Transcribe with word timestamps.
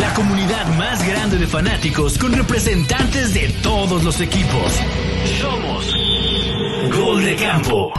la 0.00 0.12
comunidad 0.12 0.66
más 0.76 1.06
grande 1.06 1.38
de 1.38 1.46
fanáticos 1.46 2.18
con 2.18 2.32
representantes 2.32 3.32
de 3.32 3.48
todos 3.62 4.04
los 4.04 4.20
equipos. 4.20 4.78
Somos 5.40 5.94
Gol 6.94 7.24
de 7.24 7.36
Campo. 7.36 7.92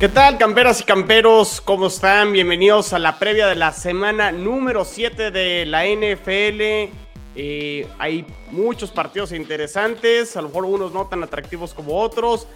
¿Qué 0.00 0.08
tal, 0.08 0.38
camperas 0.38 0.80
y 0.80 0.84
camperos? 0.84 1.60
¿Cómo 1.60 1.88
están? 1.88 2.32
Bienvenidos 2.32 2.92
a 2.92 2.98
la 2.98 3.18
previa 3.18 3.46
de 3.46 3.56
la 3.56 3.72
semana 3.72 4.32
número 4.32 4.84
7 4.84 5.30
de 5.30 5.66
la 5.66 5.84
NFL. 5.86 6.92
Eh, 7.38 7.86
hay 7.98 8.24
muchos 8.50 8.90
partidos 8.90 9.32
interesantes, 9.32 10.36
a 10.36 10.42
lo 10.42 10.48
mejor 10.48 10.64
unos 10.64 10.92
no 10.92 11.06
tan 11.06 11.22
atractivos 11.22 11.74
como 11.74 12.00
otros. 12.00 12.46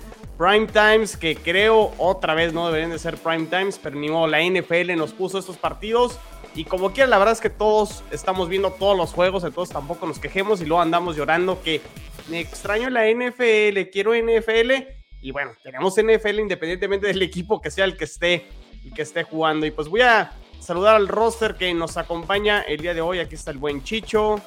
Prime 0.41 0.69
Times, 0.69 1.19
que 1.19 1.37
creo 1.37 1.93
otra 1.99 2.33
vez 2.33 2.55
no 2.55 2.65
deberían 2.65 2.91
de 2.91 2.99
ser 2.99 3.19
Prime 3.19 3.45
Times, 3.45 3.79
pero 3.79 3.97
ni 3.97 4.09
modo, 4.09 4.27
la 4.27 4.41
NFL 4.43 4.97
nos 4.97 5.13
puso 5.13 5.39
estos 5.39 5.59
partidos. 5.59 6.19
Y 6.55 6.65
como 6.65 6.93
quiera, 6.93 7.11
la 7.11 7.19
verdad 7.19 7.35
es 7.35 7.43
que 7.43 7.51
todos 7.51 8.03
estamos 8.11 8.49
viendo 8.49 8.71
todos 8.71 8.97
los 8.97 9.13
juegos, 9.13 9.45
entonces 9.45 9.71
tampoco 9.71 10.07
nos 10.07 10.19
quejemos 10.19 10.63
y 10.63 10.65
luego 10.65 10.81
andamos 10.81 11.15
llorando 11.15 11.63
que 11.63 11.83
me 12.31 12.41
extraño 12.41 12.89
la 12.89 13.07
NFL, 13.07 13.91
quiero 13.93 14.15
NFL 14.15 14.73
y 15.21 15.31
bueno, 15.31 15.51
tenemos 15.63 15.97
NFL 15.97 16.39
independientemente 16.39 17.07
del 17.09 17.21
equipo 17.21 17.61
que 17.61 17.71
sea 17.71 17.85
el 17.85 17.99
que 17.99 18.05
esté, 18.05 18.47
el 18.83 18.95
que 18.95 19.03
esté 19.03 19.25
jugando. 19.25 19.67
Y 19.67 19.73
pues 19.73 19.89
voy 19.89 20.01
a 20.01 20.33
saludar 20.59 20.97
al 20.97 21.07
roster 21.07 21.57
que 21.57 21.75
nos 21.75 21.99
acompaña 21.99 22.63
el 22.63 22.81
día 22.81 22.95
de 22.95 23.03
hoy. 23.03 23.19
Aquí 23.19 23.35
está 23.35 23.51
el 23.51 23.59
buen 23.59 23.85
Chicho, 23.85 24.41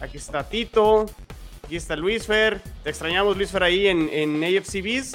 aquí 0.00 0.16
está 0.16 0.42
Tito, 0.42 1.06
aquí 1.70 1.76
está 1.76 1.94
Luis 1.94 2.26
Fer. 2.26 2.60
Te 2.82 2.90
extrañamos, 2.90 3.36
Luis 3.36 3.52
Fer, 3.52 3.62
ahí 3.62 3.86
en, 3.86 4.08
en 4.12 4.42
AFC 4.42 4.82
Beast. 4.82 5.14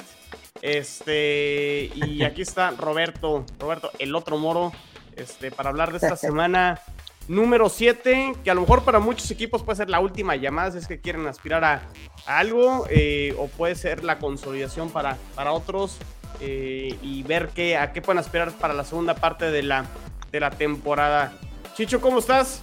Este, 0.62 1.90
y 1.94 2.22
aquí 2.24 2.40
está 2.40 2.70
Roberto, 2.70 3.44
Roberto, 3.58 3.90
el 3.98 4.14
otro 4.14 4.38
moro, 4.38 4.72
este, 5.16 5.50
para 5.50 5.68
hablar 5.68 5.90
de 5.90 5.98
esta 5.98 6.16
semana 6.16 6.80
número 7.28 7.68
7, 7.68 8.36
que 8.42 8.50
a 8.50 8.54
lo 8.54 8.62
mejor 8.62 8.84
para 8.84 9.00
muchos 9.00 9.30
equipos 9.30 9.62
puede 9.62 9.76
ser 9.76 9.90
la 9.90 10.00
última 10.00 10.34
llamada 10.34 10.70
si 10.70 10.78
es 10.78 10.88
que 10.88 10.98
quieren 10.98 11.26
aspirar 11.26 11.62
a, 11.62 11.82
algo, 12.24 12.86
eh, 12.88 13.36
o 13.38 13.48
puede 13.48 13.74
ser 13.74 14.02
la 14.02 14.18
consolidación 14.18 14.88
para, 14.88 15.18
para 15.34 15.52
otros 15.52 15.98
eh, 16.40 16.96
y 17.02 17.22
ver 17.24 17.50
qué, 17.54 17.76
a 17.76 17.92
qué 17.92 18.00
pueden 18.00 18.20
aspirar 18.20 18.50
para 18.52 18.72
la 18.72 18.84
segunda 18.84 19.14
parte 19.14 19.50
de 19.50 19.62
la, 19.62 19.84
de 20.32 20.40
la 20.40 20.48
temporada. 20.48 21.34
Chicho, 21.74 22.00
¿cómo 22.00 22.20
estás? 22.20 22.62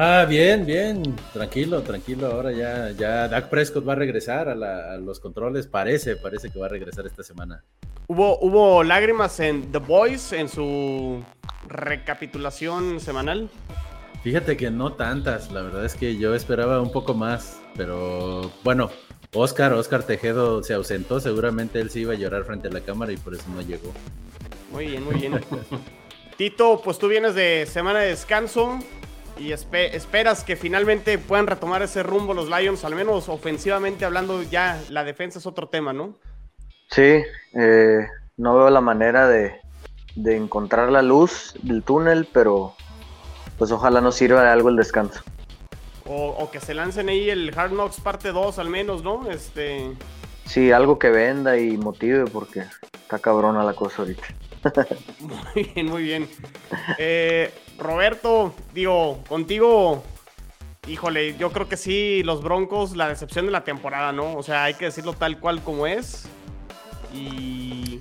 Ah, 0.00 0.24
bien, 0.28 0.64
bien, 0.64 1.02
tranquilo, 1.32 1.82
tranquilo. 1.82 2.28
Ahora 2.28 2.52
ya, 2.52 2.92
ya 2.92 3.26
Dak 3.26 3.48
Prescott 3.50 3.86
va 3.86 3.94
a 3.94 3.96
regresar 3.96 4.48
a, 4.48 4.52
a 4.92 4.96
los 4.96 5.18
controles, 5.18 5.66
parece, 5.66 6.14
parece 6.14 6.50
que 6.50 6.58
va 6.60 6.66
a 6.66 6.68
regresar 6.68 7.04
esta 7.04 7.24
semana. 7.24 7.64
Hubo, 8.06 8.38
hubo 8.38 8.84
lágrimas 8.84 9.40
en 9.40 9.72
The 9.72 9.78
Boys 9.78 10.32
en 10.32 10.48
su 10.48 11.20
recapitulación 11.66 13.00
semanal? 13.00 13.50
Fíjate 14.22 14.56
que 14.56 14.70
no 14.70 14.92
tantas, 14.92 15.50
la 15.50 15.62
verdad 15.62 15.84
es 15.84 15.96
que 15.96 16.16
yo 16.16 16.32
esperaba 16.32 16.80
un 16.80 16.92
poco 16.92 17.14
más, 17.14 17.60
pero 17.76 18.52
bueno, 18.62 18.90
Oscar, 19.34 19.72
Oscar 19.72 20.04
Tejedo 20.04 20.62
se 20.62 20.74
ausentó, 20.74 21.18
seguramente 21.18 21.80
él 21.80 21.90
sí 21.90 22.02
iba 22.02 22.12
a 22.12 22.16
llorar 22.16 22.44
frente 22.44 22.68
a 22.68 22.70
la 22.70 22.82
cámara 22.82 23.10
y 23.10 23.16
por 23.16 23.34
eso 23.34 23.46
no 23.52 23.62
llegó. 23.62 23.92
Muy 24.70 24.86
bien, 24.86 25.02
muy 25.02 25.16
bien. 25.16 25.40
Tito, 26.36 26.80
pues 26.84 27.00
tú 27.00 27.08
vienes 27.08 27.34
de 27.34 27.66
semana 27.66 27.98
de 27.98 28.10
descanso 28.10 28.78
y 29.38 29.52
esperas 29.52 30.44
que 30.44 30.56
finalmente 30.56 31.18
puedan 31.18 31.46
retomar 31.46 31.82
ese 31.82 32.02
rumbo 32.02 32.34
los 32.34 32.48
Lions, 32.48 32.84
al 32.84 32.94
menos 32.94 33.28
ofensivamente 33.28 34.04
hablando, 34.04 34.42
ya 34.42 34.80
la 34.90 35.04
defensa 35.04 35.38
es 35.38 35.46
otro 35.46 35.68
tema, 35.68 35.92
¿no? 35.92 36.16
Sí, 36.90 37.22
eh, 37.54 38.06
no 38.36 38.56
veo 38.56 38.70
la 38.70 38.80
manera 38.80 39.28
de, 39.28 39.60
de 40.16 40.36
encontrar 40.36 40.90
la 40.90 41.02
luz 41.02 41.54
del 41.62 41.82
túnel, 41.82 42.28
pero 42.32 42.74
pues 43.58 43.70
ojalá 43.70 44.00
nos 44.00 44.16
sirva 44.16 44.42
de 44.42 44.50
algo 44.50 44.68
el 44.68 44.76
descanso. 44.76 45.22
O, 46.10 46.50
que 46.50 46.58
se 46.58 46.72
lancen 46.72 47.10
ahí 47.10 47.28
el 47.28 47.52
Hard 47.54 47.72
Knocks 47.72 48.00
parte 48.00 48.32
2 48.32 48.58
al 48.58 48.70
menos, 48.70 49.02
¿no? 49.02 49.30
Este... 49.30 49.92
Sí, 50.46 50.72
algo 50.72 50.98
que 50.98 51.10
venda 51.10 51.58
y 51.58 51.76
motive 51.76 52.24
porque 52.24 52.64
está 52.94 53.18
cabrona 53.18 53.62
la 53.62 53.74
cosa 53.74 54.02
ahorita. 54.02 54.22
muy 55.20 55.64
bien, 55.74 55.86
muy 55.86 56.02
bien. 56.02 56.28
Eh, 56.96 57.52
Roberto, 57.78 58.52
digo, 58.74 59.22
contigo, 59.28 60.02
híjole, 60.88 61.36
yo 61.38 61.52
creo 61.52 61.68
que 61.68 61.76
sí, 61.76 62.22
los 62.24 62.42
Broncos, 62.42 62.96
la 62.96 63.08
decepción 63.08 63.46
de 63.46 63.52
la 63.52 63.64
temporada, 63.64 64.12
¿no? 64.12 64.34
O 64.34 64.42
sea, 64.42 64.64
hay 64.64 64.74
que 64.74 64.86
decirlo 64.86 65.12
tal 65.12 65.38
cual 65.38 65.62
como 65.62 65.86
es. 65.86 66.24
Y 67.14 68.00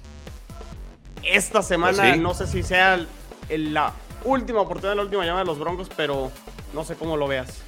esta 1.24 1.62
semana, 1.62 2.04
pues 2.04 2.20
no 2.20 2.34
sé 2.34 2.48
si 2.48 2.64
sea 2.64 3.06
la 3.50 3.94
última 4.24 4.62
oportunidad, 4.62 4.96
la 4.96 5.04
última 5.04 5.24
llamada 5.24 5.44
de 5.44 5.48
los 5.48 5.60
Broncos, 5.60 5.90
pero 5.96 6.32
no 6.74 6.84
sé 6.84 6.96
cómo 6.96 7.16
lo 7.16 7.28
veas. 7.28 7.62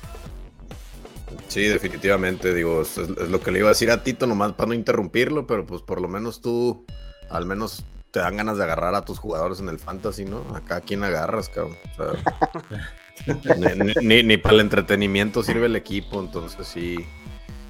Sí, 1.47 1.63
definitivamente, 1.63 2.53
digo, 2.53 2.81
es, 2.81 2.97
lo 2.97 3.39
que 3.39 3.51
le 3.51 3.59
iba 3.59 3.67
a 3.67 3.73
decir 3.73 3.91
a 3.91 4.03
Tito, 4.03 4.25
nomás 4.25 4.53
para 4.53 4.69
no 4.69 4.73
interrumpirlo, 4.73 5.45
pero 5.45 5.65
pues 5.65 5.81
por 5.81 6.01
lo 6.01 6.07
menos 6.07 6.41
tú, 6.41 6.85
al 7.29 7.45
menos 7.45 7.83
te 8.11 8.19
dan 8.19 8.37
ganas 8.37 8.57
de 8.57 8.63
agarrar 8.63 8.95
a 8.95 9.05
tus 9.05 9.19
jugadores 9.19 9.59
en 9.59 9.69
el 9.69 9.79
fantasy, 9.79 10.25
¿no? 10.25 10.39
Acá, 10.55 10.77
¿a 10.77 10.81
quién 10.81 11.03
agarras, 11.03 11.49
cabrón? 11.49 11.77
ni, 14.01 14.37
para 14.37 14.55
el 14.55 14.61
entretenimiento 14.61 15.43
sirve 15.43 15.67
el 15.67 15.75
equipo, 15.75 16.19
entonces 16.19 16.67
sí, 16.67 17.05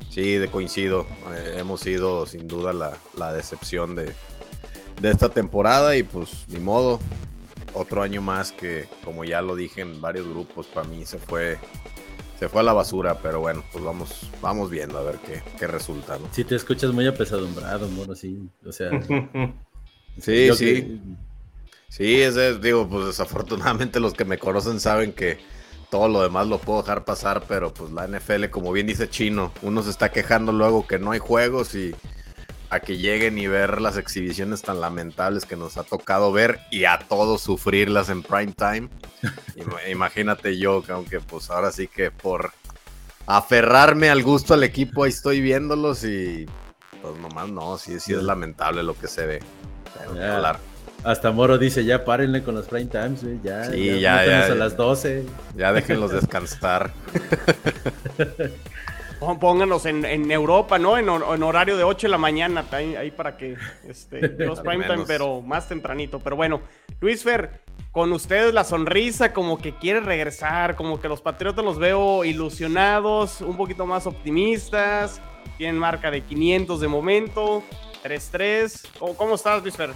sí, 0.10 0.36
de 0.36 0.48
coincido. 0.48 1.06
Eh, 1.36 1.56
hemos 1.58 1.82
sido 1.82 2.26
sin 2.26 2.48
duda 2.48 2.74
la 2.74 3.34
decepción 3.34 3.96
de, 3.96 4.14
de 5.02 5.12
esta 5.12 5.30
temporada 5.30 5.96
y 5.96 6.04
pues 6.04 6.46
ni 6.48 6.60
modo. 6.60 7.00
Otro 7.74 8.02
año 8.02 8.22
más 8.22 8.52
que, 8.52 8.88
como 9.06 9.24
ya 9.24 9.42
lo 9.42 9.56
dije 9.56 9.82
en 9.82 10.02
varios 10.02 10.28
grupos, 10.28 10.66
para 10.68 10.88
mí 10.88 11.06
se 11.06 11.20
fue 11.20 11.60
se 12.40 12.48
fue 12.48 12.62
a 12.62 12.64
la 12.64 12.74
basura, 12.74 13.20
pero 13.22 13.42
bueno, 13.42 13.64
pues 13.72 13.84
vamos, 13.84 14.30
vamos 14.42 14.70
viendo 14.70 14.98
a 14.98 15.04
ver 15.04 15.18
qué, 15.18 15.44
qué 15.60 15.68
resulta. 15.68 16.18
¿no? 16.18 16.28
Si 16.32 16.46
te 16.46 16.56
escuchas 16.56 16.94
muy 16.94 17.06
apesadumbrado, 17.06 17.88
mono, 17.90 18.16
sí. 18.16 18.50
O 18.66 18.72
sea. 18.72 18.90
sí, 20.22 20.50
sí. 20.56 21.02
Sí, 21.90 22.22
es, 22.22 22.62
digo, 22.62 22.88
pues 22.88 23.08
desafortunadamente 23.08 24.00
los 24.00 24.14
que 24.14 24.24
me 24.24 24.38
conocen 24.38 24.80
saben 24.80 25.12
que 25.12 25.40
todo 25.90 26.08
lo 26.08 26.22
demás 26.22 26.48
lo 26.48 26.60
puedo 26.60 26.82
dejar 26.82 27.04
pasar, 27.04 27.44
pero 27.48 27.74
pues 27.74 27.92
la 27.92 28.08
NFL, 28.08 28.46
como 28.50 28.72
bien 28.72 28.88
dice 28.88 29.10
Chino, 29.10 29.52
uno 29.64 29.82
se 29.82 29.90
está 29.90 30.12
quejando 30.12 30.52
luego 30.52 30.86
que 30.86 31.00
no 31.00 31.12
hay 31.12 31.20
juegos 31.20 31.74
y 31.74 31.96
a 32.70 32.80
que 32.80 32.98
lleguen 32.98 33.40
y 33.40 33.48
ver 33.48 33.82
las 33.82 33.98
exhibiciones 33.98 34.62
tan 34.62 34.80
lamentables 34.80 35.46
que 35.46 35.56
nos 35.56 35.78
ha 35.78 35.84
tocado 35.84 36.32
ver 36.32 36.60
y 36.70 36.86
a 36.86 37.00
todos 37.00 37.42
sufrirlas 37.42 38.10
en 38.10 38.22
prime 38.22 38.54
time. 38.54 38.90
Imagínate 39.90 40.60
yo, 40.60 40.84
que 40.84 40.92
aunque 40.92 41.20
pues 41.20 41.50
ahora 41.50 41.72
sí 41.72 41.88
que 41.88 42.12
por 42.12 42.52
aferrarme 43.26 44.10
al 44.10 44.22
gusto 44.22 44.54
al 44.54 44.64
equipo 44.64 45.04
ahí 45.04 45.10
estoy 45.10 45.42
viéndolos 45.42 46.04
y 46.04 46.46
pues 47.02 47.18
nomás 47.18 47.50
no, 47.50 47.78
sí, 47.78 48.00
sí 48.00 48.14
es 48.14 48.22
lamentable 48.22 48.84
lo 48.84 48.94
que 48.94 49.08
se 49.08 49.26
ve. 49.26 49.40
Hasta 51.04 51.32
Moro 51.32 51.58
dice, 51.58 51.86
ya 51.86 52.04
párenle 52.04 52.44
con 52.44 52.56
los 52.56 52.68
prime 52.68 52.88
times, 52.88 53.24
ya, 53.42 53.66
sí, 53.66 54.00
ya, 54.00 54.26
ya, 54.26 54.46
a 54.46 54.56
las 54.56 54.76
12. 54.76 55.26
Ya 55.56 55.72
déjenlos 55.72 56.12
descansar. 56.12 56.92
Pónganos 59.40 59.86
en, 59.86 60.06
en 60.06 60.32
Europa, 60.32 60.80
¿no? 60.80 60.98
En, 60.98 61.10
horario 61.10 61.76
de 61.78 61.84
8 61.84 62.08
de 62.08 62.12
la 62.12 62.18
mañana, 62.18 62.66
ahí, 62.72 63.12
para 63.12 63.36
que 63.38 63.58
este, 63.88 64.28
los 64.46 64.62
prime 64.62 64.86
time, 64.86 65.04
pero 65.06 65.42
más 65.42 65.68
tempranito. 65.68 66.20
Pero 66.20 66.36
bueno, 66.36 66.62
Luis 67.02 67.24
Fer, 67.24 67.62
con 67.92 68.12
ustedes 68.14 68.54
la 68.54 68.64
sonrisa, 68.64 69.34
como 69.34 69.58
que 69.58 69.76
quiere 69.76 70.00
regresar, 70.00 70.76
como 70.76 71.02
que 71.02 71.10
los 71.10 71.22
Patriotas 71.22 71.66
los 71.66 71.80
veo 71.80 72.24
ilusionados, 72.24 73.42
un 73.42 73.58
poquito 73.58 73.86
más 73.86 74.06
optimistas, 74.06 75.22
tienen 75.58 75.78
marca 75.78 76.12
de 76.12 76.22
500 76.22 76.80
de 76.80 76.88
momento, 76.88 77.64
3-3. 78.04 78.88
¿Cómo, 79.00 79.16
¿Cómo 79.16 79.36
estás, 79.36 79.62
Luis 79.62 79.76
Fer? 79.76 79.92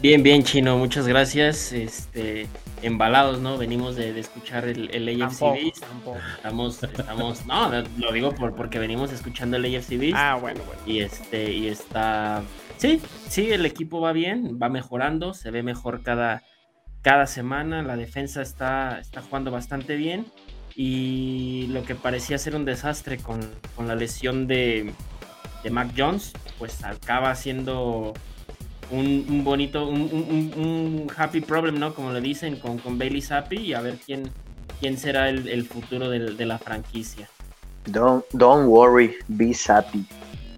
Bien, 0.00 0.22
bien, 0.22 0.42
Chino, 0.42 0.78
muchas 0.78 1.06
gracias. 1.06 1.72
Este, 1.72 2.46
embalados, 2.82 3.40
¿no? 3.40 3.58
Venimos 3.58 3.96
de, 3.96 4.18
escuchar 4.18 4.64
el, 4.64 4.88
el 4.94 5.22
AFC 5.22 5.42
Estamos, 5.74 6.82
estamos, 6.82 7.46
no, 7.46 7.70
lo 7.98 8.12
digo 8.12 8.34
por, 8.34 8.54
porque 8.54 8.78
venimos 8.78 9.12
escuchando 9.12 9.58
el 9.58 9.76
AFC 9.76 10.12
Ah, 10.14 10.38
bueno, 10.40 10.62
bueno. 10.64 10.80
Y 10.86 11.00
este, 11.00 11.52
y 11.52 11.68
está, 11.68 12.42
sí, 12.78 13.00
sí, 13.28 13.50
el 13.50 13.66
equipo 13.66 14.00
va 14.00 14.12
bien, 14.12 14.58
va 14.60 14.70
mejorando, 14.70 15.34
se 15.34 15.50
ve 15.50 15.62
mejor 15.62 16.02
cada, 16.02 16.42
cada 17.02 17.26
semana, 17.26 17.82
la 17.82 17.96
defensa 17.96 18.40
está, 18.40 19.00
está 19.00 19.20
jugando 19.20 19.50
bastante 19.50 19.96
bien 19.96 20.26
y 20.74 21.66
lo 21.68 21.82
que 21.84 21.94
parecía 21.94 22.38
ser 22.38 22.56
un 22.56 22.64
desastre 22.64 23.18
con, 23.18 23.40
con 23.76 23.86
la 23.86 23.96
lesión 23.96 24.46
de, 24.46 24.94
de 25.62 25.70
Mac 25.70 25.92
Jones, 25.96 26.32
pues 26.58 26.84
acaba 26.84 27.34
siendo 27.34 28.14
un, 28.90 29.44
bonito, 29.44 29.86
un, 29.86 31.10
happy 31.16 31.40
problem, 31.40 31.78
¿no? 31.78 31.94
Como 31.94 32.12
le 32.12 32.20
dicen, 32.20 32.56
con, 32.56 32.78
con 32.78 32.98
Bailey 32.98 33.22
Zappi 33.22 33.56
y 33.56 33.74
a 33.74 33.80
ver 33.80 33.98
quién, 34.04 34.30
quién 34.80 34.98
será 34.98 35.28
el, 35.28 35.64
futuro 35.66 36.08
de, 36.08 36.46
la 36.46 36.58
franquicia. 36.58 37.28
Don't, 37.86 38.24
don't 38.32 38.68
worry, 38.68 39.14
be 39.28 39.54
happy. 39.68 40.04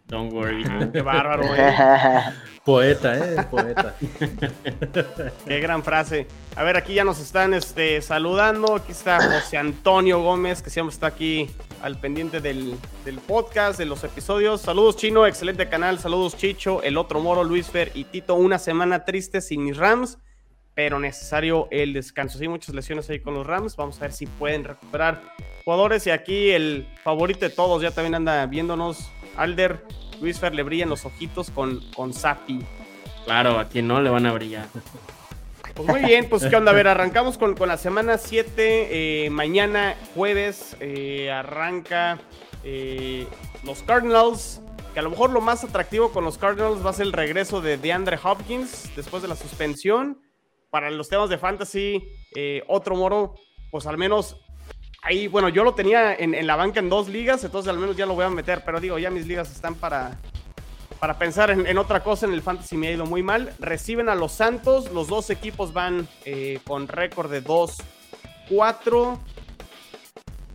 Don't 0.06 0.32
worry. 0.32 0.64
Qué 0.92 1.02
bárbaro, 1.02 1.44
Poeta, 2.64 3.18
¿eh? 3.18 3.44
Poeta. 3.50 3.96
Qué 5.46 5.60
gran 5.60 5.82
frase. 5.82 6.28
A 6.54 6.62
ver, 6.62 6.76
aquí 6.76 6.94
ya 6.94 7.02
nos 7.02 7.18
están 7.18 7.54
este, 7.54 8.00
saludando. 8.02 8.76
Aquí 8.76 8.92
está 8.92 9.20
José 9.20 9.58
Antonio 9.58 10.22
Gómez, 10.22 10.62
que 10.62 10.70
siempre 10.70 10.94
está 10.94 11.08
aquí 11.08 11.50
al 11.82 11.98
pendiente 11.98 12.40
del, 12.40 12.78
podcast, 13.26 13.78
de 13.78 13.84
los 13.84 14.04
episodios. 14.04 14.62
Saludos, 14.62 14.96
Chino, 14.96 15.26
excelente 15.26 15.68
canal. 15.68 15.98
Saludos, 15.98 16.36
Chicho, 16.36 16.82
el 16.82 16.96
otro 16.96 17.20
Moro, 17.20 17.44
Luis 17.44 17.68
Fer 17.68 17.90
y 17.94 18.04
Tito. 18.04 18.34
Una 18.34 18.58
semana 18.58 19.04
triste 19.04 19.40
sin 19.40 19.64
mis 19.64 19.76
Rams, 19.76 20.18
pero 20.74 20.98
necesario 20.98 21.68
el 21.70 21.92
descanso. 21.92 22.38
Sí, 22.38 22.48
muchas 22.48 22.74
lesiones 22.74 23.10
ahí 23.10 23.20
con 23.20 23.34
los 23.34 23.46
Rams. 23.46 23.76
Vamos 23.76 23.98
a 23.98 24.02
ver 24.02 24.12
si 24.12 24.26
pueden 24.26 24.64
recuperar 24.64 25.20
jugadores. 25.64 26.06
Y 26.06 26.10
aquí 26.10 26.50
el 26.50 26.86
favorito 27.02 27.40
de 27.40 27.50
todos 27.50 27.82
ya 27.82 27.90
también 27.90 28.14
anda 28.14 28.46
viéndonos. 28.46 29.10
Alder, 29.36 29.84
Luis 30.20 30.38
Fer 30.38 30.54
le 30.54 30.62
brillan 30.62 30.88
los 30.88 31.04
ojitos 31.04 31.50
con, 31.50 31.80
con. 31.96 32.12
Claro, 33.24 33.58
a 33.58 33.68
quien 33.68 33.88
no 33.88 34.00
le 34.00 34.10
van 34.10 34.26
a 34.26 34.32
brillar. 34.32 34.68
Pues 35.74 35.88
muy 35.88 36.00
bien, 36.00 36.28
pues 36.28 36.44
qué 36.44 36.54
onda, 36.54 36.70
a 36.70 36.74
ver, 36.74 36.86
arrancamos 36.86 37.38
con, 37.38 37.54
con 37.54 37.68
la 37.68 37.78
semana 37.78 38.18
7, 38.18 38.54
eh, 39.26 39.30
mañana 39.30 39.96
jueves 40.14 40.76
eh, 40.80 41.30
arranca 41.30 42.20
eh, 42.62 43.26
los 43.64 43.82
Cardinals, 43.82 44.60
que 44.92 45.00
a 45.00 45.02
lo 45.02 45.08
mejor 45.08 45.30
lo 45.30 45.40
más 45.40 45.64
atractivo 45.64 46.12
con 46.12 46.24
los 46.24 46.36
Cardinals 46.36 46.84
va 46.84 46.90
a 46.90 46.92
ser 46.92 47.06
el 47.06 47.12
regreso 47.14 47.62
de 47.62 47.78
DeAndre 47.78 48.18
Hopkins 48.22 48.94
después 48.94 49.22
de 49.22 49.28
la 49.28 49.36
suspensión. 49.36 50.20
Para 50.68 50.90
los 50.90 51.08
temas 51.08 51.28
de 51.28 51.38
fantasy, 51.38 52.02
otro 52.66 52.96
moro, 52.96 53.34
pues 53.70 53.86
al 53.86 53.98
menos 53.98 54.42
ahí, 55.02 55.26
bueno, 55.26 55.48
yo 55.48 55.64
lo 55.64 55.74
tenía 55.74 56.14
en, 56.14 56.46
la 56.46 56.56
banca 56.56 56.80
en 56.80 56.88
dos 56.88 57.08
ligas, 57.08 57.44
entonces 57.44 57.68
al 57.68 57.78
menos 57.78 57.96
ya 57.96 58.06
lo 58.06 58.14
voy 58.14 58.24
a 58.24 58.30
meter, 58.30 58.62
pero 58.64 58.80
digo, 58.80 58.98
ya 58.98 59.10
mis 59.10 59.26
ligas 59.26 59.50
están 59.50 59.74
para, 59.74 60.18
para 61.02 61.18
pensar 61.18 61.50
en, 61.50 61.78
otra 61.78 62.04
cosa. 62.04 62.26
En 62.26 62.32
el 62.32 62.42
fantasy 62.42 62.76
me 62.76 62.86
ha 62.86 62.92
ido 62.92 63.06
muy 63.06 63.24
mal. 63.24 63.52
Reciben 63.58 64.08
a 64.08 64.14
los 64.14 64.30
Santos, 64.30 64.92
los 64.92 65.08
dos 65.08 65.30
equipos 65.30 65.72
van 65.72 66.06
eh, 66.24 66.60
con 66.64 66.86
récord 66.86 67.28
de 67.28 67.42
2-4. 67.42 69.18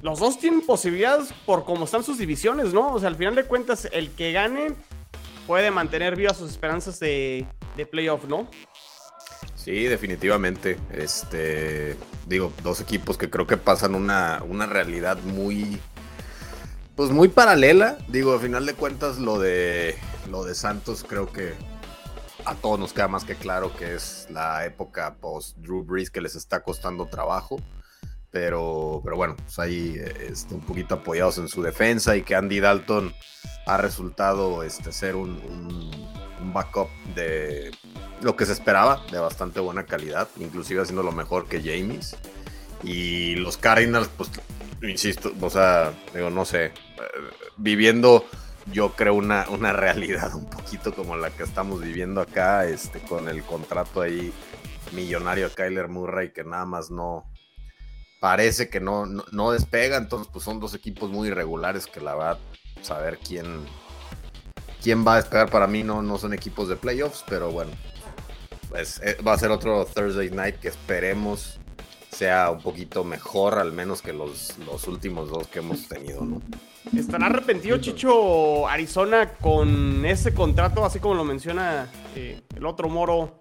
Los 0.01 0.19
dos 0.19 0.39
tienen 0.39 0.61
posibilidades 0.61 1.33
por 1.45 1.65
cómo 1.65 1.83
están 1.83 2.01
sus 2.01 2.17
divisiones, 2.17 2.73
¿no? 2.73 2.93
O 2.93 2.99
sea, 3.01 3.09
al 3.09 3.17
final 3.17 3.35
de 3.35 3.43
cuentas, 3.43 3.89
el 3.91 4.09
que 4.11 4.31
gane 4.31 4.73
puede 5.47 5.69
mantener 5.69 6.15
vivas 6.15 6.37
sus 6.37 6.51
esperanzas 6.51 6.97
de, 6.97 7.45
de 7.75 7.85
playoff, 7.85 8.23
¿no? 8.23 8.47
Sí, 9.53 9.83
definitivamente. 9.83 10.77
Este, 10.93 11.97
digo, 12.25 12.53
dos 12.63 12.79
equipos 12.79 13.17
que 13.17 13.29
creo 13.29 13.45
que 13.45 13.57
pasan 13.57 13.95
una, 13.95 14.41
una 14.47 14.65
realidad 14.65 15.17
muy, 15.23 15.77
pues 16.95 17.09
muy 17.09 17.27
paralela. 17.27 17.97
Digo, 18.07 18.31
al 18.31 18.39
final 18.39 18.65
de 18.65 18.75
cuentas, 18.75 19.17
lo 19.17 19.39
de, 19.39 19.97
lo 20.27 20.43
de 20.43 20.55
Santos 20.55 21.05
creo 21.07 21.31
que 21.31 21.53
a 22.45 22.55
todos 22.55 22.79
nos 22.79 22.93
queda 22.93 23.07
más 23.07 23.23
que 23.23 23.35
claro 23.35 23.75
que 23.75 23.95
es 23.95 24.27
la 24.29 24.65
época 24.65 25.15
post 25.15 25.57
Drew 25.57 25.83
Brees 25.83 26.09
que 26.09 26.21
les 26.21 26.35
está 26.35 26.61
costando 26.61 27.07
trabajo. 27.07 27.59
Pero, 28.29 29.01
pero 29.03 29.15
bueno, 29.15 29.35
pues 29.37 29.57
ahí 29.57 29.95
este, 30.21 30.53
un 30.53 30.61
poquito 30.61 30.95
apoyados 30.95 31.37
en 31.37 31.47
su 31.47 31.63
defensa 31.63 32.15
y 32.15 32.23
que 32.23 32.35
Andy 32.35 32.59
Dalton 32.59 33.13
ha 33.65 33.77
resultado 33.77 34.63
este, 34.63 34.91
ser 34.91 35.15
un, 35.15 35.39
un 36.41 36.53
backup 36.53 36.89
de 37.15 37.71
lo 38.21 38.35
que 38.35 38.45
se 38.45 38.53
esperaba, 38.53 39.01
de 39.11 39.19
bastante 39.19 39.59
buena 39.59 39.85
calidad, 39.85 40.27
inclusive 40.39 40.81
haciendo 40.81 41.03
lo 41.03 41.11
mejor 41.11 41.47
que 41.47 41.61
James. 41.61 42.15
Y 42.83 43.35
los 43.35 43.57
Cardinals, 43.57 44.09
pues, 44.15 44.29
insisto, 44.83 45.31
o 45.41 45.49
sea, 45.49 45.93
digo, 46.13 46.29
no 46.29 46.45
sé, 46.45 46.65
eh, 46.65 46.71
viviendo 47.57 48.25
yo 48.71 48.93
creo 48.93 49.13
una, 49.13 49.47
una 49.49 49.73
realidad 49.73 50.33
un 50.35 50.49
poquito 50.49 50.93
como 50.93 51.15
la 51.15 51.29
que 51.29 51.43
estamos 51.43 51.81
viviendo 51.81 52.21
acá, 52.21 52.65
este, 52.65 52.99
con 52.99 53.29
el 53.29 53.43
contrato 53.43 54.01
ahí 54.01 54.33
millonario 54.93 55.47
a 55.47 55.49
Kyler 55.49 55.87
Murray 55.87 56.31
que 56.31 56.43
nada 56.43 56.65
más 56.65 56.89
no 56.91 57.25
parece 58.19 58.69
que 58.69 58.79
no, 58.79 59.05
no, 59.05 59.51
despega, 59.51 59.97
entonces 59.97 60.29
pues 60.31 60.43
son 60.43 60.59
dos 60.59 60.73
equipos 60.73 61.09
muy 61.11 61.27
irregulares 61.27 61.85
que 61.85 62.01
la 62.01 62.15
verdad 62.15 62.39
saber 62.81 63.19
quién 63.19 63.65
quién 64.81 65.05
va 65.05 65.13
a 65.13 65.17
despegar 65.17 65.49
para 65.49 65.67
mí 65.67 65.83
no, 65.83 66.01
no 66.01 66.17
son 66.17 66.33
equipos 66.33 66.69
de 66.69 66.75
playoffs, 66.75 67.23
pero 67.27 67.51
bueno, 67.51 67.71
pues 68.69 69.01
eh, 69.03 69.17
va 69.25 69.33
a 69.33 69.37
ser 69.37 69.51
otro 69.51 69.85
Thursday 69.85 70.29
night 70.29 70.55
que 70.57 70.67
esperemos 70.67 71.59
sea 72.17 72.49
un 72.49 72.61
poquito 72.61 73.03
mejor, 73.03 73.59
al 73.59 73.71
menos 73.71 74.01
que 74.01 74.11
los, 74.11 74.57
los 74.65 74.87
últimos 74.87 75.29
dos 75.29 75.47
que 75.47 75.59
hemos 75.59 75.87
tenido, 75.87 76.25
¿no? 76.25 76.41
¿Estará 76.97 77.27
arrepentido 77.27 77.77
Chicho 77.77 78.67
Arizona 78.67 79.33
con 79.33 80.03
ese 80.03 80.33
contrato, 80.33 80.83
así 80.83 80.99
como 80.99 81.13
lo 81.13 81.23
menciona 81.23 81.87
eh, 82.15 82.41
el 82.55 82.65
otro 82.65 82.89
Moro, 82.89 83.37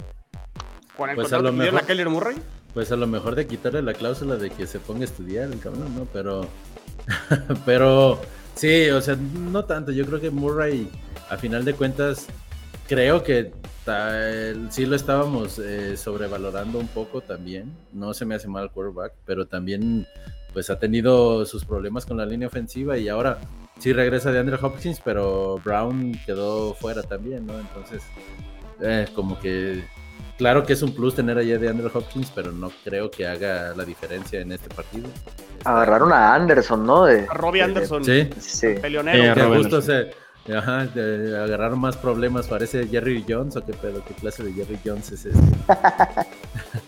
con 0.94 1.08
el 1.08 1.16
pues 1.16 1.28
contrato 1.28 1.52
que 1.52 1.64
mejor, 1.64 1.80
a 1.80 1.86
Keller 1.86 2.10
Murray? 2.10 2.36
Pues 2.74 2.92
a 2.92 2.96
lo 2.96 3.06
mejor 3.06 3.34
de 3.34 3.46
quitarle 3.46 3.80
la 3.80 3.94
cláusula 3.94 4.36
de 4.36 4.50
que 4.50 4.66
se 4.66 4.78
ponga 4.78 5.02
a 5.02 5.04
estudiar 5.04 5.50
el 5.50 5.58
cabrón, 5.58 5.94
¿no? 5.96 6.04
Pero, 6.12 6.46
pero 7.64 8.20
sí, 8.54 8.90
o 8.90 9.00
sea, 9.00 9.16
no 9.16 9.64
tanto. 9.64 9.90
Yo 9.92 10.04
creo 10.04 10.20
que 10.20 10.30
Murray 10.30 10.90
a 11.30 11.38
final 11.38 11.64
de 11.64 11.72
cuentas, 11.72 12.26
creo 12.86 13.22
que 13.22 13.52
sí 14.70 14.86
lo 14.86 14.96
estábamos 14.96 15.58
eh, 15.58 15.96
sobrevalorando 15.96 16.78
un 16.78 16.88
poco 16.88 17.20
también. 17.20 17.72
No 17.92 18.14
se 18.14 18.24
me 18.24 18.34
hace 18.34 18.48
mal 18.48 18.64
el 18.64 18.70
quarterback, 18.70 19.12
pero 19.24 19.46
también 19.46 20.06
pues 20.52 20.70
ha 20.70 20.78
tenido 20.78 21.44
sus 21.44 21.64
problemas 21.64 22.06
con 22.06 22.16
la 22.16 22.26
línea 22.26 22.48
ofensiva 22.48 22.96
y 22.96 23.08
ahora 23.08 23.38
sí 23.78 23.92
regresa 23.92 24.32
de 24.32 24.38
Andrew 24.38 24.58
Hopkins, 24.60 25.00
pero 25.04 25.60
Brown 25.62 26.18
quedó 26.24 26.74
fuera 26.74 27.02
también, 27.02 27.46
¿no? 27.46 27.58
Entonces, 27.58 28.02
eh, 28.80 29.06
como 29.14 29.38
que 29.38 29.84
claro 30.38 30.64
que 30.64 30.72
es 30.72 30.82
un 30.82 30.94
plus 30.94 31.14
tener 31.14 31.36
allá 31.38 31.58
de 31.58 31.68
Andrew 31.68 31.90
Hopkins, 31.92 32.32
pero 32.34 32.52
no 32.52 32.70
creo 32.84 33.10
que 33.10 33.26
haga 33.26 33.74
la 33.76 33.84
diferencia 33.84 34.40
en 34.40 34.52
este 34.52 34.74
partido. 34.74 35.08
Agarraron 35.64 36.12
a 36.12 36.34
Anderson, 36.34 36.86
¿no? 36.86 37.04
De, 37.04 37.26
a 37.28 37.34
Robbie 37.34 37.62
Anderson. 37.62 38.04
Sí, 38.04 38.30
sí. 38.38 38.74
Peleonero. 38.80 39.54
justo 39.56 39.82
se, 39.82 40.10
Ajá, 40.54 40.82
agarraron 40.82 41.80
más 41.80 41.96
problemas. 41.96 42.46
Parece 42.46 42.86
Jerry 42.86 43.24
Jones 43.28 43.56
o 43.56 43.64
qué 43.64 43.72
pedo, 43.72 44.04
qué 44.04 44.14
clase 44.14 44.44
de 44.44 44.52
Jerry 44.52 44.78
Jones 44.84 45.12
es 45.12 45.26
este. 45.26 45.40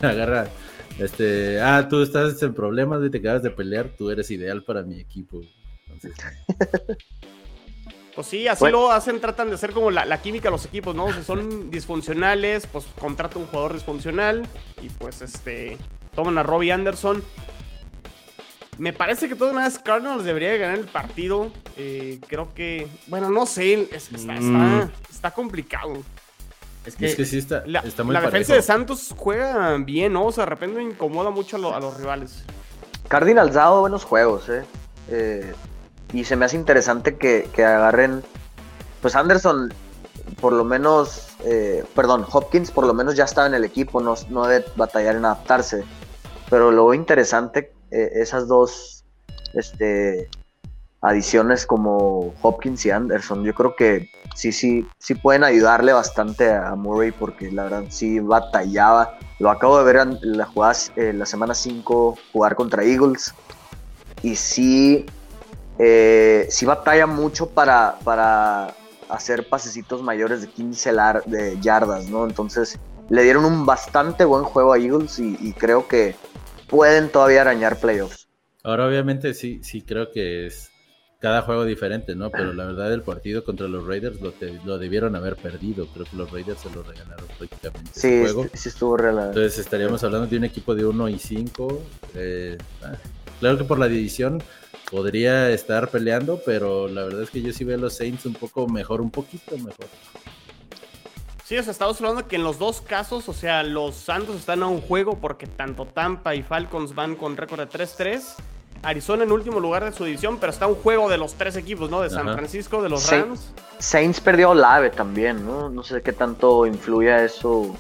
Agarra, 0.06 0.48
este, 0.98 1.60
ah, 1.60 1.86
tú 1.88 2.02
estás 2.02 2.42
en 2.42 2.54
problemas 2.54 3.00
y 3.04 3.10
te 3.10 3.18
acabas 3.18 3.42
de 3.42 3.50
pelear, 3.50 3.88
tú 3.96 4.10
eres 4.10 4.30
ideal 4.30 4.62
para 4.62 4.82
mi 4.82 5.00
equipo. 5.00 5.40
Pues 8.18 8.26
sí, 8.26 8.48
así 8.48 8.68
lo 8.68 8.90
hacen, 8.90 9.20
tratan 9.20 9.48
de 9.48 9.54
hacer 9.54 9.70
como 9.70 9.92
la, 9.92 10.20
química 10.20 10.48
de 10.48 10.50
los 10.50 10.66
equipos, 10.66 10.92
¿no? 10.92 11.12
Si 11.12 11.22
son 11.22 11.70
disfuncionales, 11.70 12.66
pues 12.66 12.84
contrata 12.98 13.38
un 13.38 13.46
jugador 13.46 13.74
disfuncional 13.74 14.44
y 14.82 14.88
pues 14.88 15.22
este 15.22 15.78
toman 16.16 16.36
a 16.36 16.42
Robbie 16.42 16.72
Anderson. 16.72 17.22
Me 18.78 18.92
parece 18.92 19.28
que 19.28 19.34
todas 19.34 19.52
maneras 19.52 19.78
Cardinals 19.80 20.24
debería 20.24 20.56
ganar 20.56 20.78
el 20.78 20.86
partido. 20.86 21.50
Eh, 21.76 22.20
creo 22.28 22.54
que, 22.54 22.86
bueno, 23.08 23.28
no 23.28 23.44
sé, 23.44 23.88
mm. 23.90 25.12
está, 25.12 25.32
complicado. 25.32 25.94
Es 26.86 26.94
que, 26.94 27.24
sí 27.26 27.38
está, 27.38 27.64
la, 27.66 27.80
está 27.80 28.04
muy 28.04 28.14
la 28.14 28.20
defensa 28.20 28.54
de 28.54 28.62
Santos 28.62 29.12
juega 29.16 29.76
bien, 29.78 30.12
¿no? 30.12 30.26
O 30.26 30.32
sea, 30.32 30.44
de 30.44 30.50
repente 30.50 30.80
incomoda 30.80 31.30
mucho 31.30 31.56
a, 31.56 31.80
los 31.80 31.96
rivales. 31.98 32.44
Cardinals 33.08 33.50
ha 33.56 33.60
dado 33.60 33.80
buenos 33.80 34.04
juegos, 34.04 34.48
¿eh? 34.48 34.64
¿eh? 35.10 35.52
Y 36.12 36.24
se 36.24 36.36
me 36.36 36.44
hace 36.44 36.56
interesante 36.56 37.16
que, 37.16 37.50
agarren. 37.58 38.22
Pues 39.02 39.16
Anderson, 39.16 39.74
por 40.40 40.52
lo 40.52 40.64
menos. 40.64 41.26
Eh, 41.44 41.84
perdón, 41.94 42.24
Hopkins, 42.30 42.70
por 42.70 42.86
lo 42.86 42.94
menos 42.94 43.16
ya 43.16 43.24
estaba 43.24 43.48
en 43.48 43.54
el 43.54 43.64
equipo, 43.64 44.00
no, 44.00 44.14
no 44.30 44.46
debe 44.46 44.64
batallar 44.76 45.16
en 45.16 45.24
adaptarse. 45.24 45.84
Pero 46.48 46.70
lo 46.70 46.94
interesante 46.94 47.72
eh, 47.90 48.10
esas 48.14 48.48
dos 48.48 49.04
este, 49.54 50.28
adiciones 51.00 51.66
como 51.66 52.34
Hopkins 52.42 52.84
y 52.86 52.90
Anderson, 52.90 53.44
yo 53.44 53.54
creo 53.54 53.76
que 53.76 54.10
sí, 54.34 54.52
sí, 54.52 54.86
sí 54.98 55.14
pueden 55.14 55.44
ayudarle 55.44 55.92
bastante 55.92 56.52
a 56.52 56.74
Murray 56.74 57.12
porque 57.12 57.50
la 57.52 57.64
verdad 57.64 57.84
sí 57.88 58.20
batallaba. 58.20 59.18
Lo 59.38 59.50
acabo 59.50 59.78
de 59.78 59.84
ver 59.84 59.96
en 59.96 60.18
la, 60.36 60.46
jugada, 60.46 60.74
eh, 60.96 61.12
la 61.12 61.26
semana 61.26 61.54
5 61.54 62.16
jugar 62.32 62.56
contra 62.56 62.82
Eagles 62.82 63.32
y 64.22 64.34
sí, 64.34 65.06
eh, 65.78 66.46
sí 66.50 66.66
batalla 66.66 67.06
mucho 67.06 67.48
para, 67.48 67.98
para 68.02 68.74
hacer 69.08 69.48
pasecitos 69.48 70.02
mayores 70.02 70.40
de 70.40 70.48
15 70.48 70.92
de 71.26 71.58
yardas, 71.60 72.08
¿no? 72.08 72.24
Entonces 72.26 72.78
le 73.08 73.22
dieron 73.22 73.44
un 73.44 73.64
bastante 73.64 74.24
buen 74.24 74.42
juego 74.42 74.72
a 74.72 74.78
Eagles 74.78 75.18
y 75.20 75.52
creo 75.54 75.86
que 75.86 76.16
pueden 76.68 77.08
todavía 77.08 77.42
arañar 77.42 77.78
playoffs. 77.78 78.28
Ahora 78.62 78.86
obviamente 78.86 79.34
sí, 79.34 79.60
sí 79.62 79.82
creo 79.82 80.10
que 80.10 80.46
es 80.46 80.70
cada 81.20 81.42
juego 81.42 81.64
diferente, 81.64 82.14
¿no? 82.14 82.30
Pero 82.30 82.52
la 82.52 82.66
verdad 82.66 82.92
el 82.92 83.02
partido 83.02 83.42
contra 83.42 83.66
los 83.66 83.86
Raiders 83.86 84.20
lo, 84.20 84.32
lo 84.64 84.78
debieron 84.78 85.16
haber 85.16 85.36
perdido. 85.36 85.86
Creo 85.88 86.06
que 86.06 86.16
los 86.16 86.30
Raiders 86.30 86.60
se 86.60 86.70
lo 86.70 86.82
regalaron 86.82 87.26
prácticamente. 87.38 87.90
Sí, 87.92 88.24
sí 88.54 88.68
estuvo 88.68 88.96
regalado. 88.96 89.28
Entonces 89.28 89.58
estaríamos 89.58 90.04
hablando 90.04 90.28
de 90.28 90.36
un 90.36 90.44
equipo 90.44 90.74
de 90.74 90.84
1 90.84 91.08
y 91.08 91.18
5. 91.18 91.82
Eh, 92.14 92.58
ah, 92.84 92.94
claro 93.40 93.58
que 93.58 93.64
por 93.64 93.78
la 93.78 93.88
división 93.88 94.42
podría 94.90 95.50
estar 95.50 95.88
peleando, 95.88 96.40
pero 96.44 96.88
la 96.88 97.02
verdad 97.04 97.22
es 97.22 97.30
que 97.30 97.42
yo 97.42 97.52
sí 97.52 97.64
veo 97.64 97.76
a 97.76 97.80
los 97.80 97.94
Saints 97.94 98.26
un 98.26 98.34
poco 98.34 98.68
mejor, 98.68 99.00
un 99.00 99.10
poquito 99.10 99.56
mejor. 99.56 99.86
Sí, 101.48 101.56
o 101.56 101.62
sea, 101.62 101.70
estamos 101.72 101.98
hablando 102.02 102.28
que 102.28 102.36
en 102.36 102.44
los 102.44 102.58
dos 102.58 102.82
casos, 102.82 103.26
o 103.26 103.32
sea, 103.32 103.62
los 103.62 103.94
Santos 103.94 104.36
están 104.36 104.62
a 104.62 104.66
un 104.66 104.82
juego 104.82 105.16
porque 105.16 105.46
tanto 105.46 105.86
Tampa 105.86 106.34
y 106.34 106.42
Falcons 106.42 106.94
van 106.94 107.16
con 107.16 107.38
récord 107.38 107.60
de 107.60 107.66
3-3. 107.70 108.20
Arizona 108.82 109.24
en 109.24 109.32
último 109.32 109.58
lugar 109.58 109.82
de 109.82 109.92
su 109.92 110.04
división, 110.04 110.36
pero 110.38 110.52
está 110.52 110.66
un 110.66 110.74
juego 110.74 111.08
de 111.08 111.16
los 111.16 111.32
tres 111.36 111.56
equipos, 111.56 111.90
¿no? 111.90 112.02
De 112.02 112.10
San 112.10 112.34
Francisco, 112.34 112.82
de 112.82 112.90
los 112.90 113.10
Rams. 113.10 113.50
Saints 113.78 114.20
perdió 114.20 114.52
Lave 114.52 114.90
también, 114.90 115.42
¿no? 115.46 115.70
No 115.70 115.82
sé 115.82 116.02
qué 116.02 116.12
tanto 116.12 116.66
influye 116.66 117.24
eso. 117.24 117.74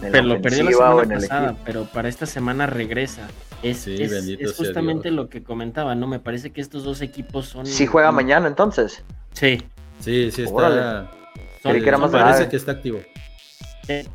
pero 0.00 0.22
lo 0.22 0.40
perdió 0.40 0.64
la 0.64 0.72
semana 0.72 1.14
pasada, 1.16 1.56
pero 1.62 1.84
para 1.84 2.08
esta 2.08 2.24
semana 2.24 2.66
regresa. 2.66 3.28
Es, 3.62 3.86
es, 3.86 4.56
justamente 4.56 5.10
lo 5.10 5.28
que 5.28 5.42
comentaba, 5.42 5.94
¿no? 5.94 6.06
Me 6.06 6.20
parece 6.20 6.52
que 6.52 6.62
estos 6.62 6.84
dos 6.84 7.02
equipos 7.02 7.48
son. 7.48 7.66
Sí, 7.66 7.84
juega 7.84 8.10
mañana 8.12 8.48
entonces. 8.48 9.04
Sí. 9.34 9.62
Sí, 10.00 10.30
sí, 10.30 10.44
está. 10.44 11.10
Creí 11.62 11.82
que 11.82 11.88
era 11.88 11.98
más 11.98 12.10
grave. 12.10 12.30
Parece 12.32 12.50
que 12.50 12.56
está 12.56 12.72
activo. 12.72 13.00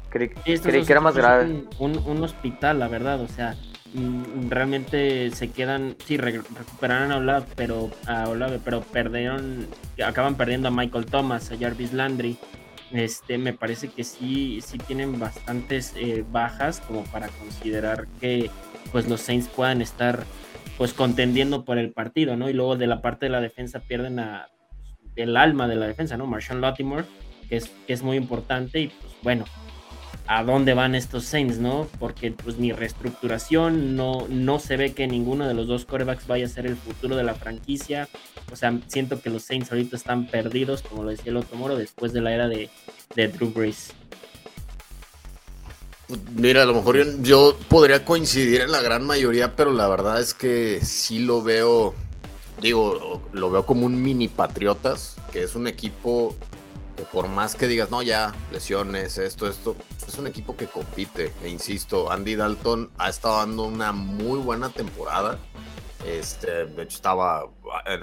creí, 0.10 0.30
que 0.30 0.92
era 0.92 1.02
más 1.02 1.16
grave. 1.16 1.66
Un, 1.80 2.24
hospital, 2.24 2.80
la 2.80 2.88
verdad, 2.88 3.22
o 3.22 3.28
sea, 3.28 3.56
mm, 3.94 4.50
realmente 4.50 5.32
se 5.32 5.52
quedan, 5.52 5.96
sí, 6.06 6.18
recuperarán 6.18 7.12
a 7.12 7.18
Olave, 7.18 7.46
pero, 7.56 7.92
a 8.08 8.28
Olave, 8.30 8.60
pero 8.64 8.82
perdieron, 8.82 9.68
acaban 10.04 10.36
perdiendo 10.36 10.70
a 10.70 10.72
Michael 10.72 11.06
Thomas, 11.06 11.52
a 11.52 11.58
Jarvis 11.58 11.94
Landry. 11.94 12.38
Este, 12.92 13.38
me 13.38 13.52
parece 13.52 13.90
que 13.90 14.04
sí, 14.04 14.62
sí 14.66 14.78
tienen 14.78 15.20
bastantes 15.20 15.94
eh, 15.98 16.24
bajas 16.32 16.82
como 16.82 17.04
para 17.06 17.28
considerar 17.30 18.08
que 18.22 18.50
pues 18.92 19.10
los 19.10 19.22
Saints 19.22 19.48
puedan 19.48 19.82
estar 19.82 20.24
pues 20.78 20.94
contendiendo 20.94 21.66
por 21.66 21.78
el 21.78 21.92
partido, 21.92 22.36
¿no? 22.36 22.50
Y 22.50 22.54
luego 22.54 22.76
de 22.76 22.88
la 22.88 23.02
parte 23.02 23.26
de 23.26 23.32
la 23.32 23.42
defensa 23.42 23.80
pierden 23.80 24.20
a 24.20 24.50
el 25.16 25.38
alma 25.38 25.68
de 25.68 25.76
la 25.76 25.88
defensa, 25.88 26.18
¿no? 26.18 26.28
Marshawn 26.28 26.62
Latimore, 26.62 27.06
que 27.48 27.62
es, 27.88 28.04
muy 28.04 28.18
importante 28.18 28.80
y 28.80 28.88
pues 28.88 29.14
bueno, 29.24 29.46
a 30.28 30.44
dónde 30.44 30.74
van 30.74 30.96
estos 30.96 31.26
Saints, 31.26 31.60
¿no? 31.60 31.88
Porque 32.00 32.32
pues 32.32 32.58
ni 32.58 32.72
reestructuración, 32.72 33.96
no, 33.96 34.26
no 34.30 34.60
se 34.60 34.78
ve 34.78 34.94
que 34.94 35.08
ninguno 35.08 35.48
de 35.48 35.54
los 35.54 35.68
dos 35.68 35.86
corebacks 35.86 36.28
vaya 36.28 36.46
a 36.46 36.50
ser 36.50 36.66
el 36.66 36.76
futuro 36.76 37.16
de 37.16 37.24
la 37.24 37.36
franquicia. 37.36 38.08
O 38.52 38.56
sea, 38.56 38.78
siento 38.88 39.22
que 39.22 39.30
los 39.30 39.44
Saints 39.44 39.72
ahorita 39.72 39.96
están 39.96 40.28
perdidos, 40.28 40.82
como 40.82 41.04
lo 41.04 41.10
decía 41.10 41.32
el 41.32 41.38
otro 41.38 41.58
Moro, 41.58 41.76
después 41.76 42.14
de 42.14 42.22
la 42.22 42.34
era 42.34 42.48
de, 42.48 42.70
Drew 43.16 43.52
Brees. 43.52 43.92
Mira, 46.36 46.64
a 46.64 46.66
lo 46.66 46.76
mejor 46.76 47.22
yo, 47.24 47.58
podría 47.68 48.06
coincidir 48.06 48.62
en 48.62 48.72
la 48.72 48.82
gran 48.82 49.04
mayoría, 49.06 49.56
pero 49.56 49.74
la 49.74 49.88
verdad 49.88 50.20
es 50.20 50.34
que 50.34 50.80
sí 50.84 51.20
lo 51.20 51.42
veo, 51.42 51.96
digo, 52.62 53.22
lo 53.34 53.50
veo 53.50 53.66
como 53.66 53.88
un 53.88 54.02
mini 54.02 54.28
Patriotas, 54.28 55.16
que 55.32 55.44
es 55.44 55.56
un 55.56 55.68
equipo 55.68 56.36
por 57.04 57.28
más 57.28 57.56
que 57.56 57.68
digas, 57.68 57.92
no, 57.92 58.02
ya, 58.02 58.34
lesiones, 58.52 59.18
esto, 59.18 59.48
esto, 59.48 59.76
es 60.08 60.18
un 60.18 60.28
equipo 60.28 60.56
que 60.56 60.68
compite. 60.68 61.32
E 61.44 61.50
insisto, 61.50 62.12
Andy 62.12 62.36
Dalton 62.36 62.92
ha 62.98 63.10
estado 63.10 63.38
dando 63.38 63.64
una 63.64 63.92
muy 63.92 64.40
buena 64.40 64.70
temporada. 64.70 65.38
Este, 66.06 66.66
de 66.66 66.84
hecho, 66.84 66.96
estaba 66.96 67.50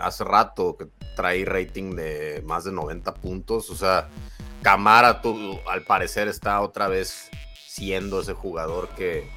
hace 0.01 0.25
rato 0.25 0.77
que 0.77 0.89
trae 1.15 1.45
rating 1.45 1.95
de 1.95 2.43
más 2.45 2.65
de 2.65 2.73
90 2.73 3.15
puntos. 3.15 3.71
O 3.71 3.77
sea, 3.77 4.09
Camara, 4.63 5.23
al 5.71 5.85
parecer, 5.85 6.29
está 6.29 6.61
otra 6.61 6.89
vez 6.89 7.31
siendo 7.67 8.21
ese 8.21 8.35
jugador 8.35 8.89
que 8.91 9.29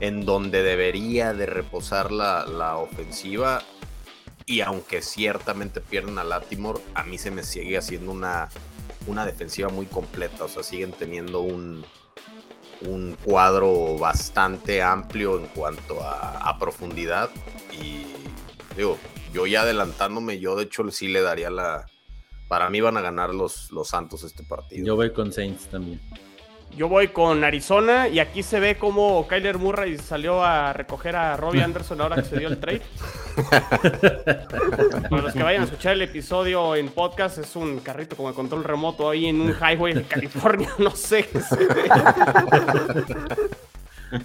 en 0.00 0.24
donde 0.24 0.62
debería 0.62 1.32
de 1.34 1.46
reposar 1.46 2.12
la, 2.12 2.46
la 2.46 2.76
ofensiva. 2.76 3.62
Y 4.46 4.62
aunque 4.62 5.02
ciertamente 5.02 5.80
pierden 5.80 6.18
a 6.18 6.24
Latimore, 6.24 6.80
a 6.94 7.04
mí 7.04 7.18
se 7.18 7.30
me 7.30 7.44
sigue 7.44 7.78
haciendo 7.78 8.10
una 8.10 8.48
una 9.06 9.26
defensiva 9.26 9.68
muy 9.68 9.86
completa, 9.86 10.44
o 10.44 10.48
sea, 10.48 10.62
siguen 10.62 10.92
teniendo 10.92 11.40
un, 11.40 11.84
un 12.82 13.16
cuadro 13.24 13.96
bastante 13.98 14.82
amplio 14.82 15.38
en 15.38 15.46
cuanto 15.46 16.00
a, 16.02 16.56
profundidad 16.58 17.30
y 17.72 18.04
digo, 18.76 18.98
yo 19.32 19.46
ya 19.46 19.62
adelantándome, 19.62 20.38
yo 20.38 20.56
de 20.56 20.64
hecho 20.64 20.88
sí 20.90 21.08
le 21.08 21.22
daría 21.22 21.50
la... 21.50 21.86
Para 22.48 22.68
mí 22.68 22.80
van 22.80 22.96
a 22.96 23.00
ganar 23.00 23.32
los, 23.32 23.70
los 23.70 23.88
Santos 23.88 24.24
este 24.24 24.42
partido. 24.42 24.84
Yo 24.84 24.96
voy 24.96 25.12
con 25.12 25.32
Saints 25.32 25.68
también. 25.68 26.00
Yo 26.76 26.88
voy 26.88 27.08
con 27.08 27.42
Arizona 27.42 28.08
y 28.08 28.20
aquí 28.20 28.42
se 28.42 28.60
ve 28.60 28.76
cómo 28.76 29.26
Kyler 29.26 29.58
Murray 29.58 29.98
salió 29.98 30.42
a 30.42 30.72
recoger 30.72 31.16
a 31.16 31.36
Robbie 31.36 31.62
Anderson 31.62 32.00
ahora 32.00 32.16
que 32.16 32.24
se 32.24 32.38
dio 32.38 32.48
el 32.48 32.58
trade. 32.58 32.82
Para 35.10 35.22
los 35.22 35.32
que 35.32 35.42
vayan 35.42 35.62
a 35.62 35.64
escuchar 35.64 35.94
el 35.94 36.02
episodio 36.02 36.76
en 36.76 36.88
podcast, 36.88 37.38
es 37.38 37.56
un 37.56 37.80
carrito 37.80 38.16
como 38.16 38.28
de 38.28 38.34
control 38.34 38.62
remoto 38.64 39.10
ahí 39.10 39.26
en 39.26 39.40
un 39.40 39.50
highway 39.50 39.94
de 39.94 40.04
California, 40.04 40.70
no 40.78 40.92
sé. 40.92 41.28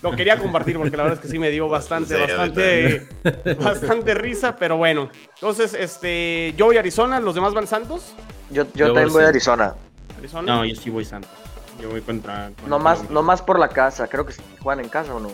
Lo 0.02 0.12
quería 0.12 0.38
compartir 0.38 0.78
porque 0.78 0.96
la 0.96 1.04
verdad 1.04 1.20
es 1.20 1.26
que 1.26 1.32
sí 1.32 1.40
me 1.40 1.50
dio 1.50 1.68
bastante, 1.68 2.16
bastante, 2.16 3.08
bastante 3.60 4.14
risa, 4.14 4.56
pero 4.56 4.78
bueno. 4.78 5.10
Entonces, 5.34 5.74
este, 5.74 6.54
yo 6.58 6.66
voy 6.66 6.78
a 6.78 6.80
Arizona, 6.80 7.20
los 7.20 7.36
demás 7.36 7.54
van 7.54 7.68
Santos. 7.68 8.14
Yo, 8.52 8.66
yo, 8.76 8.94
también 8.94 9.12
voy 9.12 9.24
a 9.24 9.28
Arizona. 9.30 9.74
Arizona. 10.18 10.56
No, 10.56 10.66
yo 10.66 10.76
sí 10.76 10.90
voy 10.90 11.06
Santos. 11.06 11.32
Yo 11.80 11.90
voy 11.90 12.02
contra. 12.02 12.52
no, 12.68 12.80
más, 12.80 13.10
no 13.10 13.22
más 13.22 13.42
por 13.42 13.60
la 13.60 13.70
casa, 13.70 14.08
creo 14.08 14.26
que 14.26 14.34
juegan 14.60 14.84
en 14.84 14.90
casa 14.90 15.14
o 15.14 15.20
no. 15.20 15.30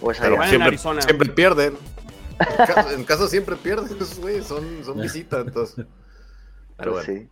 O 0.00 0.12
siempre, 0.12 0.78
siempre 0.78 1.28
pierden. 1.30 1.76
En 2.96 3.04
casa, 3.04 3.28
siempre 3.28 3.54
pierden. 3.54 3.88
Son, 4.44 4.84
son 4.84 5.00
visitas, 5.00 5.46
entonces. 5.46 5.86
Pero 6.76 6.92
pues 6.92 7.06
bueno. 7.06 7.28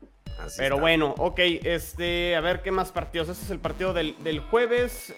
Pero 0.57 0.79
bueno, 0.79 1.15
ok, 1.19 1.39
este, 1.39 2.37
a 2.37 2.41
ver 2.41 2.63
qué 2.63 2.71
más 2.71 2.93
partidos. 2.93 3.29
Este 3.29 3.45
es 3.45 3.51
el 3.51 3.59
partido 3.59 3.93
del, 3.93 4.41
jueves. 4.51 5.15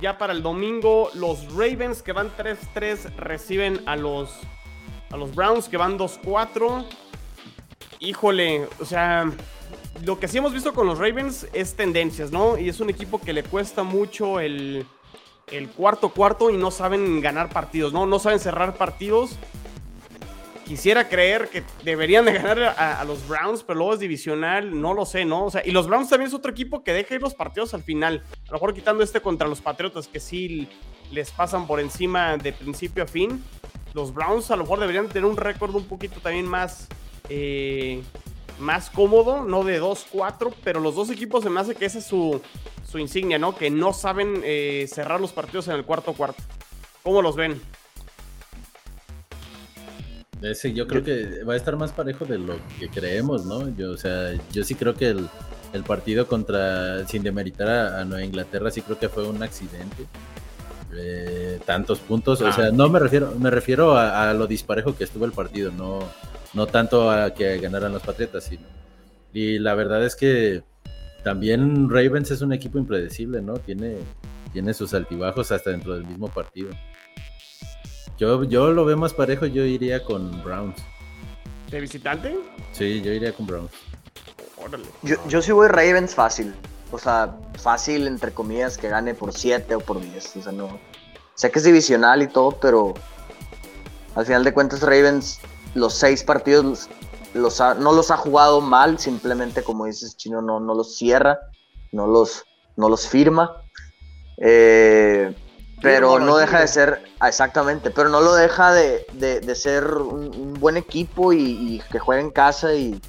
ya 0.00 0.18
para 0.18 0.32
el 0.32 0.42
domingo, 0.42 1.10
los 1.14 1.52
Ravens 1.54 2.02
que 2.02 2.12
van 2.12 2.30
3-3 2.36 3.14
reciben 3.16 3.80
a 3.86 3.96
los, 3.96 4.30
a 5.10 5.16
los 5.16 5.34
Browns 5.34 5.68
que 5.68 5.76
van 5.76 5.98
2-4. 5.98 6.86
Híjole, 8.00 8.68
o 8.78 8.84
sea, 8.84 9.30
lo 10.04 10.18
que 10.18 10.28
sí 10.28 10.38
hemos 10.38 10.52
visto 10.52 10.72
con 10.74 10.86
los 10.86 10.98
Ravens 10.98 11.46
es 11.52 11.74
tendencias, 11.74 12.30
¿no? 12.30 12.58
Y 12.58 12.68
es 12.68 12.80
un 12.80 12.90
equipo 12.90 13.20
que 13.20 13.32
le 13.32 13.42
cuesta 13.42 13.82
mucho 13.82 14.40
el, 14.40 14.86
cuarto 15.76 16.10
cuarto 16.10 16.50
y 16.50 16.56
no 16.56 16.70
saben 16.70 17.20
ganar 17.20 17.48
partidos, 17.50 17.92
¿no? 17.92 18.06
No 18.06 18.18
saben 18.18 18.40
cerrar 18.40 18.76
partidos. 18.76 19.36
Quisiera 20.66 21.08
creer 21.08 21.48
que 21.48 21.62
deberían 21.84 22.24
de 22.24 22.32
ganar 22.32 22.58
a, 22.60 23.04
los 23.04 23.26
Browns, 23.28 23.62
pero 23.62 23.78
luego 23.78 23.94
es 23.94 24.00
divisional, 24.00 24.80
no 24.80 24.94
lo 24.94 25.06
sé, 25.06 25.24
¿no? 25.24 25.44
O 25.44 25.50
sea, 25.50 25.62
y 25.64 25.70
los 25.70 25.86
Browns 25.86 26.08
también 26.08 26.26
es 26.26 26.34
otro 26.34 26.50
equipo 26.50 26.82
que 26.82 26.92
deja 26.92 27.14
ir 27.14 27.22
los 27.22 27.34
partidos 27.34 27.72
al 27.72 27.84
final. 27.84 28.24
A 28.48 28.48
lo 28.48 28.54
mejor 28.54 28.74
quitando 28.74 29.04
este 29.04 29.20
contra 29.20 29.46
los 29.46 29.60
Patriotas, 29.60 30.08
que 30.08 30.18
sí 30.18 30.68
les 31.12 31.30
pasan 31.30 31.68
por 31.68 31.78
encima 31.78 32.36
de 32.36 32.52
principio 32.52 33.04
a 33.04 33.06
fin. 33.06 33.44
Los 33.94 34.12
Browns 34.12 34.50
a 34.50 34.56
lo 34.56 34.64
mejor 34.64 34.80
deberían 34.80 35.08
tener 35.08 35.24
un 35.24 35.36
récord 35.36 35.74
un 35.74 35.84
poquito 35.84 36.20
también 36.20 36.46
más... 36.46 36.88
Eh, 37.28 38.02
más 38.58 38.90
cómodo, 38.90 39.44
no 39.44 39.64
de 39.64 39.80
2-4, 39.80 40.52
pero 40.64 40.80
los 40.80 40.94
dos 40.94 41.10
equipos 41.10 41.42
se 41.42 41.50
me 41.50 41.60
hace 41.60 41.74
que 41.74 41.86
esa 41.86 41.98
es 41.98 42.04
su, 42.04 42.40
su 42.88 42.98
insignia, 42.98 43.38
¿no? 43.38 43.54
Que 43.54 43.70
no 43.70 43.92
saben 43.92 44.40
eh, 44.44 44.86
cerrar 44.92 45.20
los 45.20 45.32
partidos 45.32 45.68
en 45.68 45.74
el 45.74 45.84
cuarto 45.84 46.12
cuarto. 46.12 46.42
¿Cómo 47.02 47.22
los 47.22 47.36
ven? 47.36 47.60
Ese, 50.42 50.72
yo 50.72 50.86
creo 50.86 51.02
que 51.02 51.44
va 51.44 51.54
a 51.54 51.56
estar 51.56 51.76
más 51.76 51.92
parejo 51.92 52.24
de 52.24 52.38
lo 52.38 52.56
que 52.78 52.88
creemos, 52.88 53.46
¿no? 53.46 53.74
Yo, 53.76 53.92
o 53.92 53.96
sea, 53.96 54.34
yo 54.52 54.64
sí 54.64 54.74
creo 54.74 54.94
que 54.94 55.08
el, 55.08 55.82
partido 55.84 56.26
contra, 56.26 57.06
sin 57.06 57.22
demeritar 57.22 57.68
a, 57.68 58.04
Nueva 58.04 58.24
Inglaterra, 58.24 58.70
sí 58.70 58.82
creo 58.82 58.98
que 58.98 59.08
fue 59.08 59.26
un 59.28 59.42
accidente. 59.42 60.06
Eh, 60.98 61.58
tantos 61.66 61.98
puntos, 61.98 62.40
o 62.40 62.46
ah. 62.46 62.52
sea, 62.52 62.70
no 62.70 62.88
me 62.88 62.98
refiero, 62.98 63.32
me 63.38 63.50
refiero 63.50 63.96
a, 63.96 64.30
a, 64.30 64.34
lo 64.34 64.46
disparejo 64.46 64.96
que 64.96 65.04
estuvo 65.04 65.24
el 65.26 65.32
partido, 65.32 65.70
no, 65.70 66.00
no 66.56 66.66
tanto 66.66 67.10
a 67.10 67.34
que 67.34 67.58
ganaran 67.58 67.92
los 67.92 68.02
Patriotas, 68.02 68.44
sino. 68.44 68.64
Y 69.34 69.58
la 69.58 69.74
verdad 69.74 70.02
es 70.04 70.16
que 70.16 70.64
también 71.22 71.90
Ravens 71.90 72.30
es 72.30 72.40
un 72.40 72.54
equipo 72.54 72.78
impredecible, 72.78 73.42
¿no? 73.42 73.58
Tiene, 73.58 73.98
tiene 74.54 74.72
sus 74.72 74.94
altibajos 74.94 75.52
hasta 75.52 75.70
dentro 75.70 75.92
del 75.92 76.06
mismo 76.06 76.28
partido. 76.28 76.70
Yo, 78.16 78.42
yo 78.44 78.72
lo 78.72 78.86
veo 78.86 78.96
más 78.96 79.12
parejo, 79.12 79.44
yo 79.44 79.64
iría 79.66 80.02
con 80.02 80.42
Browns. 80.42 80.82
¿De 81.70 81.78
visitante? 81.78 82.34
Sí, 82.72 83.02
yo 83.02 83.12
iría 83.12 83.32
con 83.32 83.46
Browns. 83.46 83.72
Yo, 85.02 85.16
yo 85.28 85.42
sí 85.42 85.52
voy 85.52 85.68
Ravens 85.68 86.14
fácil. 86.14 86.54
O 86.90 86.98
sea, 86.98 87.36
fácil, 87.58 88.06
entre 88.06 88.32
comillas, 88.32 88.78
que 88.78 88.88
gane 88.88 89.12
por 89.12 89.34
7 89.34 89.74
o 89.74 89.80
por 89.80 90.00
10. 90.00 90.36
O 90.36 90.42
sea, 90.42 90.52
no. 90.52 90.78
Sé 91.34 91.50
que 91.50 91.58
es 91.58 91.66
divisional 91.66 92.22
y 92.22 92.28
todo, 92.28 92.52
pero 92.52 92.94
al 94.14 94.24
final 94.24 94.42
de 94.42 94.54
cuentas, 94.54 94.80
Ravens 94.80 95.38
los 95.76 95.94
seis 95.94 96.24
partidos 96.24 96.88
los 97.34 97.60
no 97.60 97.92
los 97.92 98.10
ha 98.10 98.16
jugado 98.16 98.60
mal, 98.60 98.98
simplemente 98.98 99.62
como 99.62 99.84
dices, 99.84 100.16
Chino 100.16 100.40
no, 100.40 100.58
no 100.58 100.74
los 100.74 100.96
cierra, 100.96 101.38
no 101.92 102.06
los, 102.06 102.44
no 102.76 102.88
los 102.88 103.06
firma. 103.06 103.62
Eh, 104.38 105.34
pero 105.82 106.18
no 106.18 106.38
deja 106.38 106.60
de 106.60 106.68
ser, 106.68 107.02
ah, 107.20 107.28
exactamente, 107.28 107.90
pero 107.90 108.08
no 108.08 108.20
lo 108.20 108.34
deja 108.34 108.72
de, 108.72 109.54
ser 109.54 109.84
un, 109.94 110.54
buen 110.54 110.78
equipo 110.78 111.34
y, 111.34 111.82
que 111.92 111.98
juegue 111.98 112.22
en 112.22 112.30
casa 112.30 112.74
y, 112.74 113.00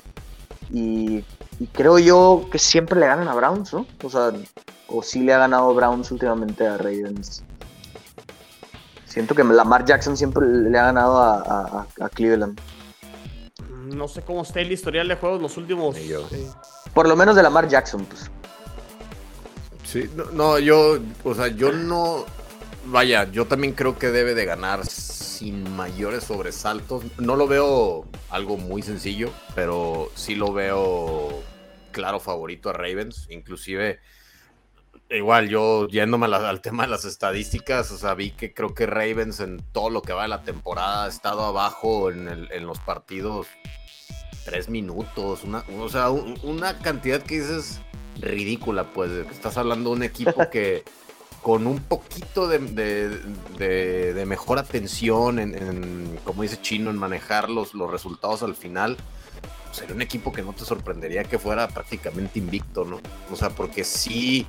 y 0.70 1.24
creo 1.72 1.98
yo 1.98 2.46
que 2.52 2.60
siempre 2.60 3.00
le 3.00 3.08
ganan 3.08 3.30
a 3.30 3.36
Browns, 3.36 3.74
¿no? 3.74 3.88
O 4.04 4.10
sea, 4.10 4.34
o 4.88 5.02
sí 5.02 5.22
le 5.22 5.34
ha 5.34 5.40
ganado 5.40 5.74
Browns 5.74 6.12
últimamente 6.12 6.68
a 6.68 6.78
Ravens. 6.78 7.44
Siento 9.18 9.34
que 9.34 9.44
Lamar 9.44 9.84
Jackson 9.84 10.16
siempre 10.16 10.46
le 10.46 10.78
ha 10.78 10.84
ganado 10.84 11.20
a, 11.20 11.88
Cleveland. 12.14 12.62
No 13.88 14.08
sé 14.08 14.22
cómo 14.22 14.44
está 14.44 14.60
el 14.60 14.72
historial 14.72 15.08
de 15.08 15.16
juegos 15.16 15.42
los 15.42 15.58
últimos. 15.58 15.98
Por 16.94 17.08
lo 17.08 17.16
menos 17.16 17.36
de 17.36 17.42
Lamar 17.42 17.68
Jackson, 17.68 18.06
pues. 18.06 18.30
Sí, 19.84 20.08
no, 20.34 20.60
yo, 20.60 21.00
o 21.24 21.34
sea, 21.34 21.48
yo 21.48 21.72
no. 21.72 22.26
Vaya, 22.86 23.24
yo 23.32 23.48
también 23.48 23.74
creo 23.74 23.98
que 23.98 24.12
debe 24.12 24.36
de 24.36 24.46
ganar 24.46 24.86
sin 24.86 25.76
mayores 25.76 26.26
sobresaltos. 26.26 27.04
No 27.18 27.36
lo 27.36 27.48
veo 27.48 28.06
algo 28.30 28.58
muy 28.58 28.84
sencillo, 28.84 29.32
pero 29.56 30.12
sí 30.14 30.36
lo 30.36 30.54
veo 30.54 31.42
claro 31.92 32.20
favorito 32.20 32.70
a 32.70 32.74
Ravens. 32.74 33.26
Inclusive 33.32 34.00
Igual, 35.10 35.48
yo 35.48 35.88
yéndome 35.88 36.26
al 36.26 36.60
tema 36.60 36.84
de 36.84 36.90
las 36.90 37.06
estadísticas, 37.06 37.92
o 37.92 37.98
sea, 37.98 38.14
vi 38.14 38.32
que 38.32 38.54
creo 38.54 38.74
que 38.74 38.86
Ravens 38.86 39.40
en 39.40 39.64
todo 39.72 39.90
lo 39.90 40.02
que 40.02 40.12
va 40.12 40.24
de 40.24 40.28
la 40.28 40.44
temporada 40.44 41.06
ha 41.06 41.08
estado 41.08 41.46
abajo 41.46 42.12
en, 42.12 42.66
los 42.66 42.80
partidos 42.80 43.48
tres 44.44 44.68
minutos, 44.68 45.46
una, 45.46 45.64
o 45.80 45.88
sea, 45.88 46.10
una 46.10 46.78
cantidad 46.80 47.22
que 47.22 47.40
dices 47.40 47.80
ridícula, 48.20 48.92
pues, 48.94 49.12
estás 49.32 49.56
hablando 49.56 49.92
de 49.92 49.96
un 49.96 50.04
equipo 50.04 50.50
que 50.52 50.84
con 51.42 51.68
un 51.68 51.80
poquito 51.80 52.50
de, 52.50 52.60
de, 52.60 54.26
mejor 54.26 54.60
atención 54.60 55.40
en, 55.40 56.20
como 56.26 56.42
dice 56.42 56.60
Chino, 56.62 56.90
en 56.90 56.98
manejar 56.98 57.50
los, 57.50 57.74
los 57.74 57.90
resultados 57.90 58.44
al 58.44 58.56
final, 58.56 58.98
sería 59.72 59.96
un 59.96 60.02
equipo 60.02 60.34
que 60.34 60.42
no 60.42 60.52
te 60.52 60.66
sorprendería 60.66 61.24
que 61.24 61.40
fuera 61.40 61.70
prácticamente 61.70 62.40
invicto, 62.40 62.84
¿no? 62.84 63.00
O 63.32 63.36
sea, 63.38 63.50
porque 63.52 63.86
sí 63.86 64.46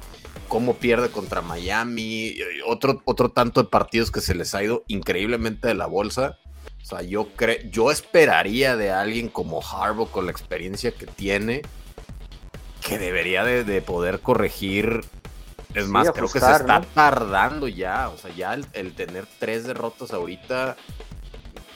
cómo 0.48 0.74
pierde 0.74 1.10
contra 1.10 1.42
Miami, 1.42 2.34
otro, 2.66 3.02
otro 3.04 3.30
tanto 3.30 3.62
de 3.62 3.68
partidos 3.68 4.10
que 4.10 4.20
se 4.20 4.34
les 4.34 4.54
ha 4.54 4.62
ido 4.62 4.84
increíblemente 4.88 5.68
de 5.68 5.74
la 5.74 5.86
bolsa. 5.86 6.38
O 6.82 6.84
sea, 6.84 7.02
yo, 7.02 7.28
creo 7.36 7.58
yo 7.70 7.90
esperaría 7.90 8.76
de 8.76 8.90
alguien 8.90 9.28
como 9.28 9.60
Harbaugh 9.60 10.10
con 10.10 10.24
la 10.24 10.32
experiencia 10.32 10.90
que 10.90 11.06
tiene, 11.06 11.62
que 12.86 12.98
debería 12.98 13.44
de, 13.44 13.82
poder 13.82 14.20
corregir. 14.20 15.04
Es 15.74 15.86
más, 15.86 16.10
creo 16.12 16.28
que 16.28 16.40
se 16.40 16.50
está 16.50 16.80
tardando 16.80 17.68
ya. 17.68 18.08
O 18.08 18.16
sea, 18.16 18.34
ya 18.34 18.54
el, 18.54 18.94
tener 18.94 19.26
tres 19.38 19.64
derrotas 19.64 20.12
ahorita, 20.14 20.78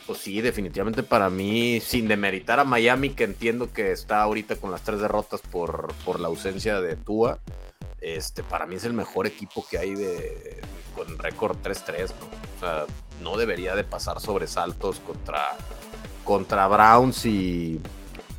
pues 0.06 0.18
sí, 0.18 0.40
definitivamente 0.40 1.02
para 1.02 1.28
mí, 1.28 1.80
sin 1.80 2.08
demeritar 2.08 2.58
a 2.58 2.64
Miami, 2.64 3.10
que 3.10 3.24
entiendo 3.24 3.70
que 3.70 3.92
está 3.92 4.22
ahorita 4.22 4.56
con 4.56 4.70
las 4.70 4.80
tres 4.80 5.00
derrotas 5.00 5.42
por, 5.42 5.92
por 6.06 6.20
la 6.20 6.28
ausencia 6.28 6.80
de 6.80 6.96
Tua 6.96 7.38
este, 8.02 8.42
para 8.42 8.66
mí 8.66 8.74
es 8.74 8.84
el 8.84 8.92
mejor 8.92 9.26
equipo 9.26 9.64
que 9.68 9.78
hay 9.78 9.94
de, 9.94 10.60
con 10.94 11.18
récord 11.18 11.56
3-3, 11.62 12.08
¿no? 12.08 12.26
O 12.56 12.60
sea, 12.60 12.84
no 13.20 13.36
debería 13.36 13.76
de 13.76 13.84
pasar 13.84 14.20
sobresaltos 14.20 14.98
contra, 15.00 15.56
contra 16.24 16.66
Browns 16.66 17.24
y, 17.24 17.80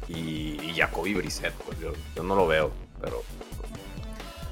y, 0.10 0.74
Jacoby 0.76 1.14
Brissett, 1.14 1.54
pues 1.54 1.80
yo, 1.80 1.94
no 2.24 2.36
lo 2.36 2.48
veo, 2.48 2.72
pero 3.00 3.24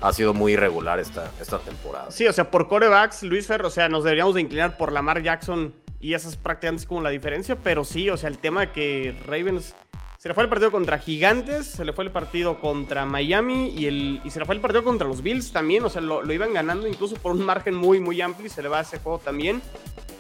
ha 0.02 0.14
sido 0.14 0.34
muy 0.34 0.54
irregular 0.54 1.00
esta, 1.00 1.32
esta 1.42 1.60
temporada. 1.60 2.10
Sí, 2.12 2.28
o 2.28 2.34
sea, 2.34 2.50
por 2.50 2.68
corebacks, 2.68 3.24
Luis 3.24 3.48
Ferro, 3.48 3.68
o 3.68 3.72
sea, 3.72 3.90
nos 3.90 4.04
deberíamos 4.04 4.36
de 4.36 4.42
inclinar 4.42 4.78
por 4.78 4.92
Lamar 4.92 5.22
Jackson 5.22 5.74
y 6.00 6.14
esas 6.14 6.38
prácticamente 6.38 6.84
es 6.84 6.88
como 6.88 7.02
la 7.02 7.10
diferencia, 7.10 7.56
pero 7.58 7.84
sí, 7.84 8.10
o 8.10 8.18
sea, 8.18 8.30
el 8.30 8.38
tema 8.38 8.62
de 8.62 8.72
que 8.72 9.22
Ravens 9.26 9.76
se 10.22 10.28
le 10.28 10.36
fue 10.36 10.44
el 10.44 10.50
partido 10.50 10.70
contra 10.70 11.00
Gigantes, 11.00 11.66
se 11.66 11.84
le 11.84 11.94
fue 11.94 12.04
el 12.04 12.12
partido 12.12 12.60
contra 12.60 13.08
Miami 13.08 13.70
y, 13.70 14.30
se 14.30 14.38
le 14.38 14.46
fue 14.46 14.54
el 14.54 14.62
partido 14.62 14.84
contra 14.84 15.08
los 15.08 15.24
Bills 15.24 15.52
también. 15.52 15.84
O 15.84 15.90
sea, 15.90 16.00
lo, 16.00 16.32
iban 16.32 16.54
ganando 16.54 16.88
incluso 16.88 17.16
por 17.16 17.32
un 17.32 17.44
margen 17.44 17.74
muy, 17.74 18.00
muy 18.00 18.22
amplio 18.22 18.46
y 18.46 18.50
se 18.52 18.62
le 18.62 18.70
va 18.70 18.78
a 18.78 18.82
ese 18.84 19.00
juego 19.00 19.18
también. 19.18 19.64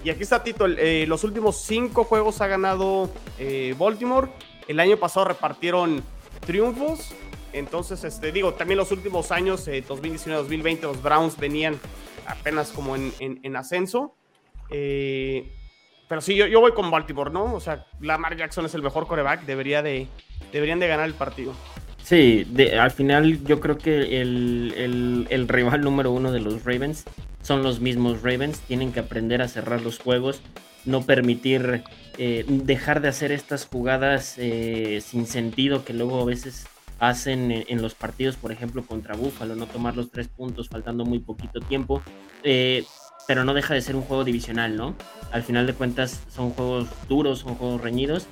Y 0.03 0.09
aquí 0.09 0.23
está 0.23 0.41
Tito, 0.41 0.65
eh, 0.65 1.05
los 1.07 1.23
últimos 1.23 1.61
cinco 1.61 2.03
juegos 2.03 2.41
ha 2.41 2.47
ganado 2.47 3.11
eh, 3.37 3.75
Baltimore. 3.77 4.29
El 4.67 4.79
año 4.79 4.97
pasado 4.97 5.27
repartieron 5.27 6.01
triunfos. 6.47 7.13
Entonces, 7.53 8.03
este, 8.03 8.31
digo, 8.31 8.55
también 8.55 8.79
los 8.79 8.91
últimos 8.91 9.31
años, 9.31 9.67
2019-2020, 9.67 10.65
eh, 10.65 10.79
los 10.81 11.03
Browns 11.03 11.37
venían 11.37 11.79
apenas 12.25 12.71
como 12.71 12.95
en, 12.95 13.13
en 13.19 13.55
ascenso. 13.55 14.15
Eh, 14.71 15.51
pero 16.11 16.19
sí, 16.19 16.35
yo, 16.35 16.45
yo 16.45 16.59
voy 16.59 16.73
con 16.73 16.91
Baltimore, 16.91 17.31
¿no? 17.31 17.53
O 17.53 17.61
sea, 17.61 17.85
Lamar 18.01 18.35
Jackson 18.35 18.65
es 18.65 18.75
el 18.75 18.83
mejor 18.83 19.07
coreback, 19.07 19.45
debería 19.45 19.81
de, 19.81 20.07
deberían 20.51 20.77
de 20.77 20.89
ganar 20.89 21.05
el 21.05 21.13
partido. 21.13 21.53
Sí, 22.03 22.45
al 22.77 22.91
final 22.91 23.41
yo 23.45 23.61
creo 23.61 23.77
que 23.77 24.19
el, 24.19 25.45
rival 25.47 25.79
número 25.79 26.11
uno 26.11 26.33
de 26.33 26.41
los 26.41 26.65
Ravens 26.65 27.05
son 27.41 27.63
los 27.63 27.79
mismos 27.79 28.23
Ravens. 28.23 28.59
Tienen 28.59 28.91
que 28.91 28.99
aprender 28.99 29.41
a 29.41 29.47
cerrar 29.47 29.83
los 29.83 29.99
juegos, 29.99 30.41
no 30.83 31.01
permitir 31.03 31.81
eh, 32.17 32.43
dejar 32.45 32.99
de 32.99 33.07
hacer 33.07 33.31
estas 33.31 33.65
jugadas 33.65 34.35
eh, 34.37 35.01
sin 35.01 35.25
sentido 35.25 35.85
que 35.85 35.93
luego 35.93 36.19
a 36.19 36.25
veces 36.25 36.67
hacen 36.99 37.63
en, 37.65 37.81
los 37.81 37.95
partidos, 37.95 38.35
por 38.35 38.51
ejemplo, 38.51 38.83
contra 38.83 39.15
Buffalo, 39.15 39.55
no 39.55 39.65
tomar 39.65 39.95
los 39.95 40.11
tres 40.11 40.27
puntos 40.27 40.67
faltando 40.67 41.05
muy 41.05 41.19
poquito 41.19 41.61
tiempo. 41.61 42.03
Eh, 42.43 42.83
pero 43.31 43.45
no 43.45 43.53
deja 43.53 43.73
de 43.73 43.79
ser 43.79 43.95
un 43.95 44.01
juego 44.01 44.25
divisional, 44.25 44.75
¿no? 44.75 44.93
Al 45.31 45.41
final 45.41 45.65
de 45.65 45.73
cuentas 45.73 46.21
son 46.27 46.49
juegos 46.49 46.89
duros, 47.07 47.39
son 47.39 47.55
juegos 47.55 47.79
reñidos, 47.79 48.27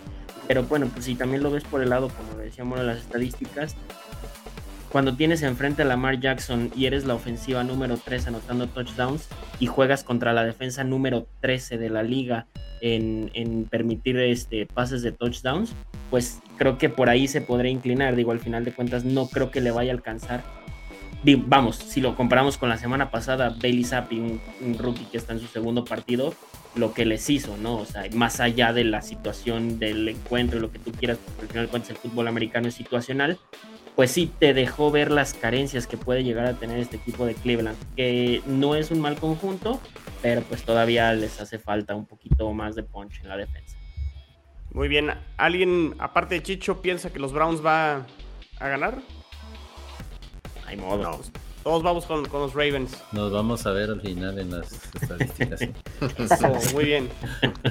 pero 0.45 0.63
bueno, 0.63 0.89
pues 0.91 1.05
si 1.05 1.15
también 1.15 1.41
lo 1.41 1.49
ves 1.51 1.63
por 1.63 1.81
el 1.81 1.87
lado, 1.87 2.09
como 2.09 2.37
decíamos, 2.37 2.79
de 2.79 2.83
las 2.83 2.97
estadísticas, 2.97 3.77
cuando 4.91 5.15
tienes 5.15 5.41
enfrente 5.41 5.83
a 5.83 5.85
Lamar 5.85 6.19
Jackson 6.19 6.69
y 6.75 6.85
eres 6.85 7.05
la 7.05 7.13
ofensiva 7.13 7.63
número 7.63 7.95
3 7.95 8.27
anotando 8.27 8.67
touchdowns 8.67 9.29
y 9.57 9.67
juegas 9.67 10.03
contra 10.03 10.33
la 10.33 10.43
defensa 10.43 10.83
número 10.83 11.27
13 11.39 11.77
de 11.77 11.89
la 11.89 12.03
liga 12.03 12.47
en, 12.81 13.31
en, 13.33 13.63
permitir 13.63 14.19
este, 14.19 14.65
pases 14.65 15.01
de 15.01 15.13
touchdowns, 15.13 15.71
pues 16.09 16.41
creo 16.57 16.77
que 16.77 16.89
por 16.89 17.07
ahí 17.07 17.29
se 17.29 17.39
podría 17.39 17.71
inclinar. 17.71 18.17
Digo, 18.17 18.33
al 18.33 18.41
final 18.41 18.65
de 18.65 18.73
cuentas 18.73 19.05
no 19.05 19.29
creo 19.29 19.49
que 19.49 19.61
le 19.61 19.71
vaya 19.71 19.93
a 19.93 19.95
alcanzar 19.95 20.43
vamos, 21.23 21.75
si 21.75 22.01
lo 22.01 22.15
comparamos 22.15 22.57
con 22.57 22.69
la 22.69 22.77
semana 22.77 23.11
pasada, 23.11 23.49
Bailey 23.49 23.83
Zappi, 23.83 24.19
un, 24.19 24.77
rookie 24.77 25.05
que 25.05 25.17
está 25.17 25.33
en 25.33 25.39
su 25.39 25.47
segundo 25.47 25.83
partido, 25.85 26.33
lo 26.75 26.93
que 26.93 27.05
les 27.05 27.29
hizo, 27.29 27.57
¿no? 27.57 27.77
O 27.77 27.85
sea, 27.85 28.03
más 28.13 28.39
allá 28.39 28.73
de 28.73 28.83
la 28.83 29.01
situación 29.01 29.79
del 29.79 30.07
encuentro, 30.07 30.59
lo 30.59 30.71
que 30.71 30.79
tú 30.79 30.91
quieras, 30.91 31.17
porque 31.25 31.41
al 31.41 31.47
final 31.49 31.67
cuentas 31.69 31.91
el 31.91 31.97
fútbol 31.97 32.27
americano 32.27 32.67
es 32.67 32.75
situacional, 32.75 33.39
pues 33.95 34.11
sí 34.11 34.31
te 34.39 34.53
dejó 34.53 34.91
ver 34.91 35.11
las 35.11 35.33
carencias 35.33 35.85
que 35.85 35.97
puede 35.97 36.23
llegar 36.23 36.45
a 36.45 36.53
tener 36.53 36.79
este 36.79 36.97
equipo 36.97 37.25
de 37.25 37.35
Cleveland, 37.35 37.77
que 37.97 38.41
no 38.45 38.75
es 38.75 38.91
un 38.91 39.01
mal 39.01 39.17
conjunto, 39.17 39.81
pero 40.21 40.41
pues 40.43 40.63
todavía 40.63 41.11
les 41.13 41.41
hace 41.41 41.59
falta 41.59 41.95
un 41.95 42.05
poquito 42.05 42.51
más 42.53 42.75
de 42.75 42.83
punch 42.83 43.19
en 43.21 43.29
la 43.29 43.35
defensa. 43.35 43.77
Muy 44.71 44.87
bien, 44.87 45.11
¿alguien 45.35 45.95
aparte 45.99 46.35
de 46.35 46.43
Chicho 46.43 46.81
piensa 46.81 47.11
que 47.11 47.19
los 47.19 47.33
Browns 47.33 47.65
va 47.65 48.05
a 48.59 48.67
ganar? 48.69 48.99
Modo. 50.77 51.21
Todos 51.63 51.83
vamos 51.83 52.05
con, 52.05 52.23
los 52.23 52.53
Ravens. 52.53 52.97
Nos 53.11 53.31
vamos 53.31 53.65
a 53.65 53.71
ver 53.71 53.89
al 53.89 54.01
final 54.01 54.39
en 54.39 54.51
las 54.51 54.71
estadísticas. 54.95 55.61
muy 56.73 56.85
bien. 56.85 57.09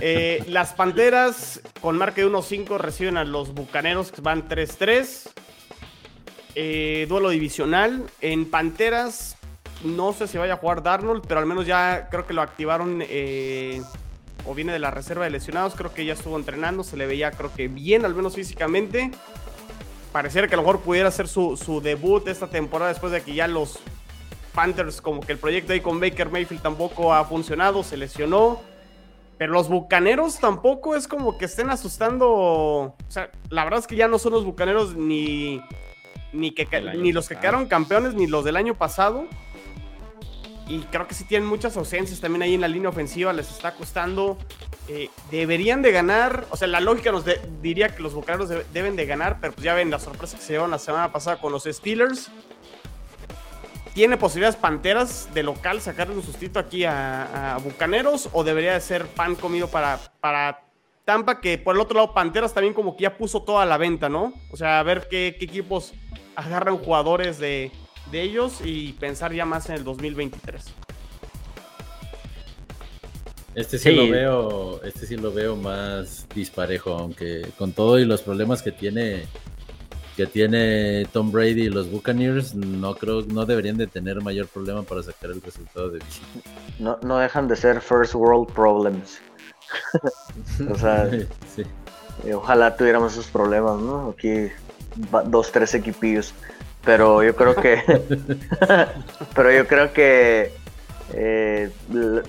Eh, 0.01 0.45
las 0.47 0.75
Panteras 0.75 1.61
con 1.81 1.97
marca 1.97 2.21
de 2.21 2.29
1-5 2.29 2.77
reciben 2.79 3.17
a 3.17 3.25
los 3.25 3.55
Bucaneros 3.55 4.13
que 4.13 4.21
van 4.21 4.47
3-3. 4.47 5.31
Eh, 6.55 7.07
duelo 7.09 7.31
divisional. 7.31 8.05
En 8.21 8.51
Panteras 8.51 9.39
no 9.85 10.13
sé 10.13 10.27
si 10.27 10.39
vaya 10.39 10.55
a 10.55 10.57
jugar 10.57 10.83
Darnold, 10.83 11.25
pero 11.27 11.41
al 11.41 11.47
menos 11.47 11.67
ya 11.67 12.09
creo 12.11 12.27
que 12.27 12.35
lo 12.35 12.43
activaron 12.43 13.03
eh, 13.03 13.81
o 14.47 14.55
viene 14.55 14.73
de 14.73 14.81
la 14.81 14.91
reserva 14.91 15.25
de 15.25 15.31
lesionados. 15.31 15.75
Creo 15.75 15.95
que 15.95 16.05
ya 16.05 16.13
estuvo 16.13 16.37
entrenando, 16.37 16.83
se 16.85 16.97
le 16.97 17.07
veía 17.07 17.31
creo 17.31 17.53
que 17.55 17.69
bien, 17.69 18.05
al 18.05 18.15
menos 18.15 18.35
físicamente 18.35 19.11
pareciera 20.13 20.49
que 20.49 20.55
a 20.55 20.57
lo 20.57 20.63
mejor 20.63 20.81
pudiera 20.81 21.11
ser 21.11 21.29
su, 21.29 21.81
debut 21.83 22.27
esta 22.29 22.49
temporada 22.49 22.91
después 22.91 23.13
de 23.13 23.23
que 23.23 23.35
ya 23.35 23.47
los 23.47 23.79
Panthers, 24.55 25.01
como 25.01 25.21
que 25.21 25.33
el 25.33 25.39
proyecto 25.39 25.73
ahí 25.73 25.81
con 25.81 26.01
Baker 26.01 26.31
Mayfield 26.31 26.63
tampoco 26.63 27.15
ha 27.15 27.25
funcionado, 27.25 27.83
se 27.83 27.97
lesionó. 27.97 28.61
Pero 29.37 29.53
los 29.53 29.69
bucaneros 29.69 30.41
tampoco 30.41 30.97
es 30.97 31.07
como 31.07 31.39
que 31.39 31.45
estén 31.45 31.71
asustando. 31.71 32.29
O 32.29 32.97
sea, 33.07 33.31
la 33.51 33.63
verdad 33.63 33.79
es 33.79 33.87
que 33.87 33.95
ya 33.95 34.09
no 34.09 34.19
son 34.19 34.33
los 34.33 34.45
bucaneros 34.45 34.97
ni, 34.97 35.63
ni, 36.33 36.51
que, 36.51 36.67
ni 36.97 37.13
los 37.13 37.29
que 37.29 37.37
quedaron 37.37 37.67
campeones 37.67 38.15
ni 38.15 38.27
los 38.27 38.45
del 38.45 38.57
año 38.57 38.75
pasado. 38.75 39.27
Y 40.69 40.81
creo 40.81 41.09
que 41.09 41.15
sí 41.15 41.25
tienen 41.25 41.49
muchas 41.49 41.77
ausencias 41.79 42.21
también 42.21 42.43
ahí 42.43 42.55
en 42.55 42.61
la 42.61 42.69
línea 42.69 42.91
ofensiva, 42.91 43.33
les 43.33 43.51
está 43.51 43.75
costando. 43.75 44.37
Eh, 44.87 45.09
deberían 45.31 45.81
de 45.81 45.93
ganar, 45.93 46.47
o 46.51 46.57
sea, 46.57 46.69
la 46.69 46.81
lógica 46.81 47.11
nos 47.11 47.25
diría 47.63 47.89
que 47.89 48.03
los 48.03 48.13
Bucaneros 48.13 48.51
deben 48.73 48.95
de 48.95 49.07
ganar, 49.07 49.39
pero 49.41 49.55
pues 49.55 49.65
ya 49.65 49.75
ven 49.75 49.91
la 49.91 49.99
sorpresa 49.99 50.37
que 50.37 50.43
se 50.43 50.53
llevaron 50.53 50.71
la 50.71 50.79
semana 50.79 51.11
pasada 51.11 51.41
con 51.41 51.53
los 51.53 51.65
Steelers. 51.65 52.31
¿Tiene 53.95 54.17
posibilidades 54.17 54.57
Panteras 54.57 55.29
de 55.35 55.43
local 55.43 55.81
sacarle 55.81 56.15
un 56.15 56.23
sustito 56.23 56.59
aquí 56.59 56.85
a, 56.85 57.59
Bucaneros 57.65 58.29
o 58.33 58.45
debería 58.45 58.75
de 58.75 58.81
ser 58.81 59.07
pan 59.07 59.35
comido 59.35 59.69
para, 59.69 59.99
para 60.21 60.63
Tampa, 61.05 61.41
que 61.41 61.57
por 61.57 61.75
el 61.75 61.81
otro 61.81 61.97
lado 61.97 62.13
Panteras 62.13 62.53
también 62.53 62.75
como 62.75 62.95
que 62.95 63.05
ya 63.05 63.17
puso 63.17 63.43
toda 63.43 63.65
la 63.65 63.79
venta, 63.79 64.11
¿no? 64.11 64.35
O 64.53 64.57
sea, 64.57 64.79
a 64.79 64.83
ver 64.83 65.09
qué, 65.11 65.29
equipos 65.29 65.95
agarran 66.37 66.77
jugadores 66.77 67.39
de, 67.39 67.73
de 68.11 68.23
ellos 68.23 68.61
y 68.65 68.93
pensar 68.95 69.33
ya 69.33 69.45
más 69.45 69.69
en 69.69 69.77
el 69.77 69.85
2023. 69.85 70.65
Este 73.55 73.79
sí, 73.79 73.91
lo 73.91 74.09
veo, 74.09 74.83
este 74.85 75.07
sí 75.07 75.17
lo 75.17 75.33
veo 75.33 75.57
más 75.57 76.27
disparejo, 76.35 76.93
aunque 76.93 77.49
con 77.59 77.73
todo 77.73 77.99
y 77.99 78.05
los 78.05 78.23
problemas 78.23 78.63
que 78.63 78.71
tiene 78.71 79.27
que 80.17 80.27
tiene 80.27 81.07
Tom 81.13 81.31
Brady 81.31 81.63
y 81.63 81.69
los 81.69 81.89
Buccaneers, 81.89 82.53
no 82.55 82.97
creo, 82.97 83.23
no 83.23 83.47
deberían 83.47 83.77
de 83.77 83.87
tener 83.87 84.21
mayor 84.21 84.49
problema 84.49 84.83
para 84.83 85.01
sacar 85.01 85.31
el 85.31 85.41
resultado 85.41 85.91
de 85.91 86.01
visita. 86.01 86.27
No, 86.81 86.99
no 87.03 87.19
dejan 87.19 87.47
de 87.47 87.55
ser 87.55 87.81
first 87.81 88.17
world 88.17 88.53
problems. 88.53 89.21
o 90.71 90.77
sea, 90.77 91.09
eh, 92.25 92.35
ojalá 92.35 92.77
tuviéramos 92.77 93.13
esos 93.13 93.29
problemas, 93.29 93.81
¿no? 93.81 94.11
Aquí 94.11 94.51
dos, 95.27 95.53
tres 95.53 95.75
equipillos. 95.75 96.35
Pero 96.85 97.23
yo 97.23 97.35
creo 97.37 97.55
que. 97.55 97.83
pero 99.35 99.53
yo 99.53 99.67
creo 99.67 99.93
que 99.93 100.53
eh, 101.13 101.71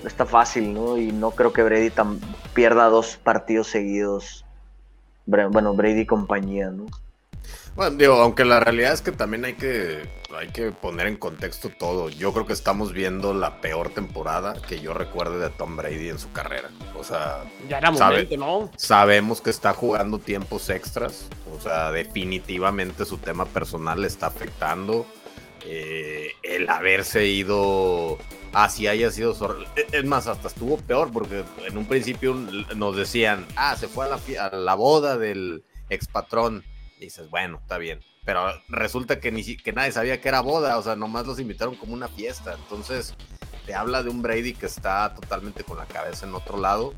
está 0.04 0.26
fácil, 0.26 0.72
¿no? 0.72 0.96
Y 0.96 1.12
no 1.12 1.30
creo 1.32 1.52
que 1.52 1.62
Brady 1.62 1.92
pierda 2.54 2.88
dos 2.88 3.16
partidos 3.16 3.68
seguidos. 3.68 4.44
Bueno, 5.26 5.74
Brady 5.74 6.00
y 6.00 6.06
compañía, 6.06 6.70
¿no? 6.70 6.86
Bueno, 7.76 7.96
digo, 7.96 8.14
aunque 8.14 8.44
la 8.44 8.60
realidad 8.60 8.92
es 8.92 9.00
que 9.00 9.12
también 9.12 9.44
hay 9.44 9.54
que, 9.54 10.08
hay 10.36 10.48
que 10.48 10.72
poner 10.72 11.06
en 11.06 11.16
contexto 11.16 11.70
todo. 11.70 12.08
Yo 12.08 12.32
creo 12.32 12.46
que 12.46 12.52
estamos 12.52 12.92
viendo 12.92 13.32
la 13.32 13.60
peor 13.60 13.90
temporada 13.90 14.54
que 14.68 14.80
yo 14.80 14.92
recuerde 14.92 15.38
de 15.38 15.50
Tom 15.50 15.76
Brady 15.76 16.08
en 16.08 16.18
su 16.18 16.32
carrera. 16.32 16.70
O 16.96 17.04
sea, 17.04 17.44
ya 17.68 17.78
era 17.78 17.90
momento, 17.90 18.36
¿no? 18.36 18.70
Sabemos 18.76 19.40
que 19.40 19.50
está 19.50 19.72
jugando 19.72 20.18
tiempos 20.18 20.68
extras. 20.68 21.28
O 21.60 21.62
sea, 21.62 21.92
definitivamente 21.92 23.04
su 23.04 23.18
tema 23.18 23.44
personal 23.44 24.00
le 24.00 24.06
está 24.06 24.28
afectando. 24.28 25.06
Eh, 25.66 26.32
el 26.42 26.70
haberse 26.70 27.26
ido 27.26 28.16
así 28.54 28.88
haya 28.88 29.10
sido 29.10 29.36
Es 29.92 30.04
más, 30.04 30.26
hasta 30.26 30.48
estuvo 30.48 30.78
peor 30.78 31.12
porque 31.12 31.44
en 31.68 31.76
un 31.76 31.84
principio 31.84 32.34
nos 32.74 32.96
decían, 32.96 33.46
ah, 33.56 33.76
se 33.76 33.88
fue 33.88 34.06
a 34.06 34.08
la, 34.08 34.20
a 34.40 34.56
la 34.56 34.74
boda 34.74 35.18
del 35.18 35.62
ex 35.90 36.08
patrón 36.08 36.64
dices, 37.00 37.28
bueno, 37.30 37.58
está 37.60 37.78
bien. 37.78 38.00
Pero 38.24 38.52
resulta 38.68 39.18
que, 39.18 39.32
ni, 39.32 39.42
que 39.56 39.72
nadie 39.72 39.92
sabía 39.92 40.20
que 40.20 40.28
era 40.28 40.40
boda, 40.40 40.78
o 40.78 40.82
sea, 40.82 40.94
nomás 40.94 41.26
los 41.26 41.40
invitaron 41.40 41.74
como 41.74 41.94
una 41.94 42.08
fiesta. 42.08 42.54
Entonces, 42.54 43.14
te 43.66 43.74
habla 43.74 44.02
de 44.02 44.10
un 44.10 44.22
Brady 44.22 44.52
que 44.52 44.66
está 44.66 45.14
totalmente 45.14 45.64
con 45.64 45.78
la 45.78 45.86
cabeza 45.86 46.26
en 46.26 46.34
otro 46.34 46.58
lado. 46.58 46.94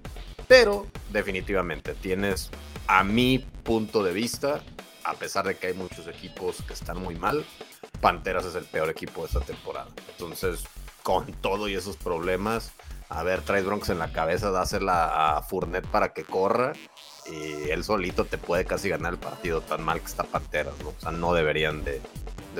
Pero, 0.49 0.87
definitivamente, 1.11 1.95
tienes, 1.95 2.51
a 2.87 3.05
mi 3.05 3.39
punto 3.39 4.03
de 4.03 4.13
vista, 4.13 4.61
a 5.05 5.15
pesar 5.15 5.47
de 5.47 5.57
que 5.57 5.69
hay 5.69 5.75
muchos 5.75 6.07
equipos 6.07 6.63
que 6.67 6.75
están 6.75 6.99
muy 6.99 7.17
mal, 7.17 7.45
Panteras 8.01 8.45
es 8.45 8.55
el 8.55 8.65
peor 8.65 8.91
equipo 8.91 9.23
de 9.23 9.29
esta 9.29 9.41
temporada. 9.41 9.89
Entonces, 10.11 10.65
con 11.03 11.33
todo 11.35 11.69
y 11.69 11.75
esos 11.75 11.97
problemas, 11.97 12.73
a 13.09 13.23
ver, 13.23 13.43
traes 13.43 13.65
Bronx 13.65 13.91
en 13.91 13.99
la 13.99 14.13
cabeza, 14.13 14.51
dásela 14.51 15.37
a 15.37 15.43
Fournet 15.43 15.87
para 15.87 16.13
que 16.13 16.25
corra 16.25 16.73
y 17.31 17.71
él 17.71 17.85
solito 17.85 18.25
te 18.25 18.39
puede 18.39 18.65
casi 18.65 18.89
ganar 18.89 19.13
el 19.13 19.19
partido 19.19 19.61
tan 19.61 19.83
mal 19.83 20.01
que 20.01 20.07
está 20.07 20.25
Panteras, 20.25 20.75
¿no? 20.83 20.91
O 20.91 20.95
sea, 20.99 21.13
no 21.13 21.35
deberían 21.35 21.85
de, 21.85 22.01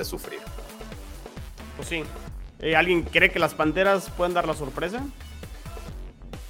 sufrir. 0.05 0.39
Pues 1.75 1.89
sí. 1.89 2.03
Eh, 2.59 2.75
¿Alguien 2.75 3.03
cree 3.03 3.31
que 3.31 3.39
las 3.39 3.53
Panteras 3.53 4.09
pueden 4.11 4.33
dar 4.33 4.47
la 4.47 4.53
sorpresa? 4.53 5.03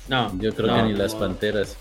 No. 0.07 0.31
Yo 0.39 0.53
creo 0.53 0.75
que 0.75 0.83
ni 0.83 0.93
las 0.93 1.15
Panteras. 1.15 1.77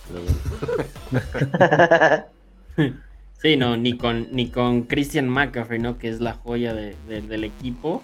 sí, 3.43 3.57
no, 3.57 3.77
ni 3.77 3.97
con, 3.97 4.29
ni 4.33 4.49
con 4.51 4.83
Christian 4.83 5.29
McCaffrey, 5.29 5.79
¿no? 5.79 5.99
Que 5.99 6.09
es 6.09 6.21
la 6.21 6.35
joya 6.35 6.73
del 6.75 7.45
equipo 7.45 8.03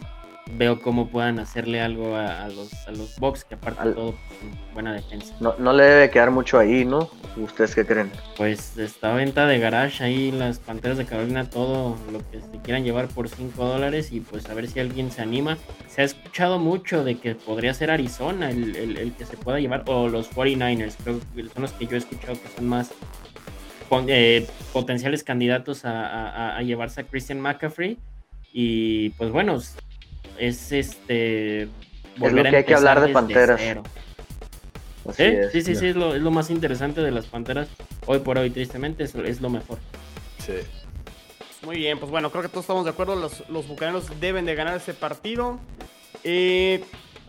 veo 0.57 0.81
cómo 0.81 1.09
puedan 1.09 1.39
hacerle 1.39 1.81
algo 1.81 2.17
a, 2.17 2.49
los, 2.49 2.73
a 2.87 2.93
los 2.93 3.17
Bucks, 3.19 3.45
que 3.45 3.55
aparte 3.55 3.89
de 3.89 3.95
todo, 3.95 4.13
pues, 4.13 4.73
buena 4.73 4.93
defensa. 4.93 5.35
No, 5.41 5.55
no 5.59 5.73
le 5.73 5.85
debe 5.85 6.11
quedar 6.11 6.31
mucho 6.31 6.59
ahí, 6.59 6.85
¿no? 6.85 7.11
¿Ustedes 7.37 7.75
qué 7.75 7.85
creen? 7.85 8.11
Pues 8.37 8.77
está 8.79 9.13
venta 9.13 9.47
de 9.47 9.59
garage 9.59 10.03
ahí 10.03 10.31
las 10.31 10.59
Panteras 10.59 10.99
de 10.99 11.05
Carolina, 11.05 11.49
todo 11.49 11.97
lo 12.11 12.19
que 12.31 12.41
se 12.41 12.61
quieran 12.63 12.85
llevar 12.85 13.09
por 13.09 13.29
5 13.29 13.65
dólares 13.65 14.13
y 14.13 14.21
pues 14.21 14.49
a 14.49 14.55
ver 14.55 14.69
si 14.69 14.81
alguien 14.81 15.11
se 15.11 15.23
anima. 15.23 15.59
Se 15.89 16.03
ha 16.03 16.05
escuchado 16.05 16.59
mucho 16.59 17.05
de 17.05 17.17
que 17.17 17.35
podría 17.35 17.75
ser 17.75 17.91
Arizona 17.91 18.51
el, 18.51 18.75
el, 18.77 19.13
que 19.13 19.25
se 19.25 19.37
pueda 19.37 19.61
llevar, 19.61 19.85
o 19.87 20.09
los 20.09 20.31
49ers, 20.31 20.97
creo 21.03 21.21
que 21.35 21.49
son 21.49 21.63
los 21.63 21.73
que 21.73 21.87
yo 21.87 21.95
he 21.95 21.99
escuchado 21.99 22.35
que 22.41 22.49
son 22.57 22.69
más 22.69 22.93
eh, 24.09 24.47
potenciales 24.73 25.25
candidatos 25.25 25.85
a, 25.85 26.07
a, 26.07 26.57
a 26.57 26.63
llevarse 26.63 27.01
a 27.01 27.05
Christian 27.05 27.41
McCaffrey. 27.41 27.99
Y 28.53 29.11
pues 29.11 29.31
bueno, 29.31 29.61
es 30.39 30.73
este. 30.73 31.63
Es 31.63 32.33
lo 32.33 32.43
que 32.43 32.57
hay 32.57 32.65
que 32.65 32.75
hablar 32.75 33.01
de 33.01 33.09
Panteras. 33.13 33.61
Sí, 35.15 35.63
sí, 35.63 35.75
sí, 35.75 35.87
es 35.87 35.97
lo, 35.97 36.31
más 36.31 36.51
interesante 36.51 37.01
de 37.01 37.11
las 37.11 37.27
Panteras. 37.27 37.69
Hoy 38.07 38.19
por 38.19 38.39
hoy, 38.39 38.51
tristemente, 38.51 39.05
es, 39.05 39.15
es 39.15 39.41
lo 39.41 39.49
mejor. 39.49 39.79
Sí. 40.45 40.55
Muy 41.65 41.77
bien, 41.77 41.99
pues 41.99 42.11
bueno, 42.11 42.31
creo 42.31 42.43
que 42.43 42.49
todos 42.49 42.65
estamos 42.65 42.85
de 42.85 42.91
acuerdo. 42.91 43.17
Los, 43.17 43.49
los 43.49 43.67
bucaneros 43.67 44.07
deben 44.21 44.45
de 44.45 44.55
ganar 44.55 44.77
ese 44.77 44.95
partido. 44.95 45.59
Eh, 46.25 46.85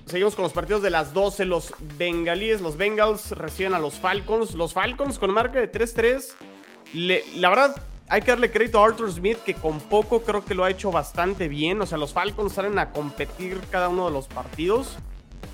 seguimos 0.05 0.35
con 0.35 0.43
los 0.43 0.53
partidos 0.53 0.81
de 0.81 0.89
las 0.89 1.13
12. 1.13 1.45
Los 1.45 1.73
bengalíes, 1.97 2.61
los 2.61 2.77
Bengals 2.77 3.31
reciben 3.31 3.73
a 3.73 3.79
los 3.79 3.95
Falcons. 3.95 4.53
Los 4.53 4.73
Falcons 4.73 5.17
con 5.17 5.31
marca 5.33 5.59
de 5.59 5.71
3-3. 5.71 6.33
La 7.37 7.49
verdad, 7.49 7.75
hay 8.09 8.21
que 8.21 8.31
darle 8.31 8.51
crédito 8.51 8.79
a 8.79 8.87
Arthur 8.87 9.11
Smith, 9.11 9.37
que 9.45 9.53
con 9.53 9.79
poco 9.79 10.23
creo 10.23 10.43
que 10.43 10.55
lo 10.55 10.63
ha 10.63 10.71
hecho 10.71 10.91
bastante 10.91 11.47
bien. 11.47 11.79
O 11.81 11.85
sea, 11.85 11.99
los 11.99 12.11
Falcons 12.11 12.53
salen 12.53 12.79
a 12.79 12.91
competir 12.91 13.61
cada 13.69 13.87
uno 13.87 14.07
de 14.07 14.11
los 14.11 14.27
partidos. 14.27 14.97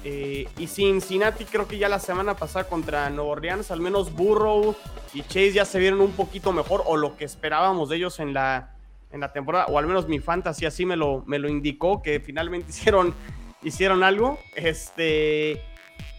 Eh, 0.06 0.48
y 0.58 0.68
Cincinnati 0.68 1.46
creo 1.46 1.68
que 1.68 1.78
ya 1.78 1.90
la 1.90 2.00
semana 2.00 2.36
pasada 2.36 2.68
contra 2.68 3.10
Nueva 3.10 3.32
Orleans, 3.32 3.72
al 3.72 3.82
menos 3.82 4.14
Burrow 4.14 4.76
y 5.14 5.22
Chase 5.24 5.54
ya 5.54 5.66
se 5.66 5.80
vieron 5.80 6.00
un 6.00 6.12
poquito 6.12 6.54
mejor, 6.54 6.84
o 6.86 6.96
lo 6.96 7.18
que 7.18 7.26
esperábamos 7.26 7.90
de 7.90 7.98
ellos 7.98 8.20
en 8.20 8.34
la, 8.34 8.76
en 9.12 9.20
la 9.20 9.34
temporada, 9.34 9.66
o 9.66 9.78
al 9.78 9.88
menos 9.88 10.08
mi 10.08 10.20
fantasy 10.20 10.66
así 10.66 10.86
me 10.86 10.96
lo, 10.96 11.24
me 11.26 11.40
lo 11.40 11.50
indicó, 11.50 12.02
que 12.02 12.20
finalmente 12.20 12.70
hicieron, 12.70 13.14
hicieron 13.64 14.04
algo. 14.04 14.40
Este, 14.56 15.62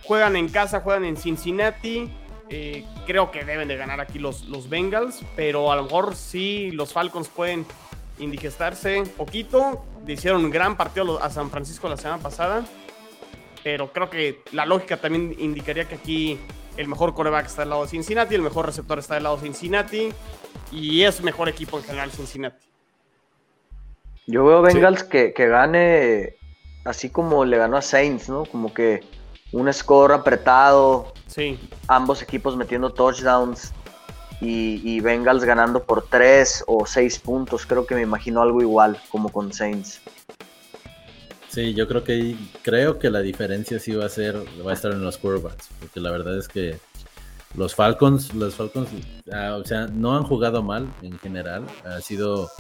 juegan 0.03 0.37
en 0.37 0.49
casa, 0.49 0.81
juegan 0.81 1.07
en 1.07 1.17
Cincinnati. 1.17 2.11
Eh, 2.49 2.85
creo 3.07 3.31
que 3.31 3.45
deben 3.45 3.69
de 3.69 3.77
ganar 3.77 4.01
aquí 4.01 4.19
los, 4.19 4.45
los 4.45 4.69
Bengals, 4.69 5.23
pero 5.35 5.73
a 5.73 5.77
lo 5.77 5.85
mejor 5.85 6.15
sí 6.15 6.71
los 6.71 6.93
Falcons 6.93 7.29
pueden 7.29 7.67
indigestarse 8.19 9.01
un 9.01 9.09
poquito. 9.09 9.85
Hicieron 10.07 10.45
un 10.45 10.51
gran 10.51 10.77
partido 10.77 11.23
a 11.23 11.31
San 11.31 11.51
Francisco 11.51 11.89
la 11.89 11.97
semana 11.97 12.23
pasada, 12.23 12.65
pero 13.65 13.93
creo 13.93 14.09
que 14.09 14.43
la 14.53 14.65
lógica 14.65 14.97
también 14.97 15.35
indicaría 15.39 15.87
que 15.87 15.97
aquí 15.97 16.39
el 16.77 16.89
mejor 16.89 17.15
coreback 17.15 17.47
está 17.47 17.63
del 17.63 17.71
lado 17.71 17.83
de 17.83 17.89
Cincinnati, 17.89 18.35
el 18.35 18.43
mejor 18.43 18.67
receptor 18.67 18.99
está 18.99 19.15
del 19.15 19.25
lado 19.25 19.37
de 19.37 19.43
Cincinnati 19.43 20.11
y 20.71 21.03
es 21.03 21.23
mejor 21.23 21.49
equipo 21.49 21.79
en 21.79 21.85
general 21.85 22.11
Cincinnati. 22.13 22.67
Yo 24.27 24.45
veo 24.45 24.63
Bengals 24.63 25.05
que, 25.05 25.33
que 25.33 25.49
gane 25.49 26.37
así 26.85 27.11
como 27.11 27.45
le 27.45 27.57
ganó 27.59 27.77
a 27.77 27.83
Saints, 27.83 28.29
¿no? 28.29 28.45
Como 28.45 28.73
que 28.73 29.03
un 29.53 29.73
score 29.73 30.13
apretado. 30.13 31.13
Sí. 31.27 31.59
Ambos 31.89 32.23
equipos 32.23 32.57
metiendo 32.57 32.91
touchdowns. 32.91 33.73
Y, 34.41 35.01
Bengals 35.01 35.45
ganando 35.45 35.83
por 35.83 36.09
3 36.09 36.65
o 36.67 36.85
6 36.85 37.19
puntos. 37.21 37.65
Creo 37.65 37.87
que 37.87 37.95
me 37.95 38.03
imagino 38.03 38.43
algo 38.43 38.61
igual 38.61 39.01
como 39.09 39.31
con 39.31 39.53
Saints. 39.53 40.01
Sí, 41.49 41.73
yo 41.73 41.89
creo 41.89 42.05
que 42.05 42.37
creo 42.61 42.99
que 42.99 43.09
la 43.09 43.21
diferencia 43.21 43.79
sí 43.79 43.95
va 43.95 44.05
a 44.05 44.11
ser, 44.11 44.37
va 44.65 44.73
a 44.73 44.75
estar 44.75 44.93
en 44.93 45.03
los 45.03 45.17
quarterbacks, 45.17 45.71
porque 45.81 46.01
la 46.01 46.11
verdad 46.11 46.37
es 46.37 46.49
que 46.49 46.79
los 47.55 47.75
Falcons, 47.75 48.35
los 48.35 48.55
Falcons, 48.55 48.91
ah, 49.33 49.57
o 49.59 49.65
sea, 49.65 49.87
no 49.87 50.15
han 50.15 50.25
jugado 50.25 50.63
mal 50.63 50.87
en 51.01 51.19
general, 51.19 51.65
ha 51.87 52.03
sido 52.03 52.51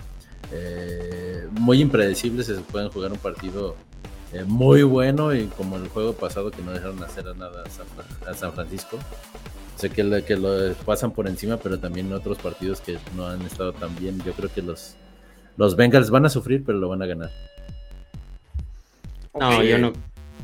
eh, 0.50 1.46
muy 1.50 1.82
impredecible, 1.82 2.42
se 2.42 2.54
pueden 2.54 2.88
jugar 2.88 3.12
un 3.12 3.18
partido 3.18 3.76
eh, 4.32 4.44
muy 4.44 4.82
bueno 4.82 5.34
y 5.34 5.46
como 5.46 5.76
el 5.76 5.88
juego 5.88 6.12
pasado 6.12 6.50
que 6.50 6.60
no 6.62 6.72
dejaron 6.72 7.02
hacer 7.02 7.24
nada 7.36 7.62
a 8.26 8.34
San, 8.34 8.52
Francisco. 8.52 8.98
Sé 9.76 9.90
que, 9.90 10.02
lo, 10.02 10.24
que 10.24 10.36
lo 10.36 10.74
pasan 10.84 11.12
por 11.12 11.28
encima, 11.28 11.58
pero 11.58 11.78
también 11.78 12.12
otros 12.12 12.38
partidos 12.38 12.80
que 12.80 12.98
no 13.14 13.26
han 13.26 13.42
estado 13.42 13.72
tan 13.72 13.94
bien. 13.96 14.20
Yo 14.24 14.32
creo 14.32 14.52
que 14.52 14.62
los, 14.62 14.96
los 15.56 15.76
Bengals 15.76 16.10
van 16.10 16.26
a 16.26 16.28
sufrir, 16.28 16.64
pero 16.64 16.78
lo 16.78 16.88
van 16.88 17.02
a 17.02 17.06
ganar. 17.06 17.30
No, 19.38 19.62
yo 19.62 19.78
no. 19.78 19.92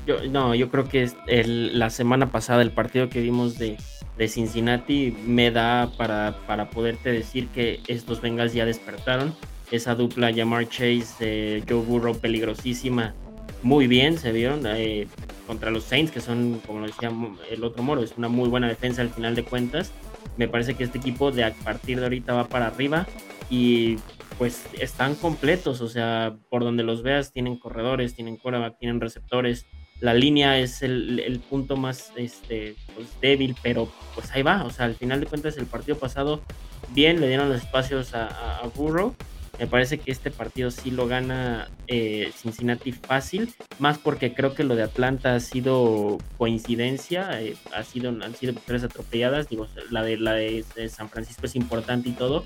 Yo, 0.07 0.17
no, 0.29 0.55
yo 0.55 0.69
creo 0.69 0.89
que 0.89 1.11
el, 1.29 1.79
la 1.79 1.89
semana 1.89 2.33
pasada 2.33 2.63
el 2.63 2.73
partido 2.73 3.09
que 3.09 3.21
vimos 3.21 3.57
de, 3.57 3.79
de 4.19 4.29
Cincinnati 4.29 5.17
me 5.27 5.53
da 5.53 5.93
para, 5.97 6.37
para, 6.47 6.71
poderte 6.71 7.13
decir 7.13 7.47
que 7.49 7.81
estos 7.87 8.21
Bengals 8.21 8.53
ya 8.53 8.65
despertaron. 8.67 9.35
Esa 9.71 9.95
dupla 9.95 10.35
Jamar 10.35 10.69
Chase, 10.69 11.15
eh, 11.21 11.65
Joe 11.69 11.83
Burrow 11.83 12.19
peligrosísima 12.19 13.15
muy 13.63 13.87
bien, 13.87 14.19
se 14.19 14.33
vieron 14.33 14.65
eh, 14.67 15.07
contra 15.47 15.71
los 15.71 15.85
Saints, 15.85 16.13
que 16.13 16.21
son, 16.21 16.61
como 16.67 16.81
lo 16.81 16.87
decía 16.87 17.11
el 17.51 17.65
otro 17.65 17.83
Moro, 17.83 18.03
es 18.03 18.15
una 18.17 18.29
muy 18.29 18.49
buena 18.49 18.69
defensa 18.69 19.03
al 19.03 19.11
final 19.11 19.35
de 19.35 19.45
cuentas. 19.45 19.93
Me 20.37 20.49
parece 20.49 20.75
que 20.75 20.85
este 20.85 20.99
equipo 20.99 21.31
de 21.31 21.45
a 21.45 21.53
partir 21.53 21.99
de 21.99 22.05
ahorita 22.05 22.33
va 22.33 22.49
para 22.49 22.67
arriba 22.67 23.07
y 23.51 23.97
pues 24.39 24.65
están 24.81 25.15
completos, 25.15 25.81
o 25.81 25.89
sea, 25.89 26.37
por 26.49 26.65
donde 26.65 26.83
los 26.83 27.03
veas, 27.03 27.33
tienen 27.33 27.57
corredores, 27.57 28.15
tienen 28.15 28.37
quarterback, 28.37 28.79
tienen 28.79 29.01
receptores. 29.01 29.67
La 30.01 30.15
línea 30.15 30.59
es 30.59 30.83
el, 30.83 31.41
punto 31.49 31.77
más 31.77 32.13
este, 32.17 32.75
pues, 32.95 33.09
débil, 33.21 33.55
pero 33.63 33.89
pues 34.15 34.33
ahí 34.33 34.43
va. 34.43 34.65
O 34.65 34.71
sea, 34.71 34.87
al 34.87 34.97
final 34.97 35.21
de 35.21 35.27
cuentas, 35.27 35.57
el 35.59 35.67
partido 35.67 35.97
pasado, 35.97 36.41
bien, 36.89 37.21
le 37.21 37.29
dieron 37.29 37.49
los 37.51 37.63
espacios 37.63 38.15
a, 38.15 38.59
a 38.59 38.67
Burrow 38.69 39.15
me 39.59 39.67
parece 39.67 39.99
que 39.99 40.11
este 40.11 40.31
partido 40.31 40.71
sí 40.71 40.91
lo 40.91 41.07
gana 41.07 41.69
eh, 41.87 42.33
Cincinnati 42.35 42.93
fácil, 42.93 43.55
más 43.79 43.99
porque 43.99 44.35
creo 44.35 44.55
que 44.55 44.65
lo 44.65 44.75
de 44.75 44.83
Atlanta 44.83 45.35
ha 45.35 45.41
sido 45.41 46.19
coincidencia, 46.39 47.41
eh, 47.41 47.57
ha 47.75 47.83
sido, 47.83 48.11
han 48.11 48.35
sido 48.35 48.55
tres 48.67 48.83
atropelladas, 48.83 49.49
digo, 49.49 49.69
la 49.91 50.03
de, 50.03 50.17
la 50.17 50.33
de, 50.33 50.65
San 50.89 51.09
Francisco 51.11 51.47
es 51.47 51.55
importante 51.55 52.09
y 52.09 52.13
todo, 52.13 52.45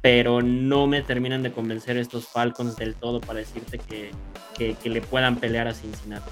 pero 0.00 0.40
no 0.40 0.86
me 0.86 1.02
terminan 1.02 1.42
de 1.42 1.52
convencer 1.52 1.98
estos 1.98 2.26
Falcons 2.26 2.76
del 2.76 2.94
todo 2.94 3.20
para 3.20 3.40
decirte 3.40 3.78
que, 3.78 4.10
le 4.88 5.00
puedan 5.02 5.36
pelear 5.36 5.68
a 5.68 5.74
Cincinnati. 5.74 6.30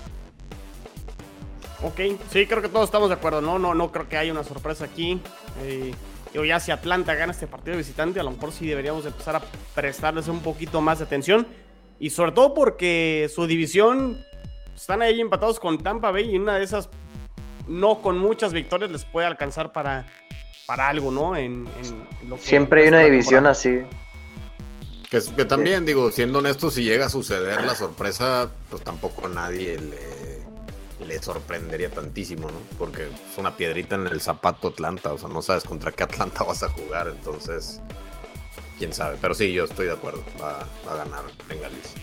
Ok, 1.83 2.21
sí, 2.31 2.47
creo 2.47 2.61
que 2.61 2.68
todos 2.68 2.87
estamos 2.87 3.09
de 3.09 3.14
acuerdo, 3.14 3.40
¿no? 3.40 3.59
No, 3.59 3.75
no 3.75 3.92
creo 3.92 4.09
que 4.09 4.16
haya 4.16 4.33
una 4.33 4.42
sorpresa 4.42 4.85
aquí. 4.85 5.21
Eh, 5.62 5.92
Digo, 6.32 6.44
ya 6.44 6.60
si 6.60 6.70
Atlanta 6.70 7.14
gana 7.14 7.32
este 7.32 7.46
partido 7.46 7.72
de 7.72 7.78
visitante, 7.78 8.20
a 8.20 8.22
lo 8.22 8.30
mejor 8.30 8.52
sí 8.52 8.66
deberíamos 8.66 9.06
empezar 9.06 9.36
a 9.36 9.42
prestarles 9.74 10.28
un 10.28 10.40
poquito 10.40 10.80
más 10.80 10.98
de 10.98 11.04
atención. 11.04 11.46
Y 11.98 12.10
sobre 12.10 12.32
todo 12.32 12.54
porque 12.54 13.30
su 13.34 13.46
división 13.46 14.24
están 14.76 15.02
ahí 15.02 15.20
empatados 15.20 15.58
con 15.58 15.82
Tampa 15.82 16.10
Bay 16.10 16.30
y 16.30 16.38
una 16.38 16.56
de 16.56 16.64
esas, 16.64 16.88
no 17.66 18.00
con 18.00 18.18
muchas 18.18 18.52
victorias, 18.52 18.90
les 18.90 19.04
puede 19.04 19.26
alcanzar 19.26 19.72
para, 19.72 20.06
para 20.66 20.88
algo, 20.88 21.10
¿no? 21.10 21.34
En, 21.34 21.66
Siempre 22.38 22.82
hay 22.82 22.88
una 22.88 23.00
división 23.00 23.46
así. 23.46 23.80
Que, 25.10 25.20
que 25.34 25.44
también, 25.46 25.86
digo, 25.86 26.10
siendo 26.10 26.40
honesto, 26.40 26.70
si 26.70 26.84
llega 26.84 27.06
a 27.06 27.08
suceder 27.08 27.64
la 27.64 27.74
sorpresa, 27.74 28.50
pues 28.68 28.84
tampoco 28.84 29.26
nadie 29.28 29.78
le 29.78 30.27
le 31.09 31.21
sorprendería 31.23 31.90
tantísimo, 31.90 32.49
¿no? 32.49 32.59
Porque 32.79 33.05
es 33.05 33.38
una 33.38 33.57
piedrita 33.57 33.97
en 33.97 34.07
el 34.07 34.21
zapato 34.21 34.68
Atlanta, 34.68 35.12
o 35.12 35.18
sea, 35.18 35.29
no 35.29 35.42
sabes 35.42 35.64
contra 35.64 35.90
qué 35.90 36.05
Atlanta 36.05 36.44
vas 36.47 36.62
a 36.62 36.68
jugar, 36.68 37.09
entonces, 37.09 37.81
quién 38.79 38.92
sabe. 38.92 39.16
Pero 39.21 39.35
sí, 39.35 39.53
yo 39.53 39.64
estoy 39.64 39.87
de 39.87 39.92
acuerdo, 39.92 40.23
va, 40.40 40.61
a 40.88 40.97
ganar 40.97 41.25
Bengalis. 41.49 41.94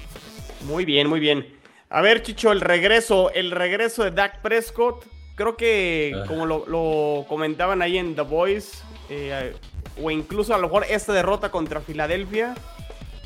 Muy 0.62 0.84
bien, 0.84 1.08
muy 1.08 1.20
bien. 1.20 1.56
A 1.90 2.02
ver, 2.02 2.24
Chicho, 2.24 2.52
el 2.52 2.62
regreso, 2.62 3.32
el 3.32 3.52
regreso 3.52 4.04
de 4.04 4.12
Dak 4.12 4.42
Prescott, 4.42 5.06
creo 5.36 5.56
que 5.56 6.14
ah. 6.16 6.26
como 6.28 6.46
lo, 6.46 7.26
comentaban 7.30 7.82
ahí 7.82 7.98
en 7.98 8.16
The 8.16 8.24
Voice, 8.24 8.80
eh, 9.10 9.54
o 10.02 10.10
incluso 10.10 10.54
a 10.56 10.58
lo 10.58 10.64
mejor 10.64 10.86
esta 10.90 11.14
derrota 11.14 11.52
contra 11.52 11.80
Filadelfia, 11.80 12.56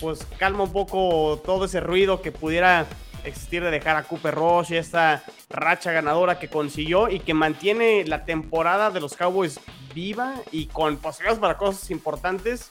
pues 0.01 0.25
calma 0.37 0.63
un 0.63 0.73
poco 0.73 1.41
todo 1.45 1.65
ese 1.65 1.79
ruido 1.79 2.21
que 2.21 2.31
pudiera 2.31 2.85
existir 3.23 3.63
de 3.63 3.71
dejar 3.71 3.95
a 3.95 4.03
Cooper 4.03 4.35
Rush, 4.35 4.73
esta 4.73 5.23
racha 5.49 5.91
ganadora 5.91 6.39
que 6.39 6.47
consiguió 6.47 7.09
y 7.09 7.19
que 7.19 7.33
mantiene 7.33 8.05
la 8.05 8.25
temporada 8.25 8.91
de 8.91 8.99
los 8.99 9.15
Cowboys 9.15 9.59
viva 9.93 10.35
y 10.51 10.67
con 10.67 10.97
posibilidades 10.97 11.39
para 11.39 11.57
cosas 11.57 11.89
importantes. 11.91 12.69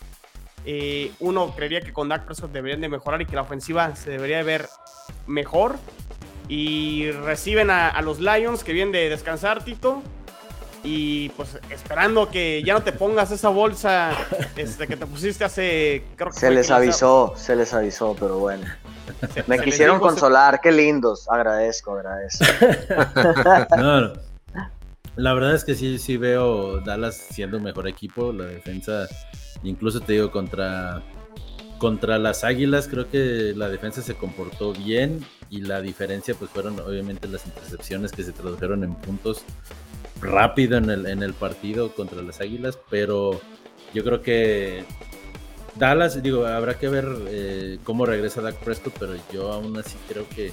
Eh, 0.64 1.12
uno 1.20 1.54
creería 1.54 1.80
que 1.80 1.92
con 1.92 2.08
Dak 2.08 2.24
Prescott 2.24 2.52
deberían 2.52 2.80
de 2.80 2.88
mejorar 2.88 3.22
y 3.22 3.26
que 3.26 3.36
la 3.36 3.42
ofensiva 3.42 3.94
se 3.96 4.10
debería 4.10 4.42
ver 4.42 4.68
mejor. 5.26 5.76
Y 6.48 7.10
reciben 7.10 7.70
a, 7.70 8.00
los 8.02 8.20
Lions 8.20 8.64
que 8.64 8.72
vienen 8.72 8.92
de 8.92 9.08
descansar, 9.08 9.64
Tito. 9.64 10.02
Y 10.84 11.28
pues 11.30 11.58
esperando 11.70 12.28
que 12.28 12.62
ya 12.64 12.74
no 12.74 12.82
te 12.82 12.92
pongas 12.92 13.30
esa 13.30 13.48
bolsa 13.48 14.12
este, 14.56 14.86
que 14.86 14.96
te 14.96 15.06
pusiste 15.06 15.44
hace... 15.44 16.04
se 16.30 16.50
les 16.50 16.70
avisó, 16.70 17.34
se 17.36 17.56
les 17.56 17.74
avisó, 17.74 18.14
pero 18.18 18.38
bueno. 18.38 18.64
Me 19.46 19.58
quisieron 19.58 19.98
consolar, 19.98 20.60
qué 20.60 20.70
lindos. 20.70 21.28
Agradezco, 21.28 21.94
agradezco. 21.94 22.44
no, 23.76 24.12
la 25.18 25.34
verdad 25.34 25.54
es 25.54 25.64
que 25.64 25.74
sí, 25.74 25.98
sí 25.98 26.16
veo 26.16 26.80
Dallas 26.80 27.16
siendo 27.16 27.56
un 27.56 27.64
mejor 27.64 27.88
equipo. 27.88 28.32
La 28.32 28.44
defensa, 28.44 29.08
incluso 29.64 30.00
te 30.00 30.12
digo, 30.12 30.30
contra, 30.30 31.02
contra 31.78 32.18
las 32.18 32.44
Águilas, 32.44 32.86
creo 32.86 33.10
que 33.10 33.52
la 33.56 33.68
defensa 33.68 34.00
se 34.00 34.14
comportó 34.14 34.72
bien. 34.72 35.24
Y 35.50 35.62
la 35.62 35.80
diferencia, 35.80 36.36
pues 36.36 36.52
fueron 36.52 36.78
obviamente 36.78 37.26
las 37.26 37.44
intercepciones 37.46 38.12
que 38.12 38.22
se 38.22 38.30
tradujeron 38.30 38.84
en 38.84 38.94
puntos 38.94 39.42
rápido 40.20 40.78
en 40.78 40.90
el, 40.90 41.06
en 41.06 41.22
el 41.22 41.34
partido 41.34 41.94
contra 41.94 42.22
las 42.22 42.40
Águilas. 42.40 42.78
Pero 42.90 43.40
yo 43.94 44.04
creo 44.04 44.22
que 44.22 44.84
Dallas, 45.78 46.20
digo, 46.22 46.46
habrá 46.46 46.78
que 46.78 46.88
ver 46.88 47.06
eh, 47.28 47.78
cómo 47.84 48.04
regresa 48.04 48.40
Dak 48.40 48.56
Prescott, 48.56 48.94
pero 48.98 49.14
yo 49.32 49.52
aún 49.52 49.76
así 49.78 49.96
creo 50.08 50.28
que, 50.28 50.50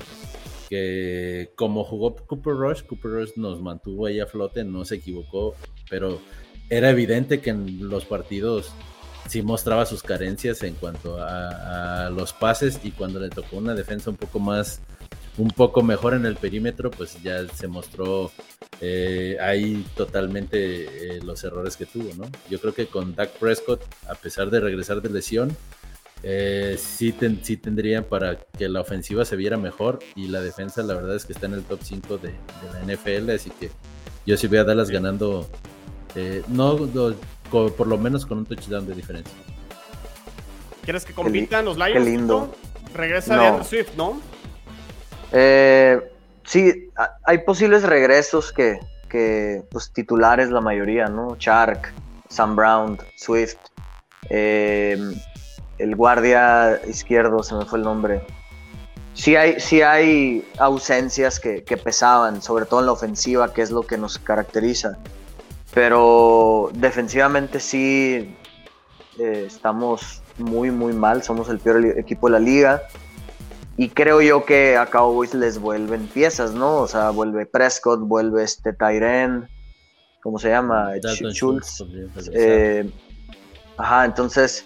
que 0.70 1.52
como 1.56 1.84
jugó 1.84 2.16
Cooper 2.16 2.54
Rush, 2.54 2.84
Cooper 2.84 3.12
Rush 3.12 3.32
nos 3.36 3.62
mantuvo 3.62 4.06
ahí 4.06 4.20
a 4.20 4.28
flote, 4.28 4.64
no 4.64 4.86
se 4.86 4.96
equivocó, 4.96 5.56
pero 5.90 6.20
era 6.70 6.90
evidente 6.92 7.42
que 7.42 7.52
en 7.52 7.90
los 7.90 8.06
partidos 8.06 8.72
sí 9.28 9.42
mostraba 9.42 9.88
sus 9.88 10.04
carencias 10.04 10.62
en 10.62 10.76
cuanto 10.76 11.18
a, 11.20 12.06
a 12.06 12.10
los 12.12 12.32
pases 12.34 12.80
y 12.84 12.92
cuando 12.92 13.20
le 13.20 13.30
tocó 13.30 13.58
una 13.58 13.74
defensa 13.74 14.12
un 14.12 14.18
poco 14.18 14.40
más 14.40 14.82
un 15.38 15.50
poco 15.50 15.82
mejor 15.82 16.14
en 16.14 16.26
el 16.26 16.36
perímetro, 16.36 16.92
pues 16.92 17.22
ya 17.22 17.48
se 17.48 17.68
mostró 17.68 18.32
eh, 18.82 19.38
ahí 19.42 19.86
totalmente 19.96 21.18
eh, 21.18 21.20
los 21.22 21.44
errores 21.44 21.76
que 21.76 21.86
tuvo, 21.86 22.14
¿no? 22.16 22.26
Yo 22.50 22.60
creo 22.60 22.74
que 22.74 22.88
con 22.88 23.16
Dak 23.16 23.32
Prescott, 23.32 23.84
a 24.08 24.16
pesar 24.16 24.50
de 24.50 24.60
regresar 24.62 25.02
de 25.02 25.10
lesión, 25.10 25.56
eh, 26.24 26.78
sí, 26.80 27.14
sí 27.44 27.58
tendrían 27.58 28.06
para 28.06 28.38
que 28.38 28.70
la 28.70 28.82
ofensiva 28.82 29.26
se 29.26 29.36
viera 29.36 29.58
mejor 29.58 30.00
y 30.16 30.28
la 30.28 30.42
defensa 30.42 30.82
la 30.84 30.96
verdad 30.96 31.16
es 31.16 31.26
que 31.26 31.34
está 31.34 31.46
en 31.46 31.54
el 31.54 31.64
top 31.64 31.80
5 31.84 32.18
de, 32.18 32.34
la 32.74 32.96
NFL, 32.96 33.30
así 33.32 33.50
que 33.52 33.70
yo 34.26 34.38
sí 34.38 34.48
voy 34.48 34.58
a 34.58 34.64
Dallas 34.64 34.90
ganando, 34.90 35.48
no, 36.48 36.78
por 37.52 37.88
lo 37.88 37.98
menos 37.98 38.26
con 38.26 38.40
un 38.40 38.46
touchdown 38.46 38.88
de 38.88 38.96
diferencia. 38.96 39.36
¿Quieres 40.84 41.04
que 41.04 41.14
compitan 41.14 41.66
los 41.66 41.78
Lions? 41.78 41.94
Qué 41.94 42.00
lindo. 42.00 42.56
Regresa 42.94 43.58
de 43.58 43.64
Swift, 43.64 43.96
¿no? 43.98 44.22
Eh, 45.38 46.00
sí, 46.46 46.90
hay 47.26 47.40
posibles 47.40 47.84
regresos 47.84 48.54
que, 48.54 48.80
pues, 49.70 49.92
titulares 49.92 50.50
la 50.50 50.62
mayoría, 50.62 51.08
¿no? 51.08 51.36
Shark, 51.38 51.94
Sam 52.30 52.56
Brown, 52.56 52.98
Swift, 53.18 53.58
eh, 54.30 54.98
el 55.78 55.96
guardia 55.98 56.80
izquierdo, 56.88 57.44
se 57.44 57.54
me 57.54 57.66
fue 57.66 57.80
el 57.80 57.84
nombre. 57.84 58.26
Sí 59.14 59.36
hay, 59.36 59.60
sí 59.60 59.82
hay 59.82 60.48
ausencias 60.58 61.42
que, 61.42 61.62
pesaban, 61.84 62.42
sobre 62.42 62.66
todo 62.66 62.80
en 62.80 62.86
la 62.86 62.94
ofensiva, 62.94 63.54
que 63.54 63.62
es 63.62 63.72
lo 63.72 63.82
que 63.84 63.98
nos 63.98 64.18
caracteriza. 64.18 64.98
Pero 65.74 66.70
defensivamente 66.76 67.60
sí 67.60 68.38
eh, 69.20 69.44
estamos 69.48 70.22
muy, 70.38 70.72
muy 70.72 70.94
mal. 70.94 71.24
Somos 71.24 71.50
el 71.50 71.60
peor 71.60 71.86
equipo 71.98 72.28
de 72.28 72.32
la 72.32 72.40
liga. 72.40 72.84
Y 73.78 73.90
creo 73.90 74.22
yo 74.22 74.46
que 74.46 74.78
a 74.78 74.86
Cowboys 74.86 75.34
les 75.34 75.60
vuelven 75.60 76.08
piezas, 76.08 76.54
¿no? 76.54 76.78
O 76.78 76.88
sea, 76.88 77.10
vuelve 77.10 77.46
Prescott, 77.46 78.00
vuelve 78.00 78.44
este 78.44 78.72
Tyren, 78.72 79.50
¿cómo 80.24 80.40
se 80.40 80.50
llama? 80.50 80.92
Schultz. 81.32 81.84
Eh, 82.32 82.90
ajá, 83.78 84.06
entonces 84.06 84.66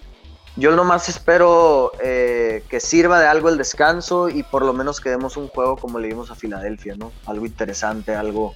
yo 0.55 0.75
nomás 0.75 1.09
espero 1.09 1.91
eh, 2.03 2.63
que 2.69 2.79
sirva 2.79 3.19
de 3.19 3.27
algo 3.27 3.49
el 3.49 3.57
descanso 3.57 4.29
y 4.29 4.43
por 4.43 4.63
lo 4.63 4.73
menos 4.73 4.99
que 4.99 5.09
demos 5.09 5.37
un 5.37 5.47
juego 5.47 5.77
como 5.77 5.99
le 5.99 6.09
dimos 6.09 6.29
a 6.31 6.35
Filadelfia, 6.35 6.95
¿no? 6.95 7.11
Algo 7.25 7.45
interesante, 7.45 8.13
algo, 8.13 8.53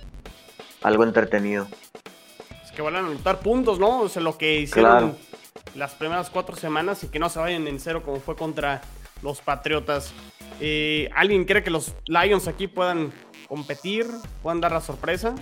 algo 0.81 1.03
entretenido. 1.03 1.67
Es 2.63 2.71
que 2.71 2.81
van 2.81 2.95
a 2.95 2.99
anotar 2.99 3.39
puntos, 3.39 3.79
¿no? 3.79 4.01
O 4.01 4.09
sea, 4.09 4.21
lo 4.21 4.37
que 4.37 4.59
hicieron 4.59 5.17
las 5.75 5.93
primeras 5.93 6.29
cuatro 6.29 6.55
semanas 6.55 7.03
y 7.03 7.07
que 7.07 7.19
no 7.19 7.29
se 7.29 7.39
vayan 7.39 7.67
en 7.67 7.79
cero 7.79 8.03
como 8.03 8.19
fue 8.19 8.35
contra 8.35 8.81
los 9.21 9.41
Patriotas. 9.41 10.13
Eh, 10.65 11.09
¿Alguien 11.13 11.43
cree 11.43 11.61
que 11.61 11.69
los 11.69 11.93
Lions 12.05 12.47
aquí 12.47 12.67
puedan 12.67 13.11
competir? 13.49 14.05
¿Puedan 14.41 14.61
dar 14.61 14.71
la 14.71 14.79
sorpresa? 14.79 15.35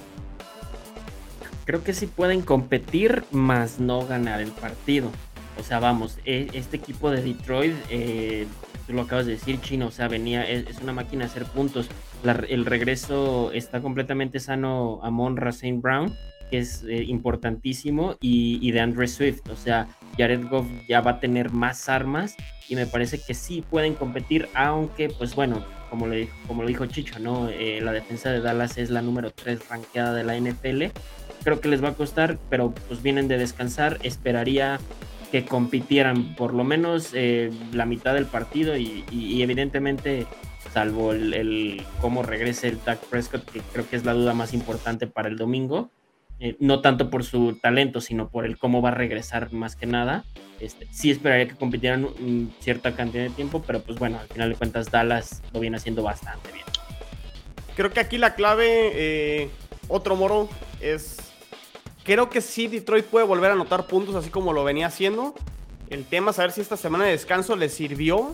Creo 1.63 1.83
que 1.83 1.93
sí 1.93 2.07
pueden 2.07 2.41
competir, 2.41 3.23
más 3.29 3.79
no 3.79 4.03
ganar 4.07 4.41
el 4.41 4.49
partido. 4.49 5.11
O 5.59 5.63
sea, 5.63 5.79
vamos, 5.79 6.17
e, 6.25 6.47
este 6.53 6.77
equipo 6.77 7.11
de 7.11 7.21
Detroit, 7.21 7.75
eh, 7.91 8.47
tú 8.87 8.93
lo 8.93 9.03
acabas 9.03 9.27
de 9.27 9.33
decir, 9.33 9.61
Chino, 9.61 9.89
o 9.89 9.91
sea, 9.91 10.07
venía, 10.07 10.49
es, 10.49 10.79
una 10.81 10.91
máquina 10.91 11.25
de 11.25 11.29
hacer 11.29 11.45
puntos. 11.45 11.87
el 12.23 12.65
regreso 12.65 13.51
está 13.51 13.79
completamente 13.79 14.39
sano 14.39 15.01
a 15.03 15.11
Monra 15.11 15.51
St. 15.51 15.77
Brown, 15.81 16.17
que 16.51 16.59
es 16.59 16.83
eh, 16.83 17.03
importantísimo, 17.07 18.17
y, 18.21 18.59
y 18.61 18.71
de 18.71 18.81
Andre 18.81 19.07
Swift. 19.07 19.49
O 19.49 19.55
sea, 19.55 19.87
Jared 20.17 20.47
Goff 20.47 20.67
ya 20.87 21.01
va 21.01 21.11
a 21.11 21.19
tener 21.19 21.51
más 21.51 21.89
armas 21.89 22.35
y 22.69 22.75
me 22.75 22.85
parece 22.85 23.19
que 23.19 23.33
sí 23.33 23.63
pueden 23.67 23.95
competir, 23.95 24.47
aunque 24.53 25.09
pues 25.09 25.33
bueno, 25.33 25.65
como, 25.89 26.07
le, 26.07 26.29
como 26.47 26.61
lo 26.61 26.69
dijo 26.69 26.85
Chicho, 26.85 27.19
¿no? 27.19 27.49
Eh, 27.49 27.81
la 27.81 27.91
defensa 27.91 28.31
de 28.31 28.39
Dallas 28.39 28.77
es 28.77 28.89
la 28.89 29.01
número 29.01 29.31
3 29.31 29.67
ranqueada 29.67 30.13
de 30.13 30.23
la 30.23 30.37
NFL. 30.37 30.85
Creo 31.43 31.59
que 31.59 31.67
les 31.67 31.83
va 31.83 31.89
a 31.89 31.93
costar, 31.93 32.37
pero 32.49 32.73
pues 32.87 33.03
vienen 33.03 33.27
de 33.27 33.37
descansar. 33.37 33.99
Esperaría 34.03 34.79
que 35.31 35.45
compitieran 35.45 36.35
por 36.35 36.53
lo 36.53 36.63
menos 36.63 37.11
eh, 37.13 37.51
la 37.73 37.85
mitad 37.85 38.13
del 38.13 38.25
partido 38.25 38.77
y, 38.77 39.03
evidentemente 39.41 40.27
salvo 40.73 41.11
el, 41.11 41.83
cómo 41.99 42.23
regrese 42.23 42.69
el 42.69 42.79
Dak 42.85 42.99
Prescott, 43.07 43.43
que 43.49 43.59
creo 43.73 43.89
que 43.89 43.97
es 43.97 44.05
la 44.05 44.13
duda 44.13 44.33
más 44.33 44.53
importante 44.53 45.07
para 45.07 45.27
el 45.27 45.37
domingo, 45.37 45.89
eh, 46.41 46.57
no 46.59 46.81
tanto 46.81 47.09
por 47.09 47.23
su 47.23 47.57
talento, 47.61 48.01
sino 48.01 48.27
por 48.27 48.45
el 48.45 48.57
cómo 48.57 48.81
va 48.81 48.89
a 48.89 48.93
regresar 48.93 49.53
más 49.53 49.77
que 49.77 49.85
nada. 49.85 50.25
Este, 50.59 50.87
sí 50.91 51.09
esperaría 51.09 51.47
que 51.47 51.55
compitieran 51.55 52.09
cierta 52.59 52.93
cantidad 52.95 53.23
de 53.23 53.29
tiempo, 53.29 53.63
pero 53.65 53.81
pues 53.81 53.97
bueno, 53.97 54.19
al 54.19 54.27
final 54.27 54.49
de 54.49 54.55
cuentas 54.55 54.91
Dallas 54.91 55.41
lo 55.53 55.61
viene 55.61 55.77
haciendo 55.77 56.03
bastante 56.03 56.51
bien. 56.51 56.65
Creo 57.75 57.91
que 57.91 58.01
aquí 58.01 58.17
la 58.17 58.35
clave, 58.35 58.91
eh, 58.93 59.49
otro 59.87 60.17
moro, 60.17 60.49
es 60.81 61.31
Creo 62.03 62.29
que 62.29 62.41
sí, 62.41 62.67
Detroit 62.67 63.05
puede 63.05 63.25
volver 63.25 63.51
a 63.51 63.53
anotar 63.53 63.85
puntos 63.85 64.15
así 64.15 64.29
como 64.29 64.53
lo 64.53 64.63
venía 64.63 64.87
haciendo. 64.87 65.35
El 65.89 66.05
tema 66.05 66.31
es 66.31 66.37
saber 66.37 66.51
si 66.51 66.61
esta 66.61 66.77
semana 66.77 67.05
de 67.05 67.11
descanso 67.11 67.55
le 67.55 67.69
sirvió 67.69 68.33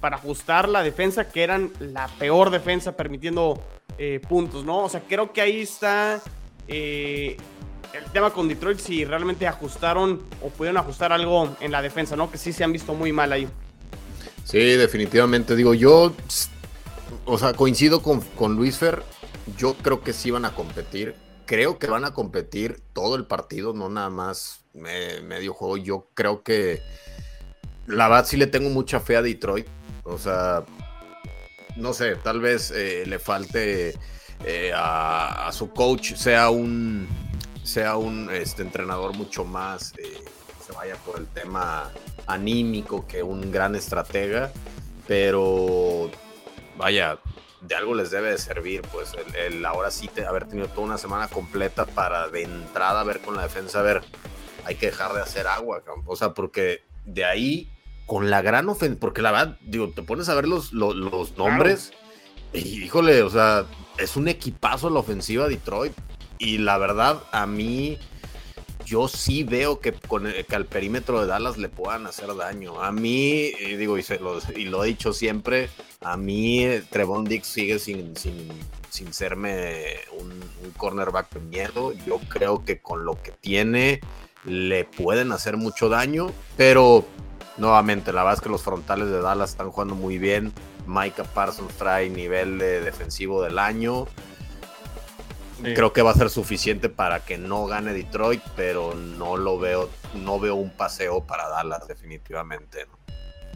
para 0.00 0.16
ajustar 0.16 0.68
la 0.68 0.82
defensa, 0.82 1.28
que 1.28 1.42
eran 1.42 1.72
la 1.80 2.08
peor 2.18 2.50
defensa 2.50 2.96
permitiendo 2.96 3.60
eh, 3.98 4.20
puntos, 4.28 4.64
¿no? 4.64 4.84
O 4.84 4.88
sea, 4.88 5.02
creo 5.08 5.32
que 5.32 5.40
ahí 5.40 5.60
está 5.60 6.22
eh, 6.70 7.36
el 7.92 8.04
tema 8.12 8.30
con 8.30 8.48
Detroit, 8.48 8.78
si 8.78 9.04
realmente 9.04 9.46
ajustaron 9.46 10.22
o 10.42 10.48
pudieron 10.48 10.78
ajustar 10.78 11.12
algo 11.12 11.56
en 11.60 11.72
la 11.72 11.82
defensa, 11.82 12.16
¿no? 12.16 12.30
Que 12.30 12.38
sí 12.38 12.52
se 12.52 12.64
han 12.64 12.72
visto 12.72 12.94
muy 12.94 13.12
mal 13.12 13.32
ahí. 13.32 13.48
Sí, 14.44 14.58
definitivamente. 14.58 15.56
Digo, 15.56 15.74
yo, 15.74 16.12
o 17.24 17.38
sea, 17.38 17.52
coincido 17.52 18.02
con, 18.02 18.20
con 18.20 18.56
Luis 18.56 18.78
Fer. 18.78 19.02
Yo 19.56 19.74
creo 19.74 20.02
que 20.02 20.12
sí 20.12 20.30
van 20.30 20.44
a 20.44 20.54
competir 20.54 21.14
creo 21.50 21.80
que 21.80 21.88
van 21.88 22.04
a 22.04 22.14
competir 22.14 22.80
todo 22.92 23.16
el 23.16 23.26
partido, 23.26 23.72
no 23.72 23.88
nada 23.88 24.08
más 24.08 24.60
medio 24.72 25.52
juego. 25.52 25.76
Yo 25.78 26.06
creo 26.14 26.44
que 26.44 26.80
la 27.88 28.06
verdad 28.06 28.24
sí 28.24 28.36
le 28.36 28.46
tengo 28.46 28.70
mucha 28.70 29.00
fe 29.00 29.16
a 29.16 29.22
Detroit. 29.22 29.66
O 30.04 30.16
sea, 30.16 30.64
no 31.74 31.92
sé, 31.92 32.14
tal 32.14 32.40
vez 32.40 32.70
eh, 32.70 33.02
le 33.04 33.18
falte 33.18 33.98
eh, 34.44 34.72
a, 34.74 35.50
su 35.52 35.70
coach, 35.70 36.14
sea 36.14 36.50
un, 36.50 37.08
sea 37.62 37.96
un 37.96 38.30
este, 38.32 38.62
entrenador 38.62 39.16
mucho 39.16 39.44
más, 39.44 39.92
eh, 39.98 40.22
se 40.64 40.72
vaya 40.72 40.96
por 40.96 41.18
el 41.18 41.26
tema 41.26 41.90
anímico 42.26 43.06
que 43.06 43.22
un 43.22 43.50
gran 43.50 43.74
estratega. 43.74 44.50
Pero 45.06 46.10
vaya, 46.76 47.18
de 47.60 47.74
algo 47.74 47.94
les 47.94 48.10
debe 48.10 48.30
de 48.30 48.38
servir, 48.38 48.82
pues 48.92 49.12
el, 49.34 49.64
ahora 49.66 49.90
sí 49.90 50.08
te, 50.08 50.24
haber 50.24 50.46
tenido 50.46 50.68
toda 50.68 50.86
una 50.86 50.98
semana 50.98 51.28
completa 51.28 51.84
para 51.84 52.28
de 52.28 52.42
entrada 52.42 53.02
ver 53.04 53.20
con 53.20 53.36
la 53.36 53.42
defensa, 53.42 53.80
a 53.80 53.82
ver, 53.82 54.02
hay 54.64 54.76
que 54.76 54.86
dejar 54.86 55.12
de 55.12 55.20
hacer 55.20 55.46
agua, 55.46 55.82
o 56.06 56.16
sea, 56.16 56.32
porque 56.32 56.82
de 57.04 57.24
ahí, 57.24 57.70
con 58.06 58.30
la 58.30 58.42
gran 58.42 58.68
ofensa, 58.68 58.98
porque 59.00 59.22
la 59.22 59.30
verdad, 59.30 59.58
digo, 59.62 59.90
te 59.90 60.02
pones 60.02 60.28
a 60.28 60.34
ver 60.34 60.48
los, 60.48 60.72
los, 60.72 61.36
nombres 61.36 61.92
híjole, 62.52 63.22
o 63.22 63.30
sea, 63.30 63.66
es 63.98 64.16
un 64.16 64.28
equipazo 64.28 64.90
la 64.90 65.00
ofensiva 65.00 65.48
Detroit 65.48 65.92
y 66.38 66.58
la 66.58 66.78
verdad, 66.78 67.22
a 67.32 67.46
mí 67.46 67.98
yo 68.86 69.08
sí 69.08 69.44
veo 69.44 69.78
que, 69.80 69.92
con 69.92 70.24
que 70.48 70.56
al 70.56 70.66
perímetro 70.66 71.20
de 71.20 71.26
Dallas 71.26 71.58
le 71.58 71.68
puedan 71.68 72.06
hacer 72.06 72.34
daño. 72.34 72.82
A 72.82 72.90
mí, 72.90 73.52
digo, 73.76 73.98
y, 73.98 74.04
y, 74.56 74.64
lo 74.64 74.84
he 74.84 74.88
dicho 74.88 75.12
siempre, 75.12 75.68
a 76.00 76.16
mí 76.16 76.66
Trevon 76.90 77.24
Dix 77.24 77.46
sigue 77.46 77.78
sin, 77.78 78.16
sin, 78.16 78.48
sin 78.88 79.12
serme 79.12 79.96
un, 80.18 80.32
cornerback 80.76 81.30
de 81.34 81.40
miedo. 81.40 81.92
Yo 82.06 82.18
creo 82.28 82.64
que 82.64 82.80
con 82.80 83.04
lo 83.04 83.20
que 83.22 83.32
tiene 83.32 84.00
le 84.44 84.84
pueden 84.84 85.32
hacer 85.32 85.56
mucho 85.56 85.88
daño, 85.88 86.32
pero 86.56 87.04
nuevamente, 87.58 88.12
la 88.12 88.22
verdad 88.22 88.38
es 88.38 88.40
que 88.40 88.48
los 88.48 88.62
frontales 88.62 89.08
de 89.08 89.20
Dallas 89.20 89.50
están 89.50 89.70
jugando 89.70 89.94
muy 89.94 90.18
bien. 90.18 90.52
Micah 90.90 91.24
Parsons 91.24 91.72
trae 91.74 92.10
nivel 92.10 92.58
de 92.58 92.80
defensivo 92.80 93.42
del 93.42 93.58
año. 93.58 94.06
Creo 95.62 95.92
que 95.92 96.00
va 96.02 96.10
a 96.10 96.14
ser 96.14 96.30
suficiente 96.30 96.88
para 96.88 97.20
que 97.20 97.36
no 97.36 97.66
gane 97.66 97.92
Detroit, 97.92 98.42
pero 98.56 98.94
no 98.94 99.36
lo 99.36 99.58
veo, 99.58 99.90
no 100.14 100.40
veo 100.40 100.54
un 100.54 100.70
paseo 100.70 101.20
para 101.20 101.48
Dallas 101.48 101.86
definitivamente. 101.86 102.86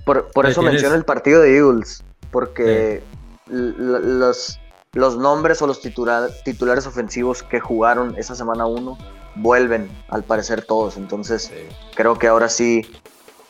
Por, 0.05 0.47
eso 0.47 0.61
menciono 0.61 0.95
el 0.95 1.05
partido 1.05 1.41
de 1.41 1.57
Eagles, 1.57 2.05
porque 2.31 3.03
los, 3.47 4.61
los 4.93 5.17
nombres 5.17 5.63
o 5.63 5.67
los 5.67 5.81
titulares 5.81 6.87
ofensivos 6.87 7.43
que 7.43 7.59
jugaron 7.59 8.15
esa 8.19 8.35
semana 8.35 8.67
1 8.67 8.99
vuelven, 9.37 9.91
al 10.09 10.25
parecer 10.25 10.63
todos. 10.63 10.97
Entonces, 10.97 11.51
creo 11.95 12.19
que 12.19 12.29
ahora 12.29 12.49
sí, 12.49 12.87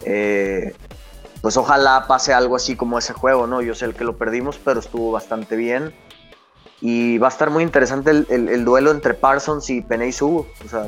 eh, 0.05 0.75
pues 1.45 1.59
ojalá 1.59 2.07
pase 2.09 2.33
algo 2.33 2.57
así 2.57 2.75
como 2.75 2.99
ese 2.99 3.13
juego, 3.13 3.47
¿no? 3.47 3.61
Yo 3.61 3.75
sé 3.75 3.85
el 3.85 3.93
que 3.93 4.05
lo 4.05 4.17
perdimos, 4.17 4.59
pero 4.65 4.81
estuvo 4.81 5.13
bastante 5.13 5.57
bien. 5.57 5.93
Y 6.81 7.19
va 7.19 7.27
a 7.27 7.31
estar 7.31 7.51
muy 7.51 7.63
interesante 7.63 8.13
el, 8.13 8.65
duelo 8.65 8.91
entre 8.91 9.13
Parsons 9.13 9.69
y 9.69 9.83
Peney 9.83 10.11
Subo. 10.11 10.47
O 10.65 10.69
sea, 10.71 10.87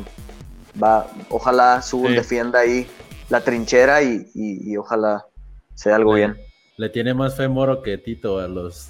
va, 0.83 1.09
ojalá 1.29 1.83
Subo 1.83 2.09
defienda 2.09 2.61
ahí 2.61 2.87
la 3.29 3.43
trinchera 3.43 4.03
y, 4.03 4.75
ojalá 4.79 5.27
sea 5.75 5.97
algo 5.97 6.15
bien. 6.15 6.39
Le 6.79 6.89
tiene 6.89 7.13
más 7.13 7.37
fe 7.37 7.49
Moro 7.49 7.83
que 7.83 7.99
Tito 7.99 8.39
a 8.39 8.49
los, 8.49 8.89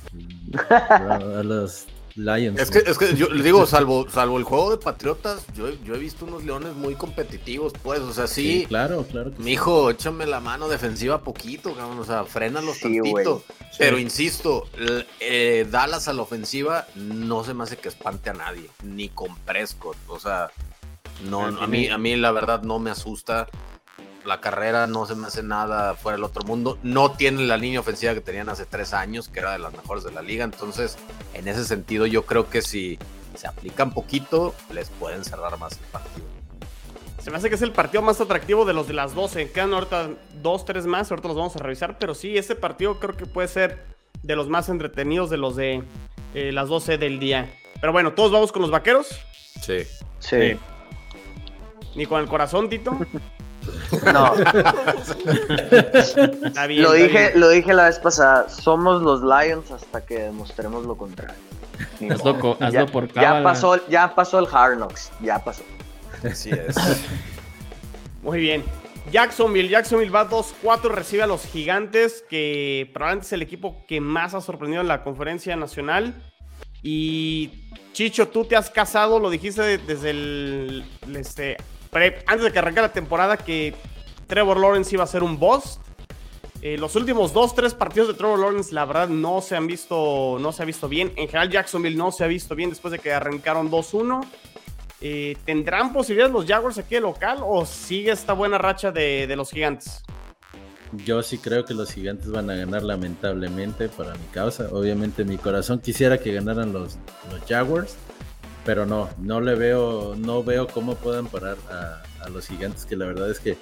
a 0.71 1.43
los 1.43 1.89
Lions. 2.17 2.59
Es 2.59 2.71
que, 2.71 2.79
es 2.79 2.99
que 2.99 3.15
yo 3.15 3.29
le 3.29 3.43
digo, 3.43 3.67
salvo, 3.67 4.09
salvo 4.11 4.39
el 4.39 4.45
juego 4.45 4.71
de 4.71 4.79
Patriotas, 4.79 5.47
yo, 5.55 5.69
yo, 5.85 5.95
he 5.95 5.99
visto 5.99 6.25
unos 6.25 6.45
leones 6.45 6.75
muy 6.75 6.95
competitivos, 6.95 7.73
pues, 7.83 8.01
o 8.01 8.13
sea, 8.13 8.27
sí. 8.27 8.67
claro, 8.69 9.05
claro. 9.05 9.33
Mi 9.39 9.53
hijo, 9.53 9.91
échame 9.91 10.27
la 10.27 10.41
mano 10.41 10.69
defensiva 10.69 11.23
poquito, 11.23 11.75
cabrón, 11.75 11.99
o 11.99 12.05
sea, 12.05 12.25
frénalos 12.25 12.77
sí, 12.77 12.83
tantito. 12.83 13.43
Pero 13.79 13.99
insisto, 13.99 14.69
eh, 15.21 15.67
Dallas 15.71 16.09
a 16.09 16.13
la 16.13 16.23
ofensiva 16.23 16.87
no 16.95 17.45
se 17.45 17.55
me 17.55 17.65
hace 17.65 17.77
que 17.77 17.89
espante 17.89 18.31
a 18.31 18.35
nadie, 18.35 18.69
ni 18.83 19.09
con 19.09 19.37
Prescott, 19.39 19.97
o 20.09 20.19
sea, 20.19 20.51
no, 21.29 21.47
a 21.47 21.67
mí, 21.67 21.89
a 21.89 21.99
mí 21.99 22.17
la 22.17 22.33
verdad 22.33 22.63
no 22.63 22.79
me 22.79 22.91
asusta 22.91 23.47
la 24.27 24.41
carrera 24.41 24.87
no 24.87 25.07
se 25.07 25.15
me 25.15 25.29
hace 25.29 25.43
nada 25.43 25.95
fuera 25.95 26.17
del 26.17 26.25
otro 26.25 26.45
mundo. 26.45 26.79
No 26.83 27.13
tiene 27.13 27.45
la 27.45 27.57
línea 27.57 27.81
ofensiva 27.81 28.15
que 28.15 28.21
tenían 28.21 28.49
hace 28.49 28.67
tres 28.67 28.93
años, 28.93 29.29
que 29.29 29.41
era 29.41 29.53
de 29.53 29.59
las 29.59 29.73
mejores 29.73 30.05
de 30.05 30.13
la 30.13 30.23
liga. 30.23 30.45
Entonces, 30.45 30.99
en 31.35 31.49
ese 31.49 31.65
sentido, 31.65 32.07
yo 32.07 32.27
creo 32.27 32.51
que 32.51 32.63
si 32.63 32.99
se 33.35 33.47
aplican 33.47 33.93
poquito, 33.93 34.55
les 34.73 34.91
pueden 34.91 35.25
cerrar 35.25 35.59
más 35.59 35.73
el 35.73 35.87
partido. 35.93 36.27
Se 37.23 37.31
me 37.31 37.39
hace 37.39 37.49
que 37.49 37.57
es 37.57 37.63
el 37.63 37.73
partido 37.73 38.03
más 38.03 38.21
atractivo 38.21 38.65
de 38.65 38.73
los 38.73 38.87
de 38.87 38.95
las 38.95 39.15
12. 39.15 39.51
Quedan 39.51 39.73
ahorita 39.73 40.11
dos, 40.43 40.65
tres 40.65 40.87
más, 40.87 41.11
ahorita 41.11 41.29
los 41.29 41.37
vamos 41.37 41.57
a 41.57 41.59
revisar. 41.61 41.99
Pero 41.99 42.15
sí, 42.15 42.37
ese 42.37 42.55
partido 42.55 43.01
creo 43.01 43.17
que 43.17 43.27
puede 43.27 43.49
ser 43.49 43.85
de 44.23 44.37
los 44.37 44.49
más 44.49 44.69
entretenidos 44.69 45.31
de 45.31 45.37
los 45.37 45.57
de 45.57 45.83
eh, 46.35 46.53
las 46.53 46.69
12 46.69 46.99
del 46.99 47.19
día. 47.19 47.53
Pero 47.81 47.93
bueno, 47.93 48.13
todos 48.13 48.31
vamos 48.33 48.53
con 48.53 48.63
los 48.63 48.71
vaqueros. 48.71 49.09
Sí. 49.61 49.79
Sí. 50.19 50.57
Ni 51.95 52.07
con 52.07 52.21
el 52.21 52.29
corazón, 52.29 52.69
Tito. 52.69 52.97
No. 54.13 54.35
lo, 56.69 56.93
dije, 56.93 57.33
lo 57.35 57.49
dije 57.51 57.75
la 57.75 57.85
vez 57.85 57.99
pasada. 57.99 58.49
Somos 58.49 59.03
los 59.03 59.23
Lions 59.23 59.71
hasta 59.71 60.05
que 60.05 60.21
demostremos 60.21 60.85
lo 60.85 60.97
contrario. 60.97 61.35
Hazlo, 62.11 62.59
ya, 62.71 62.87
por 62.87 63.13
ya 63.13 63.43
pasó, 63.43 63.87
ya 63.89 64.15
pasó 64.15 64.39
el 64.39 64.47
Hard 64.51 64.77
Knocks. 64.77 65.11
Ya 65.21 65.43
pasó. 65.43 65.63
Así 66.25 66.51
es. 66.51 66.77
Muy 68.23 68.41
bien. 68.41 68.65
Jacksonville, 69.13 69.69
Jacksonville 69.69 70.11
va 70.11 70.29
2-4, 70.29 70.91
recibe 70.91 71.23
a 71.23 71.27
los 71.29 71.47
gigantes, 71.47 72.25
que 72.29 72.91
probablemente 72.93 73.27
es 73.27 73.33
el 73.33 73.43
equipo 73.43 73.85
que 73.87 74.01
más 74.01 74.35
ha 74.35 74.41
sorprendido 74.41 74.83
en 74.83 74.89
la 74.89 75.05
conferencia 75.05 75.55
nacional. 75.55 76.15
Y 76.83 77.67
Chicho, 77.93 78.29
tú 78.29 78.45
te 78.45 78.57
has 78.57 78.69
casado, 78.69 79.19
lo 79.21 79.31
dijiste 79.31 79.79
desde 79.79 80.11
el 80.11 80.85
este, 81.15 81.57
antes 81.97 82.43
de 82.43 82.53
que 82.53 82.59
arranque 82.59 82.81
la 82.81 82.93
temporada 82.93 83.37
que 83.37 83.75
Trevor 84.27 84.59
Lawrence 84.59 84.95
iba 84.95 85.05
a 85.05 85.07
ser 85.07 85.23
un 85.23 85.39
boss. 85.39 85.81
Eh, 86.63 86.79
los 86.79 86.97
últimos 86.97 87.33
dos, 87.33 87.55
tres 87.55 87.75
partidos 87.75 88.09
de 88.09 88.15
Trevor 88.15 88.39
Lawrence, 88.39 88.75
la 88.75 88.85
verdad, 88.85 89.09
no 89.09 89.41
se 89.41 89.57
han 89.57 89.67
visto, 89.67 90.39
no 90.41 90.53
se 90.53 90.63
ha 90.63 90.67
visto 90.67 90.89
bien. 90.89 91.13
En 91.17 91.29
general, 91.29 91.51
Jacksonville 91.51 91.97
no 91.97 92.11
se 92.11 92.25
ha 92.25 92.27
visto 92.27 92.55
bien 92.55 92.71
después 92.71 92.93
de 92.93 92.99
que 92.99 93.13
arrancaron 93.13 93.71
2-1. 93.71 94.27
Eh, 95.01 95.37
¿Tendrán 95.45 95.93
posibilidades 95.93 96.33
los 96.33 96.47
Jaguars 96.47 96.79
aquí 96.79 96.95
de 96.95 97.03
local 97.03 97.39
o 97.45 97.67
sigue 97.67 98.11
esta 98.11 98.33
buena 98.33 98.57
racha 98.57 98.91
de, 98.91 99.33
los 99.37 99.51
gigantes? 99.51 100.03
Yo 101.05 101.23
sí 101.23 101.39
creo 101.39 101.65
que 101.65 101.75
los 101.75 101.93
gigantes 101.93 102.31
van 102.31 102.49
a 102.49 102.55
ganar 102.55 102.83
lamentablemente 102.83 103.89
para 103.89 104.15
mi 104.15 104.25
causa. 104.33 104.69
Obviamente 104.73 105.25
mi 105.25 105.37
corazón 105.37 105.81
quisiera 105.81 106.17
que 106.17 106.33
ganaran 106.33 106.73
los, 106.73 106.97
los 107.31 107.43
Jaguars 107.47 107.97
pero 108.67 108.85
no, 108.85 109.09
no 109.19 109.41
le 109.41 109.55
veo, 109.55 110.17
no 110.17 110.43
veo 110.43 110.67
cómo 110.67 110.97
puedan 110.97 111.29
parar 111.29 111.57
a, 111.71 112.03
los 112.29 112.49
gigantes, 112.49 112.85
que 112.85 112.97
la 112.97 113.07
verdad 113.07 113.31
es 113.31 113.39
que 113.39 113.57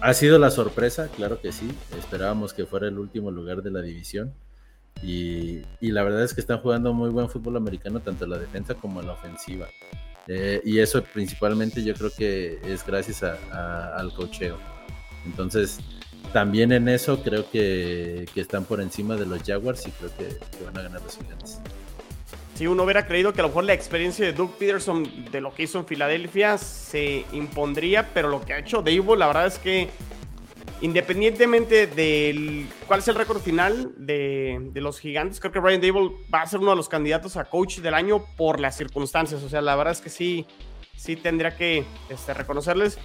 ha 0.00 0.14
sido 0.14 0.38
la 0.38 0.50
sorpresa, 0.50 1.08
claro 1.14 1.42
que 1.42 1.52
sí, 1.52 1.70
esperábamos 1.98 2.54
que 2.54 2.64
fuera 2.64 2.88
el 2.88 2.98
último 2.98 3.30
lugar 3.30 3.62
de 3.62 3.70
la 3.70 3.82
división. 3.82 4.32
Y, 5.02 5.60
la 5.80 6.02
verdad 6.02 6.24
es 6.24 6.32
que 6.32 6.40
están 6.40 6.58
jugando 6.58 6.94
muy 6.94 7.10
buen 7.10 7.28
fútbol 7.28 7.58
americano, 7.58 8.00
tanto 8.00 8.24
en 8.24 8.30
la 8.30 8.38
defensa 8.38 8.74
como 8.74 9.00
en 9.00 9.08
la 9.08 9.12
ofensiva. 9.12 9.68
Eh, 10.26 10.62
y 10.64 10.78
eso 10.78 11.02
principalmente 11.02 11.84
yo 11.84 11.94
creo 11.94 12.10
que 12.16 12.58
es 12.64 12.84
gracias 12.86 13.22
al 13.22 14.12
cocheo. 14.14 14.56
Entonces, 15.26 15.78
también 16.32 16.72
en 16.72 16.88
eso 16.88 17.22
creo 17.22 17.50
que, 17.50 18.26
están 18.34 18.64
por 18.64 18.80
encima 18.80 19.16
de 19.16 19.26
los 19.26 19.42
Jaguars 19.42 19.86
y 19.86 19.90
creo 19.90 20.10
que, 20.16 20.64
van 20.64 20.78
a 20.78 20.82
ganar 20.82 21.02
los 21.02 21.16
gigantes. 21.16 21.60
Si 22.58 22.66
uno 22.66 22.82
hubiera 22.82 23.06
creído 23.06 23.32
que 23.32 23.40
a 23.40 23.42
lo 23.42 23.50
mejor 23.50 23.62
la 23.62 23.72
experiencia 23.72 24.26
de 24.26 24.32
Doug 24.32 24.50
Peterson 24.58 25.08
de 25.30 25.40
lo 25.40 25.54
que 25.54 25.62
hizo 25.62 25.78
en 25.78 25.86
Filadelfia 25.86 26.58
se 26.58 27.24
impondría, 27.30 28.12
pero 28.12 28.26
lo 28.28 28.44
que 28.44 28.52
ha 28.52 28.58
hecho 28.58 28.82
Dable, 28.82 29.16
la 29.16 29.28
verdad 29.28 29.46
es 29.46 29.60
que 29.60 29.88
independientemente 30.80 31.86
del 31.86 32.68
cuál 32.88 32.98
es 32.98 33.06
el 33.06 33.14
récord 33.14 33.40
final 33.40 33.92
de, 33.96 34.72
los 34.74 34.98
gigantes, 34.98 35.38
creo 35.38 35.52
que 35.52 35.60
Brian 35.60 35.80
Dable 35.80 36.10
va 36.34 36.42
a 36.42 36.46
ser 36.48 36.58
uno 36.58 36.70
de 36.70 36.76
los 36.76 36.88
candidatos 36.88 37.36
a 37.36 37.44
coach 37.44 37.78
del 37.78 37.94
año 37.94 38.24
por 38.36 38.58
las 38.58 38.76
circunstancias. 38.76 39.40
O 39.44 39.48
sea, 39.48 39.62
la 39.62 39.76
verdad 39.76 39.92
es 39.92 40.00
que 40.00 40.10
sí, 40.10 40.44
sí 40.96 41.14
tendría 41.14 41.56
que 41.56 41.84
este, 42.08 42.34
reconocerles. 42.34 42.98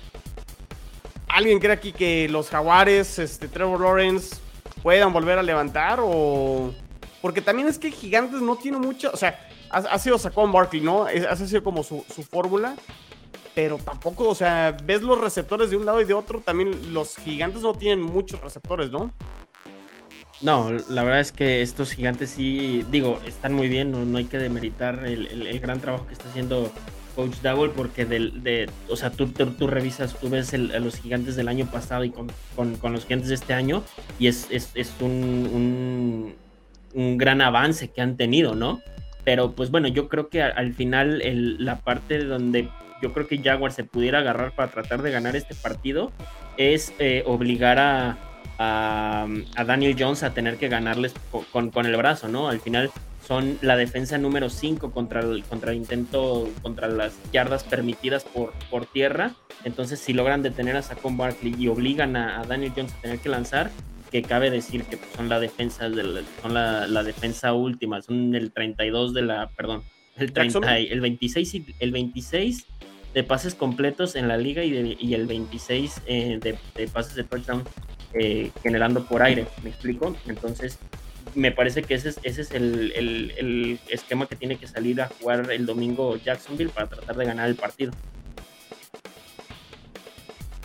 ¿Alguien 1.27 1.59
cree 1.59 1.73
aquí 1.73 1.91
que 1.91 2.27
los 2.27 2.49
Jaguares, 2.49 3.19
este, 3.19 3.47
Trevor 3.47 3.81
Lawrence, 3.81 4.35
puedan 4.81 5.13
volver 5.13 5.37
a 5.37 5.43
levantar? 5.43 5.99
O. 6.01 6.73
Porque 7.23 7.41
también 7.41 7.67
es 7.67 7.79
que 7.79 7.89
Gigantes 7.89 8.41
no 8.41 8.55
tiene 8.57 8.77
mucho. 8.77 9.09
O 9.11 9.17
sea, 9.17 9.39
ha, 9.71 9.97
sido 9.97 10.19
Saquon 10.19 10.51
Barkley, 10.51 10.81
¿no? 10.81 11.05
ha 11.05 11.35
sido 11.35 11.63
como 11.63 11.81
su, 11.81 12.05
su 12.13 12.21
fórmula 12.21 12.75
pero 13.55 13.77
tampoco, 13.77 14.29
o 14.29 14.35
sea, 14.35 14.75
ves 14.83 15.01
los 15.01 15.19
receptores 15.19 15.69
de 15.69 15.77
un 15.77 15.85
lado 15.85 16.01
y 16.01 16.05
de 16.05 16.13
otro, 16.13 16.39
también 16.39 16.93
los 16.93 17.15
gigantes 17.17 17.61
no 17.61 17.73
tienen 17.73 18.01
muchos 18.01 18.41
receptores, 18.41 18.91
¿no? 18.91 19.13
No, 20.41 20.71
la 20.89 21.03
verdad 21.03 21.21
es 21.21 21.31
que 21.31 21.61
estos 21.61 21.91
gigantes 21.91 22.31
sí, 22.31 22.83
digo, 22.91 23.19
están 23.25 23.53
muy 23.53 23.69
bien, 23.69 24.11
no, 24.11 24.17
hay 24.17 24.25
que 24.25 24.39
demeritar 24.39 25.05
el, 25.05 25.59
gran 25.59 25.79
trabajo 25.79 26.07
que 26.07 26.13
está 26.13 26.27
haciendo 26.29 26.71
Coach 27.15 27.37
Dowell, 27.41 27.71
porque 27.71 28.05
del, 28.05 28.43
de, 28.43 28.69
o 28.89 28.95
sea, 28.95 29.11
tú, 29.11 29.27
tú, 29.27 29.67
revisas, 29.67 30.15
tú 30.19 30.29
ves 30.29 30.51
los 30.53 30.95
gigantes 30.97 31.35
del 31.35 31.47
año 31.47 31.67
pasado 31.67 32.03
y 32.03 32.09
con, 32.09 32.27
los 32.57 33.05
gigantes 33.05 33.29
de 33.29 33.35
este 33.35 33.53
año, 33.53 33.83
y 34.19 34.27
es, 34.27 34.47
es, 34.49 34.91
un, 34.99 35.11
un, 35.53 36.35
gran 36.93 37.41
avance 37.41 37.89
que 37.89 38.01
han 38.01 38.17
tenido, 38.17 38.55
¿no? 38.55 38.81
Pero 39.23 39.53
pues 39.53 39.71
bueno, 39.71 39.87
yo 39.87 40.09
creo 40.09 40.29
que 40.29 40.41
al, 40.41 40.73
final 40.73 41.21
la 41.59 41.79
parte 41.79 42.23
donde 42.23 42.69
yo 43.01 43.13
creo 43.13 43.27
que 43.27 43.37
Jaguar 43.37 43.71
se 43.71 43.83
pudiera 43.83 44.19
agarrar 44.19 44.53
para 44.53 44.71
tratar 44.71 45.01
de 45.01 45.11
ganar 45.11 45.35
este 45.35 45.55
partido 45.55 46.11
es 46.57 46.93
eh, 46.99 47.23
obligar 47.25 47.79
a, 47.79 48.17
a, 48.57 49.63
Daniel 49.65 49.95
Jones 49.97 50.23
a 50.23 50.33
tener 50.33 50.57
que 50.57 50.67
ganarles 50.67 51.13
con, 51.51 51.71
con, 51.71 51.85
el 51.85 51.95
brazo, 51.95 52.27
¿no? 52.27 52.49
Al 52.49 52.59
final 52.59 52.91
son 53.27 53.57
la 53.61 53.77
defensa 53.77 54.17
número 54.17 54.49
5 54.49 54.91
contra 54.91 55.21
el, 55.21 55.43
contra 55.45 55.71
el 55.71 55.77
intento, 55.77 56.49
contra 56.61 56.87
las 56.87 57.17
yardas 57.31 57.63
permitidas 57.63 58.23
por, 58.23 58.53
por 58.69 58.85
tierra. 58.85 59.31
Entonces, 59.63 59.99
si 59.99 60.13
logran 60.13 60.43
detener 60.43 60.75
a 60.75 60.81
Saquon 60.81 61.17
Barkley 61.17 61.55
y 61.57 61.67
obligan 61.67 62.15
a, 62.15 62.43
Daniel 62.43 62.73
Jones 62.75 62.93
a 62.93 63.01
tener 63.01 63.19
que 63.19 63.29
lanzar, 63.29 63.71
que 64.13 64.21
cabe 64.21 64.51
decir 64.51 64.83
que 64.83 64.99
son 65.15 65.27
la 65.27 65.39
defensa, 65.39 65.89
de 65.89 66.23
son 66.39 66.53
la, 66.53 66.85
la, 66.85 67.01
defensa 67.01 67.51
última, 67.53 67.99
son 68.03 68.35
el 68.35 68.51
32 68.51 69.11
de 69.15 69.23
la, 69.23 69.49
perdón, 69.49 69.81
el, 70.17 70.31
30, 70.31 70.77
el 70.77 71.01
26 71.01 71.55
y 71.55 71.65
el 71.79 71.91
26 71.91 72.67
de 73.15 73.23
pases 73.23 73.55
completos 73.55 74.15
en 74.15 74.27
la 74.27 74.37
liga 74.37 74.63
y, 74.63 75.15
el 75.15 75.25
26 75.25 76.01
eh, 76.05 76.39
de, 76.39 76.87
pases 76.89 77.15
de 77.15 77.23
touchdown 77.23 77.63
eh, 78.13 78.51
generando 78.61 79.03
por 79.03 79.23
aire, 79.23 79.47
¿me 79.63 79.71
explico? 79.71 80.15
Entonces, 80.27 80.77
me 81.33 81.51
parece 81.51 81.81
que 81.81 81.95
ese 81.95 82.09
es, 82.09 82.19
ese 82.21 82.41
es 82.41 82.51
el, 82.51 83.79
esquema 83.89 84.27
que 84.27 84.35
tiene 84.35 84.57
que 84.57 84.67
salir 84.67 85.01
a 85.01 85.07
jugar 85.07 85.51
el 85.51 85.65
domingo 85.65 86.17
Jacksonville 86.17 86.69
para 86.69 86.85
tratar 86.85 87.15
de 87.15 87.25
ganar 87.25 87.49
el 87.49 87.55
partido. 87.55 87.93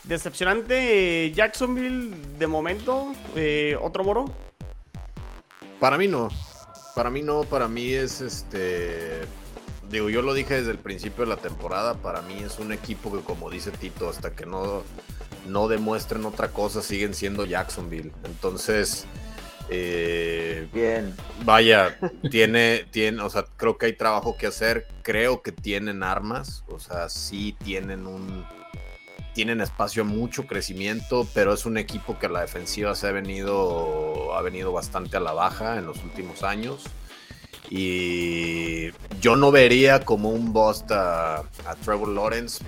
Decepcionante 0.09 1.31
Jacksonville 1.33 2.17
de 2.39 2.47
momento, 2.47 3.13
eh, 3.37 3.77
otro 3.81 4.05
moro. 4.05 4.25
Para 5.79 5.99
mí 5.99 6.09
no, 6.09 6.29
para 6.95 7.11
mí 7.11 7.23
no, 7.23 7.45
para 7.45 7.69
mí 7.69 7.93
es 7.93 8.21
este 8.21 9.21
digo, 9.91 10.11
yo 10.11 10.23
lo 10.23 10.35
dije 10.35 10.55
desde 10.55 10.71
el 10.71 10.79
principio 10.79 11.25
de 11.25 11.31
la 11.31 11.37
temporada, 11.37 11.95
para 11.95 12.23
mí 12.23 12.43
es 12.43 12.59
un 12.59 12.73
equipo 12.73 13.13
que 13.13 13.23
como 13.23 13.51
dice 13.51 13.71
Tito, 13.71 14.09
hasta 14.09 14.33
que 14.33 14.47
no, 14.47 14.83
no 15.47 15.69
demuestren 15.69 16.25
otra 16.25 16.49
cosa, 16.49 16.83
siguen 16.83 17.15
siendo 17.15 17.45
Jacksonville. 17.45 18.13
Entonces, 18.25 19.07
eh, 19.71 20.69
bien. 20.73 21.15
Vaya, 21.45 21.99
tiene, 22.31 22.87
tiene, 22.91 23.23
o 23.23 23.31
sea, 23.31 23.45
creo 23.57 23.79
que 23.79 23.87
hay 23.87 23.93
trabajo 23.95 24.37
que 24.37 24.47
hacer, 24.47 24.87
creo 25.03 25.43
que 25.43 25.53
tienen 25.53 26.03
armas, 26.03 26.65
o 26.69 26.79
sea, 26.79 27.09
sí 27.09 27.57
tienen 27.65 28.07
un, 28.07 28.45
tienen 29.39 29.61
espacio 29.61 30.03
a 30.03 30.05
mucho 30.05 30.49
crecimiento, 30.49 31.25
pero 31.33 31.55
es 31.55 31.65
un 31.65 31.79
equipo 31.79 32.19
que 32.19 32.29
la 32.29 32.41
defensiva 32.41 32.97
se 32.97 33.07
ha 33.07 33.13
venido, 33.13 34.35
ha 34.35 34.43
venido 34.43 34.73
bastante 34.73 35.17
a 35.17 35.21
la 35.21 35.33
baja 35.33 35.79
en 35.79 35.87
los 35.87 36.03
últimos 36.03 36.43
años. 36.43 36.83
Y 37.71 38.91
yo 39.21 39.37
no 39.37 39.53
vería 39.53 40.01
como 40.01 40.31
un 40.31 40.53
bust 40.53 40.91
a, 40.91 41.45
Trevor 41.85 42.09
Lawrence. 42.09 42.65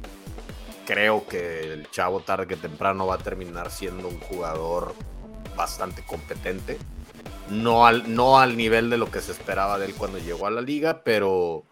Creo 0.86 1.26
que 1.26 1.72
el 1.72 1.90
chavo 1.90 2.20
tarde 2.20 2.46
que 2.46 2.54
temprano 2.54 3.04
va 3.04 3.16
a 3.16 3.18
terminar 3.18 3.72
siendo 3.72 4.06
un 4.06 4.20
jugador 4.20 4.94
bastante 5.56 6.04
competente. 6.06 6.78
No 7.48 7.84
al, 7.84 8.14
no 8.14 8.38
al 8.38 8.56
nivel 8.56 8.90
de 8.90 8.96
lo 8.96 9.10
que 9.10 9.20
se 9.20 9.32
esperaba 9.32 9.76
de 9.76 9.86
él 9.86 9.94
cuando 9.96 10.18
llegó 10.18 10.46
a 10.46 10.52
la 10.52 10.60
liga, 10.60 11.02
pero 11.02 11.64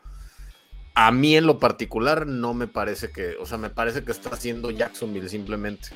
a 1.01 1.13
mí 1.13 1.37
en 1.37 1.47
lo 1.47 1.61
particular 1.61 2.27
no 2.27 2.55
me 2.55 2.67
parece 2.67 3.13
que, 3.13 3.37
o 3.37 3.47
sea, 3.47 3.57
me 3.57 3.71
parece 3.71 4.03
que 4.03 4.11
está 4.11 4.31
haciendo 4.31 4.73
Jacksonville 4.73 5.29
simplemente. 5.29 5.91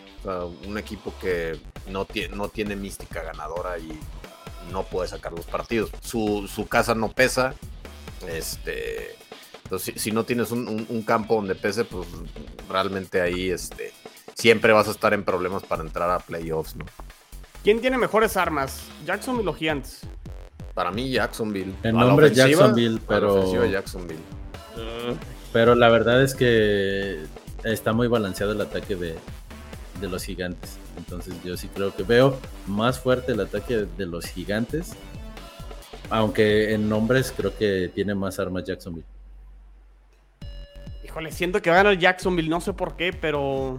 un 0.65 0.79
equipo 0.79 1.13
que 1.21 1.59
no, 1.89 2.05
tiene, 2.05 2.37
no 2.37 2.49
tiene 2.49 2.77
mística 2.77 3.21
ganadora 3.21 3.81
y 3.81 3.99
no 4.71 4.85
puede 4.85 5.09
sacar 5.09 5.33
los 5.33 5.45
partidos. 5.45 5.91
Su, 6.03 6.67
casa 6.71 6.95
no 6.95 7.11
pesa. 7.11 7.53
Este. 8.29 9.17
Entonces, 9.65 10.01
si, 10.01 10.13
no 10.13 10.23
tienes 10.23 10.53
un, 10.53 11.03
campo 11.05 11.35
donde 11.35 11.57
pese, 11.57 11.85
pues 11.85 12.07
realmente 12.71 13.21
ahí 13.21 13.51
este, 13.51 13.93
siempre 14.35 14.73
vas 14.73 14.87
a 14.87 14.93
estar 14.93 15.13
en 15.15 15.25
problemas 15.25 15.65
para 15.65 15.83
entrar 15.83 16.11
a 16.13 16.21
playoffs, 16.21 16.77
¿no? 16.77 16.85
¿Quién 17.65 17.81
tiene 17.81 17.99
mejores 17.99 18.37
armas? 18.37 18.85
¿Jacksonville 19.05 19.49
o 19.49 19.55
Giants? 19.55 20.03
Para 20.75 20.93
mí, 20.93 21.11
Jacksonville. 21.11 21.75
El 21.83 21.97
nombre 21.97 22.29
es 22.29 22.37
Jacksonville, 22.37 23.01
pero. 23.05 23.67
Jacksonville. 23.67 24.42
Pero 25.53 25.75
la 25.75 25.89
verdad 25.89 26.23
es 26.23 26.35
que 26.35 27.23
está 27.65 27.93
muy 27.93 28.09
balanceado 28.09 28.53
el 28.53 28.61
ataque 28.61 28.97
de, 28.97 29.17
de 30.01 30.09
los 30.09 30.25
gigantes. 30.25 30.79
Entonces 30.97 31.35
yo 31.43 31.57
sí 31.57 31.69
creo 31.69 31.95
que 31.95 32.03
veo 32.03 32.39
más 32.67 33.01
fuerte 33.01 33.33
el 33.33 33.41
ataque 33.41 33.87
de 33.97 34.07
los 34.07 34.27
gigantes. 34.27 34.95
Aunque 36.11 36.75
en 36.75 36.89
nombres 36.89 37.33
creo 37.35 37.57
que 37.57 37.91
tiene 37.95 38.15
más 38.15 38.39
armas 38.39 38.65
Jacksonville. 38.65 39.07
Híjole, 41.05 41.33
siento 41.33 41.63
que 41.63 41.71
va 41.71 41.77
a 41.81 41.83
ganar 41.83 41.99
Jacksonville, 41.99 42.49
no 42.49 42.61
sé 42.61 42.73
por 42.73 42.97
qué, 42.97 43.13
pero 43.13 43.79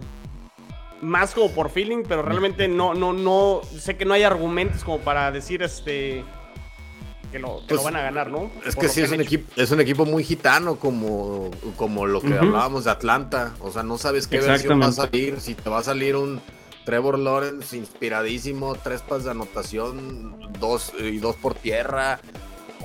más 1.00 1.34
como 1.34 1.50
por 1.50 1.70
feeling, 1.70 2.02
pero 2.08 2.22
realmente 2.22 2.66
no, 2.68 2.94
no, 2.94 3.12
no, 3.12 3.60
sé 3.64 3.96
que 3.96 4.04
no 4.04 4.14
hay 4.14 4.22
argumentos 4.22 4.82
como 4.82 4.98
para 4.98 5.30
decir 5.30 5.62
este 5.62 6.24
que 7.34 7.40
lo, 7.40 7.62
pues, 7.66 7.82
van 7.82 7.96
a 7.96 8.02
ganar, 8.02 8.30
¿no? 8.30 8.48
Es 8.64 8.76
que 8.76 8.88
sí, 8.88 9.00
es 9.00 9.10
un, 9.10 9.20
equipo, 9.20 9.50
es 9.56 9.68
un 9.72 9.80
equipo 9.80 10.06
muy 10.06 10.22
gitano, 10.22 10.76
como, 10.76 11.50
como 11.76 12.06
lo 12.06 12.20
que 12.20 12.32
hablábamos 12.32 12.84
de 12.84 12.92
Atlanta. 12.92 13.54
O 13.58 13.72
sea, 13.72 13.82
no 13.82 13.98
sabes 13.98 14.28
qué 14.28 14.38
versión 14.38 14.80
va 14.80 14.86
a 14.86 14.92
salir, 14.92 15.40
si 15.40 15.56
te 15.56 15.68
va 15.68 15.80
a 15.80 15.82
salir 15.82 16.14
un 16.14 16.40
Trevor 16.84 17.18
Lawrence 17.18 17.76
inspiradísimo, 17.76 18.76
tres 18.76 19.02
pas 19.02 19.24
de 19.24 19.32
anotación, 19.32 20.52
dos 20.60 20.92
y 20.96 21.18
dos 21.18 21.34
por 21.34 21.56
tierra. 21.56 22.20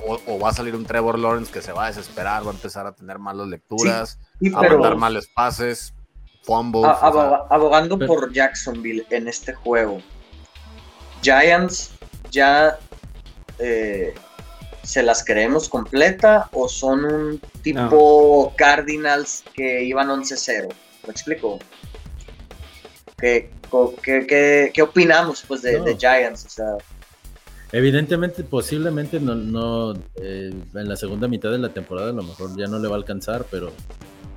O, 0.07 0.39
va 0.39 0.49
a 0.49 0.53
salir 0.53 0.75
un 0.75 0.85
Trevor 0.85 1.19
Lawrence 1.19 1.51
que 1.51 1.61
se 1.61 1.71
va 1.71 1.85
a 1.85 1.87
desesperar, 1.89 2.43
va 2.43 2.49
a 2.49 2.53
empezar 2.55 2.87
a 2.87 2.93
tener 2.93 3.19
malas 3.19 3.49
lecturas, 3.49 4.17
a 4.55 4.61
mandar 4.63 4.95
males 4.95 5.27
pases, 5.27 5.93
fumbles. 6.41 6.91
abogando 7.03 7.99
por 7.99 8.33
Jacksonville 8.33 9.05
en 9.11 9.27
este 9.27 9.53
juego. 9.53 10.01
Giants 11.21 11.91
ya 12.31 12.79
eh, 13.59 14.15
se 14.89 15.03
las 15.03 15.23
creemos 15.23 15.69
completa 15.69 16.49
o 16.51 16.67
son 16.67 17.05
un 17.05 17.41
tipo 17.61 18.51
Cardinals 18.57 19.43
que 19.53 19.83
iban 19.83 20.07
11-0. 20.07 20.67
¿Me 21.05 21.11
explico? 21.11 21.59
¿Qué, 23.15 23.51
qué, 24.01 24.81
opinamos 24.81 25.43
pues 25.47 25.61
de, 25.61 25.95
Giants? 25.95 26.59
Evidentemente, 27.71 28.43
posiblemente 28.43 29.19
no, 29.19 29.35
no 29.35 29.93
eh, 30.15 30.51
en 30.73 30.89
la 30.89 30.95
segunda 30.95 31.27
mitad 31.27 31.51
de 31.51 31.59
la 31.59 31.69
temporada 31.69 32.09
a 32.09 32.13
lo 32.13 32.23
mejor 32.23 32.57
ya 32.57 32.65
no 32.65 32.79
le 32.79 32.87
va 32.87 32.95
a 32.95 32.97
alcanzar, 32.97 33.45
pero, 33.51 33.71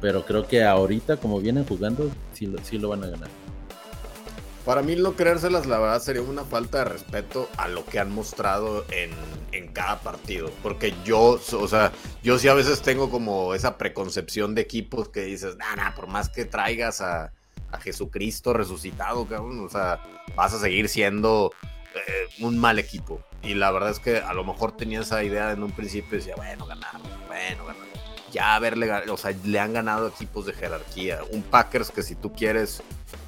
pero 0.02 0.26
creo 0.26 0.46
que 0.46 0.62
ahorita 0.62 1.16
como 1.16 1.40
vienen 1.40 1.64
jugando 1.64 2.10
sí 2.34 2.44
lo, 2.44 2.62
sí 2.62 2.76
lo 2.76 2.90
van 2.90 3.04
a 3.04 3.06
ganar. 3.06 3.30
Para 4.64 4.82
mí 4.82 4.94
no 4.94 5.14
creérselas, 5.14 5.66
la 5.66 5.78
verdad, 5.78 6.00
sería 6.00 6.22
una 6.22 6.44
falta 6.44 6.78
de 6.78 6.84
respeto 6.84 7.48
a 7.56 7.66
lo 7.66 7.84
que 7.84 7.98
han 7.98 8.12
mostrado 8.12 8.84
en, 8.90 9.10
en, 9.50 9.72
cada 9.72 10.00
partido. 10.00 10.50
Porque 10.62 10.94
yo, 11.04 11.40
o 11.52 11.68
sea, 11.68 11.90
yo 12.22 12.38
sí 12.38 12.46
a 12.46 12.54
veces 12.54 12.80
tengo 12.80 13.10
como 13.10 13.54
esa 13.54 13.76
preconcepción 13.76 14.54
de 14.54 14.62
equipos 14.62 15.08
que 15.08 15.22
dices, 15.22 15.56
nada, 15.56 15.94
por 15.96 16.06
más 16.06 16.28
que 16.28 16.44
traigas 16.44 17.00
a, 17.00 17.32
a 17.72 17.80
Jesucristo 17.80 18.52
resucitado, 18.52 19.26
cabrón. 19.26 19.64
O 19.64 19.68
sea, 19.68 20.00
vas 20.36 20.54
a 20.54 20.60
seguir 20.60 20.88
siendo 20.88 21.50
eh, 21.94 22.44
un 22.44 22.58
mal 22.58 22.78
equipo. 22.78 23.20
Y 23.42 23.54
la 23.54 23.72
verdad 23.72 23.90
es 23.90 23.98
que 23.98 24.18
a 24.18 24.32
lo 24.32 24.44
mejor 24.44 24.76
tenía 24.76 25.00
esa 25.00 25.24
idea 25.24 25.50
en 25.50 25.62
un 25.62 25.72
principio 25.72 26.14
y 26.14 26.18
decía, 26.18 26.36
bueno, 26.36 26.66
ganar, 26.66 27.00
bueno, 27.26 27.66
ganar. 27.66 27.91
Ya 28.32 28.54
haberle 28.54 28.90
o 29.10 29.16
sea, 29.16 29.32
le 29.44 29.60
han 29.60 29.72
ganado 29.72 30.08
equipos 30.08 30.46
de 30.46 30.54
jerarquía. 30.54 31.20
Un 31.30 31.42
Packers 31.42 31.90
que 31.90 32.02
si 32.02 32.14
tú 32.14 32.32
quieres 32.32 32.82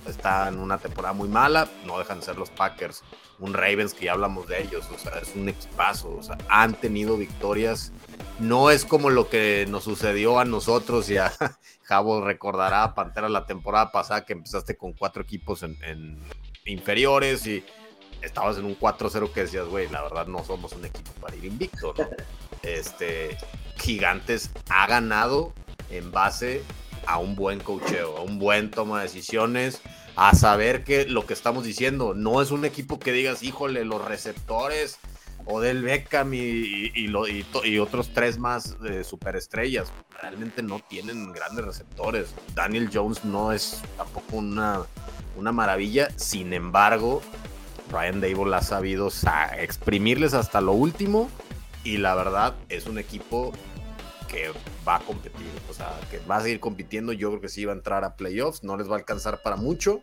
está 0.08 0.48
en 0.48 0.58
una 0.58 0.78
temporada 0.78 1.12
muy 1.12 1.28
mala, 1.28 1.68
no 1.86 1.98
dejan 1.98 2.20
de 2.20 2.26
ser 2.26 2.36
los 2.36 2.50
Packers. 2.50 3.02
Un 3.38 3.52
Ravens 3.52 3.94
que 3.94 4.06
ya 4.06 4.12
hablamos 4.12 4.48
de 4.48 4.62
ellos, 4.62 4.88
o 4.94 4.98
sea, 4.98 5.18
es 5.18 5.34
un 5.34 5.48
equipazo, 5.48 6.16
o 6.16 6.22
sea, 6.22 6.38
han 6.48 6.74
tenido 6.74 7.16
victorias. 7.16 7.92
No 8.38 8.70
es 8.70 8.84
como 8.84 9.10
lo 9.10 9.28
que 9.28 9.66
nos 9.68 9.84
sucedió 9.84 10.38
a 10.38 10.44
nosotros 10.44 11.10
y 11.10 11.18
a 11.18 11.32
Javo 11.82 12.22
recordará 12.22 12.94
Pantera 12.94 13.28
la 13.28 13.46
temporada 13.46 13.92
pasada 13.92 14.24
que 14.24 14.32
empezaste 14.32 14.76
con 14.76 14.92
cuatro 14.92 15.22
equipos 15.22 15.62
en 15.62 16.18
inferiores 16.64 17.46
y 17.46 17.62
estabas 18.24 18.58
en 18.58 18.64
un 18.64 18.78
4-0 18.78 19.32
que 19.32 19.42
decías, 19.42 19.66
güey, 19.66 19.88
la 19.88 20.02
verdad 20.02 20.26
no 20.26 20.44
somos 20.44 20.72
un 20.72 20.84
equipo 20.84 21.12
para 21.20 21.36
ir 21.36 21.44
invicto, 21.44 21.94
¿no? 21.96 22.08
Este, 22.62 23.36
Gigantes 23.76 24.50
ha 24.68 24.86
ganado 24.86 25.52
en 25.90 26.10
base 26.10 26.62
a 27.06 27.18
un 27.18 27.34
buen 27.34 27.60
cocheo, 27.60 28.16
a 28.16 28.22
un 28.22 28.38
buen 28.38 28.70
toma 28.70 28.98
de 28.98 29.04
decisiones, 29.04 29.80
a 30.16 30.34
saber 30.34 30.84
que 30.84 31.06
lo 31.06 31.26
que 31.26 31.34
estamos 31.34 31.64
diciendo 31.64 32.14
no 32.14 32.40
es 32.40 32.50
un 32.50 32.64
equipo 32.64 32.98
que 32.98 33.12
digas, 33.12 33.42
híjole, 33.42 33.84
los 33.84 34.04
receptores 34.04 34.98
o 35.46 35.60
del 35.60 35.82
Beckham 35.82 36.32
y, 36.34 37.78
otros 37.78 38.10
tres 38.14 38.38
más 38.38 38.80
de 38.80 39.04
superestrellas. 39.04 39.92
Realmente 40.22 40.62
no 40.62 40.80
tienen 40.80 41.32
grandes 41.32 41.64
receptores. 41.64 42.34
Daniel 42.54 42.88
Jones 42.92 43.24
no 43.24 43.52
es 43.52 43.82
tampoco 43.96 44.36
una, 44.36 44.82
una 45.36 45.52
maravilla. 45.52 46.08
Sin 46.16 46.52
embargo, 46.54 47.20
Ryan 47.90 48.20
Dable 48.20 48.56
ha 48.56 48.62
sabido 48.62 49.10
exprimirles 49.58 50.32
hasta 50.32 50.60
lo 50.60 50.72
último 50.72 51.28
y 51.84 51.98
la 51.98 52.14
verdad 52.14 52.54
es 52.68 52.86
un 52.86 52.98
equipo 52.98 53.52
que 54.28 54.50
va 54.86 54.96
a 54.96 55.00
competir, 55.00 55.46
o 55.70 55.74
sea, 55.74 55.92
que 56.10 56.18
va 56.28 56.38
a 56.38 56.40
seguir 56.40 56.58
compitiendo. 56.58 57.12
Yo 57.12 57.28
creo 57.28 57.40
que 57.40 57.48
sí 57.48 57.64
va 57.64 57.72
a 57.72 57.76
entrar 57.76 58.04
a 58.04 58.16
playoffs, 58.16 58.64
no 58.64 58.76
les 58.76 58.88
va 58.88 58.94
a 58.94 58.98
alcanzar 58.98 59.42
para 59.42 59.56
mucho, 59.56 60.00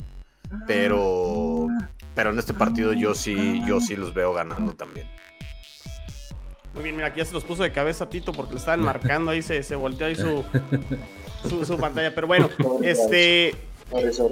pero, 0.67 1.67
pero 2.15 2.29
en 2.29 2.39
este 2.39 2.53
partido 2.53 2.93
yo 2.93 3.15
sí, 3.15 3.61
yo 3.67 3.81
sí 3.81 3.95
los 3.95 4.13
veo 4.13 4.33
ganando 4.33 4.73
también. 4.73 5.07
Muy 6.73 6.83
bien, 6.83 6.95
mira, 6.95 7.07
aquí 7.09 7.19
ya 7.19 7.25
se 7.25 7.33
los 7.33 7.43
puso 7.43 7.63
de 7.63 7.71
cabeza 7.71 8.09
Tito 8.09 8.31
porque 8.31 8.53
le 8.53 8.59
estaban 8.59 8.81
marcando 8.81 9.31
ahí, 9.31 9.41
se, 9.41 9.61
se 9.63 9.75
volteó 9.75 10.07
ahí 10.07 10.15
su, 10.15 10.45
su, 11.65 11.77
pantalla. 11.77 12.15
Pero 12.15 12.27
bueno, 12.27 12.49
este. 12.81 13.53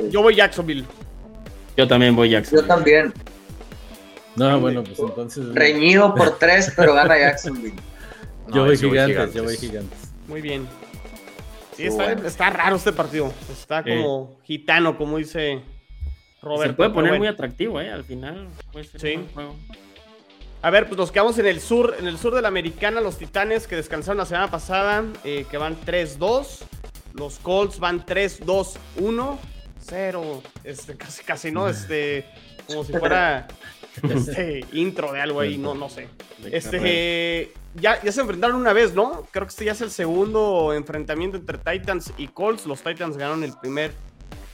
Yo 0.10 0.22
voy 0.22 0.36
Jacksonville. 0.36 0.86
Yo 1.76 1.88
también 1.88 2.16
voy 2.16 2.30
Jacksonville. 2.30 2.62
Yo 2.62 2.76
también. 2.76 3.14
No, 4.40 4.60
bueno, 4.60 4.84
pues 4.84 4.98
entonces. 4.98 5.54
Reñido 5.54 6.16
por 6.16 6.40
tres, 6.40 6.72
pero 6.78 6.94
gana 6.94 7.18
Jacksonville. 7.18 7.76
yo, 8.54 8.66
voy 8.66 8.78
gigantes, 8.78 9.34
yo 9.34 9.44
voy 9.44 9.58
gigantes. 9.58 10.00
Muy 10.28 10.42
bien. 10.42 10.68
Sí, 11.76 11.88
está, 12.26 12.50
raro 12.50 12.78
este 12.78 12.94
partido. 12.94 13.34
Está 13.52 13.84
como 13.84 14.38
gitano, 14.44 14.98
como 14.98 15.18
dice 15.18 15.62
Robert. 16.42 16.72
Se 16.72 16.76
puede 16.76 16.90
poner 16.90 17.18
muy 17.18 17.28
atractivo, 17.28 17.80
¿eh? 17.80 17.92
Al 17.92 18.04
final. 18.04 18.48
sí. 18.98 19.20
A 20.62 20.70
ver, 20.72 20.88
pues 20.88 20.98
nos 20.98 21.10
quedamos 21.10 21.40
en 21.40 21.48
el 21.48 21.62
sur, 21.62 21.96
en 22.00 22.06
el 22.06 22.18
sur 22.18 22.36
de 22.36 22.42
la 22.42 22.50
americana, 22.50 23.00
los 23.00 23.18
Titanes 23.18 23.66
que 23.66 23.78
descansaron 23.78 24.18
la 24.18 24.26
semana 24.26 24.52
pasada, 24.52 25.06
eh, 25.24 25.46
que 25.50 25.58
van 25.58 25.78
3-2. 25.86 26.66
Los 27.14 27.40
Colts 27.40 27.80
van 27.80 28.06
3-2-1. 28.06 29.38
0. 29.80 30.44
Este, 30.66 30.98
casi, 30.98 31.24
casi, 31.24 31.52
¿no? 31.52 31.70
Este, 31.70 32.26
como 32.68 32.84
si 32.84 32.92
fuera 33.00 33.48
este 34.10 34.66
intro 34.74 35.12
de 35.12 35.22
algo 35.22 35.40
ahí, 35.40 35.58
no, 35.58 35.76
no 35.76 35.90
sé. 35.90 36.08
Este, 36.52 37.52
ya, 37.76 38.02
ya 38.02 38.12
se 38.12 38.22
enfrentaron 38.22 38.56
una 38.56 38.74
vez, 38.74 38.94
¿no? 38.94 39.28
Creo 39.32 39.46
que 39.46 39.50
este 39.50 39.66
ya 39.66 39.74
es 39.74 39.82
el 39.82 39.92
segundo 39.92 40.74
enfrentamiento 40.74 41.38
entre 41.38 41.58
Titans 41.58 42.14
y 42.18 42.28
Colts. 42.28 42.66
Los 42.66 42.82
Titans 42.82 43.18
ganaron 43.18 43.44
el 43.44 43.54
primer 43.54 43.92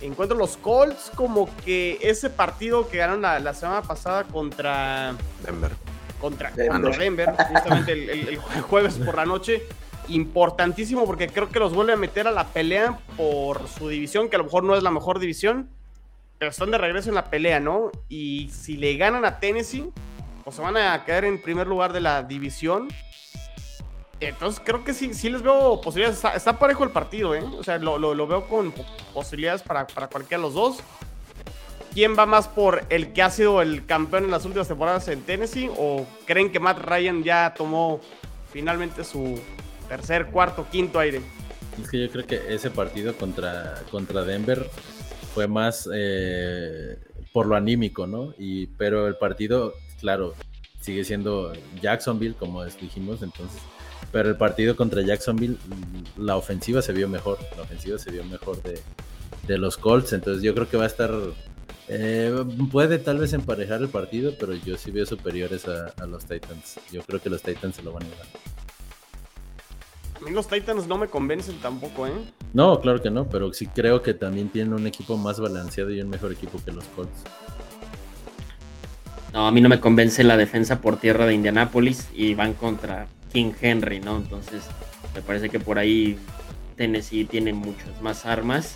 encuentro. 0.01 0.37
Los 0.37 0.57
Colts, 0.57 1.11
como 1.15 1.49
que 1.63 1.97
ese 2.01 2.29
partido 2.29 2.89
que 2.89 2.97
ganaron 2.97 3.21
la, 3.21 3.53
semana 3.53 3.81
pasada 3.81 4.23
contra 4.23 5.15
Denver. 5.45 5.71
Contra 6.19 6.51
Denver, 6.51 7.33
justamente 7.35 7.91
el, 7.91 8.37
jueves 8.37 8.95
por 8.95 9.15
la 9.15 9.25
noche. 9.25 9.63
Importantísimo 10.07 11.05
porque 11.05 11.27
creo 11.27 11.49
que 11.49 11.59
los 11.59 11.73
vuelve 11.73 11.93
a 11.93 11.97
meter 11.97 12.27
a 12.27 12.31
la 12.31 12.45
pelea 12.45 12.99
por 13.17 13.67
su 13.67 13.89
división, 13.89 14.29
que 14.29 14.35
a 14.35 14.39
lo 14.39 14.45
mejor 14.45 14.63
no 14.63 14.75
es 14.75 14.83
la 14.83 14.91
mejor 14.91 15.19
división 15.19 15.69
pero 16.37 16.51
están 16.51 16.71
de 16.71 16.77
regreso 16.77 17.09
en 17.09 17.15
la 17.15 17.29
pelea, 17.29 17.59
¿no? 17.59 17.91
Y 18.09 18.49
si 18.49 18.77
le 18.77 18.97
ganan 18.97 19.25
a 19.25 19.39
Tennessee, 19.39 19.91
pues 20.43 20.55
se 20.55 20.61
van 20.61 20.77
a 20.77 21.03
quedar 21.05 21.25
en 21.25 21.41
primer 21.41 21.67
lugar 21.67 21.93
de 21.93 22.01
la 22.01 22.23
división. 22.23 22.89
Entonces 24.19 24.61
creo 24.63 24.83
que 24.83 24.93
sí, 24.93 25.13
sí 25.13 25.29
les 25.29 25.41
veo 25.41 25.79
posibilidades. 25.81 26.23
Está, 26.35 26.57
parejo 26.57 26.83
el 26.83 26.91
partido, 26.91 27.35
¿eh? 27.35 27.43
O 27.43 27.63
sea, 27.63 27.77
lo, 27.77 28.27
veo 28.27 28.47
con 28.47 28.73
posibilidades 29.13 29.61
para, 29.61 29.87
para, 29.87 30.07
cualquiera 30.07 30.41
de 30.41 30.47
los 30.47 30.53
dos. 30.53 30.79
¿Quién 31.93 32.17
va 32.17 32.25
más 32.25 32.49
por 32.49 32.85
el 32.89 33.13
que 33.13 33.21
ha 33.21 33.29
sido 33.29 33.61
el 33.61 33.85
campeón 33.85 34.25
en 34.25 34.31
las 34.31 34.43
últimas 34.43 34.67
temporadas 34.67 35.07
en 35.07 35.21
Tennessee? 35.21 35.69
¿O 35.77 36.05
creen 36.25 36.51
que 36.51 36.59
Matt 36.59 36.79
Ryan 36.79 37.23
ya 37.23 37.53
tomó 37.55 38.01
finalmente 38.51 39.05
su 39.05 39.39
tercer, 39.87 40.27
cuarto, 40.27 40.67
quinto 40.69 40.99
aire? 40.99 41.21
Es 41.81 41.89
que 41.89 42.01
yo 42.01 42.11
creo 42.11 42.25
que 42.25 42.53
ese 42.53 42.69
partido 42.69 43.15
contra, 43.15 43.75
contra 43.91 44.23
Denver 44.23 44.69
fue 45.35 45.47
más 45.49 45.89
eh, 45.93 46.97
por 47.33 47.45
lo 47.45 47.57
anímico, 47.57 48.07
¿no? 48.07 48.33
Y, 48.39 48.67
pero 48.67 49.05
el 49.07 49.17
partido, 49.17 49.73
claro, 49.99 50.33
sigue 50.79 51.03
siendo 51.03 51.51
Jacksonville, 51.81 52.35
como 52.35 52.63
dijimos, 52.63 53.21
entonces, 53.21 53.61
pero 54.13 54.29
el 54.29 54.37
partido 54.37 54.77
contra 54.77 55.01
Jacksonville, 55.01 55.57
la 56.17 56.37
ofensiva 56.37 56.81
se 56.81 56.93
vio 56.93 57.09
mejor, 57.09 57.37
la 57.57 57.63
ofensiva 57.63 57.99
se 57.99 58.11
vio 58.11 58.23
mejor 58.23 58.61
de, 58.63 59.57
los 59.57 59.75
Colts, 59.75 60.13
entonces 60.13 60.41
yo 60.41 60.53
creo 60.55 60.69
que 60.69 60.77
va 60.77 60.85
a 60.85 60.87
estar, 60.87 61.11
eh, 61.89 62.33
puede 62.71 62.97
tal 62.97 63.17
vez 63.17 63.33
emparejar 63.33 63.81
el 63.81 63.89
partido, 63.89 64.31
pero 64.39 64.53
yo 64.53 64.77
sí 64.77 64.89
veo 64.91 65.05
superiores 65.05 65.67
a, 65.67 65.87
a 66.01 66.05
los 66.05 66.23
Titans, 66.23 66.79
yo 66.93 67.01
creo 67.01 67.21
que 67.21 67.29
los 67.29 67.41
Titans 67.41 67.75
se 67.75 67.83
lo 67.83 67.91
van 67.91 68.03
a 68.03 68.05
llevar. 68.05 68.54
A 70.15 70.23
mí 70.23 70.31
los 70.31 70.47
Titans 70.47 70.87
no 70.87 70.97
me 70.97 71.07
convencen 71.07 71.59
tampoco, 71.59 72.07
¿eh? 72.07 72.13
No, 72.53 72.79
claro 72.79 73.01
que 73.01 73.11
no, 73.11 73.27
pero 73.27 73.51
sí 73.53 73.67
creo 73.67 74.01
que 74.01 74.13
también 74.13 74.49
tienen 74.49 74.73
un 74.73 74.87
equipo 74.87 75.17
más 75.17 75.39
balanceado 75.39 75.91
y 75.91 76.01
un 76.01 76.09
mejor 76.09 76.31
equipo 76.31 76.59
que 76.63 76.71
los 76.71 76.85
Colts. 76.85 77.23
No, 79.33 79.47
a 79.47 79.51
mí 79.51 79.59
no 79.59 79.67
me 79.67 79.81
convence 79.81 80.23
la 80.23 80.37
defensa 80.37 80.79
por 80.79 80.97
tierra 80.97 81.25
de 81.25 81.33
Indianápolis 81.33 82.07
y 82.15 82.33
van 82.33 82.53
contra 82.53 83.07
King 83.33 83.51
Henry, 83.59 83.99
¿no? 83.99 84.15
Entonces, 84.15 84.63
me 85.13 85.21
parece 85.21 85.49
que 85.49 85.59
por 85.59 85.77
ahí 85.77 86.17
Tennessee 86.77 87.25
tiene 87.25 87.51
muchas 87.51 88.01
más 88.01 88.25
armas, 88.25 88.75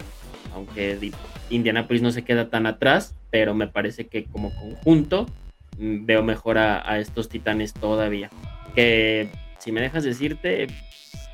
aunque 0.54 1.14
Indianápolis 1.50 2.02
no 2.02 2.12
se 2.12 2.26
queda 2.26 2.50
tan 2.50 2.66
atrás, 2.66 3.16
pero 3.32 3.54
me 3.54 3.68
parece 3.68 4.08
que 4.08 4.26
como 4.26 4.54
conjunto 4.54 5.26
mm, 5.78 6.06
veo 6.06 6.24
mejor 6.24 6.58
a, 6.58 6.92
a 6.92 7.00
estos 7.00 7.30
titanes 7.30 7.74
todavía. 7.74 8.30
Que 8.76 9.32
si 9.60 9.72
me 9.72 9.80
dejas 9.80 10.04
decirte, 10.04 10.68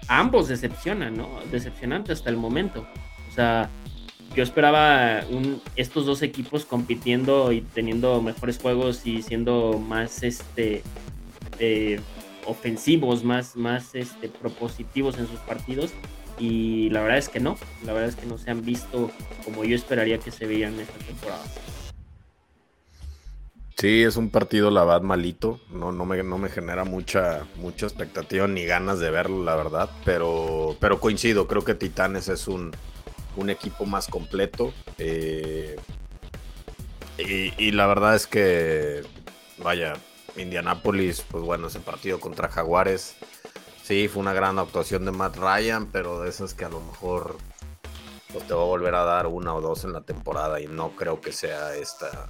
ambos 0.07 0.47
decepcionan, 0.47 1.17
¿no? 1.17 1.29
Decepcionante 1.51 2.11
hasta 2.11 2.29
el 2.29 2.37
momento. 2.37 2.87
O 3.29 3.33
sea, 3.33 3.69
yo 4.35 4.43
esperaba 4.43 5.23
estos 5.75 6.05
dos 6.05 6.21
equipos 6.21 6.65
compitiendo 6.65 7.51
y 7.51 7.61
teniendo 7.61 8.21
mejores 8.21 8.57
juegos 8.57 9.05
y 9.05 9.21
siendo 9.21 9.79
más 9.79 10.23
este 10.23 10.83
eh, 11.59 11.99
ofensivos, 12.45 13.23
más, 13.23 13.55
más 13.55 13.95
este, 13.95 14.29
propositivos 14.29 15.17
en 15.17 15.27
sus 15.27 15.39
partidos. 15.39 15.91
Y 16.37 16.89
la 16.89 17.01
verdad 17.01 17.17
es 17.17 17.29
que 17.29 17.39
no, 17.39 17.57
la 17.85 17.93
verdad 17.93 18.09
es 18.09 18.15
que 18.15 18.25
no 18.25 18.37
se 18.37 18.51
han 18.51 18.63
visto 18.63 19.09
como 19.45 19.63
yo 19.63 19.75
esperaría 19.75 20.17
que 20.17 20.31
se 20.31 20.45
veían 20.45 20.77
esta 20.79 20.97
temporada. 20.99 21.43
Sí, 23.85 24.01
es 24.01 24.17
un 24.17 24.31
partido, 24.31 24.71
la 24.71 24.83
verdad, 24.83 25.03
malito. 25.03 25.59
No, 25.69 25.91
no, 25.91 26.05
me, 26.05 26.23
no 26.23 26.39
me 26.39 26.49
genera 26.49 26.85
mucha, 26.85 27.45
mucha 27.57 27.85
expectativa 27.85 28.47
ni 28.47 28.65
ganas 28.65 28.97
de 28.97 29.11
verlo, 29.11 29.43
la 29.43 29.55
verdad. 29.55 29.91
Pero, 30.03 30.75
pero 30.79 30.99
coincido, 30.99 31.45
creo 31.45 31.63
que 31.63 31.75
Titanes 31.75 32.27
es 32.27 32.47
un, 32.47 32.71
un 33.35 33.51
equipo 33.51 33.85
más 33.85 34.07
completo. 34.07 34.73
Eh, 34.97 35.75
y, 37.19 37.71
la 37.73 37.85
verdad 37.85 38.15
es 38.15 38.25
que, 38.25 39.03
vaya, 39.59 39.93
Indianapolis, 40.35 41.21
pues 41.21 41.43
bueno, 41.43 41.67
ese 41.67 41.79
partido 41.79 42.19
contra 42.19 42.49
Jaguares, 42.49 43.15
sí, 43.83 44.07
fue 44.07 44.23
una 44.23 44.33
gran 44.33 44.57
actuación 44.57 45.05
de 45.05 45.11
Matt 45.11 45.37
Ryan, 45.37 45.91
pero 45.91 46.21
de 46.21 46.29
esas 46.29 46.55
que 46.55 46.65
a 46.65 46.69
lo 46.69 46.81
mejor 46.81 47.37
pues, 48.33 48.47
te 48.47 48.55
va 48.55 48.63
a 48.63 48.65
volver 48.65 48.95
a 48.95 49.03
dar 49.03 49.27
una 49.27 49.53
o 49.53 49.61
dos 49.61 49.83
en 49.83 49.93
la 49.93 50.01
temporada 50.01 50.59
y 50.59 50.65
no 50.65 50.95
creo 50.95 51.21
que 51.21 51.31
sea 51.31 51.75
esta 51.75 52.29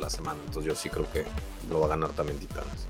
la, 0.00 0.10
semana. 0.10 0.38
Entonces 0.46 0.64
yo 0.64 0.74
sí 0.74 0.88
creo 0.88 1.10
que 1.12 1.24
lo 1.70 1.80
va 1.80 1.86
a 1.86 1.88
ganar 1.90 2.10
también 2.10 2.38
Titanes. 2.38 2.86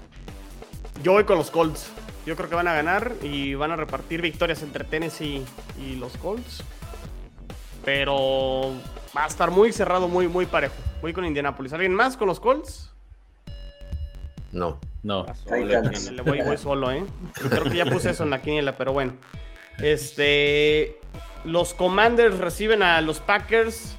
Yo 1.03 1.13
voy 1.13 1.25
con 1.25 1.39
los 1.39 1.51
Colts. 1.51 1.91
Yo 2.27 2.37
creo 2.37 2.49
que 2.49 2.55
van 2.55 2.69
a 2.69 2.75
ganar 2.75 3.15
y 3.23 3.55
van 3.55 3.73
a 3.73 3.77
repartir 3.77 4.23
victorias 4.23 4.63
entre 4.63 4.85
Tennessee 4.85 5.45
y 5.79 5.97
los 5.97 6.17
Colts. 6.17 6.63
Pero 7.85 8.73
va 9.17 9.25
a 9.25 9.27
estar 9.27 9.51
muy 9.51 9.73
cerrado, 9.73 10.09
muy, 10.09 10.29
muy 10.29 10.47
parejo. 10.47 10.75
Voy 11.03 11.13
con 11.13 11.27
Indianapolis. 11.27 11.73
¿Alguien 11.73 11.95
más 11.95 12.17
con 12.17 12.29
los 12.29 12.41
Colts? 12.41 12.93
No. 14.53 14.79
No. 15.03 15.27
Le 15.51 16.23
voy, 16.23 16.41
voy 16.41 16.57
solo, 16.57 16.91
¿eh? 16.91 17.05
Creo 17.35 17.65
que 17.65 17.77
ya 17.77 17.85
puse 17.85 18.11
eso 18.11 18.25
en 18.25 18.31
la 18.31 18.41
quiniela, 18.41 18.77
pero 18.77 18.93
bueno. 18.93 19.13
Este. 19.79 20.99
Los 21.45 21.75
Commanders 21.75 22.39
reciben 22.39 22.83
a 22.83 23.03
los 23.03 23.21
Packers. 23.21 23.99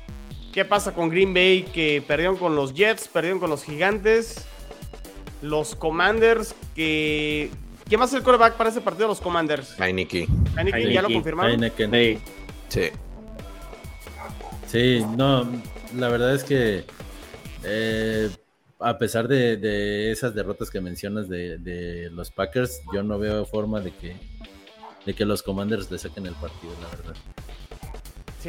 ¿Qué 0.56 0.64
pasa 0.64 0.94
con 0.94 1.10
Green 1.10 1.34
Bay? 1.34 1.64
Que 1.64 2.02
perdieron 2.08 2.38
con 2.38 2.56
los 2.56 2.74
Jets, 2.74 3.10
perdieron 3.10 3.42
con 3.42 3.50
los 3.50 3.66
Gigantes. 3.66 4.46
Los 5.42 5.76
Commanders 5.76 6.56
que. 6.74 7.52
¿Quién 7.84 8.00
va 8.00 8.06
a 8.06 8.08
ser 8.08 8.20
el 8.20 8.24
quarterback 8.24 8.56
para 8.56 8.70
ese 8.70 8.80
partido? 8.80 9.10
Los 9.10 9.20
Commanders. 9.20 9.78
Heineken. 9.78 10.28
Heineken, 10.58 10.90
¿ya 10.92 11.02
lo 11.02 11.10
confirmaron? 11.10 11.62
Heineken. 11.62 12.22
Sí. 12.70 12.90
Sí, 14.66 15.06
no, 15.18 15.46
la 15.94 16.08
verdad 16.08 16.34
es 16.34 16.46
que 16.46 16.86
eh, 17.66 18.30
a 18.80 18.98
pesar 18.98 19.28
de, 19.28 20.10
esas 20.10 20.34
derrotas 20.34 20.70
que 20.72 20.80
mencionas 20.80 21.28
de, 21.28 22.10
los 22.14 22.32
Packers, 22.32 22.80
yo 22.94 23.04
no 23.04 23.20
veo 23.20 23.46
forma 23.46 23.82
de 23.82 23.92
que, 23.92 24.16
de 25.06 25.14
que 25.14 25.26
los 25.26 25.44
Commanders 25.44 25.92
le 25.92 25.98
saquen 25.98 26.26
el 26.26 26.36
partido, 26.36 26.74
la 26.82 26.88
verdad. 26.96 27.16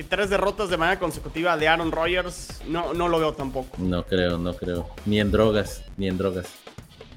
Tres 0.05 0.31
derrotas 0.31 0.69
de 0.69 0.77
manera 0.77 0.99
consecutiva 0.99 1.57
de 1.57 1.69
Aaron 1.69 1.93
Rodgers, 1.93 2.61
no, 2.67 2.93
no 2.93 3.09
lo 3.09 3.19
veo 3.19 3.33
tampoco. 3.33 3.77
No 3.79 4.05
creo, 4.05 4.39
no 4.39 4.55
creo. 4.55 4.89
Ni 5.07 5.21
en 5.21 5.31
drogas, 5.31 5.83
ni 5.97 6.09
en 6.09 6.19
drogas. 6.19 6.47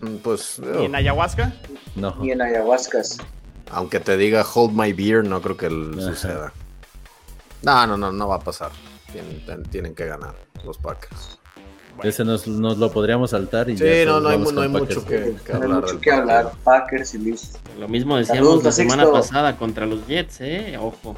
Mm, 0.02 0.16
pues. 0.18 0.60
¿Ni 0.60 0.86
en 0.86 0.96
ayahuasca? 0.96 1.54
No. 1.96 2.16
Ni 2.20 2.32
en 2.32 2.42
ayahuascas. 2.42 3.18
Aunque 3.72 4.00
te 4.00 4.18
diga 4.18 4.44
hold 4.44 4.74
my 4.74 4.94
beer, 4.94 5.26
no 5.26 5.42
creo 5.42 5.58
que 5.58 5.70
suceda. 5.70 6.54
No, 7.62 7.86
no, 7.86 7.98
no, 7.98 8.12
no 8.12 8.28
va 8.28 8.38
a 8.38 8.40
pasar. 8.40 8.72
Tienen, 9.72 9.96
que 9.96 10.06
ganar 10.06 10.36
los 10.64 10.78
Packers. 10.78 11.40
Ese 12.04 12.24
nos, 12.24 12.48
lo 12.48 12.92
podríamos 12.92 13.32
saltar 13.32 13.70
y 13.70 13.78
Sí, 13.78 13.84
no, 14.06 14.22
no 14.22 14.30
hay, 14.30 14.38
mucho 14.38 15.06
que, 15.06 15.36
hablar. 15.52 15.68
No 15.68 15.76
hay 15.76 15.82
mucho 15.82 16.00
que 16.00 16.12
hablar. 16.12 16.52
Packers 16.64 17.14
y 17.16 17.18
Luis. 17.18 17.60
Lo 17.78 17.90
mismo 17.90 18.16
decíamos 18.16 18.64
la 18.64 18.72
semana 18.72 19.12
pasada 19.12 19.58
contra 19.58 19.86
los 19.86 20.08
Jets, 20.08 20.40
¿eh? 20.42 20.78
Ojo. 20.80 21.18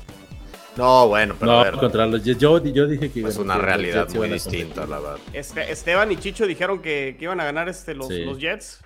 No, 0.78 1.08
bueno, 1.08 1.36
pero 1.38 1.52
no, 1.52 1.60
a 1.60 1.64
ver. 1.66 1.78
contra 1.78 2.06
los 2.06 2.24
Jets. 2.24 2.40
Yo, 2.40 2.64
yo 2.64 2.88
dije 2.88 3.12
que. 3.12 3.22
Es 3.22 3.38
una 3.38 3.58
realidad 3.58 4.08
muy 4.14 4.30
distinta, 4.30 4.86
la 4.86 5.00
verdad. 5.00 5.20
Este, 5.34 5.72
Esteban 5.72 6.12
y 6.12 6.18
Chicho 6.18 6.48
dijeron 6.48 6.82
que, 6.82 7.16
que 7.18 7.26
iban 7.26 7.40
a 7.40 7.44
ganar 7.44 7.68
este, 7.68 7.94
los, 7.94 8.10
los, 8.10 8.40
Jets. 8.40 8.82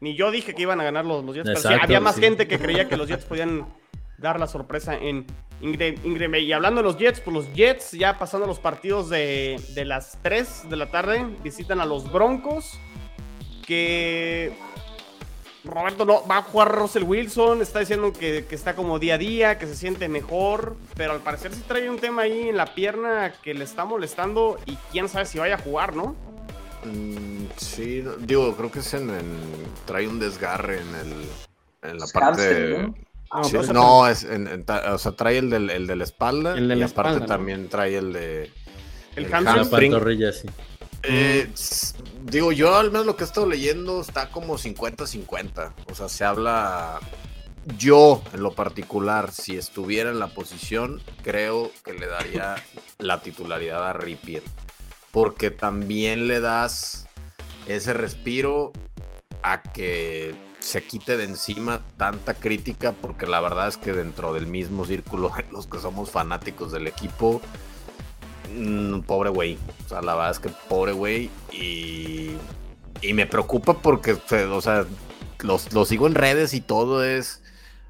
Ni 0.00 0.16
yo 0.16 0.30
dije 0.30 0.54
que 0.54 0.62
iban 0.62 0.80
a 0.80 0.84
ganar 0.84 1.04
los, 1.04 1.24
los 1.24 1.34
Jets. 1.34 1.48
pero 1.48 1.60
sí, 1.60 1.80
había 1.80 2.00
más 2.00 2.18
gente 2.18 2.46
que 2.46 2.58
creía 2.58 2.88
que 2.88 2.96
los 2.96 3.08
Jets 3.08 3.24
podían 3.24 3.66
dar 4.18 4.38
la 4.38 4.46
sorpresa 4.46 4.96
en, 4.96 5.26
Green 5.60 6.34
Y 6.36 6.52
hablando 6.52 6.82
de 6.82 6.84
los 6.84 6.98
Jets, 6.98 7.20
pues 7.20 7.34
los 7.34 7.52
Jets 7.52 7.92
ya 7.92 8.18
pasando 8.18 8.46
los 8.46 8.60
partidos 8.60 9.08
de, 9.08 9.58
las 9.86 10.18
3 10.22 10.70
de 10.70 10.76
la 10.76 10.90
tarde, 10.90 11.26
visitan 11.42 11.80
a 11.80 11.86
los 11.86 12.12
Broncos, 12.12 12.78
que 13.66 14.52
Roberto 15.68 16.04
no 16.04 16.26
va 16.26 16.38
a 16.38 16.42
jugar 16.42 16.74
Russell 16.74 17.04
Wilson, 17.04 17.62
está 17.62 17.80
diciendo 17.80 18.12
que, 18.12 18.44
está 18.50 18.74
como 18.74 18.98
día 18.98 19.14
a 19.14 19.18
día, 19.18 19.58
que 19.58 19.66
se 19.66 19.76
siente 19.76 20.08
mejor, 20.08 20.76
pero 20.96 21.12
al 21.12 21.20
parecer 21.20 21.54
sí 21.54 21.62
trae 21.66 21.88
un 21.88 21.98
tema 21.98 22.22
ahí 22.22 22.48
en 22.48 22.56
la 22.56 22.74
pierna 22.74 23.32
que 23.42 23.54
le 23.54 23.64
está 23.64 23.84
molestando 23.84 24.58
y 24.66 24.76
quién 24.90 25.08
sabe 25.08 25.26
si 25.26 25.38
vaya 25.38 25.56
a 25.56 25.58
jugar, 25.58 25.94
¿no? 25.94 26.16
Mm, 26.84 27.46
sí, 27.56 28.04
digo, 28.20 28.56
creo 28.56 28.70
que 28.70 28.80
es 28.80 28.94
en, 28.94 29.10
trae 29.84 30.08
un 30.08 30.18
desgarre 30.18 30.80
en 30.80 30.94
el 30.94 31.90
en 31.90 31.98
la 31.98 32.06
parte 32.06 32.92
Ah, 33.30 33.42
no, 33.74 34.08
es, 34.08 34.24
o 34.24 34.98
sea, 34.98 35.12
trae 35.12 35.36
el, 35.36 35.50
del, 35.50 35.68
el 35.68 35.86
de 35.86 35.96
la 35.96 36.04
espalda 36.04 36.56
el 36.56 36.66
de 36.66 36.76
la 36.76 36.86
y 36.86 36.90
aparte 36.90 37.26
también 37.26 37.68
trae 37.68 37.98
el 37.98 38.12
de... 38.14 38.50
El, 39.16 39.26
hamstring. 39.26 39.92
Eh, 41.02 41.50
digo, 42.24 42.52
yo 42.52 42.76
al 42.76 42.90
menos 42.90 43.06
lo 43.06 43.16
que 43.16 43.24
he 43.24 43.26
estado 43.26 43.46
leyendo 43.46 44.00
está 44.00 44.30
como 44.30 44.58
50-50. 44.58 45.72
O 45.90 45.94
sea, 45.94 46.08
se 46.08 46.24
habla... 46.24 47.00
Yo, 47.76 48.22
en 48.32 48.42
lo 48.42 48.54
particular, 48.54 49.30
si 49.30 49.58
estuviera 49.58 50.10
en 50.10 50.18
la 50.18 50.28
posición, 50.28 51.02
creo 51.22 51.70
que 51.84 51.92
le 51.92 52.06
daría 52.06 52.56
la 52.98 53.20
titularidad 53.20 53.86
a 53.86 53.92
Ripien. 53.92 54.42
Porque 55.10 55.50
también 55.50 56.28
le 56.28 56.40
das 56.40 57.06
ese 57.66 57.92
respiro 57.92 58.72
a 59.42 59.62
que 59.62 60.34
se 60.60 60.82
quite 60.82 61.16
de 61.16 61.24
encima 61.24 61.82
tanta 61.96 62.34
crítica, 62.34 62.92
porque 62.92 63.26
la 63.26 63.40
verdad 63.40 63.68
es 63.68 63.76
que 63.76 63.92
dentro 63.92 64.32
del 64.34 64.46
mismo 64.46 64.84
círculo, 64.84 65.30
los 65.52 65.66
que 65.66 65.78
somos 65.78 66.10
fanáticos 66.10 66.72
del 66.72 66.86
equipo, 66.86 67.40
mm, 68.54 69.00
pobre 69.00 69.30
güey. 69.30 69.58
O 69.86 69.88
sea, 69.88 70.02
la 70.02 70.14
verdad 70.14 70.30
es 70.32 70.38
que 70.38 70.50
pobre 70.68 70.92
güey. 70.92 71.30
Y, 71.52 72.32
y 73.02 73.12
me 73.12 73.26
preocupa 73.26 73.74
porque, 73.74 74.12
o 74.12 74.60
sea, 74.60 74.84
los, 75.40 75.72
los 75.72 75.88
sigo 75.88 76.06
en 76.06 76.14
redes 76.14 76.54
y 76.54 76.60
todo 76.60 77.04
es 77.04 77.42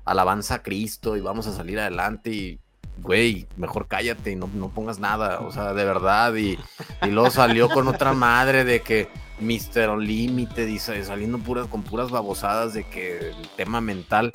alabanza 0.05 0.57
a 0.57 0.63
Cristo 0.63 1.17
y 1.17 1.21
vamos 1.21 1.47
a 1.47 1.55
salir 1.55 1.79
adelante 1.79 2.31
y 2.31 2.61
güey, 3.03 3.47
mejor 3.57 3.87
cállate 3.87 4.33
y 4.33 4.37
no, 4.37 4.51
no, 4.55 4.71
pongas 4.71 4.99
nada, 4.99 5.41
o 5.41 5.53
sea, 5.53 5.73
de 5.73 5.85
verdad, 5.85 6.35
y, 6.35 6.59
y 7.03 7.11
luego 7.11 7.31
salió 7.31 7.69
con 7.69 7.87
otra 7.89 8.13
madre 8.13 8.65
de 8.65 8.81
que 8.81 9.09
Mr. 9.41 9.91
Unlimited 9.91 10.67
dice 10.67 11.05
saliendo 11.05 11.39
puras 11.39 11.69
con 11.69 11.83
puras 11.83 12.11
babosadas 12.11 12.75
de 12.75 12.85
que 12.85 13.31
el 13.31 13.49
tema 13.57 13.81
mental, 13.81 14.33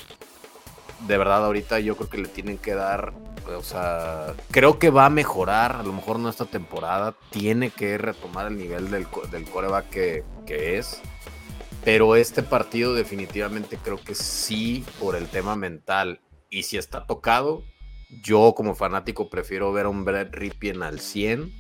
de 1.08 1.18
verdad 1.18 1.46
ahorita 1.46 1.80
yo 1.80 1.96
creo 1.98 2.10
que 2.10 2.18
le 2.20 2.28
tienen 2.30 2.58
que 2.58 2.74
dar, 2.74 3.14
o 3.48 3.64
sea, 3.64 4.34
creo 4.52 4.80
que 4.80 4.90
va 4.90 5.06
a 5.06 5.10
mejorar, 5.10 5.76
a 5.76 5.84
lo 5.84 5.94
mejor 5.94 6.20
no 6.20 6.30
esta 6.30 6.46
temporada, 6.46 7.16
tiene 7.30 7.70
que 7.70 7.98
retomar 7.98 8.48
el 8.48 8.58
nivel 8.58 8.90
del, 8.92 9.08
del 9.32 9.46
coreback 9.46 9.90
que, 9.90 10.24
que 10.46 10.78
es. 10.78 11.02
Pero 11.84 12.16
este 12.16 12.44
partido 12.44 12.94
definitivamente 12.94 13.78
creo 13.78 13.98
que 13.98 14.16
sí 14.16 14.86
por 15.00 15.16
el 15.16 15.28
tema 15.28 15.56
mental. 15.56 16.22
Y 16.50 16.64
si 16.64 16.78
está 16.78 17.06
tocado, 17.06 17.64
yo 18.22 18.54
como 18.56 18.76
fanático 18.76 19.30
prefiero 19.30 19.74
ver 19.74 19.88
a 19.88 19.90
un 19.90 20.06
Brett 20.06 20.34
Ripien 20.34 20.84
al 20.84 21.00
100 21.00 21.52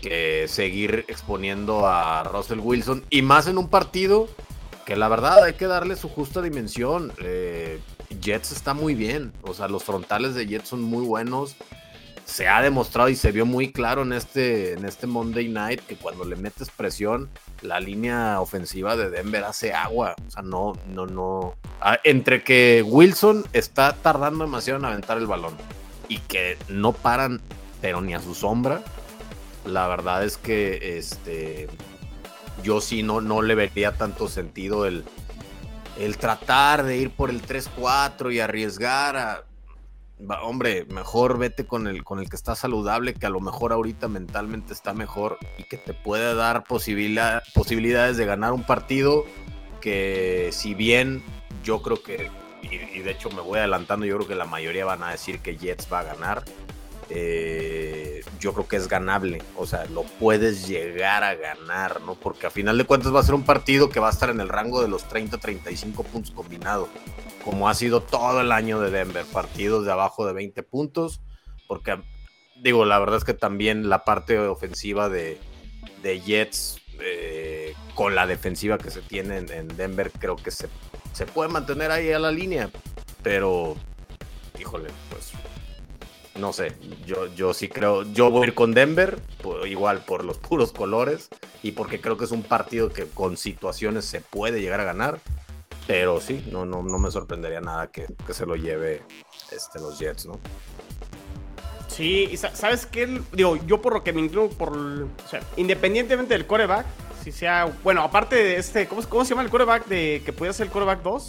que 0.00 0.46
seguir 0.48 1.04
exponiendo 1.08 1.86
a 1.86 2.22
Russell 2.24 2.60
Wilson 2.60 3.04
y 3.10 3.22
más 3.22 3.46
en 3.46 3.58
un 3.58 3.68
partido 3.68 4.28
que 4.86 4.96
la 4.96 5.08
verdad 5.08 5.44
hay 5.44 5.54
que 5.54 5.66
darle 5.66 5.96
su 5.96 6.08
justa 6.08 6.42
dimensión. 6.42 7.12
Eh, 7.22 7.80
Jets 8.20 8.52
está 8.52 8.74
muy 8.74 8.94
bien, 8.94 9.32
o 9.42 9.54
sea, 9.54 9.68
los 9.68 9.84
frontales 9.84 10.34
de 10.34 10.46
Jets 10.46 10.68
son 10.68 10.82
muy 10.82 11.04
buenos. 11.04 11.56
Se 12.24 12.46
ha 12.46 12.62
demostrado 12.62 13.08
y 13.08 13.16
se 13.16 13.32
vio 13.32 13.44
muy 13.44 13.72
claro 13.72 14.02
en 14.02 14.12
este, 14.12 14.74
en 14.74 14.84
este 14.84 15.08
Monday 15.08 15.48
Night 15.48 15.80
que 15.80 15.96
cuando 15.96 16.24
le 16.24 16.36
metes 16.36 16.70
presión, 16.70 17.28
la 17.60 17.80
línea 17.80 18.40
ofensiva 18.40 18.96
de 18.96 19.10
Denver 19.10 19.42
hace 19.42 19.72
agua. 19.72 20.14
O 20.28 20.30
sea, 20.30 20.42
no, 20.42 20.74
no, 20.86 21.06
no. 21.06 21.54
Ah, 21.80 21.98
entre 22.04 22.44
que 22.44 22.84
Wilson 22.86 23.44
está 23.52 23.94
tardando 23.94 24.44
demasiado 24.44 24.78
en 24.78 24.84
aventar 24.84 25.18
el 25.18 25.26
balón 25.26 25.54
y 26.08 26.18
que 26.18 26.56
no 26.68 26.92
paran, 26.92 27.40
pero 27.80 28.00
ni 28.00 28.14
a 28.14 28.20
su 28.20 28.34
sombra 28.34 28.82
la 29.64 29.86
verdad 29.88 30.24
es 30.24 30.36
que 30.36 30.98
este, 30.98 31.68
yo 32.62 32.80
sí 32.80 33.02
no, 33.02 33.20
no 33.20 33.42
le 33.42 33.54
vería 33.54 33.92
tanto 33.92 34.28
sentido 34.28 34.86
el, 34.86 35.04
el 35.98 36.16
tratar 36.16 36.84
de 36.84 36.96
ir 36.96 37.10
por 37.10 37.30
el 37.30 37.42
3-4 37.42 38.32
y 38.32 38.40
arriesgar 38.40 39.16
a... 39.16 39.44
Hombre, 40.42 40.84
mejor 40.90 41.38
vete 41.38 41.64
con 41.64 41.86
el, 41.86 42.04
con 42.04 42.20
el 42.20 42.28
que 42.28 42.36
está 42.36 42.54
saludable, 42.54 43.14
que 43.14 43.24
a 43.24 43.30
lo 43.30 43.40
mejor 43.40 43.72
ahorita 43.72 44.06
mentalmente 44.06 44.74
está 44.74 44.92
mejor 44.92 45.38
y 45.56 45.64
que 45.64 45.78
te 45.78 45.94
puede 45.94 46.34
dar 46.34 46.64
posibilidad, 46.64 47.42
posibilidades 47.54 48.18
de 48.18 48.26
ganar 48.26 48.52
un 48.52 48.64
partido 48.64 49.24
que 49.80 50.50
si 50.52 50.74
bien 50.74 51.22
yo 51.64 51.80
creo 51.80 52.02
que, 52.02 52.30
y, 52.60 52.98
y 52.98 53.00
de 53.00 53.12
hecho 53.12 53.30
me 53.30 53.40
voy 53.40 53.60
adelantando, 53.60 54.04
yo 54.04 54.16
creo 54.16 54.28
que 54.28 54.34
la 54.34 54.44
mayoría 54.44 54.84
van 54.84 55.02
a 55.02 55.10
decir 55.10 55.40
que 55.40 55.56
Jets 55.56 55.90
va 55.90 56.00
a 56.00 56.04
ganar 56.04 56.44
eh, 57.10 58.22
yo 58.38 58.52
creo 58.54 58.68
que 58.68 58.76
es 58.76 58.88
ganable. 58.88 59.42
O 59.56 59.66
sea, 59.66 59.84
lo 59.86 60.04
puedes 60.04 60.66
llegar 60.66 61.24
a 61.24 61.34
ganar, 61.34 62.00
¿no? 62.02 62.14
Porque 62.14 62.46
a 62.46 62.50
final 62.50 62.78
de 62.78 62.84
cuentas 62.84 63.14
va 63.14 63.20
a 63.20 63.24
ser 63.24 63.34
un 63.34 63.44
partido 63.44 63.90
que 63.90 64.00
va 64.00 64.08
a 64.08 64.12
estar 64.12 64.30
en 64.30 64.40
el 64.40 64.48
rango 64.48 64.80
de 64.80 64.88
los 64.88 65.08
30-35 65.08 66.04
puntos 66.04 66.30
combinados, 66.30 66.88
como 67.44 67.68
ha 67.68 67.74
sido 67.74 68.00
todo 68.00 68.40
el 68.40 68.52
año 68.52 68.80
de 68.80 68.90
Denver. 68.90 69.26
Partidos 69.26 69.84
de 69.84 69.92
abajo 69.92 70.26
de 70.26 70.32
20 70.32 70.62
puntos, 70.62 71.20
porque 71.66 72.00
digo, 72.62 72.84
la 72.84 72.98
verdad 72.98 73.16
es 73.16 73.24
que 73.24 73.34
también 73.34 73.88
la 73.88 74.04
parte 74.04 74.38
ofensiva 74.38 75.08
de, 75.08 75.38
Jets 76.02 76.80
eh, 77.00 77.74
con 77.94 78.14
la 78.14 78.26
defensiva 78.26 78.78
que 78.78 78.90
se 78.90 79.02
tiene 79.02 79.38
en, 79.38 79.68
Denver, 79.76 80.10
creo 80.12 80.36
que 80.36 80.50
se, 80.50 80.68
se 81.12 81.26
puede 81.26 81.50
mantener 81.50 81.90
ahí 81.90 82.12
a 82.12 82.18
la 82.18 82.30
línea, 82.30 82.70
pero 83.22 83.76
híjole, 84.58 84.88
pues 85.10 85.32
no 86.36 86.52
sé, 86.52 86.72
yo, 87.06 87.26
yo 87.34 87.52
sí 87.54 87.68
creo, 87.68 88.02
yo 88.02 88.30
voy 88.30 88.44
a 88.44 88.46
ir 88.48 88.54
con 88.54 88.72
Denver, 88.72 89.20
igual 89.66 90.04
por 90.04 90.24
los 90.24 90.38
puros 90.38 90.72
colores 90.72 91.28
y 91.62 91.72
porque 91.72 92.00
creo 92.00 92.16
que 92.16 92.24
es 92.24 92.30
un 92.30 92.42
partido 92.42 92.92
que 92.92 93.06
con 93.06 93.36
situaciones 93.36 94.04
se 94.04 94.20
puede 94.20 94.60
llegar 94.60 94.80
a 94.80 94.84
ganar, 94.84 95.20
pero 95.86 96.20
sí, 96.20 96.46
no, 96.50 96.64
no, 96.64 96.82
no 96.82 96.98
me 96.98 97.10
sorprendería 97.10 97.60
nada 97.60 97.88
que, 97.88 98.06
se 98.32 98.46
lo 98.46 98.54
lleve 98.56 99.02
este, 99.50 99.80
los 99.80 99.98
Jets, 99.98 100.26
¿no? 100.26 100.38
Sí, 101.88 102.36
¿sabes 102.36 102.86
qué? 102.86 103.20
Digo, 103.32 103.56
yo 103.66 103.82
por 103.82 103.94
lo 103.94 104.04
que 104.04 104.12
me 104.12 104.20
incluyo, 104.20 104.50
por, 104.50 104.76
o 104.76 105.28
sea, 105.28 105.40
independientemente 105.56 106.34
del 106.34 106.46
coreback, 106.46 106.86
si 107.22 107.32
sea, 107.32 107.70
bueno, 107.82 108.02
aparte 108.02 108.36
de 108.36 108.56
este, 108.56 108.86
¿cómo, 108.86 109.02
cómo 109.02 109.24
se 109.24 109.30
llama 109.30 109.42
el 109.42 109.50
coreback 109.50 109.86
de 109.86 110.22
que 110.24 110.32
podía 110.32 110.52
ser 110.52 110.66
el 110.66 110.72
coreback 110.72 111.02
2? 111.02 111.26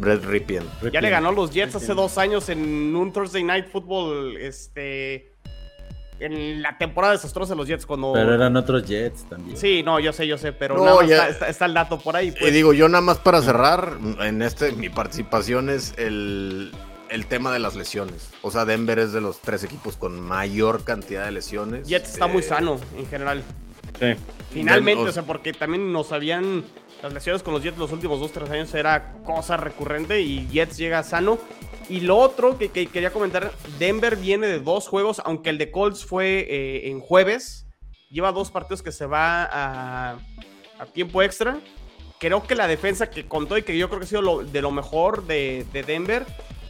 Brett 0.00 0.24
Ripien. 0.24 0.64
Ya 0.92 1.00
le 1.00 1.10
ganó 1.10 1.32
los 1.32 1.50
Jets 1.50 1.76
hace 1.76 1.94
dos 1.94 2.18
años 2.18 2.48
en 2.48 2.96
un 2.96 3.12
Thursday 3.12 3.44
Night 3.44 3.68
Football, 3.70 4.36
este, 4.38 5.32
en 6.18 6.62
la 6.62 6.76
temporada 6.78 7.12
desastrosa 7.12 7.52
de 7.52 7.56
los 7.56 7.68
Jets 7.68 7.86
cuando... 7.86 8.12
Pero 8.12 8.34
eran 8.34 8.56
otros 8.56 8.84
Jets 8.86 9.28
también. 9.28 9.56
Sí, 9.56 9.82
no, 9.82 10.00
yo 10.00 10.12
sé, 10.12 10.26
yo 10.26 10.38
sé, 10.38 10.52
pero 10.52 10.76
no, 10.76 11.00
está, 11.02 11.66
el 11.66 11.74
dato 11.74 11.98
por 11.98 12.16
ahí. 12.16 12.28
Y 12.28 12.32
pues. 12.32 12.52
digo, 12.52 12.72
yo 12.72 12.88
nada 12.88 13.02
más 13.02 13.18
para 13.18 13.42
cerrar, 13.42 13.98
en 14.20 14.42
este, 14.42 14.72
mi 14.72 14.88
participación 14.88 15.70
es 15.70 15.94
el, 15.98 16.72
el 17.10 17.26
tema 17.26 17.52
de 17.52 17.58
las 17.58 17.74
lesiones. 17.74 18.30
O 18.42 18.50
sea, 18.50 18.64
Denver 18.64 18.98
es 18.98 19.12
de 19.12 19.20
los 19.20 19.40
tres 19.40 19.64
equipos 19.64 19.96
con 19.96 20.20
mayor 20.20 20.84
cantidad 20.84 21.24
de 21.24 21.32
lesiones. 21.32 21.88
Jets 21.88 22.14
está 22.14 22.26
muy 22.26 22.40
eh, 22.40 22.44
sano 22.44 22.78
en 22.96 23.06
general. 23.06 23.42
Sí. 23.98 24.14
Finalmente, 24.52 25.02
o 25.02 25.12
sea, 25.12 25.24
porque 25.24 25.52
también 25.52 25.92
nos 25.92 26.12
habían 26.12 26.64
las 27.02 27.12
lesiones 27.12 27.42
con 27.42 27.54
los 27.54 27.62
Jets 27.62 27.78
los 27.78 27.92
últimos 27.92 28.20
2-3 28.20 28.50
años 28.50 28.74
era 28.74 29.14
cosa 29.24 29.56
recurrente 29.56 30.20
y 30.20 30.46
Jets 30.48 30.76
llega 30.76 31.02
sano. 31.02 31.38
Y 31.88 32.00
lo 32.00 32.18
otro 32.18 32.56
que, 32.56 32.68
quería 32.68 33.12
comentar, 33.12 33.52
Denver 33.78 34.16
viene 34.16 34.46
de 34.46 34.60
dos 34.60 34.86
juegos, 34.86 35.20
aunque 35.24 35.50
el 35.50 35.58
de 35.58 35.70
Colts 35.70 36.04
fue 36.04 36.46
eh, 36.48 36.90
en 36.90 37.00
jueves. 37.00 37.66
Lleva 38.10 38.32
dos 38.32 38.50
partidos 38.50 38.82
que 38.82 38.92
se 38.92 39.06
va 39.06 39.48
a, 39.50 40.18
tiempo 40.92 41.22
extra. 41.22 41.58
Creo 42.18 42.46
que 42.46 42.54
la 42.54 42.68
defensa 42.68 43.10
que 43.10 43.26
contó 43.26 43.56
y 43.56 43.62
que 43.62 43.76
yo 43.76 43.88
creo 43.88 43.98
que 43.98 44.04
ha 44.04 44.08
sido 44.08 44.44
de 44.44 44.62
lo 44.62 44.70
mejor 44.70 45.26
de, 45.26 45.66
Denver, 45.86 46.26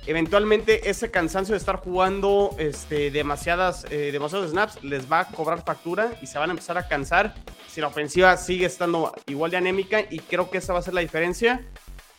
eventualmente 0.07 0.88
ese 0.90 1.11
cansancio 1.11 1.53
de 1.53 1.59
estar 1.59 1.76
jugando 1.76 2.55
este, 2.59 3.11
demasiadas, 3.11 3.86
eh, 3.90 4.11
demasiados 4.12 4.51
snaps 4.51 4.82
les 4.82 5.11
va 5.11 5.20
a 5.20 5.28
cobrar 5.28 5.62
factura 5.64 6.12
y 6.22 6.26
se 6.26 6.38
van 6.38 6.51
a 6.51 6.53
empezar 6.53 6.78
a 6.78 6.88
cansar 6.88 7.34
si 7.68 7.80
la 7.80 7.86
ofensiva 7.86 8.36
sigue 8.36 8.66
estando 8.66 9.12
igual 9.26 9.51
de 9.51 9.59
anémica 9.59 10.01
y 10.11 10.18
creo 10.18 10.51
que 10.51 10.59
esa 10.59 10.72
va 10.72 10.80
a 10.80 10.82
ser 10.82 10.94
la 10.94 11.01
diferencia. 11.01 11.64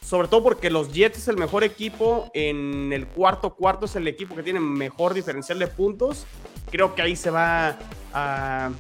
Sobre 0.04 0.28
todo 0.28 0.44
porque 0.44 0.70
los 0.70 0.92
Jets 0.94 1.20
es 1.20 1.28
el 1.28 1.38
mejor 1.38 1.64
equipo. 1.64 2.32
En 2.34 2.92
el 2.92 3.08
cuarto 3.08 3.54
cuarto 3.54 3.86
es 3.86 3.96
el 3.96 4.08
equipo 4.08 4.36
que 4.36 4.44
tiene 4.44 4.60
mejor 4.60 5.14
diferencial 5.14 5.60
de 5.60 5.68
puntos. 5.68 6.26
Creo 6.72 6.96
que 6.96 7.02
ahí 7.02 7.16
se 7.16 7.30
va 7.30 7.78
a, 8.14 8.72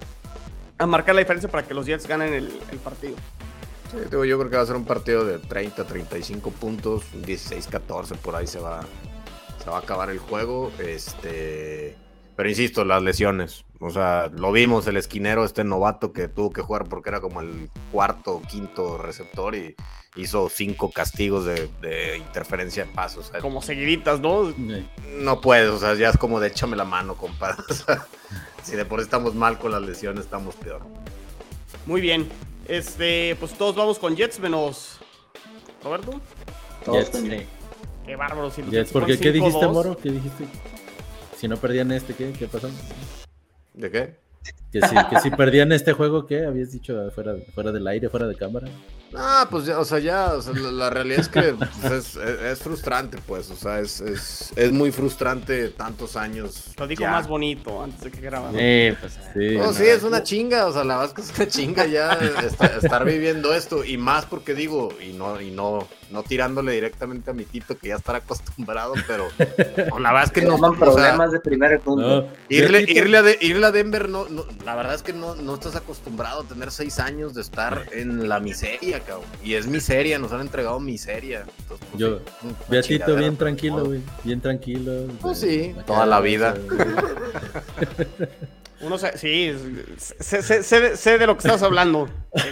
marcar 0.87 1.13
la 1.13 1.21
diferencia 1.21 1.49
para 1.49 1.67
que 1.67 1.73
los 1.73 1.85
Jets 1.85 2.07
ganen 2.07 2.33
el, 2.33 2.49
partido. 2.83 3.15
Yo 3.93 4.09
creo 4.09 4.49
que 4.49 4.55
va 4.55 4.63
a 4.63 4.65
ser 4.65 4.75
un 4.75 4.85
partido 4.85 5.25
de 5.25 5.39
30, 5.39 5.85
35 5.85 6.51
puntos, 6.51 7.03
16, 7.25 7.67
14, 7.67 8.15
por 8.15 8.35
ahí 8.35 8.47
se 8.47 8.59
va, 8.59 8.81
se 9.63 9.69
va 9.69 9.77
a 9.77 9.79
acabar 9.79 10.09
el 10.09 10.19
juego. 10.19 10.71
Este, 10.79 11.95
pero 12.35 12.49
insisto, 12.49 12.85
las 12.85 13.03
lesiones. 13.03 13.65
O 13.79 13.89
sea, 13.89 14.29
lo 14.33 14.51
vimos, 14.51 14.87
el 14.87 14.97
esquinero, 14.97 15.43
este 15.43 15.63
novato 15.63 16.13
que 16.13 16.27
tuvo 16.27 16.51
que 16.51 16.61
jugar 16.61 16.87
porque 16.87 17.09
era 17.09 17.19
como 17.19 17.41
el 17.41 17.69
cuarto 17.91 18.35
o 18.35 18.41
quinto 18.41 18.97
receptor 18.97 19.55
y 19.55 19.75
hizo 20.15 20.49
cinco 20.49 20.91
castigos 20.91 21.45
de, 21.45 22.17
interferencia 22.17 22.85
de 22.85 22.91
pasos. 22.91 23.31
como 23.41 23.61
seguiditas, 23.61 24.19
¿no? 24.19 24.53
No 25.19 25.41
puedes, 25.41 25.69
o 25.69 25.79
sea, 25.79 25.95
ya 25.95 26.09
es 26.09 26.17
como 26.17 26.39
de 26.39 26.49
échame 26.49 26.75
la 26.75 26.85
mano, 26.85 27.15
compadre. 27.15 27.63
si 28.63 28.75
de 28.75 28.85
por 28.85 28.99
sí 28.99 29.05
estamos 29.05 29.35
mal 29.35 29.57
con 29.57 29.71
las 29.71 29.81
lesiones, 29.81 30.25
estamos 30.25 30.55
peor. 30.55 30.81
Muy 31.85 32.01
bien. 32.01 32.27
Este, 32.67 33.35
pues 33.39 33.53
todos 33.53 33.75
vamos 33.75 33.99
con 33.99 34.15
Jets 34.15 34.39
menos 34.39 34.99
Roberto. 35.83 36.19
Todos 36.85 37.09
Qué 38.05 38.15
bárbaro. 38.15 38.49
Si 38.51 38.63
Jets, 38.63 38.91
porque 38.91 39.17
¿qué 39.17 39.31
dijiste, 39.31 39.67
Moro? 39.67 39.97
¿Qué 39.97 40.11
dijiste? 40.11 40.45
Si 41.37 41.47
no 41.47 41.57
perdían 41.57 41.91
este, 41.91 42.13
¿qué? 42.13 42.33
¿Qué 42.33 42.47
pasó? 42.47 42.69
¿De 43.73 43.89
qué? 43.91 44.15
Que 44.71 44.81
si, 44.81 44.95
que 45.09 45.19
si 45.19 45.29
perdían 45.31 45.71
este 45.71 45.93
juego, 45.93 46.25
¿qué? 46.25 46.45
¿Habías 46.45 46.71
dicho 46.71 47.11
fuera, 47.11 47.35
fuera 47.53 47.71
del 47.71 47.85
aire, 47.87 48.09
fuera 48.09 48.27
de 48.27 48.35
cámara? 48.35 48.67
Ah, 49.13 49.45
pues 49.49 49.65
ya, 49.65 49.77
o 49.77 49.83
sea, 49.83 49.99
ya, 49.99 50.33
o 50.33 50.41
sea, 50.41 50.53
la, 50.53 50.89
realidad 50.89 51.19
es 51.19 51.27
que 51.27 51.53
pues, 51.81 52.15
es, 52.15 52.59
frustrante, 52.59 53.17
pues, 53.27 53.51
o 53.51 53.55
sea, 53.55 53.79
es, 53.79 53.99
es, 53.99 54.53
es, 54.55 54.71
muy 54.71 54.91
frustrante 54.91 55.67
tantos 55.69 56.15
años. 56.15 56.73
Lo 56.77 56.87
dijo 56.87 57.03
más 57.03 57.27
bonito 57.27 57.83
antes 57.83 57.99
de 58.01 58.11
que 58.11 58.21
grabara. 58.21 58.51
Sí, 58.57 58.97
pues 58.99 59.19
sí. 59.33 59.57
No, 59.57 59.73
sí, 59.73 59.83
es 59.83 60.03
una 60.03 60.23
chinga, 60.23 60.65
o 60.65 60.71
sea, 60.71 60.85
la 60.85 60.97
verdad 60.97 61.19
es 61.19 61.37
una 61.37 61.47
chinga 61.47 61.85
ya 61.87 62.17
estar, 62.81 63.03
viviendo 63.03 63.53
esto, 63.53 63.83
y 63.83 63.97
más 63.97 64.25
porque 64.25 64.53
digo, 64.53 64.93
y 65.05 65.11
no, 65.11 65.41
y 65.41 65.51
no, 65.51 65.85
no 66.09 66.23
tirándole 66.23 66.71
directamente 66.71 67.31
a 67.31 67.33
mi 67.33 67.43
Tito, 67.43 67.77
que 67.77 67.89
ya 67.89 67.95
estará 67.95 68.19
acostumbrado, 68.19 68.93
pero 69.07 69.27
la 69.99 70.13
verdad 70.13 70.23
es 70.23 70.31
que 70.31 70.41
no. 70.41 70.57
son 70.57 70.79
problemas 70.79 71.33
de 71.33 71.41
primer 71.41 71.81
punto. 71.81 72.29
irle, 72.47 72.85
irle, 72.87 73.17
a 73.17 73.23
irle, 73.41 73.65
a 73.65 73.71
Denver, 73.71 74.07
no, 74.07 74.29
no, 74.29 74.45
la 74.65 74.75
verdad 74.75 74.95
es 74.95 75.03
que 75.03 75.13
no, 75.13 75.35
no 75.35 75.53
estás 75.55 75.75
acostumbrado 75.75 76.41
a 76.41 76.43
tener 76.43 76.71
seis 76.71 76.99
años 76.99 77.33
de 77.33 77.41
estar 77.41 77.85
en 77.91 78.29
la 78.29 78.39
miseria 78.39 79.01
y 79.43 79.55
es 79.55 79.67
miseria, 79.67 80.19
nos 80.19 80.31
han 80.31 80.41
entregado 80.41 80.79
miseria. 80.79 81.45
Pues, 81.67 81.79
Yo, 81.95 82.19
Beatito, 82.67 83.15
bien 83.15 83.37
tranquilo, 83.37 83.85
güey. 83.85 84.01
Bien 84.23 84.41
tranquilo. 84.41 85.07
Pues 85.21 85.39
sí, 85.39 85.75
toda 85.85 86.05
la 86.05 86.19
vida. 86.19 86.55
Uno 88.81 88.97
se, 88.97 89.15
sí, 89.15 89.53
sé, 90.19 91.17
de 91.17 91.27
lo 91.27 91.37
que 91.37 91.47
estás 91.47 91.61
hablando. 91.61 92.09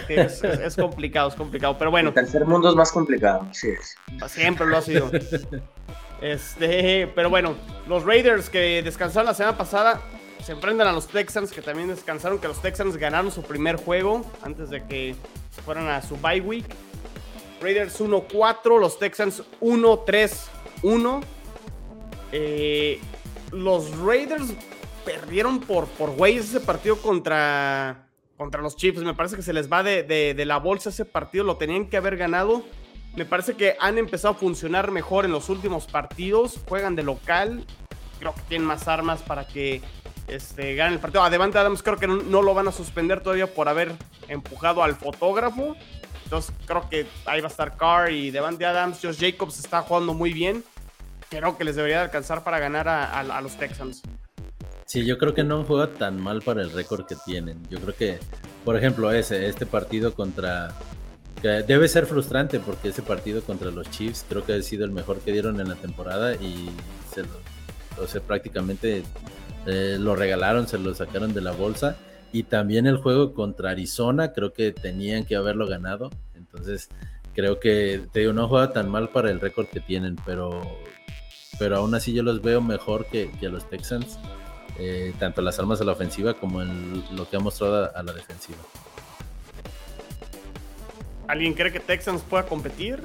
Es, 0.08 0.76
complicado, 0.76 1.28
es 1.28 1.34
complicado, 1.34 1.76
pero 1.76 1.90
bueno. 1.90 2.10
El 2.10 2.14
tercer 2.14 2.44
mundo 2.46 2.68
es 2.68 2.76
más 2.76 2.92
complicado, 2.92 3.48
sí 3.52 3.70
es. 3.70 3.96
Siempre 4.30 4.66
lo 4.66 4.76
ha 4.76 4.82
sido. 4.82 5.10
Este, 6.20 7.10
pero 7.14 7.30
bueno, 7.30 7.54
los 7.88 8.04
Raiders 8.04 8.50
que 8.50 8.82
descansaron 8.82 9.24
la 9.24 9.32
semana 9.32 9.56
pasada 9.56 10.02
se 10.44 10.52
enfrentan 10.52 10.88
a 10.88 10.92
los 10.92 11.08
Texans 11.08 11.50
que 11.50 11.62
también 11.62 11.88
descansaron, 11.88 12.38
que 12.38 12.48
los 12.48 12.60
Texans 12.60 12.96
ganaron 12.96 13.30
su 13.30 13.42
primer 13.42 13.76
juego 13.76 14.24
antes 14.42 14.70
de 14.70 14.84
que 14.86 15.14
fueron 15.64 15.88
a 15.88 16.02
su 16.02 16.16
bye 16.16 16.40
week. 16.40 16.66
Raiders 17.60 18.00
1-4, 18.00 18.80
los 18.80 18.98
Texans 18.98 19.42
1-3-1. 19.60 21.22
Eh, 22.32 23.00
los 23.52 23.96
Raiders 23.98 24.54
perdieron 25.04 25.60
por, 25.60 25.86
por 25.86 26.14
ese 26.28 26.60
partido 26.60 26.96
contra, 26.96 28.06
contra 28.36 28.62
los 28.62 28.76
Chiefs. 28.76 29.02
Me 29.02 29.14
parece 29.14 29.36
que 29.36 29.42
se 29.42 29.52
les 29.52 29.70
va 29.70 29.82
de, 29.82 30.02
de, 30.04 30.44
la 30.44 30.58
bolsa 30.58 30.90
ese 30.90 31.04
partido. 31.04 31.44
Lo 31.44 31.56
tenían 31.56 31.86
que 31.88 31.96
haber 31.96 32.16
ganado. 32.16 32.64
Me 33.14 33.24
parece 33.24 33.54
que 33.54 33.76
han 33.80 33.98
empezado 33.98 34.34
a 34.34 34.36
funcionar 34.38 34.90
mejor 34.90 35.24
en 35.24 35.32
los 35.32 35.48
últimos 35.50 35.86
partidos. 35.86 36.60
Juegan 36.68 36.96
de 36.96 37.02
local. 37.02 37.66
Creo 38.18 38.34
que 38.34 38.42
tienen 38.42 38.66
más 38.66 38.88
armas 38.88 39.22
para 39.22 39.46
que 39.46 39.82
este, 40.30 40.74
ganen 40.74 40.94
el 40.94 41.00
partido. 41.00 41.22
A 41.22 41.30
Devante 41.30 41.58
Adams 41.58 41.82
creo 41.82 41.96
que 41.96 42.06
no, 42.06 42.42
lo 42.42 42.54
van 42.54 42.68
a 42.68 42.72
suspender 42.72 43.20
todavía 43.20 43.46
por 43.46 43.68
haber 43.68 43.92
empujado 44.28 44.82
al 44.82 44.94
fotógrafo. 44.94 45.76
Entonces 46.24 46.54
creo 46.66 46.88
que 46.88 47.06
ahí 47.26 47.40
va 47.40 47.48
a 47.48 47.50
estar 47.50 47.76
Carr 47.76 48.10
y 48.12 48.30
Devante 48.30 48.64
Adams. 48.64 49.00
Josh 49.02 49.18
Jacobs 49.18 49.58
está 49.58 49.82
jugando 49.82 50.14
muy 50.14 50.32
bien. 50.32 50.64
Creo 51.28 51.56
que 51.56 51.64
les 51.64 51.76
debería 51.76 52.02
alcanzar 52.02 52.44
para 52.44 52.58
ganar 52.58 52.88
a, 52.88 53.40
los 53.40 53.56
Texans. 53.56 54.02
Sí, 54.86 55.04
yo 55.04 55.18
creo 55.18 55.34
que 55.34 55.44
no 55.44 55.64
juega 55.64 55.86
tan 55.86 56.20
mal 56.20 56.42
para 56.42 56.62
el 56.62 56.72
récord 56.72 57.06
que 57.06 57.14
tienen. 57.24 57.62
Yo 57.68 57.78
creo 57.80 57.94
que, 57.94 58.18
por 58.64 58.76
ejemplo, 58.76 59.12
ese, 59.12 59.46
este 59.46 59.64
partido 59.66 60.14
contra... 60.14 60.74
debe 61.42 61.86
ser 61.86 62.06
frustrante 62.06 62.58
porque 62.58 62.88
ese 62.88 63.02
partido 63.02 63.42
contra 63.42 63.70
los 63.70 63.88
Chiefs 63.90 64.26
creo 64.28 64.44
que 64.44 64.54
ha 64.54 64.62
sido 64.62 64.84
el 64.84 64.90
mejor 64.90 65.20
que 65.20 65.30
dieron 65.30 65.60
en 65.60 65.68
la 65.68 65.76
temporada 65.76 66.34
y 66.34 66.70
se 67.14 67.22
lo, 67.22 67.28
o 68.02 68.06
sea, 68.08 68.20
prácticamente 68.20 69.04
eh, 69.66 69.96
lo 69.98 70.16
regalaron, 70.16 70.68
se 70.68 70.78
lo 70.78 70.94
sacaron 70.94 71.34
de 71.34 71.40
la 71.40 71.52
bolsa. 71.52 71.96
Y 72.32 72.44
también 72.44 72.86
el 72.86 72.98
juego 72.98 73.34
contra 73.34 73.70
Arizona, 73.70 74.32
creo 74.32 74.52
que 74.52 74.72
tenían 74.72 75.24
que 75.24 75.36
haberlo 75.36 75.66
ganado. 75.66 76.10
Entonces, 76.34 76.88
creo 77.34 77.58
que 77.58 78.02
te 78.12 78.20
digo, 78.20 78.32
no 78.32 78.48
juega 78.48 78.72
tan 78.72 78.88
mal 78.88 79.08
para 79.08 79.30
el 79.30 79.40
récord 79.40 79.66
que 79.66 79.80
tienen, 79.80 80.16
pero, 80.24 80.62
pero 81.58 81.76
aún 81.76 81.94
así 81.94 82.12
yo 82.12 82.22
los 82.22 82.42
veo 82.42 82.60
mejor 82.60 83.06
que, 83.06 83.30
a 83.42 83.48
los 83.48 83.68
Texans, 83.68 84.18
eh, 84.78 85.12
tanto 85.18 85.42
las 85.42 85.58
armas 85.58 85.80
a 85.80 85.84
la 85.84 85.92
ofensiva 85.92 86.34
como 86.34 86.62
en 86.62 87.02
lo 87.16 87.28
que 87.28 87.36
ha 87.36 87.40
mostrado 87.40 87.94
a 87.94 88.02
la 88.02 88.12
defensiva. 88.12 88.58
¿Alguien 91.26 91.54
cree 91.54 91.70
que 91.70 91.80
Texans 91.80 92.22
pueda 92.22 92.44
competir? 92.44 93.00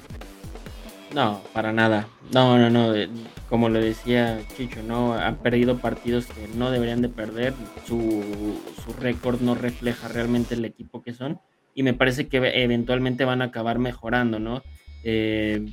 No, 1.15 1.41
para 1.53 1.71
nada. 1.71 2.09
No, 2.33 2.57
no, 2.57 2.69
no. 2.69 2.93
Eh, 2.93 3.07
como 3.47 3.69
le 3.69 3.79
decía 3.79 4.41
Chicho, 4.57 4.83
no 4.83 5.13
han 5.13 5.37
perdido 5.37 5.77
partidos 5.77 6.25
que 6.25 6.49
no 6.57 6.71
deberían 6.71 7.01
de 7.01 7.07
perder. 7.07 7.53
Su, 7.87 8.59
su 8.83 8.91
récord 8.91 9.39
no 9.39 9.55
refleja 9.55 10.09
realmente 10.09 10.55
el 10.55 10.65
equipo 10.65 11.01
que 11.01 11.13
son. 11.13 11.39
Y 11.73 11.83
me 11.83 11.93
parece 11.93 12.27
que 12.27 12.37
eventualmente 12.61 13.23
van 13.23 13.41
a 13.41 13.45
acabar 13.45 13.79
mejorando, 13.79 14.39
¿no? 14.39 14.61
Eh, 15.05 15.65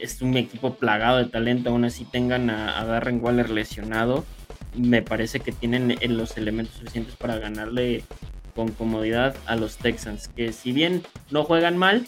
es 0.00 0.22
un 0.22 0.34
equipo 0.38 0.72
plagado 0.76 1.18
de 1.18 1.26
talento. 1.26 1.68
Aún 1.68 1.84
así 1.84 2.06
tengan 2.06 2.48
a, 2.48 2.82
Darren 2.82 3.22
Waller 3.22 3.50
lesionado. 3.50 4.24
Me 4.74 5.02
parece 5.02 5.40
que 5.40 5.52
tienen 5.52 5.90
eh, 5.90 6.08
los 6.08 6.38
elementos 6.38 6.76
suficientes 6.76 7.16
para 7.16 7.38
ganarle 7.38 8.02
con 8.54 8.70
comodidad 8.70 9.36
a 9.44 9.56
los 9.56 9.76
Texans. 9.76 10.28
Que 10.28 10.54
si 10.54 10.72
bien 10.72 11.02
no 11.30 11.44
juegan 11.44 11.76
mal, 11.76 12.06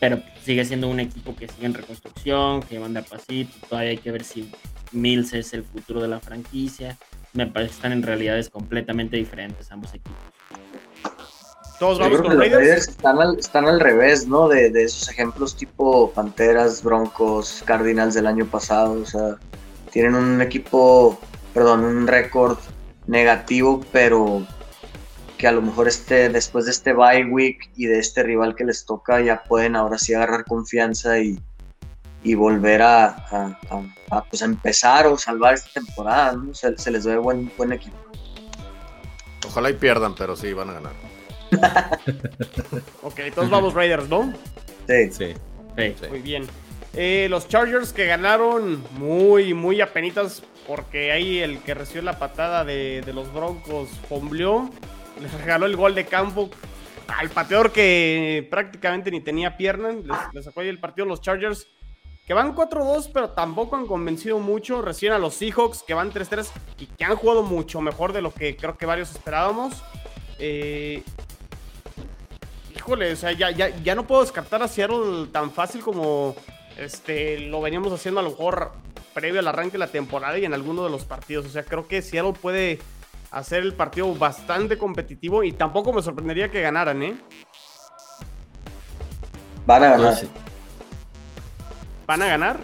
pero 0.00 0.20
sigue 0.42 0.64
siendo 0.64 0.88
un 0.88 0.98
equipo 0.98 1.36
que 1.36 1.46
sigue 1.46 1.66
en 1.66 1.74
reconstrucción, 1.74 2.62
que 2.62 2.80
manda 2.80 3.02
pasito, 3.02 3.54
todavía 3.68 3.90
hay 3.90 3.98
que 3.98 4.10
ver 4.10 4.24
si 4.24 4.50
Mills 4.92 5.34
es 5.34 5.52
el 5.52 5.62
futuro 5.62 6.00
de 6.00 6.08
la 6.08 6.18
franquicia. 6.18 6.96
me 7.34 7.46
parece 7.46 7.70
que 7.70 7.76
están 7.76 7.92
en 7.92 8.02
realidades 8.02 8.48
completamente 8.48 9.16
diferentes 9.16 9.70
ambos 9.70 9.90
equipos. 9.94 10.16
Todos 11.78 11.98
vamos 11.98 12.20
con 12.20 12.38
Raiders. 12.38 12.88
Están 12.88 13.20
al, 13.20 13.38
están 13.38 13.66
al 13.66 13.80
revés, 13.80 14.26
¿no? 14.26 14.48
De, 14.48 14.70
de, 14.70 14.84
esos 14.84 15.08
ejemplos 15.08 15.56
tipo 15.56 16.10
Panteras, 16.10 16.82
Broncos, 16.82 17.62
Cardinals 17.64 18.14
del 18.14 18.26
año 18.26 18.44
pasado. 18.44 19.00
O 19.00 19.06
sea, 19.06 19.38
tienen 19.90 20.14
un 20.14 20.42
equipo, 20.42 21.18
perdón, 21.54 21.84
un 21.84 22.06
récord 22.06 22.58
negativo, 23.06 23.82
pero 23.92 24.46
que 25.40 25.48
a 25.48 25.52
lo 25.52 25.62
mejor 25.62 25.88
este, 25.88 26.28
después 26.28 26.66
de 26.66 26.70
este 26.70 26.92
bye 26.92 27.24
week 27.24 27.70
y 27.74 27.86
de 27.86 27.98
este 27.98 28.22
rival 28.22 28.54
que 28.54 28.64
les 28.64 28.84
toca, 28.84 29.22
ya 29.22 29.42
pueden 29.42 29.74
ahora 29.74 29.96
sí 29.96 30.12
agarrar 30.12 30.44
confianza 30.44 31.18
y, 31.18 31.40
y 32.22 32.34
volver 32.34 32.82
a, 32.82 33.56
a, 34.10 34.24
pues 34.28 34.42
empezar 34.42 35.06
o 35.06 35.16
salvar 35.16 35.54
esta 35.54 35.70
temporada. 35.80 36.34
¿no? 36.34 36.52
Se, 36.52 36.76
se, 36.76 36.90
les 36.90 37.06
ve 37.06 37.16
buen, 37.16 37.50
buen 37.56 37.72
equipo. 37.72 37.96
Ojalá 39.46 39.70
y 39.70 39.74
pierdan, 39.74 40.14
pero 40.14 40.36
sí, 40.36 40.52
van 40.52 40.68
a 40.68 40.72
ganar. 40.74 40.92
ok, 43.02 43.20
todos 43.34 43.48
vamos 43.48 43.72
Raiders, 43.72 44.10
¿no? 44.10 44.34
Sí. 44.86 45.10
Sí. 45.10 45.34
Muy 46.10 46.18
bien. 46.18 46.46
Eh, 46.92 47.28
los 47.30 47.48
Chargers 47.48 47.94
que 47.94 48.04
ganaron 48.04 48.84
muy, 48.98 49.54
muy 49.54 49.80
apenitas 49.80 50.42
porque 50.66 51.12
ahí 51.12 51.38
el 51.38 51.60
que 51.60 51.72
recibió 51.72 52.02
la 52.02 52.18
patada 52.18 52.62
de, 52.62 53.02
de 53.06 53.12
los 53.14 53.32
Broncos 53.32 53.88
fombleó, 54.06 54.68
les 55.20 55.32
regaló 55.32 55.66
el 55.66 55.76
gol 55.76 55.94
de 55.94 56.04
campo 56.06 56.50
al 57.08 57.30
pateador 57.30 57.72
que 57.72 58.46
prácticamente 58.50 59.10
ni 59.10 59.20
tenía 59.20 59.56
piernas, 59.56 59.96
les, 60.32 60.44
sacó 60.44 60.60
ahí 60.60 60.68
el 60.68 60.78
partido 60.78 61.06
los 61.06 61.20
Chargers 61.20 61.66
que 62.26 62.34
van 62.34 62.54
4-2 62.54 63.10
pero 63.12 63.30
tampoco 63.30 63.76
han 63.76 63.86
convencido 63.86 64.38
mucho, 64.38 64.82
recién 64.82 65.12
a 65.12 65.18
los 65.18 65.34
Seahawks 65.34 65.82
que 65.82 65.94
van 65.94 66.12
3-3 66.12 66.48
y 66.78 66.86
que 66.86 67.04
han 67.04 67.16
jugado 67.16 67.42
mucho 67.42 67.80
mejor 67.80 68.12
de 68.12 68.22
lo 68.22 68.32
que 68.32 68.56
creo 68.56 68.78
que 68.78 68.86
varios 68.86 69.10
esperábamos. 69.10 69.82
Eh, 70.38 71.02
híjole, 72.76 73.12
o 73.12 73.16
sea, 73.16 73.32
ya, 73.32 73.50
ya, 73.50 73.68
ya 73.82 73.94
no 73.94 74.06
puedo 74.06 74.22
descartar 74.22 74.62
a 74.62 74.68
Seattle 74.68 75.26
tan 75.32 75.50
fácil 75.50 75.82
como 75.82 76.36
este, 76.78 77.40
lo 77.40 77.60
veníamos 77.60 77.92
haciendo 77.92 78.20
a 78.20 78.22
lo 78.22 78.30
mejor 78.30 78.72
previo 79.12 79.40
al 79.40 79.48
arranque 79.48 79.72
de 79.72 79.78
la 79.78 79.88
temporada 79.88 80.38
y 80.38 80.44
en 80.44 80.54
alguno 80.54 80.84
de 80.84 80.90
los 80.90 81.04
partidos. 81.04 81.46
O 81.46 81.50
sea, 81.50 81.64
creo 81.64 81.86
que 81.88 82.00
Seattle 82.00 82.32
puede 82.32 82.78
hacer 83.30 83.62
el 83.62 83.74
partido 83.74 84.14
bastante 84.14 84.76
competitivo 84.76 85.44
y 85.44 85.52
tampoco 85.52 85.92
me 85.92 86.02
sorprendería 86.02 86.50
que 86.50 86.60
ganaran, 86.60 87.02
¿eh? 87.02 87.16
Van 89.66 89.82
a 89.84 89.90
ganar. 89.90 90.14
¿Van 92.06 92.22
a 92.22 92.26
ganar? 92.26 92.60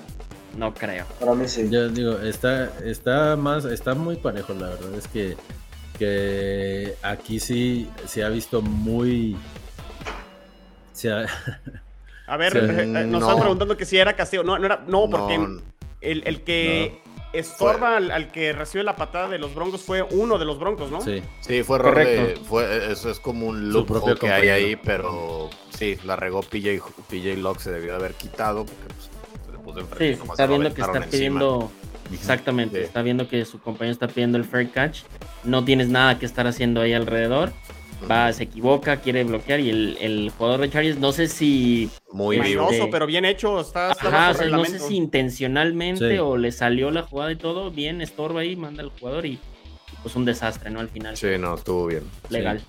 No 0.57 0.75
creo. 0.75 1.05
Para 1.21 1.35
mí 1.35 1.47
sí. 1.47 1.69
Yo 1.71 1.89
digo, 1.89 2.19
está, 2.19 2.73
está 2.85 3.37
más, 3.37 3.65
está 3.65 3.95
muy 3.95 4.17
parejo, 4.17 4.55
la 4.55 4.69
verdad. 4.69 4.95
Es 4.95 5.07
que, 5.07 5.37
que 5.99 6.97
aquí 7.03 7.39
sí 7.39 7.89
se 8.07 8.25
ha 8.25 8.29
visto 8.29 8.63
muy. 8.63 9.37
Se 10.93 11.13
ha, 11.13 11.27
A 12.27 12.37
ver, 12.37 12.57
eh, 12.81 12.87
nos 12.87 13.07
no. 13.07 13.19
están 13.19 13.39
preguntando 13.39 13.77
que 13.77 13.85
si 13.85 13.99
era 13.99 14.17
castigo. 14.17 14.43
No, 14.43 14.59
no 14.59 14.67
era. 14.67 14.83
No, 14.89 15.09
porque 15.11 15.39
no, 15.39 15.61
el, 16.01 16.23
el, 16.27 16.43
que 16.43 17.03
estorba 17.33 17.97
al, 17.97 18.11
al, 18.11 18.31
que 18.31 18.53
recibe 18.53 18.85
la 18.85 18.97
patada 18.97 19.29
de 19.29 19.39
los 19.39 19.55
Broncos 19.55 19.83
fue 19.83 20.03
uno 20.03 20.39
de 20.39 20.45
los 20.45 20.59
Broncos, 20.59 20.91
¿no? 20.91 21.01
Sí, 21.01 21.23
sí 21.41 21.63
fue 21.63 21.79
error 21.79 21.95
de, 21.97 22.39
fue, 22.49 22.93
Eso 22.93 23.11
es 23.11 23.21
como 23.21 23.47
un 23.47 23.71
loop 23.71 23.87
que 23.87 23.93
compañero. 23.93 24.35
hay 24.35 24.49
ahí, 24.49 24.77
pero 24.77 25.51
sí, 25.71 25.99
la 26.05 26.17
regó 26.17 26.43
PJ, 26.43 26.83
PJ 27.09 27.37
Locke, 27.37 27.61
se 27.61 27.71
debió 27.73 27.95
haber 27.95 28.15
quitado 28.15 28.65
porque 28.65 28.95
pues, 28.95 29.11
se 29.45 29.53
le 29.53 29.59
puso 29.59 29.81
enfrente. 29.81 30.17
Sí, 30.17 30.31
está 30.31 30.47
viendo 30.47 30.75
que 30.75 30.81
está 30.81 30.97
encima. 30.97 31.11
pidiendo. 31.11 31.71
Exactamente, 32.13 32.79
sí. 32.79 32.85
está 32.85 33.03
viendo 33.03 33.29
que 33.29 33.45
su 33.45 33.61
compañero 33.61 33.93
está 33.93 34.07
pidiendo 34.09 34.39
el 34.39 34.45
fair 34.45 34.71
catch. 34.71 35.01
No 35.43 35.65
tienes 35.65 35.89
nada 35.89 36.19
que 36.19 36.27
estar 36.27 36.47
haciendo 36.47 36.81
ahí 36.81 36.93
alrededor 36.93 37.53
va, 38.11 38.33
se 38.33 38.45
equivoca, 38.45 38.99
quiere 38.99 39.25
bloquear 39.25 39.61
y 39.61 39.71
el, 39.71 39.99
el 40.01 40.31
jugador 40.37 40.61
de 40.61 40.71
Chargers 40.71 40.99
no 40.99 41.13
sé 41.13 41.29
si 41.29 41.91
muy 42.13 42.39
este, 42.39 42.89
pero 42.91 43.07
bien 43.07 43.25
hecho, 43.25 43.61
está, 43.61 43.93
está 43.93 44.09
Ajá, 44.09 44.31
o 44.31 44.35
sea, 44.35 44.49
no 44.49 44.65
sé 44.65 44.79
si 44.79 44.97
intencionalmente 44.97 46.13
sí. 46.13 46.19
o 46.19 46.37
le 46.37 46.53
salió 46.53 46.91
la 46.91 47.03
jugada 47.03 47.33
y 47.33 47.37
todo, 47.37 47.71
bien 47.71 48.01
estorba 48.01 48.41
ahí, 48.41 48.57
manda 48.57 48.83
al 48.83 48.91
jugador 48.91 49.27
y, 49.27 49.33
y, 49.33 49.41
pues 50.03 50.17
un 50.17 50.25
desastre, 50.25 50.71
¿no? 50.71 50.81
Al 50.81 50.89
final. 50.89 51.17
Sí, 51.17 51.29
no, 51.39 51.55
estuvo 51.55 51.87
bien. 51.87 52.05
Legal. 52.31 52.61
Sí. 52.61 52.67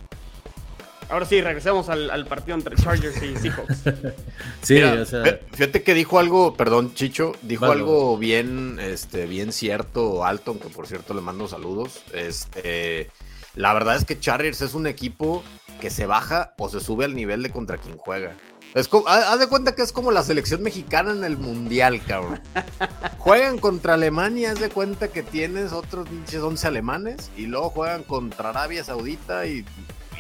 Ahora 1.09 1.25
sí, 1.25 1.39
regresemos 1.39 1.87
al, 1.87 2.09
al, 2.09 2.25
partido 2.25 2.57
entre 2.57 2.75
Chargers 2.75 3.21
y 3.23 3.37
Seahawks. 3.37 3.83
sí, 4.61 4.73
Mira, 4.73 5.01
o 5.01 5.05
sea... 5.05 5.39
Fíjate 5.53 5.81
que 5.81 5.93
dijo 5.93 6.19
algo, 6.19 6.55
perdón, 6.55 6.93
Chicho, 6.95 7.33
dijo 7.43 7.65
vale. 7.65 7.79
algo 7.79 8.17
bien, 8.17 8.77
este, 8.81 9.25
bien 9.25 9.53
cierto, 9.53 10.25
Alton, 10.25 10.59
que 10.59 10.67
por 10.67 10.85
cierto 10.85 11.13
le 11.13 11.21
mando 11.21 11.47
saludos. 11.47 12.03
Este, 12.13 13.09
la 13.57 13.73
verdad 13.73 13.95
es 13.95 14.05
que 14.05 14.19
Chargers 14.19 14.61
es 14.61 14.75
un 14.75 14.85
equipo 14.85 15.43
que 15.81 15.89
se 15.89 16.05
baja 16.05 16.53
o 16.57 16.69
se 16.69 16.79
sube 16.79 17.05
al 17.05 17.15
nivel 17.15 17.41
de 17.41 17.49
contra 17.49 17.77
quien 17.77 17.97
juega. 17.97 18.35
Es 18.75 18.87
como, 18.87 19.07
haz 19.07 19.39
de 19.39 19.47
cuenta 19.47 19.73
que 19.73 19.81
es 19.81 19.91
como 19.91 20.11
la 20.11 20.21
selección 20.21 20.61
mexicana 20.61 21.11
en 21.11 21.23
el 21.23 21.37
mundial, 21.37 21.99
cabrón. 22.05 22.39
juegan 23.17 23.57
contra 23.57 23.95
Alemania, 23.95 24.51
haz 24.51 24.59
de 24.59 24.69
cuenta 24.69 25.07
que 25.07 25.23
tienes 25.23 25.73
otros 25.73 26.07
pinches 26.07 26.41
11 26.41 26.67
alemanes 26.67 27.31
y 27.35 27.47
luego 27.47 27.71
juegan 27.71 28.03
contra 28.03 28.49
Arabia 28.49 28.83
Saudita 28.83 29.47
y, 29.47 29.65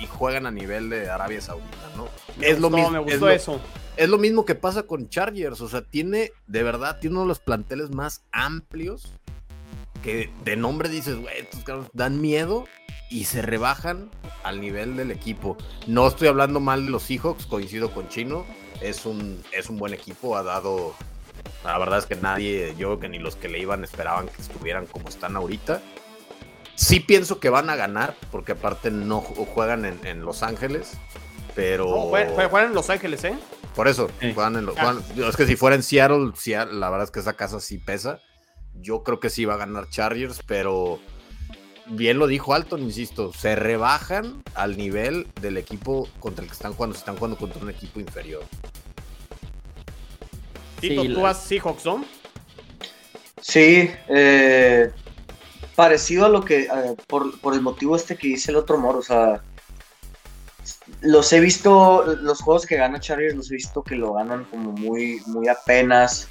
y 0.01 0.07
juegan 0.07 0.47
a 0.47 0.51
nivel 0.51 0.89
de 0.89 1.09
Arabia 1.09 1.41
Saudita, 1.41 1.91
¿no? 1.95 2.07
Me 2.37 2.49
es 2.49 2.59
gustó, 2.59 2.69
lo 2.69 2.75
mismo. 2.75 2.91
Me 2.91 2.99
gustó 2.99 3.29
es 3.29 3.43
eso. 3.43 3.53
Lo, 3.53 3.61
es 3.97 4.09
lo 4.09 4.17
mismo 4.17 4.45
que 4.45 4.55
pasa 4.55 4.83
con 4.83 5.09
Chargers, 5.09 5.61
o 5.61 5.69
sea, 5.69 5.81
tiene, 5.81 6.31
de 6.47 6.63
verdad, 6.63 6.99
tiene 6.99 7.15
uno 7.15 7.23
de 7.23 7.27
los 7.27 7.39
planteles 7.39 7.91
más 7.91 8.23
amplios 8.31 9.13
que 10.01 10.31
de 10.43 10.55
nombre 10.55 10.89
dices, 10.89 11.17
güey, 11.17 11.35
estos 11.39 11.87
dan 11.93 12.21
miedo 12.21 12.65
y 13.09 13.25
se 13.25 13.41
rebajan 13.41 14.09
al 14.43 14.61
nivel 14.61 14.95
del 14.97 15.11
equipo. 15.11 15.57
No 15.85 16.07
estoy 16.07 16.27
hablando 16.27 16.59
mal 16.59 16.85
de 16.85 16.91
los 16.91 17.03
Seahawks, 17.03 17.45
coincido 17.45 17.91
con 17.91 18.09
Chino, 18.09 18.45
es 18.81 19.05
un, 19.05 19.43
es 19.51 19.69
un 19.69 19.77
buen 19.77 19.93
equipo, 19.93 20.37
ha 20.37 20.43
dado, 20.43 20.93
la 21.63 21.77
verdad 21.77 21.99
es 21.99 22.05
que 22.05 22.15
nadie, 22.15 22.75
yo 22.77 22.89
creo 22.89 22.99
que 22.99 23.09
ni 23.09 23.19
los 23.19 23.35
que 23.35 23.49
le 23.49 23.59
iban 23.59 23.83
esperaban 23.83 24.27
que 24.27 24.41
estuvieran 24.41 24.85
como 24.85 25.09
están 25.09 25.35
ahorita. 25.35 25.81
Sí 26.75 26.99
pienso 26.99 27.39
que 27.39 27.49
van 27.49 27.69
a 27.69 27.75
ganar, 27.75 28.15
porque 28.31 28.51
aparte 28.51 28.91
no 28.91 29.21
juegan 29.21 29.85
en, 29.85 29.99
en 30.05 30.23
Los 30.23 30.43
Ángeles, 30.43 30.93
pero... 31.55 31.85
No, 31.85 32.01
juegan, 32.09 32.49
juegan, 32.49 32.69
en 32.69 32.75
Los 32.75 32.89
Ángeles, 32.89 33.23
¿eh? 33.23 33.35
Por 33.75 33.87
eso, 33.87 34.09
sí. 34.19 34.33
juegan 34.33 34.57
en 34.57 34.65
los, 34.65 34.75
juegan, 34.75 35.03
es 35.15 35.35
que 35.35 35.47
si 35.47 35.55
fuera 35.55 35.75
en 35.75 35.83
Seattle, 35.83 36.31
Seattle, 36.35 36.79
la 36.79 36.89
verdad 36.89 37.05
es 37.05 37.11
que 37.11 37.19
esa 37.19 37.33
casa 37.33 37.59
sí 37.59 37.77
pesa. 37.77 38.19
Yo 38.75 39.03
creo 39.03 39.19
que 39.19 39.29
sí 39.29 39.45
va 39.45 39.55
a 39.55 39.57
ganar 39.57 39.89
Chargers, 39.89 40.41
pero 40.45 40.99
bien 41.89 42.19
lo 42.19 42.27
dijo 42.27 42.53
Alton, 42.53 42.81
insisto, 42.81 43.33
se 43.33 43.55
rebajan 43.55 44.43
al 44.55 44.77
nivel 44.77 45.27
del 45.41 45.57
equipo 45.57 46.07
contra 46.19 46.43
el 46.43 46.49
que 46.49 46.55
están 46.55 46.73
jugando, 46.73 46.95
se 46.95 46.99
están 46.99 47.15
jugando 47.15 47.37
contra 47.37 47.61
un 47.61 47.69
equipo 47.69 47.99
inferior. 47.99 48.43
Tito, 50.79 51.01
sí, 51.01 51.13
tú 51.13 51.21
la... 51.21 51.29
has 51.29 51.43
Seahawks, 51.43 51.85
¿no? 51.85 52.05
Sí, 53.41 53.89
eh, 54.09 54.91
parecido 55.75 56.25
a 56.25 56.29
lo 56.29 56.43
que, 56.43 56.63
eh, 56.63 56.95
por, 57.07 57.39
por, 57.39 57.53
el 57.53 57.61
motivo 57.61 57.95
este 57.95 58.15
que 58.15 58.27
dice 58.29 58.51
el 58.51 58.57
otro 58.57 58.77
Moro, 58.77 58.99
o 58.99 59.03
sea, 59.03 59.41
los 61.01 61.31
he 61.31 61.39
visto, 61.39 62.03
los 62.21 62.41
juegos 62.41 62.65
que 62.65 62.77
gana 62.77 62.99
Chargers 62.99 63.35
los 63.35 63.51
he 63.51 63.55
visto 63.55 63.83
que 63.83 63.95
lo 63.95 64.13
ganan 64.13 64.45
como 64.45 64.71
muy, 64.71 65.21
muy 65.27 65.47
apenas. 65.47 66.27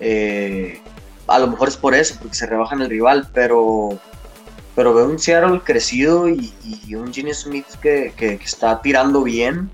Eh, 0.00 0.80
a 1.28 1.38
lo 1.38 1.46
mejor 1.46 1.68
es 1.68 1.76
por 1.76 1.94
eso, 1.94 2.16
porque 2.20 2.34
se 2.34 2.46
rebajan 2.46 2.82
el 2.82 2.90
rival, 2.90 3.28
pero, 3.32 3.98
pero 4.74 4.94
veo 4.94 5.06
un 5.06 5.18
Seattle 5.18 5.60
crecido 5.64 6.28
y, 6.28 6.52
y 6.86 6.94
un 6.94 7.12
Gene 7.12 7.34
Smith 7.34 7.66
que, 7.80 8.12
que, 8.16 8.38
que, 8.38 8.44
está 8.44 8.80
tirando 8.80 9.22
bien 9.22 9.70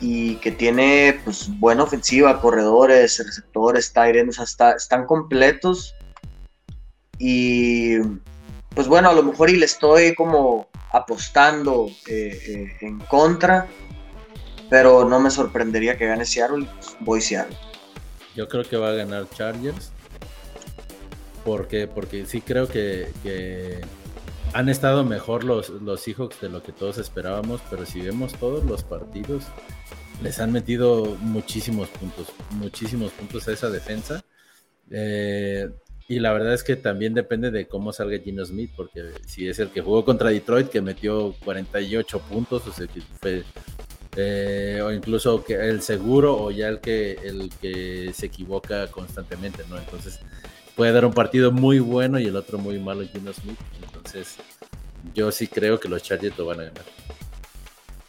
y 0.00 0.36
que 0.36 0.52
tiene 0.52 1.20
pues 1.24 1.48
buena 1.58 1.84
ofensiva, 1.84 2.40
corredores, 2.40 3.18
receptores, 3.24 3.92
o 3.96 4.32
sea, 4.32 4.44
está, 4.44 4.72
están 4.72 5.06
completos 5.06 5.94
y 7.18 7.98
pues 8.74 8.86
bueno, 8.86 9.08
a 9.08 9.12
lo 9.12 9.22
mejor 9.22 9.50
y 9.50 9.56
le 9.56 9.64
estoy 9.64 10.14
como 10.14 10.68
apostando 10.92 11.88
eh, 12.06 12.38
eh, 12.46 12.76
en 12.82 12.98
contra, 13.00 13.66
pero 14.70 15.04
no 15.04 15.18
me 15.18 15.30
sorprendería 15.30 15.96
que 15.98 16.06
gane 16.06 16.24
Seattle, 16.24 16.66
pues 16.74 16.96
voy 17.00 17.20
Seattle. 17.20 17.56
Yo 18.36 18.46
creo 18.46 18.62
que 18.62 18.76
va 18.76 18.90
a 18.90 18.92
ganar 18.92 19.28
Chargers 19.30 19.92
porque, 21.44 21.86
porque 21.86 22.26
sí 22.26 22.40
creo 22.40 22.68
que, 22.68 23.08
que, 23.22 23.80
han 24.52 24.68
estado 24.68 25.04
mejor 25.04 25.44
los, 25.44 25.68
los 25.68 26.00
Seahawks 26.00 26.40
de 26.40 26.48
lo 26.48 26.62
que 26.62 26.72
todos 26.72 26.98
esperábamos, 26.98 27.60
pero 27.70 27.84
si 27.84 28.00
vemos 28.00 28.32
todos 28.34 28.64
los 28.64 28.82
partidos, 28.82 29.44
les 30.22 30.40
han 30.40 30.52
metido 30.52 31.16
muchísimos 31.20 31.88
puntos, 31.88 32.28
muchísimos 32.52 33.12
puntos 33.12 33.46
a 33.48 33.52
esa 33.52 33.70
defensa. 33.70 34.24
Eh, 34.90 35.68
y 36.08 36.20
la 36.20 36.32
verdad 36.32 36.54
es 36.54 36.64
que 36.64 36.76
también 36.76 37.12
depende 37.12 37.50
de 37.50 37.68
cómo 37.68 37.92
salga 37.92 38.18
Gino 38.18 38.44
Smith, 38.44 38.70
porque 38.74 39.12
si 39.26 39.46
es 39.46 39.58
el 39.58 39.68
que 39.68 39.82
jugó 39.82 40.04
contra 40.04 40.30
Detroit, 40.30 40.68
que 40.68 40.80
metió 40.80 41.34
48 41.44 42.20
puntos, 42.20 42.66
o 42.66 42.72
sea, 42.72 42.86
que 42.86 43.02
fue, 43.20 43.44
eh, 44.16 44.80
o 44.82 44.90
incluso 44.90 45.44
que 45.44 45.54
el 45.54 45.82
seguro, 45.82 46.34
o 46.42 46.50
ya 46.50 46.68
el 46.68 46.80
que, 46.80 47.12
el 47.12 47.50
que 47.60 48.10
se 48.14 48.26
equivoca 48.26 48.86
constantemente, 48.86 49.64
¿no? 49.68 49.78
Entonces, 49.78 50.18
puede 50.78 50.92
dar 50.92 51.04
un 51.04 51.12
partido 51.12 51.50
muy 51.50 51.80
bueno 51.80 52.20
y 52.20 52.26
el 52.26 52.36
otro 52.36 52.56
muy 52.56 52.78
malo, 52.78 53.02
Gino 53.12 53.32
Smith. 53.32 53.58
Entonces, 53.82 54.36
yo 55.12 55.32
sí 55.32 55.48
creo 55.48 55.80
que 55.80 55.88
los 55.88 56.04
Chargers 56.04 56.38
lo 56.38 56.46
van 56.46 56.60
a 56.60 56.64
ganar. 56.66 56.84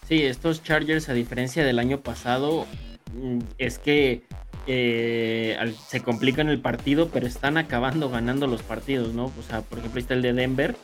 Sí, 0.08 0.22
estos 0.22 0.62
Chargers, 0.62 1.10
a 1.10 1.14
diferencia 1.14 1.66
del 1.66 1.80
año 1.80 2.02
pasado, 2.02 2.68
mm, 3.16 3.40
es 3.58 3.80
que 3.80 4.22
eh, 4.68 5.58
se 5.88 6.02
complican 6.02 6.48
el 6.48 6.60
partido, 6.60 7.10
pero 7.10 7.26
están 7.26 7.58
acabando 7.58 8.08
ganando 8.08 8.46
los 8.46 8.62
partidos, 8.62 9.16
¿no? 9.16 9.26
O 9.26 9.44
sea, 9.48 9.62
por 9.62 9.80
ejemplo, 9.80 10.00
está 10.00 10.14
el 10.14 10.22
de 10.22 10.34
Denver, 10.34 10.76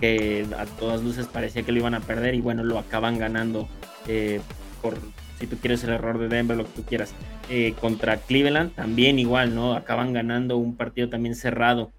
que 0.00 0.44
a 0.58 0.66
todas 0.66 1.02
luces 1.02 1.26
parecía 1.26 1.62
que 1.62 1.70
lo 1.70 1.78
iban 1.78 1.94
a 1.94 2.00
perder 2.00 2.34
y 2.34 2.40
bueno, 2.40 2.64
lo 2.64 2.80
acaban 2.80 3.16
ganando 3.16 3.68
eh, 4.08 4.40
por, 4.82 4.98
si 5.38 5.46
tú 5.46 5.56
quieres 5.56 5.84
el 5.84 5.90
error 5.90 6.18
de 6.18 6.28
Denver, 6.28 6.56
lo 6.56 6.64
que 6.64 6.72
tú 6.72 6.82
quieras. 6.82 7.14
Eh, 7.48 7.74
contra 7.80 8.16
Cleveland 8.16 8.74
también 8.74 9.18
igual, 9.18 9.54
¿no? 9.54 9.74
Acaban 9.74 10.12
ganando 10.12 10.56
un 10.56 10.76
partido 10.76 11.08
también 11.08 11.34
cerrado. 11.34 11.92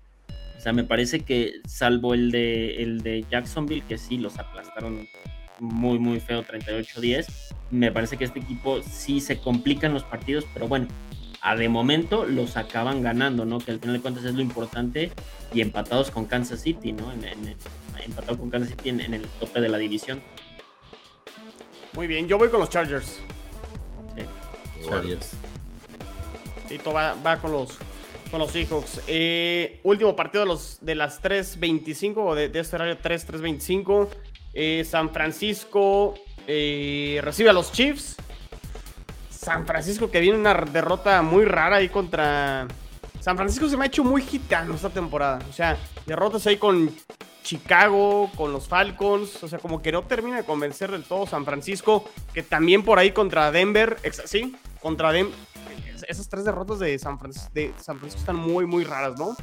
O 0.58 0.62
sea, 0.62 0.74
me 0.74 0.84
parece 0.84 1.22
que 1.22 1.54
salvo 1.66 2.14
el 2.14 2.32
de, 2.32 2.84
el 2.84 3.02
de 3.02 3.26
Jacksonville, 3.32 3.84
que 3.88 3.98
sí 3.98 4.18
los 4.18 4.38
aplastaron 4.40 5.08
muy, 5.60 6.00
muy 6.00 6.20
feo, 6.20 6.44
38-10. 6.44 7.28
Me 7.72 7.92
parece 7.92 8.18
que 8.18 8.26
este 8.26 8.40
equipo 8.40 8.82
sí 8.82 9.22
se 9.22 9.40
complican 9.40 9.94
los 9.94 10.04
partidos, 10.04 10.46
pero 10.54 10.68
bueno, 10.68 10.88
a 11.42 11.56
de 11.56 11.70
momento 11.70 12.26
los 12.26 12.58
acaban 12.58 13.02
ganando, 13.02 13.46
¿no? 13.46 13.60
Que 13.60 13.72
al 13.72 13.80
final 13.80 13.96
de 13.96 14.02
cuentas 14.02 14.26
es 14.26 14.34
lo 14.34 14.42
importante 14.42 15.12
y 15.54 15.62
empatados 15.62 16.12
con 16.12 16.26
Kansas 16.26 16.62
City, 16.62 16.92
¿no? 16.92 17.12
En, 17.12 17.56
empatado 18.04 18.38
con 18.38 18.50
Kansas 18.50 18.72
City 18.72 18.90
en, 18.90 19.14
el 19.14 19.22
tope 19.40 19.62
de 19.62 19.70
la 19.70 19.78
división. 19.78 20.22
Muy 21.94 22.08
bien, 22.08 22.28
yo 22.28 22.38
voy 22.38 22.50
con 22.50 22.60
los 22.60 22.70
Chargers. 22.70 23.20
Sí. 24.16 24.86
Chargers. 24.88 25.32
Tito 26.68 26.94
va, 26.94 27.16
va 27.16 27.38
con 27.38 27.52
los 27.52 27.78
con 28.30 28.40
los 28.40 28.52
Seahawks. 28.52 29.02
Eh, 29.08 29.80
último 29.84 30.16
partido 30.16 30.44
de, 30.44 30.48
los, 30.48 30.78
de 30.82 30.96
las 30.96 31.22
3.25 31.22 32.14
o 32.18 32.36
de, 32.36 32.50
de 32.50 32.60
este 32.60 32.76
horario 32.76 32.98
3, 32.98 33.28
3.25. 33.28 34.08
Eh, 34.54 34.86
San 34.88 35.12
Francisco 35.12 36.16
eh, 36.48 37.20
recibe 37.24 37.50
a 37.50 37.54
los 37.54 37.72
Chiefs. 37.72 38.16
San 39.30 39.66
Francisco 39.66 40.12
que 40.12 40.20
viene 40.20 40.38
una 40.38 40.54
derrota 40.54 41.22
muy 41.22 41.46
rara 41.46 41.78
ahí 41.78 41.90
contra... 41.90 42.68
San 43.20 43.36
Francisco 43.36 43.68
se 43.68 43.76
me 43.76 43.84
ha 43.84 43.88
hecho 43.88 44.04
muy 44.04 44.22
gitano 44.22 44.76
esta 44.76 44.90
temporada. 44.90 45.40
O 45.50 45.54
sea, 45.54 45.78
derrotas 46.10 46.45
ahí 46.47 46.57
con 46.57 46.91
Chicago, 47.43 48.30
con 48.36 48.51
los 48.51 48.68
Falcons. 48.68 49.41
O 49.43 49.47
sea, 49.47 49.60
como 49.60 49.82
que 49.82 49.91
no 49.91 50.03
termina 50.03 50.38
de 50.38 50.43
convencer 50.43 50.91
del 50.91 51.03
todo 51.03 51.26
San 51.26 51.45
Francisco. 51.45 52.10
Que 52.34 52.43
también 52.43 52.84
por 52.84 52.99
ahí 52.99 53.12
contra 53.12 53.51
Denver. 53.51 53.97
Sí, 54.26 54.55
contra 54.82 55.12
Denver. 55.12 55.34
Esas 56.07 56.28
tres 56.28 56.43
derrotas 56.43 56.80
de 56.80 56.97
San, 56.97 57.18
de 57.53 57.74
San 57.80 57.99
Francisco 57.99 58.20
están 58.20 58.36
muy, 58.36 58.66
muy 58.66 58.84
raras, 58.84 59.18
¿no? 59.18 59.36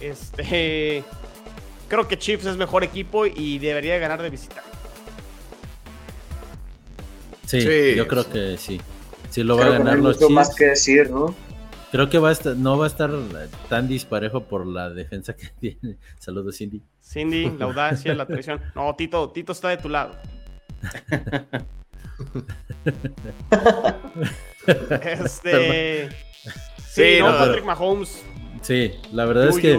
Este 0.00 1.04
creo 1.88 2.08
que 2.08 2.18
Chiefs 2.18 2.46
es 2.46 2.56
mejor 2.56 2.82
equipo 2.84 3.26
y 3.26 3.58
debería 3.58 3.98
ganar 3.98 4.20
de 4.22 4.30
visita. 4.30 4.62
Sí, 7.46 7.94
yo 7.94 8.08
creo 8.08 8.28
que 8.28 8.56
sí. 8.56 8.80
Sí 9.30 9.42
lo 9.42 9.56
va 9.56 9.66
a 9.66 9.70
ganar 9.70 9.98
los 9.98 10.18
Chiefs. 10.18 10.32
más 10.32 10.54
que 10.54 10.66
decir, 10.66 11.10
¿no? 11.10 11.34
Creo 11.92 12.08
que 12.08 12.18
va 12.18 12.30
a 12.30 12.32
estar, 12.32 12.56
no 12.56 12.78
va 12.78 12.86
a 12.86 12.88
estar 12.88 13.10
tan 13.68 13.86
disparejo 13.86 14.44
por 14.44 14.66
la 14.66 14.88
defensa 14.90 15.36
que 15.36 15.50
tiene. 15.60 15.98
Saludos, 16.18 16.56
Cindy. 16.56 16.82
Cindy, 17.00 17.48
la 17.58 17.66
audacia, 17.66 18.14
la 18.14 18.26
traición. 18.26 18.60
No, 18.74 18.96
Tito, 18.96 19.30
Tito 19.30 19.52
está 19.52 19.68
de 19.68 19.76
tu 19.76 19.90
lado. 19.90 20.16
este. 25.04 26.08
Sí, 26.88 27.18
no, 27.20 27.38
Patrick 27.38 27.64
Mahomes. 27.64 28.24
Sí, 28.62 28.90
la 29.12 29.26
verdad 29.26 29.48
es 29.48 29.58
que 29.58 29.78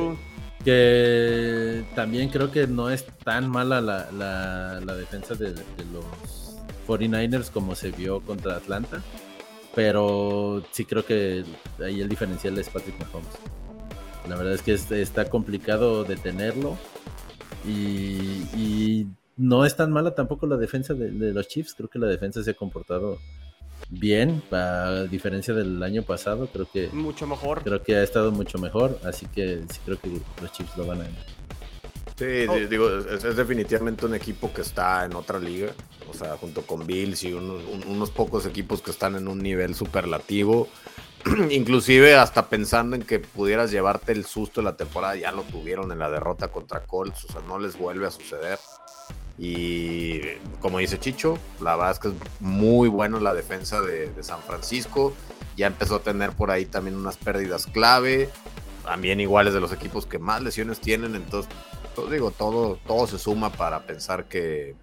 que 0.63 1.83
también 1.93 2.29
creo 2.29 2.51
que 2.51 2.67
no 2.67 2.89
es 2.89 3.05
tan 3.23 3.49
mala 3.49 3.81
la, 3.81 4.09
la, 4.11 4.95
defensa 4.95 5.35
de, 5.35 5.53
los 5.91 6.55
49ers 6.87 7.51
como 7.51 7.75
se 7.75 7.91
vio 7.91 8.21
contra 8.21 8.55
Atlanta. 8.55 9.01
Pero 9.75 10.63
sí 10.71 10.85
creo 10.85 11.05
que 11.05 11.43
ahí 11.83 12.01
el 12.01 12.09
diferencial 12.09 12.57
es 12.57 12.69
Patrick 12.69 12.99
Mahomes. 12.99 13.29
La 14.27 14.35
verdad 14.35 14.53
es 14.53 14.61
que 14.61 15.01
está 15.01 15.29
complicado 15.29 16.03
detenerlo. 16.03 16.77
Y, 17.65 18.43
y 18.55 19.07
no 19.37 19.65
es 19.65 19.75
tan 19.75 19.91
mala 19.91 20.13
tampoco 20.15 20.47
la 20.47 20.57
defensa 20.57 20.93
de, 20.93 21.11
de, 21.11 21.33
los 21.33 21.47
Chiefs. 21.47 21.73
Creo 21.75 21.89
que 21.89 21.99
la 21.99 22.07
defensa 22.07 22.43
se 22.43 22.51
ha 22.51 22.53
comportado 22.53 23.19
bien, 23.89 24.41
a 24.51 25.05
diferencia 25.09 25.53
del 25.53 25.81
año 25.83 26.03
pasado, 26.03 26.47
creo 26.47 26.67
que 26.71 26.89
mucho 26.89 27.27
mejor. 27.27 27.63
Creo 27.63 27.81
que 27.81 27.95
ha 27.95 28.03
estado 28.03 28.31
mucho 28.31 28.57
mejor, 28.57 28.99
así 29.03 29.25
que 29.27 29.63
sí 29.69 29.79
creo 29.85 29.99
que 29.99 30.09
los 30.41 30.51
Chiefs 30.51 30.77
lo 30.77 30.85
van 30.85 31.01
a. 31.01 31.05
Sí, 32.17 32.45
oh. 32.47 32.55
digo, 32.67 32.89
es, 32.89 33.35
definitivamente 33.35 34.05
un 34.05 34.13
equipo 34.13 34.53
que 34.53 34.61
está 34.61 35.05
en 35.05 35.15
otra 35.15 35.39
liga, 35.39 35.73
o 36.09 36.13
sea, 36.13 36.37
junto 36.37 36.61
con 36.61 36.85
Bills 36.85 37.23
y 37.23 37.33
unos, 37.33 38.11
pocos 38.11 38.45
equipos 38.45 38.81
que 38.81 38.91
están 38.91 39.15
en 39.15 39.27
un 39.27 39.39
nivel 39.39 39.73
superlativo, 39.73 40.67
inclusive 41.49 42.15
hasta 42.15 42.49
pensando 42.49 42.95
en 42.95 43.01
que 43.01 43.19
pudieras 43.19 43.71
llevarte 43.71 44.11
el 44.11 44.25
susto 44.25 44.61
de 44.61 44.65
la 44.65 44.77
temporada, 44.77 45.15
ya 45.15 45.31
lo 45.31 45.41
tuvieron 45.43 45.91
en 45.91 45.99
la 45.99 46.09
derrota 46.11 46.49
contra 46.49 46.83
Colts, 46.83 47.25
o 47.25 47.31
sea, 47.31 47.41
no 47.47 47.57
les 47.57 47.77
vuelve 47.77 48.05
a 48.05 48.11
suceder. 48.11 48.59
Y 49.37 50.21
como 50.59 50.77
dice 50.77 50.99
Chicho, 50.99 51.39
la 51.59 51.75
verdad 51.75 51.91
es 51.91 51.99
que 51.99 52.07
es 52.09 52.13
muy 52.39 52.87
bueno 52.87 53.19
la 53.19 53.33
defensa 53.33 53.81
de, 53.81 54.11
San 54.21 54.41
Francisco. 54.43 55.13
Ya 55.57 55.67
empezó 55.67 55.95
a 55.95 55.99
tener 56.03 56.31
por 56.33 56.51
ahí 56.51 56.65
también 56.65 56.95
unas 56.95 57.17
pérdidas 57.17 57.65
clave. 57.65 58.29
También 58.83 59.19
iguales 59.19 59.53
de 59.53 59.59
los 59.59 59.71
equipos 59.71 60.05
que 60.05 60.19
más 60.19 60.43
lesiones 60.43 60.79
tienen. 60.79 61.15
Entonces, 61.15 61.51
digo, 62.09 62.31
todo, 62.31 62.77
todo 62.87 63.07
se 63.07 63.17
suma 63.19 63.51
para 63.51 63.85
pensar 63.85 64.25
que 64.25 64.75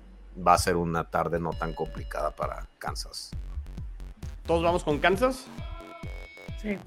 va 0.46 0.54
a 0.54 0.58
ser 0.58 0.76
una 0.76 1.04
tarde 1.04 1.40
no 1.40 1.50
tan 1.50 1.72
complicada 1.72 2.30
para 2.30 2.66
Kansas. 2.78 3.30
¿Todos 4.46 4.62
vamos 4.62 4.84
con 4.84 4.98
Kansas? 4.98 5.46
Sí. 6.60 6.78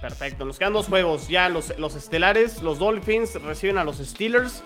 Perfecto, 0.00 0.44
nos 0.44 0.58
quedan 0.58 0.72
dos 0.72 0.86
juegos 0.86 1.28
ya, 1.28 1.48
los, 1.48 1.76
los 1.78 1.96
estelares, 1.96 2.62
los 2.62 2.78
Dolphins 2.78 3.34
reciben 3.42 3.78
a 3.78 3.84
los 3.84 3.98
Steelers. 3.98 4.62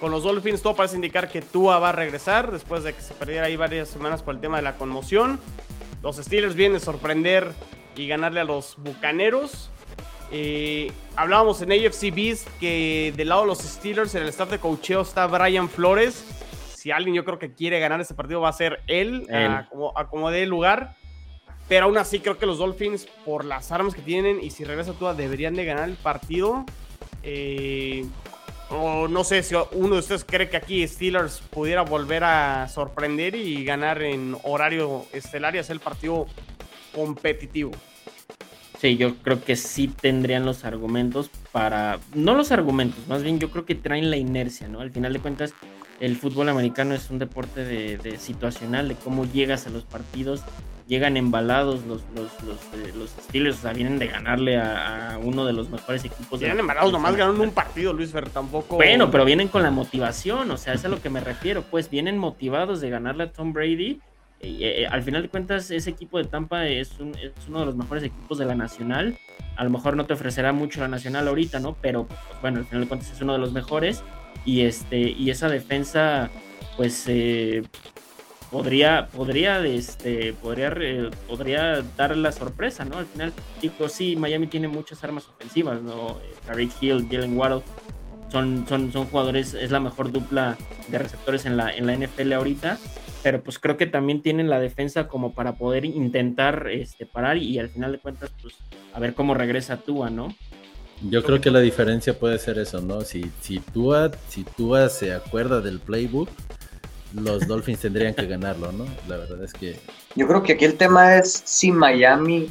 Con 0.00 0.10
los 0.10 0.24
Dolphins 0.24 0.60
todo 0.60 0.76
parece 0.76 0.96
indicar 0.96 1.30
que 1.30 1.40
Tua 1.40 1.78
va 1.78 1.88
a 1.88 1.92
regresar 1.92 2.52
después 2.52 2.84
de 2.84 2.92
que 2.92 3.00
se 3.00 3.14
perdiera 3.14 3.46
ahí 3.46 3.56
varias 3.56 3.88
semanas 3.88 4.22
por 4.22 4.34
el 4.34 4.40
tema 4.40 4.58
de 4.58 4.62
la 4.62 4.76
conmoción. 4.76 5.40
Los 6.02 6.16
Steelers 6.16 6.54
vienen 6.54 6.76
a 6.76 6.80
sorprender 6.80 7.52
y 7.96 8.06
ganarle 8.06 8.40
a 8.40 8.44
los 8.44 8.76
Bucaneros. 8.76 9.70
Eh, 10.32 10.92
hablábamos 11.14 11.62
en 11.62 11.72
AFC 11.72 12.14
Beast 12.14 12.48
que 12.58 13.12
del 13.16 13.28
lado 13.28 13.42
de 13.42 13.46
los 13.48 13.58
Steelers 13.58 14.14
en 14.14 14.22
el 14.22 14.28
staff 14.28 14.50
de 14.50 14.58
cocheo 14.58 15.02
está 15.02 15.26
Brian 15.26 15.68
Flores. 15.68 16.24
Si 16.74 16.90
alguien 16.90 17.14
yo 17.14 17.24
creo 17.24 17.38
que 17.38 17.52
quiere 17.52 17.80
ganar 17.80 18.00
este 18.00 18.14
partido 18.14 18.40
va 18.40 18.48
a 18.48 18.52
ser 18.52 18.80
él, 18.86 19.26
A, 19.32 19.66
como, 19.68 19.96
a 19.96 20.08
como 20.08 20.30
dé 20.30 20.46
lugar. 20.46 20.94
Pero 21.68 21.86
aún 21.86 21.98
así 21.98 22.20
creo 22.20 22.38
que 22.38 22.46
los 22.46 22.58
Dolphins, 22.58 23.06
por 23.24 23.44
las 23.44 23.72
armas 23.72 23.94
que 23.94 24.02
tienen 24.02 24.40
y 24.40 24.50
si 24.50 24.62
regresa 24.62 24.92
Tua, 24.92 25.14
deberían 25.14 25.54
de 25.54 25.64
ganar 25.64 25.88
el 25.88 25.96
partido. 25.96 26.64
Eh, 27.24 28.06
o 28.70 29.08
no 29.08 29.24
sé 29.24 29.42
si 29.42 29.54
uno 29.72 29.94
de 29.94 30.00
ustedes 30.00 30.24
cree 30.24 30.48
que 30.48 30.56
aquí 30.56 30.86
Steelers 30.86 31.40
pudiera 31.50 31.82
volver 31.82 32.24
a 32.24 32.68
sorprender 32.68 33.34
y 33.34 33.64
ganar 33.64 34.02
en 34.02 34.36
horario 34.42 35.06
estelar 35.12 35.54
y 35.54 35.58
hacer 35.58 35.74
el 35.74 35.80
partido 35.80 36.26
competitivo. 36.94 37.72
Yo 38.94 39.16
creo 39.16 39.42
que 39.42 39.56
sí 39.56 39.88
tendrían 39.88 40.44
los 40.44 40.64
argumentos 40.64 41.30
para. 41.52 41.98
No 42.14 42.34
los 42.34 42.52
argumentos, 42.52 43.06
más 43.08 43.22
bien 43.22 43.38
yo 43.38 43.50
creo 43.50 43.64
que 43.64 43.74
traen 43.74 44.10
la 44.10 44.16
inercia, 44.16 44.68
¿no? 44.68 44.80
Al 44.80 44.90
final 44.90 45.12
de 45.12 45.18
cuentas, 45.18 45.54
el 45.98 46.16
fútbol 46.16 46.48
americano 46.48 46.94
es 46.94 47.10
un 47.10 47.18
deporte 47.18 47.64
de, 47.64 47.98
de 47.98 48.18
situacional, 48.18 48.88
de 48.88 48.94
cómo 48.94 49.24
llegas 49.24 49.66
a 49.66 49.70
los 49.70 49.84
partidos 49.84 50.42
llegan 50.86 51.16
embalados 51.16 51.84
los, 51.86 52.02
los, 52.14 52.30
los, 52.44 52.56
eh, 52.74 52.92
los 52.96 53.10
Steelers, 53.10 53.58
o 53.58 53.62
sea, 53.62 53.72
vienen 53.72 53.98
de 53.98 54.06
ganarle 54.06 54.56
a, 54.58 55.18
uno 55.22 55.44
de 55.44 55.52
los 55.52 55.68
mejores 55.68 56.04
equipos. 56.04 56.38
Vienen 56.38 56.60
embalados, 56.60 56.92
nomás 56.92 57.16
ganaron 57.16 57.40
un 57.40 57.50
partido, 57.50 57.92
Luis 57.92 58.12
Fer, 58.12 58.30
tampoco. 58.30 58.76
Bueno, 58.76 59.10
pero 59.10 59.24
vienen 59.24 59.48
con 59.48 59.62
la 59.62 59.70
motivación, 59.70 60.50
o 60.50 60.56
sea, 60.56 60.74
es 60.74 60.84
a 60.84 60.88
lo 60.88 61.00
que 61.00 61.10
me 61.10 61.20
refiero, 61.20 61.62
pues 61.62 61.90
vienen 61.90 62.18
motivados 62.18 62.80
de 62.80 62.90
ganarle 62.90 63.24
a 63.24 63.32
Tom 63.32 63.52
Brady. 63.52 64.00
Eh, 64.46 64.82
eh, 64.82 64.86
al 64.86 65.02
final 65.02 65.22
de 65.22 65.28
cuentas, 65.28 65.70
ese 65.70 65.90
equipo 65.90 66.18
de 66.18 66.24
Tampa 66.24 66.66
es, 66.66 66.92
uno 67.00 67.60
de 67.60 67.66
los 67.66 67.76
mejores 67.76 68.04
equipos 68.04 68.38
de 68.38 68.44
la 68.44 68.54
Nacional. 68.54 69.18
A 69.56 69.64
lo 69.64 69.70
mejor 69.70 69.96
no 69.96 70.06
te 70.06 70.12
ofrecerá 70.12 70.52
mucho 70.52 70.80
la 70.80 70.88
Nacional 70.88 71.26
ahorita, 71.26 71.58
¿no? 71.58 71.76
Pero 71.80 72.06
pues, 72.06 72.20
bueno, 72.40 72.58
al 72.58 72.66
final 72.66 72.82
de 72.82 72.88
cuentas 72.88 73.10
es 73.10 73.20
uno 73.20 73.32
de 73.32 73.38
los 73.38 73.52
mejores. 73.52 74.02
Y 74.44 74.60
este, 74.60 74.98
y 74.98 75.30
esa 75.30 75.48
defensa, 75.48 76.30
pues 76.76 77.04
eh, 77.08 77.64
podría, 78.50 79.08
podría, 79.08 79.64
este, 79.64 80.32
podría, 80.34 80.72
podría 81.26 81.82
dar 81.96 82.16
la 82.16 82.30
sorpresa, 82.30 82.84
¿no? 82.84 82.98
Al 82.98 83.06
final, 83.06 83.32
digo, 83.60 83.88
sí, 83.88 84.14
Miami 84.14 84.46
tiene 84.46 84.68
muchas 84.68 85.02
armas 85.02 85.28
ofensivas, 85.28 85.82
¿no? 85.82 86.18
Tariq 86.46 86.70
Hill, 86.80 87.08
Jalen 87.10 87.36
Waddle, 87.36 87.62
son, 88.30 88.66
son, 88.68 88.92
son 88.92 89.06
jugadores, 89.06 89.54
es 89.54 89.72
la 89.72 89.80
mejor 89.80 90.12
dupla 90.12 90.56
de 90.88 90.98
receptores 90.98 91.46
en 91.46 91.56
la, 91.56 91.74
en 91.74 91.86
la 91.86 91.96
NFL 91.96 92.32
ahorita, 92.34 92.78
pero 93.22 93.42
pues 93.42 93.58
creo 93.58 93.76
que 93.76 93.86
también 93.86 94.22
tienen 94.22 94.48
la 94.48 94.60
defensa 94.60 95.08
como 95.08 95.34
para 95.34 95.56
poder 95.56 95.84
intentar 95.84 96.68
este, 96.70 97.06
parar 97.06 97.36
y, 97.36 97.58
al 97.58 97.68
final 97.68 97.92
de 97.92 97.98
cuentas, 97.98 98.30
pues 98.40 98.54
a 98.92 99.00
ver 99.00 99.14
cómo 99.14 99.34
regresa 99.34 99.78
Tua, 99.78 100.10
¿no? 100.10 100.34
Yo 101.02 101.22
creo 101.22 101.40
que 101.40 101.50
la 101.50 101.60
diferencia 101.60 102.18
puede 102.18 102.38
ser 102.38 102.58
eso, 102.58 102.80
¿no? 102.80 103.02
Si, 103.02 103.30
si 103.40 103.58
Tua, 103.60 104.10
si 104.28 104.44
Tua 104.44 104.88
se 104.88 105.12
acuerda 105.12 105.60
del 105.60 105.80
playbook, 105.80 106.30
los 107.14 107.46
Dolphins 107.46 107.80
tendrían 107.80 108.14
que 108.14 108.26
ganarlo, 108.26 108.72
¿no? 108.72 108.86
La 109.08 109.16
verdad 109.16 109.42
es 109.42 109.52
que. 109.52 109.78
Yo 110.14 110.26
creo 110.26 110.42
que 110.42 110.54
aquí 110.54 110.64
el 110.64 110.76
tema 110.76 111.16
es 111.16 111.42
si 111.44 111.70
Miami, 111.70 112.50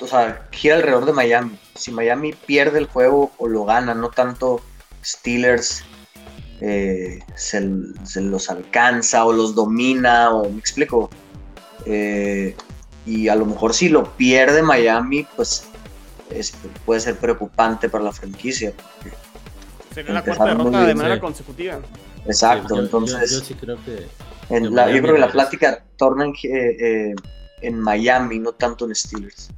o 0.00 0.06
sea, 0.06 0.48
gira 0.52 0.76
alrededor 0.76 1.06
de 1.06 1.12
Miami. 1.12 1.58
Si 1.74 1.90
Miami 1.90 2.32
pierde 2.32 2.78
el 2.78 2.86
juego 2.86 3.32
o 3.38 3.48
lo 3.48 3.64
gana, 3.64 3.94
no 3.94 4.10
tanto 4.10 4.60
Steelers 5.04 5.84
eh, 6.64 7.18
se, 7.34 7.60
los 8.20 8.48
alcanza 8.48 9.24
o 9.24 9.32
los 9.32 9.54
domina, 9.56 10.30
o 10.30 10.48
me 10.48 10.60
explico. 10.60 11.10
Eh, 11.86 12.54
y 13.04 13.26
a 13.26 13.34
lo 13.34 13.46
mejor 13.46 13.74
si 13.74 13.88
lo 13.88 14.16
pierde 14.16 14.62
Miami, 14.62 15.26
pues 15.34 15.64
puede 16.86 17.00
ser 17.00 17.16
preocupante 17.16 17.88
para 17.88 18.04
la 18.04 18.12
franquicia. 18.12 18.72
Sería 19.92 20.14
la 20.14 20.22
cuarta 20.22 20.44
derrota 20.44 20.86
de 20.86 20.94
manera 20.94 21.20
consecutiva. 21.20 21.80
Exacto, 22.26 22.78
entonces. 22.78 23.32
Yo, 23.32 23.40
sí 23.40 23.54
creo 23.54 23.78
que. 23.84 24.06
la, 24.60 24.88
yo 24.88 25.02
creo 25.02 25.14
que 25.14 25.20
la 25.20 25.32
plática 25.32 25.82
torna 25.96 26.26
en, 26.26 26.34
eh, 26.44 27.14
en 27.60 27.80
Miami, 27.80 28.38
no 28.38 28.52
tanto 28.52 28.86
en 28.86 28.94
Steelers. 28.94 29.50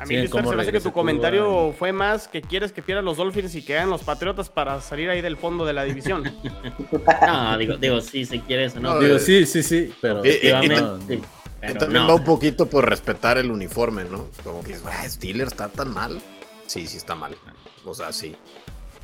A 0.00 0.06
mí, 0.06 0.26
sí, 0.26 0.32
me 0.56 0.72
que 0.72 0.80
tu 0.80 0.92
comentario 0.92 1.74
fue 1.78 1.92
más 1.92 2.26
que 2.26 2.40
quieres 2.40 2.72
que 2.72 2.80
pierdan 2.80 3.04
los 3.04 3.18
Dolphins 3.18 3.54
y 3.54 3.62
que 3.62 3.76
hagan 3.76 3.90
los 3.90 4.02
Patriotas 4.02 4.48
para 4.48 4.80
salir 4.80 5.10
ahí 5.10 5.20
del 5.20 5.36
fondo 5.36 5.66
de 5.66 5.74
la 5.74 5.84
división. 5.84 6.24
no, 7.26 7.58
digo, 7.58 7.76
digo, 7.76 8.00
sí, 8.00 8.24
si 8.24 8.40
quieres 8.40 8.74
o 8.76 8.80
no. 8.80 8.98
digo, 8.98 9.18
sí, 9.18 9.44
sí, 9.44 9.62
sí, 9.62 9.92
pero. 10.00 10.22
Y, 10.24 10.50
también 11.78 12.08
va 12.08 12.14
un 12.14 12.24
poquito 12.24 12.64
por 12.64 12.88
respetar 12.88 13.36
el 13.36 13.50
uniforme, 13.50 14.04
¿no? 14.04 14.28
Como 14.42 14.64
que, 14.64 14.74
Steelers 15.06 15.52
está 15.52 15.68
tan 15.68 15.92
mal. 15.92 16.18
Sí, 16.66 16.86
sí 16.86 16.96
está 16.96 17.14
mal. 17.14 17.36
O 17.84 17.92
sea, 17.92 18.10
sí. 18.14 18.34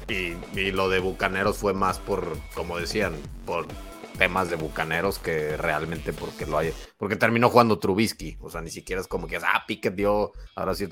Y, 0.08 0.32
y, 0.58 0.72
lo 0.72 0.88
de 0.88 1.00
Bucaneros 1.00 1.58
fue 1.58 1.74
más 1.74 1.98
por, 1.98 2.38
como 2.54 2.78
decían, 2.78 3.12
por 3.44 3.66
temas 4.18 4.50
de 4.50 4.56
Bucaneros 4.56 5.18
que 5.18 5.56
realmente 5.56 6.12
porque 6.12 6.46
lo 6.46 6.58
hay. 6.58 6.72
Porque 6.98 7.16
terminó 7.16 7.50
jugando 7.50 7.78
Trubisky. 7.78 8.36
O 8.40 8.50
sea, 8.50 8.60
ni 8.60 8.70
siquiera 8.70 9.00
es 9.00 9.08
como 9.08 9.26
que, 9.26 9.36
ah, 9.36 9.64
Pickett 9.66 9.94
dio. 9.94 10.32
Ahora 10.54 10.74
sí, 10.74 10.88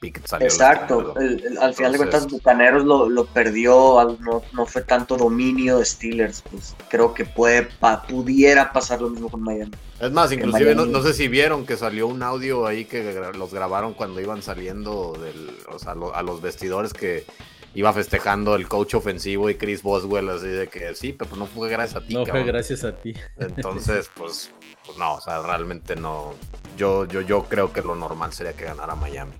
Pickett 0.00 0.26
salió. 0.26 0.46
Exacto. 0.46 1.14
al 1.60 1.74
final 1.74 1.92
de 1.92 1.98
cuentas, 1.98 2.28
Bucaneros 2.28 2.84
lo, 2.84 3.24
perdió. 3.26 4.16
No, 4.20 4.42
no, 4.52 4.66
fue 4.66 4.82
tanto 4.82 5.16
dominio 5.16 5.78
de 5.78 5.84
Steelers. 5.84 6.42
Pues 6.50 6.74
creo 6.88 7.12
que 7.14 7.24
puede, 7.24 7.68
pudiera 8.08 8.72
pasar 8.72 9.02
lo 9.02 9.10
mismo 9.10 9.30
con 9.30 9.42
Miami. 9.42 9.72
Es 10.00 10.10
más, 10.10 10.32
inclusive 10.32 10.74
no, 10.74 11.02
sé 11.02 11.12
si 11.12 11.28
vieron 11.28 11.66
que 11.66 11.76
salió 11.76 12.06
un 12.06 12.22
audio 12.22 12.66
ahí 12.66 12.86
que 12.86 13.20
los 13.36 13.52
grabaron 13.52 13.92
cuando 13.92 14.20
iban 14.20 14.42
saliendo 14.42 15.12
del, 15.12 15.50
o 15.68 15.78
sea, 15.78 15.92
a 15.92 16.22
los 16.22 16.40
vestidores 16.40 16.94
que 16.94 17.26
iba 17.74 17.92
festejando 17.92 18.54
el 18.56 18.68
coach 18.68 18.94
ofensivo 18.94 19.48
y 19.50 19.54
Chris 19.54 19.82
Boswell 19.82 20.28
así 20.30 20.48
de 20.48 20.68
que 20.68 20.94
sí, 20.94 21.12
pero 21.12 21.36
no 21.36 21.46
fue 21.46 21.68
gracias 21.68 22.02
a 22.02 22.06
ti. 22.06 22.14
No 22.14 22.26
fue 22.26 22.44
gracias 22.44 22.84
a 22.84 22.96
ti. 22.96 23.14
Entonces, 23.38 24.10
pues, 24.16 24.52
pues, 24.84 24.98
no, 24.98 25.14
o 25.14 25.20
sea, 25.20 25.40
realmente 25.42 25.96
no. 25.96 26.34
Yo, 26.76 27.06
yo, 27.06 27.20
yo 27.20 27.44
creo 27.44 27.72
que 27.72 27.82
lo 27.82 27.94
normal 27.94 28.32
sería 28.32 28.54
que 28.54 28.64
ganara 28.64 28.94
Miami. 28.94 29.32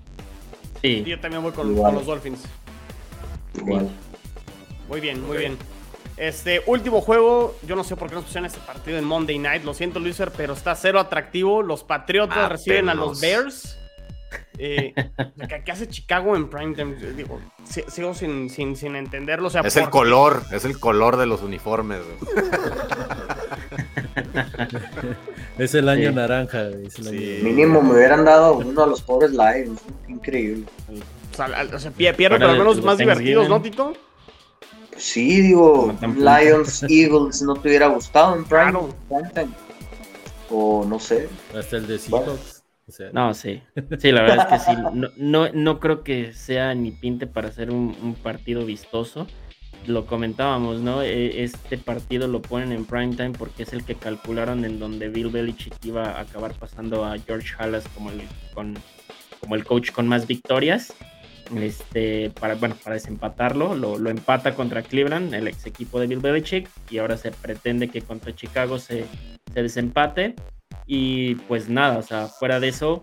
Sí. 0.81 1.03
Yo 1.05 1.19
también 1.19 1.43
voy 1.43 1.51
con, 1.51 1.75
los 1.75 2.05
Dolphins. 2.05 2.43
Igual. 3.55 3.89
Muy 4.87 4.99
bien, 4.99 5.21
muy 5.25 5.37
bien. 5.37 5.57
Este 6.17 6.61
último 6.67 7.01
juego, 7.01 7.55
yo 7.67 7.75
no 7.75 7.83
sé 7.83 7.95
por 7.95 8.09
qué 8.09 8.15
nos 8.15 8.25
pusieron 8.25 8.45
este 8.45 8.59
partido 8.59 8.97
en 8.97 9.05
Monday 9.05 9.39
Night. 9.39 9.63
Lo 9.63 9.73
siento, 9.73 9.99
Luiser, 9.99 10.31
pero 10.31 10.53
está 10.53 10.75
cero 10.75 10.99
atractivo. 10.99 11.63
Los 11.63 11.83
Patriotas 11.83 12.49
reciben 12.49 12.89
a 12.89 12.93
los 12.93 13.19
Bears. 13.19 13.77
Eh, 14.57 14.93
¿Qué 15.65 15.71
hace 15.71 15.87
Chicago 15.87 16.35
en 16.35 16.49
primetime? 16.49 16.95
Digo, 16.95 17.39
sigo 17.65 18.13
sin, 18.13 18.49
sin, 18.49 18.75
sin 18.75 18.95
entenderlo. 18.95 19.47
es 19.47 19.75
el 19.75 19.89
color, 19.89 20.43
es 20.51 20.65
el 20.65 20.79
color 20.79 21.17
de 21.17 21.25
los 21.25 21.41
uniformes. 21.41 22.01
es 25.57 25.73
el 25.73 25.89
año 25.89 26.11
naranja. 26.11 26.69
Mínimo 27.41 27.81
me 27.81 27.93
hubieran 27.93 28.25
dado 28.25 28.59
uno 28.59 28.83
a 28.83 28.87
los 28.87 29.01
pobres 29.01 29.31
Lions. 29.31 29.81
Increíble. 30.07 30.65
O 31.33 31.79
sea, 31.79 31.91
pierden 31.91 32.39
pero 32.39 32.51
al 32.51 32.57
menos 32.57 32.83
más 32.83 32.97
divertidos, 32.97 33.49
¿no, 33.49 33.61
Tito? 33.61 33.93
Sí, 34.97 35.41
digo, 35.41 35.95
Lions, 36.01 36.83
Eagles 36.89 37.41
no 37.41 37.55
te 37.55 37.69
hubiera 37.69 37.87
gustado 37.87 38.35
en 38.35 38.43
primetime. 38.43 39.49
O 40.51 40.85
no 40.85 40.99
sé. 40.99 41.27
Hasta 41.57 41.77
el 41.77 41.87
de 41.87 41.97
Seahawks 41.97 42.60
no, 43.13 43.33
sí. 43.33 43.61
Sí, 43.99 44.11
la 44.11 44.21
verdad 44.21 44.47
es 44.51 44.65
que 44.65 44.71
sí. 44.71 44.77
No, 45.17 45.49
no, 45.51 45.79
creo 45.79 46.03
que 46.03 46.33
sea 46.33 46.73
ni 46.73 46.91
pinte 46.91 47.27
para 47.27 47.49
hacer 47.49 47.71
un, 47.71 48.15
partido 48.21 48.65
vistoso. 48.65 49.27
Lo 49.87 50.05
comentábamos, 50.05 50.81
¿no? 50.81 51.01
E, 51.01 51.43
este 51.43 51.77
partido 51.77 52.27
lo 52.27 52.41
ponen 52.41 52.71
en 52.71 52.85
prime 52.85 53.15
time 53.15 53.31
porque 53.31 53.63
es 53.63 53.73
el 53.73 53.83
que 53.83 53.95
calcularon 53.95 54.63
en 54.63 54.79
donde 54.79 55.09
Bill 55.09 55.29
Belichick 55.29 55.73
iba 55.83 56.11
a 56.11 56.21
acabar 56.21 56.53
pasando 56.53 57.03
a 57.03 57.17
George 57.17 57.55
Halas 57.57 57.87
como 57.95 58.11
el, 58.11 58.21
con, 58.53 58.75
como 59.39 59.55
el 59.55 59.63
coach 59.65 59.91
con 59.91 60.07
más 60.07 60.27
victorias. 60.27 60.93
Este, 61.55 62.29
para, 62.39 62.55
bueno, 62.55 62.75
para 62.81 62.93
desempatarlo, 62.93 63.75
lo, 63.75 63.97
lo 63.97 64.09
empata 64.09 64.55
contra 64.55 64.83
Cleveland, 64.83 65.33
el 65.33 65.49
ex 65.49 65.65
equipo 65.65 65.99
de 65.99 66.07
Bill 66.07 66.19
Belichick, 66.19 66.69
y 66.89 66.99
ahora 66.99 67.17
se 67.17 67.31
pretende 67.31 67.89
que 67.89 68.01
contra 68.01 68.33
Chicago 68.33 68.79
se, 68.79 69.05
se 69.53 69.61
desempate 69.61 70.35
y 70.93 71.35
pues 71.47 71.69
nada, 71.69 71.97
o 71.97 72.01
sea, 72.01 72.27
fuera 72.27 72.59
de 72.59 72.67
eso, 72.67 73.01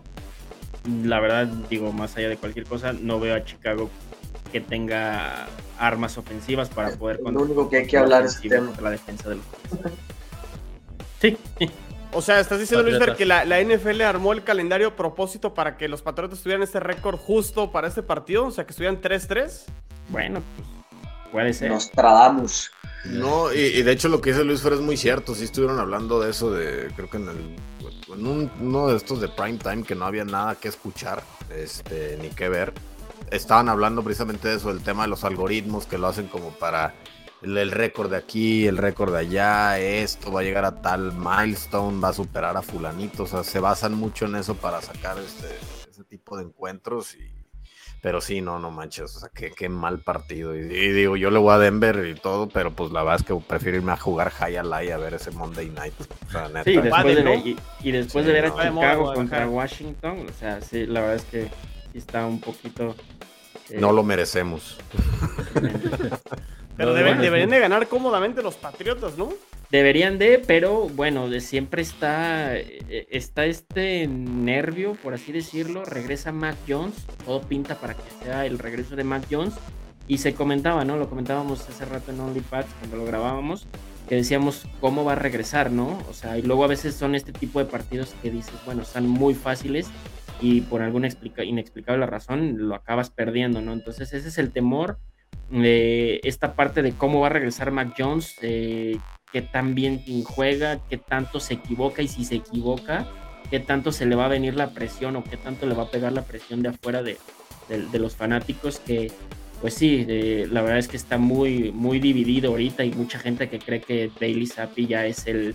la 1.03 1.19
verdad, 1.19 1.47
digo, 1.47 1.91
más 1.91 2.15
allá 2.15 2.29
de 2.29 2.37
cualquier 2.37 2.65
cosa, 2.65 2.93
no 2.93 3.19
veo 3.19 3.33
a 3.33 3.43
Chicago 3.43 3.89
que 4.51 4.61
tenga 4.61 5.47
armas 5.79 6.15
ofensivas 6.19 6.69
para 6.69 6.91
poder 6.91 7.19
Lo 7.19 7.41
único 7.41 7.67
que 7.67 7.77
hay 7.77 7.87
que 7.87 7.97
hablar 7.97 8.25
es 8.25 8.39
la 8.45 8.91
defensa 8.91 9.29
de 9.29 9.37
los 9.37 9.45
Sí. 11.19 11.35
O 12.11 12.23
sea, 12.23 12.39
estás 12.39 12.59
diciendo, 12.59 12.89
Luis, 12.89 12.99
que 13.15 13.25
la, 13.25 13.45
la, 13.45 13.61
NFL 13.61 14.01
armó 14.01 14.33
el 14.33 14.43
calendario 14.43 14.87
a 14.87 14.95
propósito 14.95 15.53
para 15.53 15.77
que 15.77 15.87
los 15.87 16.01
Patriotas 16.01 16.41
tuvieran 16.41 16.63
este 16.63 16.79
récord 16.79 17.17
justo 17.17 17.71
para 17.71 17.87
este 17.87 18.01
partido, 18.01 18.47
o 18.47 18.51
sea, 18.51 18.65
que 18.65 18.71
estuvieran 18.71 18.99
3-3. 18.99 19.65
Bueno, 20.09 20.41
pues 20.55 20.78
puede 21.31 21.53
ser. 21.53 21.71
Nos 21.71 21.91
tradamos. 21.91 22.71
No, 23.05 23.53
y, 23.53 23.81
de 23.81 23.91
hecho 23.91 24.09
lo 24.09 24.19
que 24.19 24.31
dice 24.31 24.43
Luis 24.43 24.61
Fer 24.61 24.73
es 24.73 24.81
muy 24.81 24.97
cierto. 24.97 25.33
Sí 25.33 25.45
estuvieron 25.45 25.79
hablando 25.79 26.19
de 26.19 26.31
eso, 26.31 26.51
de 26.51 26.91
creo 26.95 27.09
que 27.09 27.17
en, 27.17 27.29
el, 27.29 27.55
en 28.13 28.51
uno 28.59 28.87
de 28.87 28.97
estos 28.97 29.21
de 29.21 29.29
prime 29.29 29.57
time 29.57 29.83
que 29.83 29.95
no 29.95 30.05
había 30.05 30.25
nada 30.25 30.55
que 30.55 30.67
escuchar, 30.67 31.23
este, 31.49 32.17
ni 32.21 32.29
que 32.29 32.49
ver. 32.49 32.73
Estaban 33.31 33.69
hablando 33.69 34.03
precisamente 34.03 34.47
de 34.47 34.55
eso, 34.55 34.73
del 34.73 34.83
tema 34.83 35.03
de 35.03 35.09
los 35.09 35.23
algoritmos 35.23 35.85
que 35.85 35.97
lo 35.97 36.07
hacen 36.07 36.27
como 36.27 36.51
para 36.51 36.93
el, 37.41 37.71
récord 37.71 38.09
de 38.09 38.17
aquí, 38.17 38.67
el 38.67 38.77
récord 38.77 39.13
de 39.13 39.19
allá, 39.19 39.79
esto 39.79 40.31
va 40.31 40.41
a 40.41 40.43
llegar 40.43 40.65
a 40.65 40.81
tal 40.81 41.13
milestone, 41.13 42.01
va 42.01 42.09
a 42.09 42.13
superar 42.13 42.57
a 42.57 42.61
fulanito. 42.61 43.23
O 43.23 43.27
sea, 43.27 43.43
se 43.43 43.59
basan 43.59 43.93
mucho 43.93 44.25
en 44.25 44.35
eso 44.35 44.55
para 44.55 44.81
sacar 44.81 45.17
este, 45.19 45.47
ese 45.89 46.03
tipo 46.03 46.37
de 46.37 46.43
encuentros 46.43 47.15
y 47.15 47.38
pero 48.01 48.21
sí, 48.21 48.41
no, 48.41 48.59
no 48.59 48.71
manches, 48.71 49.15
o 49.15 49.19
sea, 49.19 49.29
qué, 49.33 49.51
qué 49.51 49.67
mal 49.67 49.99
partido. 49.99 50.55
Y, 50.55 50.61
digo, 50.61 51.17
yo 51.17 51.31
le 51.31 51.39
voy 51.39 51.53
a 51.53 51.57
Denver 51.57 52.07
y 52.07 52.15
todo, 52.15 52.47
pero 52.47 52.71
pues 52.71 52.91
la 52.91 53.03
verdad 53.03 53.19
es 53.19 53.25
que 53.25 53.35
prefiero 53.35 53.77
irme 53.77 53.91
a 53.91 53.97
jugar 53.97 54.29
High 54.31 54.57
Alay 54.57 54.91
a 54.91 54.97
ver 54.97 55.13
ese 55.15 55.31
Monday 55.31 55.69
Night. 55.69 55.93
O 56.27 56.31
sea, 56.31 56.47
neta. 56.47 56.63
Sí, 56.63 56.77
después 56.77 57.15
de, 57.15 57.55
y, 57.81 57.91
después 57.91 58.25
de 58.25 58.33
ver 58.33 58.45
a 58.45 58.49
Chicago 58.51 59.13
contra 59.13 59.47
Washington, 59.47 60.27
o 60.29 60.33
sea, 60.33 60.61
sí, 60.61 60.85
la 60.85 61.01
verdad 61.01 61.15
es 61.17 61.25
que 61.25 61.43
sí 61.91 61.97
está 61.97 62.25
un 62.25 62.39
poquito... 62.39 62.95
Eh, 63.69 63.77
no 63.79 63.91
lo 63.91 64.03
merecemos. 64.03 64.77
pero 66.79 66.93
deberían 66.93 67.49
de 67.49 67.59
ganar 67.59 67.89
cómodamente 67.89 68.41
los 68.41 68.55
Patriotas, 68.55 69.17
¿no? 69.17 69.33
Deberían 69.69 70.17
de, 70.17 70.39
pero 70.39 70.87
bueno, 70.87 71.29
de 71.29 71.41
siempre 71.41 71.81
está, 71.81 72.55
eh, 72.55 73.05
está 73.11 73.45
este 73.45 74.07
nervio, 74.07 74.93
por 75.03 75.13
así 75.13 75.33
decirlo. 75.33 75.83
Regresa 75.83 76.31
Mac 76.31 76.55
Jones, 76.65 77.05
todo 77.25 77.41
pinta 77.41 77.75
para 77.75 77.95
que 77.95 78.09
sea 78.23 78.45
el 78.45 78.57
regreso 78.59 78.95
de 78.95 79.03
Mac 79.03 79.25
Jones. 79.29 79.55
Y 80.07 80.19
se 80.19 80.33
comentaba, 80.33 80.85
¿no? 80.85 80.95
Lo 80.95 81.09
comentábamos 81.09 81.67
hace 81.67 81.83
rato 81.83 82.11
en 82.11 82.21
OnlyPads 82.21 82.73
cuando 82.79 82.95
lo 82.95 83.05
grabábamos, 83.05 83.67
que 84.07 84.15
decíamos 84.15 84.65
cómo 84.79 85.03
va 85.03 85.11
a 85.11 85.15
regresar, 85.15 85.71
¿no? 85.71 85.99
O 86.09 86.13
sea, 86.13 86.37
y 86.37 86.43
luego 86.43 86.63
a 86.63 86.67
veces 86.67 86.95
son 86.95 87.13
este 87.13 87.33
tipo 87.33 87.59
de 87.59 87.65
partidos 87.65 88.15
que 88.23 88.31
dices, 88.31 88.55
bueno, 88.65 88.83
están 88.83 89.05
muy 89.05 89.35
fáciles 89.35 89.87
y 90.39 90.61
por 90.61 90.81
alguna 90.81 91.09
inexplicable 91.43 92.05
razón 92.05 92.69
lo 92.69 92.75
acabas 92.75 93.09
perdiendo, 93.09 93.61
¿no? 93.61 93.73
Entonces 93.73 94.13
ese 94.13 94.29
es 94.29 94.37
el 94.37 94.51
temor 94.51 94.97
esta 95.51 96.55
parte 96.55 96.81
de 96.81 96.91
cómo 96.93 97.21
va 97.21 97.27
a 97.27 97.31
regresar 97.31 97.71
Mac 97.71 97.95
Jones, 97.97 98.35
eh, 98.41 98.97
qué 99.31 99.41
tan 99.41 99.75
bien 99.75 100.03
juega, 100.23 100.79
qué 100.89 100.97
tanto 100.97 101.39
se 101.39 101.55
equivoca 101.55 102.01
y 102.01 102.07
si 102.07 102.25
se 102.25 102.35
equivoca, 102.35 103.07
qué 103.49 103.59
tanto 103.59 103.91
se 103.91 104.05
le 104.05 104.15
va 104.15 104.25
a 104.25 104.29
venir 104.29 104.55
la 104.55 104.71
presión 104.71 105.15
o 105.15 105.23
qué 105.23 105.37
tanto 105.37 105.65
le 105.65 105.75
va 105.75 105.83
a 105.83 105.91
pegar 105.91 106.13
la 106.13 106.23
presión 106.23 106.61
de 106.61 106.69
afuera 106.69 107.03
de, 107.03 107.17
los 107.93 108.15
fanáticos 108.15 108.79
que 108.79 109.11
pues 109.61 109.73
sí, 109.73 110.05
la 110.49 110.61
verdad 110.61 110.77
es 110.77 110.87
que 110.87 110.95
está 110.95 111.17
muy, 111.17 111.71
muy 111.73 111.99
dividido 111.99 112.51
ahorita 112.51 112.85
y 112.85 112.91
mucha 112.91 113.19
gente 113.19 113.49
que 113.49 113.59
cree 113.59 113.81
que 113.81 114.09
Bailey 114.19 114.47
Zappi 114.47 114.87
ya 114.87 115.05
es 115.05 115.27
el... 115.27 115.53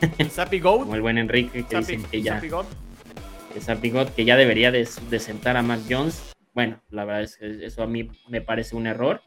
Zappi 0.30 0.58
Goat. 0.58 0.80
Como 0.80 0.94
el 0.94 1.02
buen 1.02 1.18
Enrique 1.18 1.64
que 1.64 1.76
dicen 1.76 2.02
que 2.04 2.22
ya... 2.22 2.40
Que 2.40 3.60
Zappi 3.60 3.90
God, 3.90 4.08
que 4.08 4.24
ya 4.24 4.36
debería 4.36 4.70
de, 4.70 4.86
sentar 4.86 5.58
a 5.58 5.62
Mac 5.62 5.80
Jones. 5.88 6.32
bueno, 6.54 6.80
la 6.88 7.04
verdad 7.04 7.24
es 7.24 7.36
que 7.36 7.66
eso 7.66 7.82
a 7.82 7.86
mí 7.86 8.08
me 8.28 8.40
parece 8.40 8.74
un 8.74 8.86
error. 8.86 9.20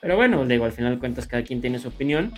Pero 0.00 0.16
bueno, 0.16 0.44
digo, 0.44 0.64
al 0.64 0.72
final 0.72 0.94
de 0.94 0.98
cuentas 0.98 1.26
cada 1.26 1.42
quien 1.42 1.60
tiene 1.60 1.78
su 1.78 1.88
opinión. 1.88 2.32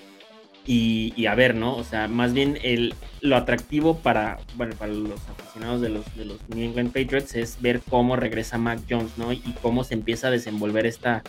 Y, 0.70 1.24
a 1.24 1.34
ver, 1.34 1.54
¿no? 1.54 1.74
O 1.76 1.82
sea, 1.82 2.08
más 2.08 2.34
bien 2.34 2.58
el, 2.62 2.94
lo 3.22 3.36
atractivo 3.36 4.00
para, 4.00 4.36
bueno, 4.56 4.74
para 4.76 4.92
los 4.92 5.18
aficionados 5.30 5.80
de 5.80 5.88
los, 5.88 6.14
de 6.14 6.26
los 6.26 6.46
New 6.50 6.62
England 6.62 6.92
Patriots 6.92 7.34
es 7.36 7.62
ver 7.62 7.80
cómo 7.88 8.16
regresa 8.16 8.58
Mac 8.58 8.80
Jones, 8.86 9.16
¿no? 9.16 9.32
Y 9.32 9.54
cómo 9.62 9.82
se 9.82 9.94
empieza 9.94 10.28
a 10.28 10.30
desenvolver 10.30 10.84
esta, 10.84 11.22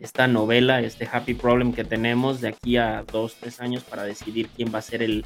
esta 0.00 0.26
novela, 0.26 0.80
este 0.80 1.08
happy 1.10 1.34
problem 1.34 1.72
que 1.72 1.84
tenemos 1.84 2.40
de 2.40 2.48
aquí 2.48 2.78
a 2.78 3.04
dos, 3.04 3.36
tres 3.38 3.60
años 3.60 3.84
para 3.84 4.02
decidir 4.02 4.48
quién 4.56 4.74
va 4.74 4.80
a 4.80 4.82
ser 4.82 5.04
el, 5.04 5.24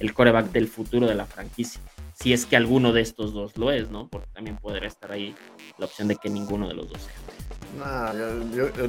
el 0.00 0.12
coreback 0.12 0.50
del 0.50 0.66
futuro 0.66 1.06
de 1.06 1.14
la 1.14 1.26
franquicia. 1.26 1.80
Si 2.12 2.32
es 2.32 2.44
que 2.44 2.56
alguno 2.56 2.92
de 2.92 3.02
estos 3.02 3.32
dos 3.32 3.56
lo 3.56 3.70
es, 3.70 3.88
¿no? 3.88 4.08
Porque 4.08 4.28
también 4.32 4.56
podría 4.56 4.88
estar 4.88 5.12
ahí 5.12 5.32
la 5.78 5.86
opción 5.86 6.08
de 6.08 6.16
que 6.16 6.28
ninguno 6.28 6.66
de 6.66 6.74
los 6.74 6.88
dos 6.88 7.02
sea 7.02 7.35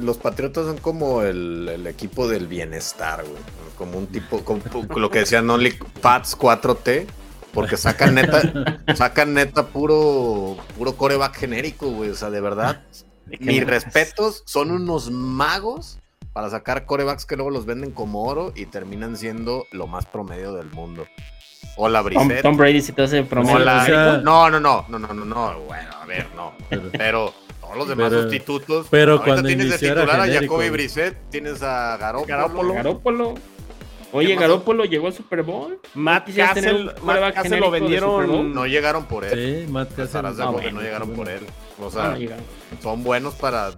los 0.00 0.18
Patriotas 0.18 0.66
son 0.66 0.78
como 0.78 1.22
el, 1.22 1.86
equipo 1.86 2.28
del 2.28 2.46
bienestar, 2.46 3.24
güey. 3.24 3.42
Como 3.76 3.98
un 3.98 4.08
tipo, 4.08 4.44
como, 4.44 4.60
lo 4.96 5.10
que 5.10 5.20
decían 5.20 5.48
Only 5.48 5.78
Pats 6.02 6.36
4T, 6.36 7.06
porque 7.52 7.76
sacan 7.76 8.16
neta, 8.16 8.42
sacan 8.96 9.34
neta 9.34 9.68
puro, 9.68 10.56
puro 10.76 10.96
coreback 10.96 11.36
genérico, 11.36 11.90
güey. 11.90 12.10
O 12.10 12.14
sea, 12.14 12.30
de 12.30 12.40
verdad, 12.40 12.82
mis 13.38 13.64
respetos, 13.64 14.42
son 14.46 14.72
unos 14.72 15.10
magos 15.10 15.98
para 16.32 16.50
sacar 16.50 16.86
corebacks 16.86 17.24
que 17.24 17.36
luego 17.36 17.50
los 17.50 17.66
venden 17.66 17.92
como 17.92 18.24
oro 18.24 18.52
y 18.54 18.66
terminan 18.66 19.16
siendo 19.16 19.66
lo 19.70 19.86
más 19.86 20.06
promedio 20.06 20.54
del 20.54 20.70
mundo. 20.70 21.06
Hola, 21.76 22.02
Brissett. 22.02 22.42
Tom, 22.42 22.56
Brady 22.56 22.80
si 22.80 22.92
te 22.92 23.02
hace 23.02 23.22
promedio. 23.22 23.58
no, 24.22 24.50
no, 24.50 24.60
no, 24.60 24.86
no, 24.88 24.98
no, 24.98 25.14
no, 25.14 25.24
no, 25.24 25.60
bueno, 25.60 25.90
a 26.00 26.06
ver, 26.06 26.26
no. 26.34 26.52
Pero 26.92 27.32
todos 27.68 27.78
los 27.78 27.88
demás 27.88 28.12
sustitutos. 28.12 28.86
Pero 28.90 29.12
Ahorita 29.12 29.24
cuando 29.24 29.46
tienes 29.48 29.70
de 29.70 29.78
titular 29.78 30.20
a 30.20 30.26
Jacoby 30.26 30.70
Brissett, 30.70 31.30
tienes 31.30 31.62
a 31.62 31.96
Garoppolo. 31.96 32.74
Garoppolo. 32.74 33.34
Oye, 34.12 34.36
Garoppolo 34.36 34.84
llegó 34.84 35.08
al 35.08 35.12
Super 35.12 35.42
Bowl. 35.42 35.80
Matt 35.94 36.34
Cassel, 36.34 36.92
Matt 37.02 37.34
Cassel 37.34 37.60
lo 37.60 37.70
vendieron. 37.70 38.54
No 38.54 38.66
llegaron 38.66 39.04
por 39.04 39.24
él. 39.24 39.66
Sí, 39.66 39.70
Matt 39.70 39.94
Cassel. 39.94 40.22
No, 40.22 40.52
no 40.52 40.80
llegaron 40.80 41.10
por 41.10 41.28
él. 41.28 41.40
O 41.80 41.90
sea, 41.90 42.16
son 42.82 43.04
buenos 43.04 43.34
para. 43.34 43.70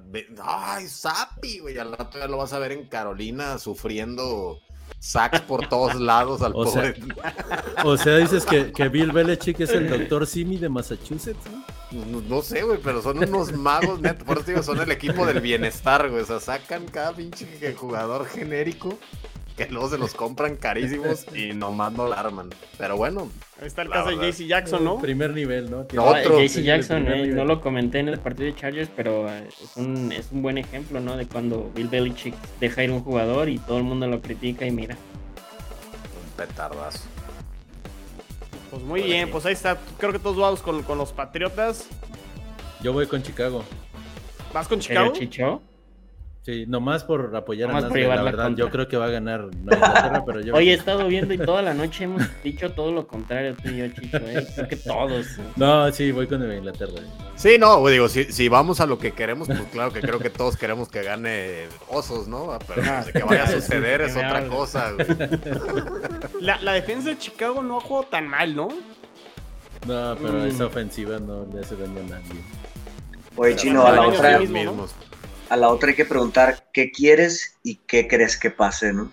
Ay, 0.43 0.87
Sapi, 0.87 1.59
güey. 1.59 1.79
Al 1.79 1.97
rato 1.97 2.19
ya 2.19 2.29
lo 2.29 2.37
vas 2.39 2.53
a 2.53 2.59
ver 2.59 2.73
en 2.73 2.87
Carolina 2.87 3.59
sufriendo 3.59 4.61
sacks 4.99 5.41
por 5.41 5.69
todos 5.69 5.95
lados 5.95 6.43
al 6.43 6.53
o 6.55 6.65
pobre. 6.65 6.95
Sea, 6.95 7.85
o 7.85 7.97
sea, 7.97 8.17
dices 8.17 8.45
que, 8.45 8.73
que, 8.73 8.89
Bill 8.89 9.13
Belichick 9.13 9.61
es 9.61 9.71
el 9.71 9.89
doctor 9.89 10.27
Simi 10.27 10.57
de 10.57 10.69
Massachusetts, 10.69 11.39
¿no? 11.51 12.21
No, 12.21 12.43
sé, 12.43 12.63
güey, 12.63 12.79
pero 12.83 13.03
son 13.03 13.19
unos 13.19 13.53
magos, 13.53 14.01
neto. 14.01 14.25
Por 14.25 14.39
eso 14.39 14.47
digo, 14.47 14.63
son 14.63 14.81
el 14.81 14.93
equipo 14.93 15.27
del 15.27 15.41
bienestar, 15.41 16.09
güey. 16.09 16.23
O 16.23 16.27
sea, 16.27 16.39
sacan 16.39 16.87
cada 16.87 17.13
pinche 17.13 17.47
jugador 17.75 18.27
genérico 18.27 18.97
que 19.67 19.73
luego 19.73 19.91
se 19.91 19.99
los 19.99 20.15
compran 20.15 20.57
carísimos 20.57 21.27
y 21.35 21.53
nomás 21.53 21.93
no 21.93 22.09
la 22.09 22.17
arman. 22.17 22.49
Pero 22.79 22.97
bueno. 22.97 23.31
Ahí 23.61 23.67
está 23.67 23.83
el 23.83 23.91
caso 23.91 24.11
de 24.11 24.33
JC 24.33 24.47
Jackson, 24.47 24.83
¿no? 24.83 24.99
Primer 24.99 25.35
nivel, 25.35 25.71
¿no? 25.71 25.81
Otro. 25.81 26.41
JC 26.41 26.63
Jackson, 26.63 27.07
eh, 27.09 27.27
no 27.27 27.45
lo 27.45 27.61
comenté 27.61 27.99
en 27.99 28.09
el 28.09 28.19
partido 28.19 28.47
de 28.47 28.55
Chargers, 28.55 28.91
pero 28.97 29.29
eh, 29.29 29.49
es 29.49 29.77
un, 29.77 30.13
es 30.13 30.33
un 30.33 30.41
buen 30.41 30.57
ejemplo, 30.57 30.99
¿no? 31.01 31.17
De 31.17 31.27
cuando 31.27 31.71
Bill 31.75 31.89
Belichick 31.89 32.35
deja 32.59 32.85
ir 32.85 32.91
un 32.91 33.03
jugador 33.03 33.51
y 33.51 33.59
todo 33.59 33.77
el 33.77 33.85
mundo 33.85 34.07
lo 34.07 34.23
critica 34.23 34.65
y 34.65 34.71
mira. 34.71 34.97
Un 34.97 36.33
petardazo. 36.37 37.01
Pues 38.71 38.83
muy 38.83 39.03
bien, 39.03 39.31
pues 39.31 39.45
ahí 39.45 39.53
está. 39.53 39.79
Creo 39.99 40.13
que 40.13 40.19
todos 40.19 40.37
vamos 40.37 40.63
con, 40.63 40.83
con 40.85 40.97
los 40.97 41.13
Patriotas. 41.13 41.87
Yo 42.83 42.95
voy 42.95 43.07
con 43.07 43.23
Chicago. 43.23 43.63
¿Vas 44.55 44.69
con 44.69 44.81
Chicago? 44.81 45.13
Chicho? 45.13 45.61
Sí, 46.43 46.65
nomás 46.67 47.05
por 47.05 47.37
apoyar 47.37 47.69
a 47.69 47.75
Nasdaq, 47.75 47.97
la 47.97 48.23
verdad, 48.23 48.51
yo 48.57 48.71
creo 48.71 48.89
que 48.89 48.97
va 48.97 49.07
a 49.07 49.11
ganar 49.11 49.49
Inglaterra, 49.53 50.25
pero 50.25 50.41
yo... 50.41 50.55
Hoy 50.57 50.71
he 50.71 50.73
estado 50.73 51.07
viendo 51.07 51.35
y 51.35 51.39
toda 51.39 51.61
la 51.61 51.75
noche 51.75 52.05
hemos 52.05 52.23
dicho 52.43 52.73
todo 52.73 52.93
lo 52.93 53.07
contrario 53.07 53.55
tú 53.63 53.69
y 53.69 53.77
yo, 53.77 53.89
Chicho, 53.89 54.17
¿eh? 54.17 54.47
Creo 54.55 54.69
que 54.69 54.77
todos. 54.77 55.27
No, 55.57 55.93
sí, 55.93 56.13
voy 56.13 56.27
con 56.27 56.43
Inglaterra. 56.51 57.03
Sí, 57.37 57.59
no, 57.59 57.87
digo, 57.89 58.09
si, 58.09 58.25
si 58.25 58.49
vamos 58.49 58.81
a 58.81 58.87
lo 58.87 58.99
que 58.99 59.13
queremos, 59.13 59.49
pues 59.49 59.61
claro 59.71 59.93
que 59.93 60.01
creo 60.01 60.19
que 60.19 60.31
todos 60.31 60.57
queremos 60.57 60.89
que 60.89 61.03
gane 61.03 61.67
Osos, 61.89 62.27
¿no? 62.27 62.59
Pero 62.67 62.83
pues, 62.85 63.13
que 63.13 63.23
vaya 63.23 63.45
a 63.45 63.47
suceder 63.47 64.01
es 64.01 64.17
otra 64.17 64.47
cosa, 64.49 64.93
güey. 64.93 65.07
La, 66.41 66.59
la, 66.63 66.73
defensa 66.73 67.11
de 67.11 67.19
Chicago 67.19 67.63
no 67.63 67.77
ha 67.77 67.81
jugado 67.81 68.07
tan 68.07 68.27
mal, 68.27 68.57
¿no? 68.57 68.69
No, 69.87 70.17
pero 70.17 70.45
esa 70.47 70.67
ofensiva 70.67 71.19
no 71.19 71.47
le 71.53 71.61
hace 71.61 71.77
daño 71.77 72.01
a 72.01 72.11
nadie. 72.11 72.41
Oye, 73.37 73.57
Chino, 73.57 73.87
a 73.87 73.93
la 73.93 74.09
otra... 74.09 74.39
Mismos 74.39 74.95
a 75.51 75.57
la 75.57 75.69
otra 75.69 75.91
hay 75.91 75.97
que 75.97 76.05
preguntar 76.05 76.69
qué 76.73 76.93
quieres 76.93 77.59
y 77.65 77.77
qué 77.87 78.07
crees 78.07 78.37
que 78.37 78.51
pase, 78.51 78.93
¿no? 78.93 79.13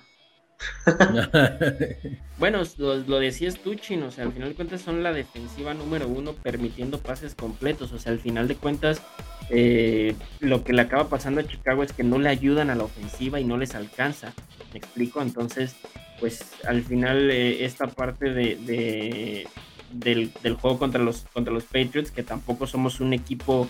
bueno, 2.39 2.61
lo, 2.77 3.19
decías 3.19 3.59
tú, 3.59 3.76
Chino, 3.76 4.07
o 4.07 4.11
sea, 4.11 4.26
al 4.26 4.34
final 4.34 4.49
de 4.49 4.55
cuentas 4.55 4.81
son 4.81 5.03
la 5.03 5.14
defensiva 5.14 5.73
número 5.73 6.07
uno 6.07 6.34
permitiendo 6.34 6.99
pases 6.99 7.34
completos, 7.34 7.91
o 7.91 7.99
sea, 7.99 8.11
al 8.11 8.19
final 8.19 8.47
de 8.47 8.55
cuentas 8.55 9.01
eh, 9.49 10.15
lo 10.39 10.64
que 10.64 10.73
le 10.73 10.81
acaba 10.84 11.09
pasando 11.09 11.41
a 11.41 11.47
Chicago 11.47 11.84
es 11.84 11.91
que 11.91 12.03
no 12.03 12.19
le 12.19 12.30
ayudan 12.30 12.69
a 12.69 12.76
la 12.76 12.84
ofensiva 12.84 13.39
y 13.39 13.43
no 13.43 13.57
les 13.57 13.73
alcanza, 13.73 14.34
me 14.73 14.80
explico, 14.80 15.22
entonces, 15.22 15.76
pues 16.19 16.43
al 16.65 16.84
final 16.84 17.31
eh, 17.31 17.65
esta 17.65 17.88
parte 17.88 18.31
de, 18.31 19.47
del, 19.91 20.31
juego 20.59 20.77
contra 20.77 21.01
los, 21.01 21.26
contra 21.34 21.53
los 21.53 21.64
Patriots, 21.64 22.11
que 22.11 22.23
tampoco 22.23 22.68
somos 22.68 22.99
un 22.99 23.14
equipo 23.14 23.68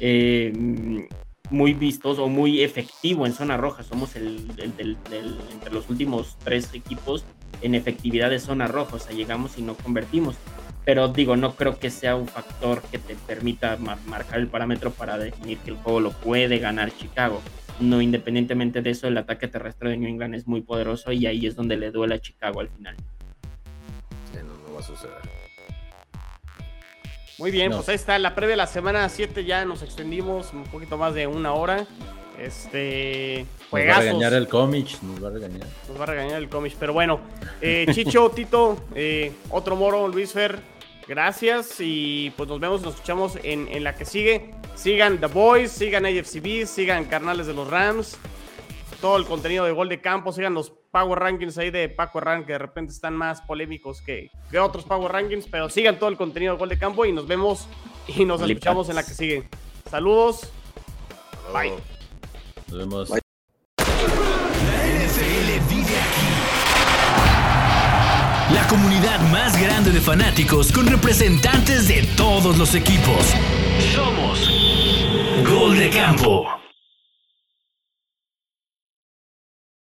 eh, 0.00 0.52
muy 1.50 1.74
vistoso 1.74 2.24
o 2.24 2.28
muy 2.28 2.62
efectivo 2.62 3.26
en 3.26 3.32
zona 3.32 3.56
roja. 3.56 3.82
Somos 3.82 4.16
el, 4.16 4.50
entre 4.58 5.72
los 5.72 5.88
últimos 5.88 6.36
tres 6.44 6.72
equipos 6.74 7.24
en 7.62 7.74
efectividad 7.74 8.30
de 8.30 8.38
zona 8.38 8.68
roja. 8.68 8.96
O 8.96 8.98
sea, 8.98 9.14
llegamos 9.14 9.58
y 9.58 9.62
no 9.62 9.74
convertimos. 9.74 10.36
Pero 10.84 11.08
digo, 11.08 11.36
no 11.36 11.56
creo 11.56 11.78
que 11.78 11.90
sea 11.90 12.14
un 12.14 12.28
factor 12.28 12.80
que 12.82 12.98
te 12.98 13.16
permita 13.16 13.76
marcar 14.06 14.38
el 14.38 14.46
parámetro 14.46 14.92
para 14.92 15.18
definir 15.18 15.58
que 15.58 15.70
el 15.70 15.76
juego 15.76 16.00
lo 16.00 16.12
puede 16.12 16.58
ganar 16.58 16.96
Chicago. 16.96 17.42
No, 17.80 18.00
independientemente 18.00 18.82
de 18.82 18.90
eso, 18.90 19.08
el 19.08 19.18
ataque 19.18 19.48
terrestre 19.48 19.90
de 19.90 19.96
New 19.96 20.08
England 20.08 20.34
es 20.34 20.46
muy 20.46 20.62
poderoso 20.62 21.12
y 21.12 21.26
ahí 21.26 21.46
es 21.46 21.56
donde 21.56 21.76
le 21.76 21.90
duele 21.90 22.14
a 22.14 22.20
Chicago 22.20 22.60
al 22.60 22.68
final. 22.68 22.96
Sí, 24.32 24.38
no 24.42 24.74
va 24.74 24.80
a 24.80 24.82
suceder. 24.82 25.45
Muy 27.38 27.50
bien, 27.50 27.70
pues 27.70 27.88
ahí 27.88 27.94
está 27.94 28.18
la 28.18 28.34
previa 28.34 28.52
de 28.52 28.56
la 28.56 28.66
semana 28.66 29.08
7 29.08 29.44
ya 29.44 29.64
nos 29.64 29.82
extendimos 29.82 30.52
un 30.54 30.64
poquito 30.64 30.96
más 30.96 31.14
de 31.14 31.26
una 31.26 31.52
hora. 31.52 31.86
Este. 32.38 33.46
Nos 33.72 33.82
va 33.82 33.96
a 33.96 34.00
regañar 34.00 34.34
el 34.34 34.48
cómic, 34.48 35.02
nos 35.02 35.22
va 35.22 35.28
a 35.28 35.30
regañar. 35.32 35.66
Nos 35.88 35.98
va 35.98 36.02
a 36.02 36.06
regañar 36.06 36.38
el 36.38 36.48
cómic, 36.48 36.74
pero 36.78 36.92
bueno. 36.92 37.20
Eh, 37.60 37.86
Chicho, 37.92 38.30
Tito, 38.30 38.78
eh, 38.94 39.32
otro 39.50 39.76
moro, 39.76 40.08
Luis 40.08 40.32
Fer, 40.32 40.60
gracias. 41.06 41.76
Y 41.78 42.32
pues 42.36 42.48
nos 42.48 42.60
vemos, 42.60 42.82
nos 42.82 42.94
escuchamos 42.94 43.38
en, 43.42 43.68
en 43.68 43.84
la 43.84 43.94
que 43.94 44.04
sigue. 44.04 44.54
Sigan 44.74 45.18
The 45.18 45.26
Boys, 45.26 45.72
sigan 45.72 46.04
AFCB, 46.06 46.66
sigan 46.66 47.04
Carnales 47.06 47.46
de 47.46 47.54
los 47.54 47.68
Rams. 47.68 48.18
Todo 49.00 49.16
el 49.18 49.24
contenido 49.26 49.64
de 49.64 49.72
Gol 49.72 49.88
de 49.88 50.00
Campo, 50.00 50.32
sigan 50.32 50.54
los 50.54 50.72
Power 50.90 51.18
Rankings 51.18 51.58
ahí 51.58 51.70
de 51.70 51.88
Paco 51.88 52.20
Rank, 52.20 52.46
que 52.46 52.52
de 52.52 52.58
repente 52.58 52.92
están 52.92 53.14
más 53.14 53.42
polémicos 53.42 54.00
que, 54.00 54.30
que 54.50 54.58
otros 54.58 54.84
Power 54.84 55.12
Rankings, 55.12 55.46
pero 55.50 55.68
sigan 55.68 55.98
todo 55.98 56.08
el 56.08 56.16
contenido 56.16 56.54
de 56.54 56.58
Gol 56.58 56.68
de 56.68 56.78
Campo 56.78 57.04
y 57.04 57.12
nos 57.12 57.26
vemos 57.26 57.68
y 58.08 58.24
nos 58.24 58.40
escuchamos 58.40 58.88
en 58.88 58.96
la 58.96 59.04
que 59.04 59.12
sigue. 59.12 59.48
Saludos. 59.90 60.50
Bye. 61.52 61.72
Nos 62.68 62.78
vemos. 62.78 63.12
Aquí. 63.12 63.26
La 68.52 68.66
comunidad 68.68 69.20
más 69.32 69.60
grande 69.60 69.90
de 69.90 70.00
fanáticos 70.00 70.70
con 70.70 70.86
representantes 70.86 71.88
de 71.88 72.02
todos 72.16 72.56
los 72.56 72.74
equipos. 72.76 73.34
Somos 73.92 74.48
Gol 75.44 75.76
de 75.78 75.90
Campo. 75.90 76.65